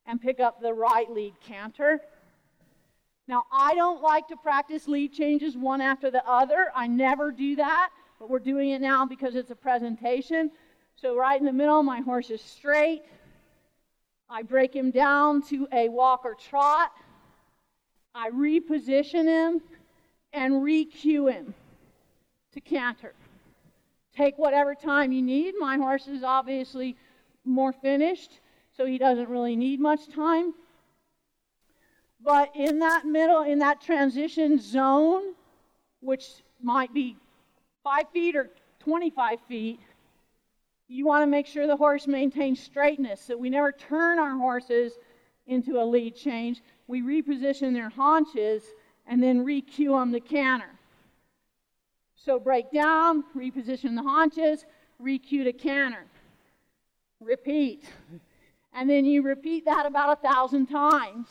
and 0.05 0.21
pick 0.21 0.39
up 0.39 0.61
the 0.61 0.73
right 0.73 1.09
lead 1.09 1.33
canter. 1.39 2.01
Now, 3.27 3.43
I 3.51 3.75
don't 3.75 4.01
like 4.01 4.27
to 4.27 4.35
practice 4.37 4.87
lead 4.87 5.13
changes 5.13 5.55
one 5.55 5.81
after 5.81 6.11
the 6.11 6.27
other. 6.29 6.71
I 6.75 6.87
never 6.87 7.31
do 7.31 7.55
that, 7.57 7.89
but 8.19 8.29
we're 8.29 8.39
doing 8.39 8.71
it 8.71 8.81
now 8.81 9.05
because 9.05 9.35
it's 9.35 9.51
a 9.51 9.55
presentation. 9.55 10.51
So, 10.95 11.15
right 11.15 11.39
in 11.39 11.45
the 11.45 11.53
middle, 11.53 11.83
my 11.83 12.01
horse 12.01 12.29
is 12.29 12.41
straight. 12.41 13.03
I 14.29 14.43
break 14.43 14.75
him 14.75 14.91
down 14.91 15.41
to 15.49 15.67
a 15.73 15.89
walk 15.89 16.21
or 16.25 16.35
trot. 16.35 16.91
I 18.17 18.31
reposition 18.31 19.25
him 19.25 19.61
and 20.33 20.63
re-cue 20.63 21.27
him 21.27 21.53
to 22.53 22.59
canter. 22.59 23.13
Take 24.15 24.39
whatever 24.39 24.73
time 24.73 25.11
you 25.11 25.21
need. 25.21 25.53
My 25.59 25.77
horse 25.77 26.07
is 26.07 26.23
obviously 26.23 26.95
more 27.45 27.71
finished, 27.71 28.39
so 28.75 28.87
he 28.87 28.97
doesn't 28.97 29.29
really 29.29 29.55
need 29.55 29.79
much 29.79 30.09
time. 30.09 30.55
But 32.19 32.55
in 32.55 32.79
that 32.79 33.05
middle, 33.05 33.43
in 33.43 33.59
that 33.59 33.81
transition 33.81 34.59
zone, 34.59 35.35
which 35.99 36.41
might 36.59 36.91
be 36.95 37.17
five 37.83 38.09
feet 38.11 38.35
or 38.35 38.49
25 38.79 39.39
feet, 39.47 39.79
you 40.87 41.05
want 41.05 41.21
to 41.21 41.27
make 41.27 41.45
sure 41.45 41.67
the 41.67 41.77
horse 41.77 42.07
maintains 42.07 42.59
straightness. 42.59 43.21
So 43.21 43.37
we 43.37 43.51
never 43.51 43.71
turn 43.71 44.17
our 44.17 44.35
horses 44.35 44.93
into 45.45 45.79
a 45.79 45.85
lead 45.85 46.15
change. 46.15 46.63
We 46.87 47.01
reposition 47.01 47.73
their 47.73 47.89
haunches 47.89 48.63
and 49.05 49.21
then 49.21 49.43
re-cue 49.43 49.91
them 49.91 50.11
to 50.13 50.19
canter. 50.19 50.71
So 52.15 52.39
break 52.39 52.71
down, 52.71 53.23
reposition 53.35 53.95
the 53.95 54.03
haunches, 54.03 54.65
re-cue 54.99 55.43
to 55.43 55.53
canter. 55.53 56.05
Repeat. 57.19 57.83
And 58.73 58.89
then 58.89 59.05
you 59.05 59.21
repeat 59.21 59.65
that 59.65 59.85
about 59.85 60.17
a 60.17 60.21
thousand 60.27 60.67
times 60.67 61.27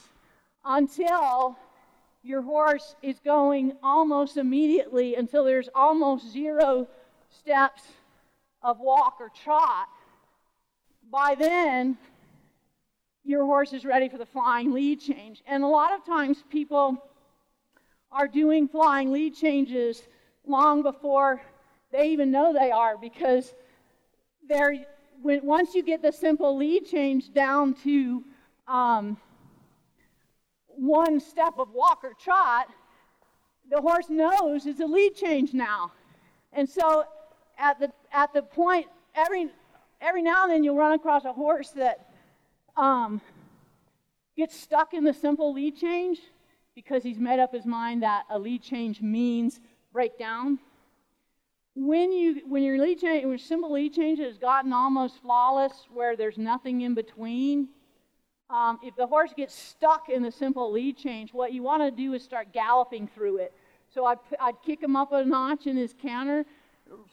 until 0.64 1.56
your 2.22 2.42
horse 2.42 2.96
is 3.02 3.20
going 3.20 3.72
almost 3.82 4.36
immediately, 4.36 5.14
until 5.14 5.44
there's 5.44 5.68
almost 5.74 6.32
zero 6.32 6.88
steps 7.30 7.82
of 8.62 8.80
walk 8.80 9.18
or 9.20 9.28
trot. 9.28 9.88
By 11.10 11.36
then, 11.38 11.96
your 13.26 13.44
horse 13.44 13.72
is 13.72 13.84
ready 13.84 14.08
for 14.08 14.18
the 14.18 14.26
flying 14.26 14.72
lead 14.72 15.00
change. 15.00 15.42
And 15.46 15.62
a 15.62 15.66
lot 15.66 15.92
of 15.92 16.06
times, 16.06 16.44
people 16.48 17.02
are 18.12 18.28
doing 18.28 18.68
flying 18.68 19.12
lead 19.12 19.34
changes 19.34 20.02
long 20.46 20.82
before 20.82 21.42
they 21.90 22.10
even 22.10 22.30
know 22.30 22.52
they 22.52 22.70
are 22.70 22.96
because 22.96 23.52
they're 24.48 24.86
when, 25.22 25.44
once 25.44 25.74
you 25.74 25.82
get 25.82 26.02
the 26.02 26.12
simple 26.12 26.56
lead 26.56 26.86
change 26.86 27.32
down 27.32 27.74
to 27.82 28.22
um, 28.68 29.16
one 30.68 31.18
step 31.20 31.54
of 31.58 31.70
walk 31.72 32.00
or 32.04 32.12
trot, 32.14 32.68
the 33.70 33.80
horse 33.80 34.08
knows 34.08 34.66
it's 34.66 34.80
a 34.80 34.86
lead 34.86 35.16
change 35.16 35.52
now. 35.52 35.92
And 36.52 36.68
so 36.68 37.04
at 37.58 37.80
the 37.80 37.90
at 38.12 38.32
the 38.32 38.42
point 38.42 38.86
every 39.14 39.48
every 40.00 40.22
now 40.22 40.44
and 40.44 40.52
then 40.52 40.64
you'll 40.64 40.76
run 40.76 40.92
across 40.92 41.24
a 41.24 41.32
horse 41.32 41.70
that 41.70 42.05
um, 42.76 43.20
gets 44.36 44.58
stuck 44.58 44.94
in 44.94 45.04
the 45.04 45.14
simple 45.14 45.52
lead 45.52 45.76
change 45.76 46.20
because 46.74 47.02
he's 47.02 47.18
made 47.18 47.40
up 47.40 47.52
his 47.52 47.66
mind 47.66 48.02
that 48.02 48.24
a 48.30 48.38
lead 48.38 48.62
change 48.62 49.00
means 49.00 49.60
breakdown. 49.92 50.58
When 51.74 52.12
you 52.12 52.42
when 52.46 52.62
your 52.62 52.78
lead 52.78 53.00
change 53.00 53.24
when 53.24 53.38
simple 53.38 53.72
lead 53.72 53.94
change 53.94 54.18
has 54.18 54.38
gotten 54.38 54.72
almost 54.72 55.20
flawless, 55.22 55.86
where 55.92 56.16
there's 56.16 56.38
nothing 56.38 56.82
in 56.82 56.94
between, 56.94 57.68
um, 58.48 58.78
if 58.82 58.94
the 58.96 59.06
horse 59.06 59.32
gets 59.36 59.54
stuck 59.54 60.08
in 60.08 60.22
the 60.22 60.30
simple 60.30 60.70
lead 60.70 60.96
change, 60.96 61.32
what 61.34 61.52
you 61.52 61.62
want 61.62 61.82
to 61.82 61.90
do 61.90 62.14
is 62.14 62.22
start 62.22 62.52
galloping 62.52 63.08
through 63.08 63.38
it. 63.38 63.52
So 63.92 64.04
I'd, 64.04 64.18
I'd 64.40 64.62
kick 64.64 64.82
him 64.82 64.94
up 64.94 65.12
a 65.12 65.24
notch 65.24 65.66
in 65.66 65.76
his 65.76 65.94
canter, 66.00 66.44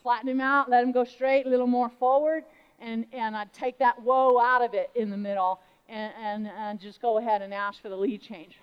flatten 0.01 0.29
him 0.29 0.41
out, 0.41 0.69
let 0.69 0.83
him 0.83 0.91
go 0.91 1.03
straight, 1.03 1.45
a 1.45 1.49
little 1.49 1.67
more 1.67 1.89
forward, 1.89 2.43
and, 2.83 3.05
and 3.13 3.35
I'd 3.35 3.53
take 3.53 3.79
that 3.79 4.01
whoa 4.01 4.39
out 4.39 4.63
of 4.63 4.73
it 4.73 4.91
in 4.95 5.09
the 5.09 5.17
middle 5.17 5.61
and, 5.87 6.13
and, 6.21 6.47
and 6.47 6.79
just 6.79 7.01
go 7.01 7.17
ahead 7.17 7.41
and 7.41 7.53
ask 7.53 7.81
for 7.81 7.89
the 7.89 7.95
lead 7.95 8.21
change. 8.21 8.57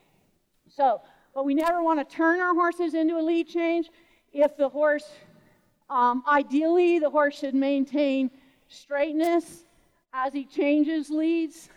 So, 0.68 1.01
but 1.34 1.44
we 1.44 1.55
never 1.55 1.82
want 1.82 2.06
to 2.06 2.16
turn 2.16 2.40
our 2.40 2.55
horses 2.55 2.94
into 2.94 3.16
a 3.16 3.22
lead 3.22 3.48
change. 3.48 3.88
If 4.32 4.56
the 4.56 4.68
horse, 4.68 5.09
um, 5.88 6.22
ideally, 6.28 6.98
the 6.98 7.10
horse 7.10 7.38
should 7.38 7.55
maintain 7.55 8.30
straightness 8.68 9.64
as 10.12 10.32
he 10.32 10.44
changes 10.44 11.09
leads. 11.09 11.70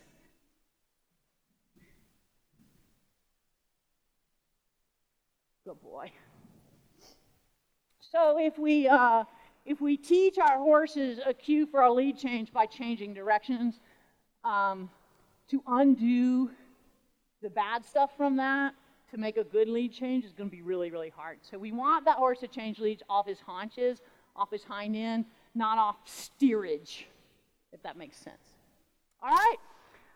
Good 5.65 5.81
boy. 5.81 6.11
So 7.99 8.37
if 8.37 8.59
we 8.59 8.87
uh, 8.87 9.23
if 9.65 9.79
we 9.81 9.97
teach 9.97 10.37
our 10.37 10.57
horses 10.57 11.19
a 11.25 11.33
cue 11.33 11.65
for 11.65 11.81
a 11.81 11.91
lead 11.91 12.17
change 12.17 12.51
by 12.51 12.65
changing 12.65 13.13
directions, 13.13 13.79
um, 14.43 14.89
to 15.49 15.63
undo 15.67 16.49
the 17.41 17.49
bad 17.49 17.85
stuff 17.85 18.11
from 18.17 18.37
that, 18.37 18.73
to 19.11 19.17
make 19.17 19.37
a 19.37 19.43
good 19.43 19.69
lead 19.69 19.93
change 19.93 20.25
is 20.25 20.33
going 20.33 20.49
to 20.49 20.55
be 20.55 20.61
really, 20.61 20.89
really 20.89 21.09
hard. 21.09 21.37
So 21.41 21.57
we 21.57 21.71
want 21.71 22.05
that 22.05 22.17
horse 22.17 22.39
to 22.39 22.47
change 22.47 22.79
leads 22.79 23.03
off 23.09 23.27
his 23.27 23.39
haunches, 23.39 24.01
off 24.35 24.49
his 24.51 24.63
hind 24.63 24.95
end, 24.95 25.25
not 25.53 25.77
off 25.77 25.97
steerage, 26.05 27.05
if 27.71 27.81
that 27.83 27.95
makes 27.95 28.17
sense. 28.17 28.55
All 29.21 29.29
right? 29.29 29.57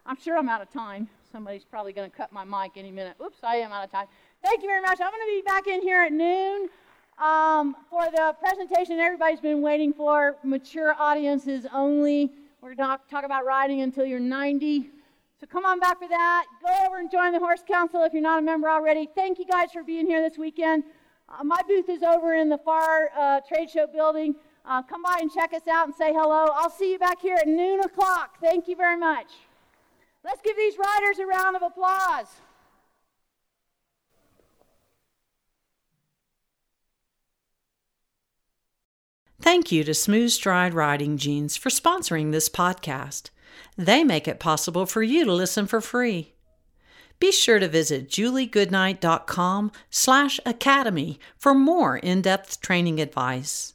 I'm 0.05 0.17
sure 0.17 0.37
I'm 0.37 0.49
out 0.49 0.61
of 0.61 0.71
time. 0.71 1.09
Somebody's 1.31 1.65
probably 1.65 1.93
going 1.93 2.09
to 2.09 2.15
cut 2.15 2.31
my 2.31 2.43
mic 2.43 2.71
any 2.75 2.91
minute. 2.91 3.17
Oops, 3.23 3.37
I 3.43 3.57
am 3.57 3.71
out 3.71 3.83
of 3.83 3.91
time. 3.91 4.07
Thank 4.43 4.63
you 4.63 4.69
very 4.69 4.81
much. 4.81 4.99
I'm 5.01 5.11
going 5.11 5.27
to 5.27 5.35
be 5.35 5.41
back 5.41 5.67
in 5.67 5.81
here 5.81 6.01
at 6.01 6.11
noon. 6.11 6.69
Um, 7.17 7.75
for 7.89 8.05
the 8.11 8.35
presentation 8.39 8.99
everybody's 8.99 9.39
been 9.39 9.63
waiting 9.63 9.91
for, 9.91 10.35
mature 10.43 10.95
audiences 10.99 11.65
only. 11.73 12.31
We're 12.61 12.75
going 12.75 12.89
to 12.89 12.99
talk 13.09 13.25
about 13.25 13.43
riding 13.43 13.81
until 13.81 14.05
you're 14.05 14.19
90. 14.19 14.89
So 15.39 15.47
come 15.47 15.65
on 15.65 15.79
back 15.79 15.97
for 15.97 16.07
that. 16.07 16.45
Go 16.61 16.85
over 16.85 16.97
and 16.99 17.09
join 17.09 17.31
the 17.31 17.39
Horse 17.39 17.63
Council 17.67 18.03
if 18.03 18.13
you're 18.13 18.21
not 18.21 18.37
a 18.37 18.41
member 18.43 18.69
already. 18.69 19.09
Thank 19.15 19.39
you 19.39 19.45
guys 19.45 19.71
for 19.71 19.83
being 19.83 20.05
here 20.05 20.21
this 20.27 20.37
weekend. 20.37 20.83
Uh, 21.27 21.43
my 21.43 21.59
booth 21.67 21.89
is 21.89 22.03
over 22.03 22.35
in 22.35 22.49
the 22.49 22.57
far 22.59 23.09
uh, 23.17 23.41
trade 23.47 23.71
show 23.71 23.87
building. 23.87 24.35
Uh, 24.63 24.83
come 24.83 25.01
by 25.01 25.17
and 25.19 25.31
check 25.31 25.53
us 25.53 25.67
out 25.67 25.87
and 25.87 25.95
say 25.95 26.13
hello. 26.13 26.47
I'll 26.53 26.69
see 26.69 26.91
you 26.91 26.99
back 26.99 27.19
here 27.19 27.37
at 27.39 27.47
noon 27.47 27.79
o'clock. 27.79 28.37
Thank 28.41 28.67
you 28.67 28.75
very 28.75 28.97
much. 28.97 29.27
Let's 30.23 30.41
give 30.43 30.55
these 30.55 30.75
riders 30.77 31.17
a 31.17 31.25
round 31.25 31.55
of 31.55 31.63
applause. 31.63 32.27
Thank 39.39 39.71
you 39.71 39.83
to 39.83 39.93
Smooth 39.93 40.31
Stride 40.31 40.73
Riding 40.73 41.17
Jeans 41.17 41.55
for 41.55 41.69
sponsoring 41.69 42.31
this 42.31 42.49
podcast. 42.49 43.29
They 43.77 44.03
make 44.03 44.27
it 44.27 44.39
possible 44.39 44.85
for 44.85 45.03
you 45.03 45.25
to 45.25 45.33
listen 45.33 45.67
for 45.67 45.79
free. 45.79 46.33
Be 47.19 47.31
sure 47.31 47.59
to 47.59 47.67
visit 47.67 48.09
juliegoodnight.com 48.09 49.71
slash 49.89 50.39
academy 50.45 51.19
for 51.37 51.53
more 51.53 51.97
in-depth 51.97 52.61
training 52.61 52.99
advice. 52.99 53.73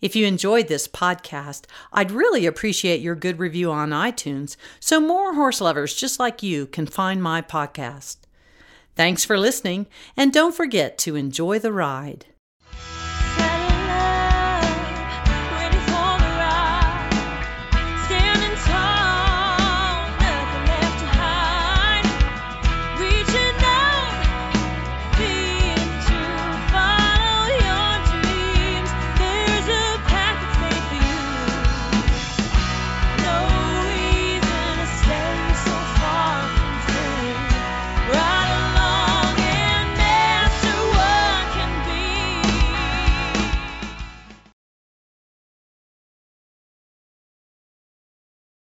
If 0.00 0.16
you 0.16 0.26
enjoyed 0.26 0.68
this 0.68 0.88
podcast, 0.88 1.64
I'd 1.92 2.10
really 2.10 2.46
appreciate 2.46 3.00
your 3.00 3.14
good 3.14 3.38
review 3.38 3.70
on 3.70 3.90
iTunes 3.90 4.56
so 4.80 5.00
more 5.00 5.34
horse 5.34 5.60
lovers 5.60 5.94
just 5.94 6.18
like 6.18 6.42
you 6.42 6.66
can 6.66 6.86
find 6.86 7.22
my 7.22 7.42
podcast. 7.42 8.18
Thanks 8.96 9.24
for 9.24 9.38
listening, 9.38 9.86
and 10.16 10.32
don't 10.32 10.54
forget 10.54 10.98
to 10.98 11.16
enjoy 11.16 11.58
the 11.58 11.72
ride. 11.72 12.26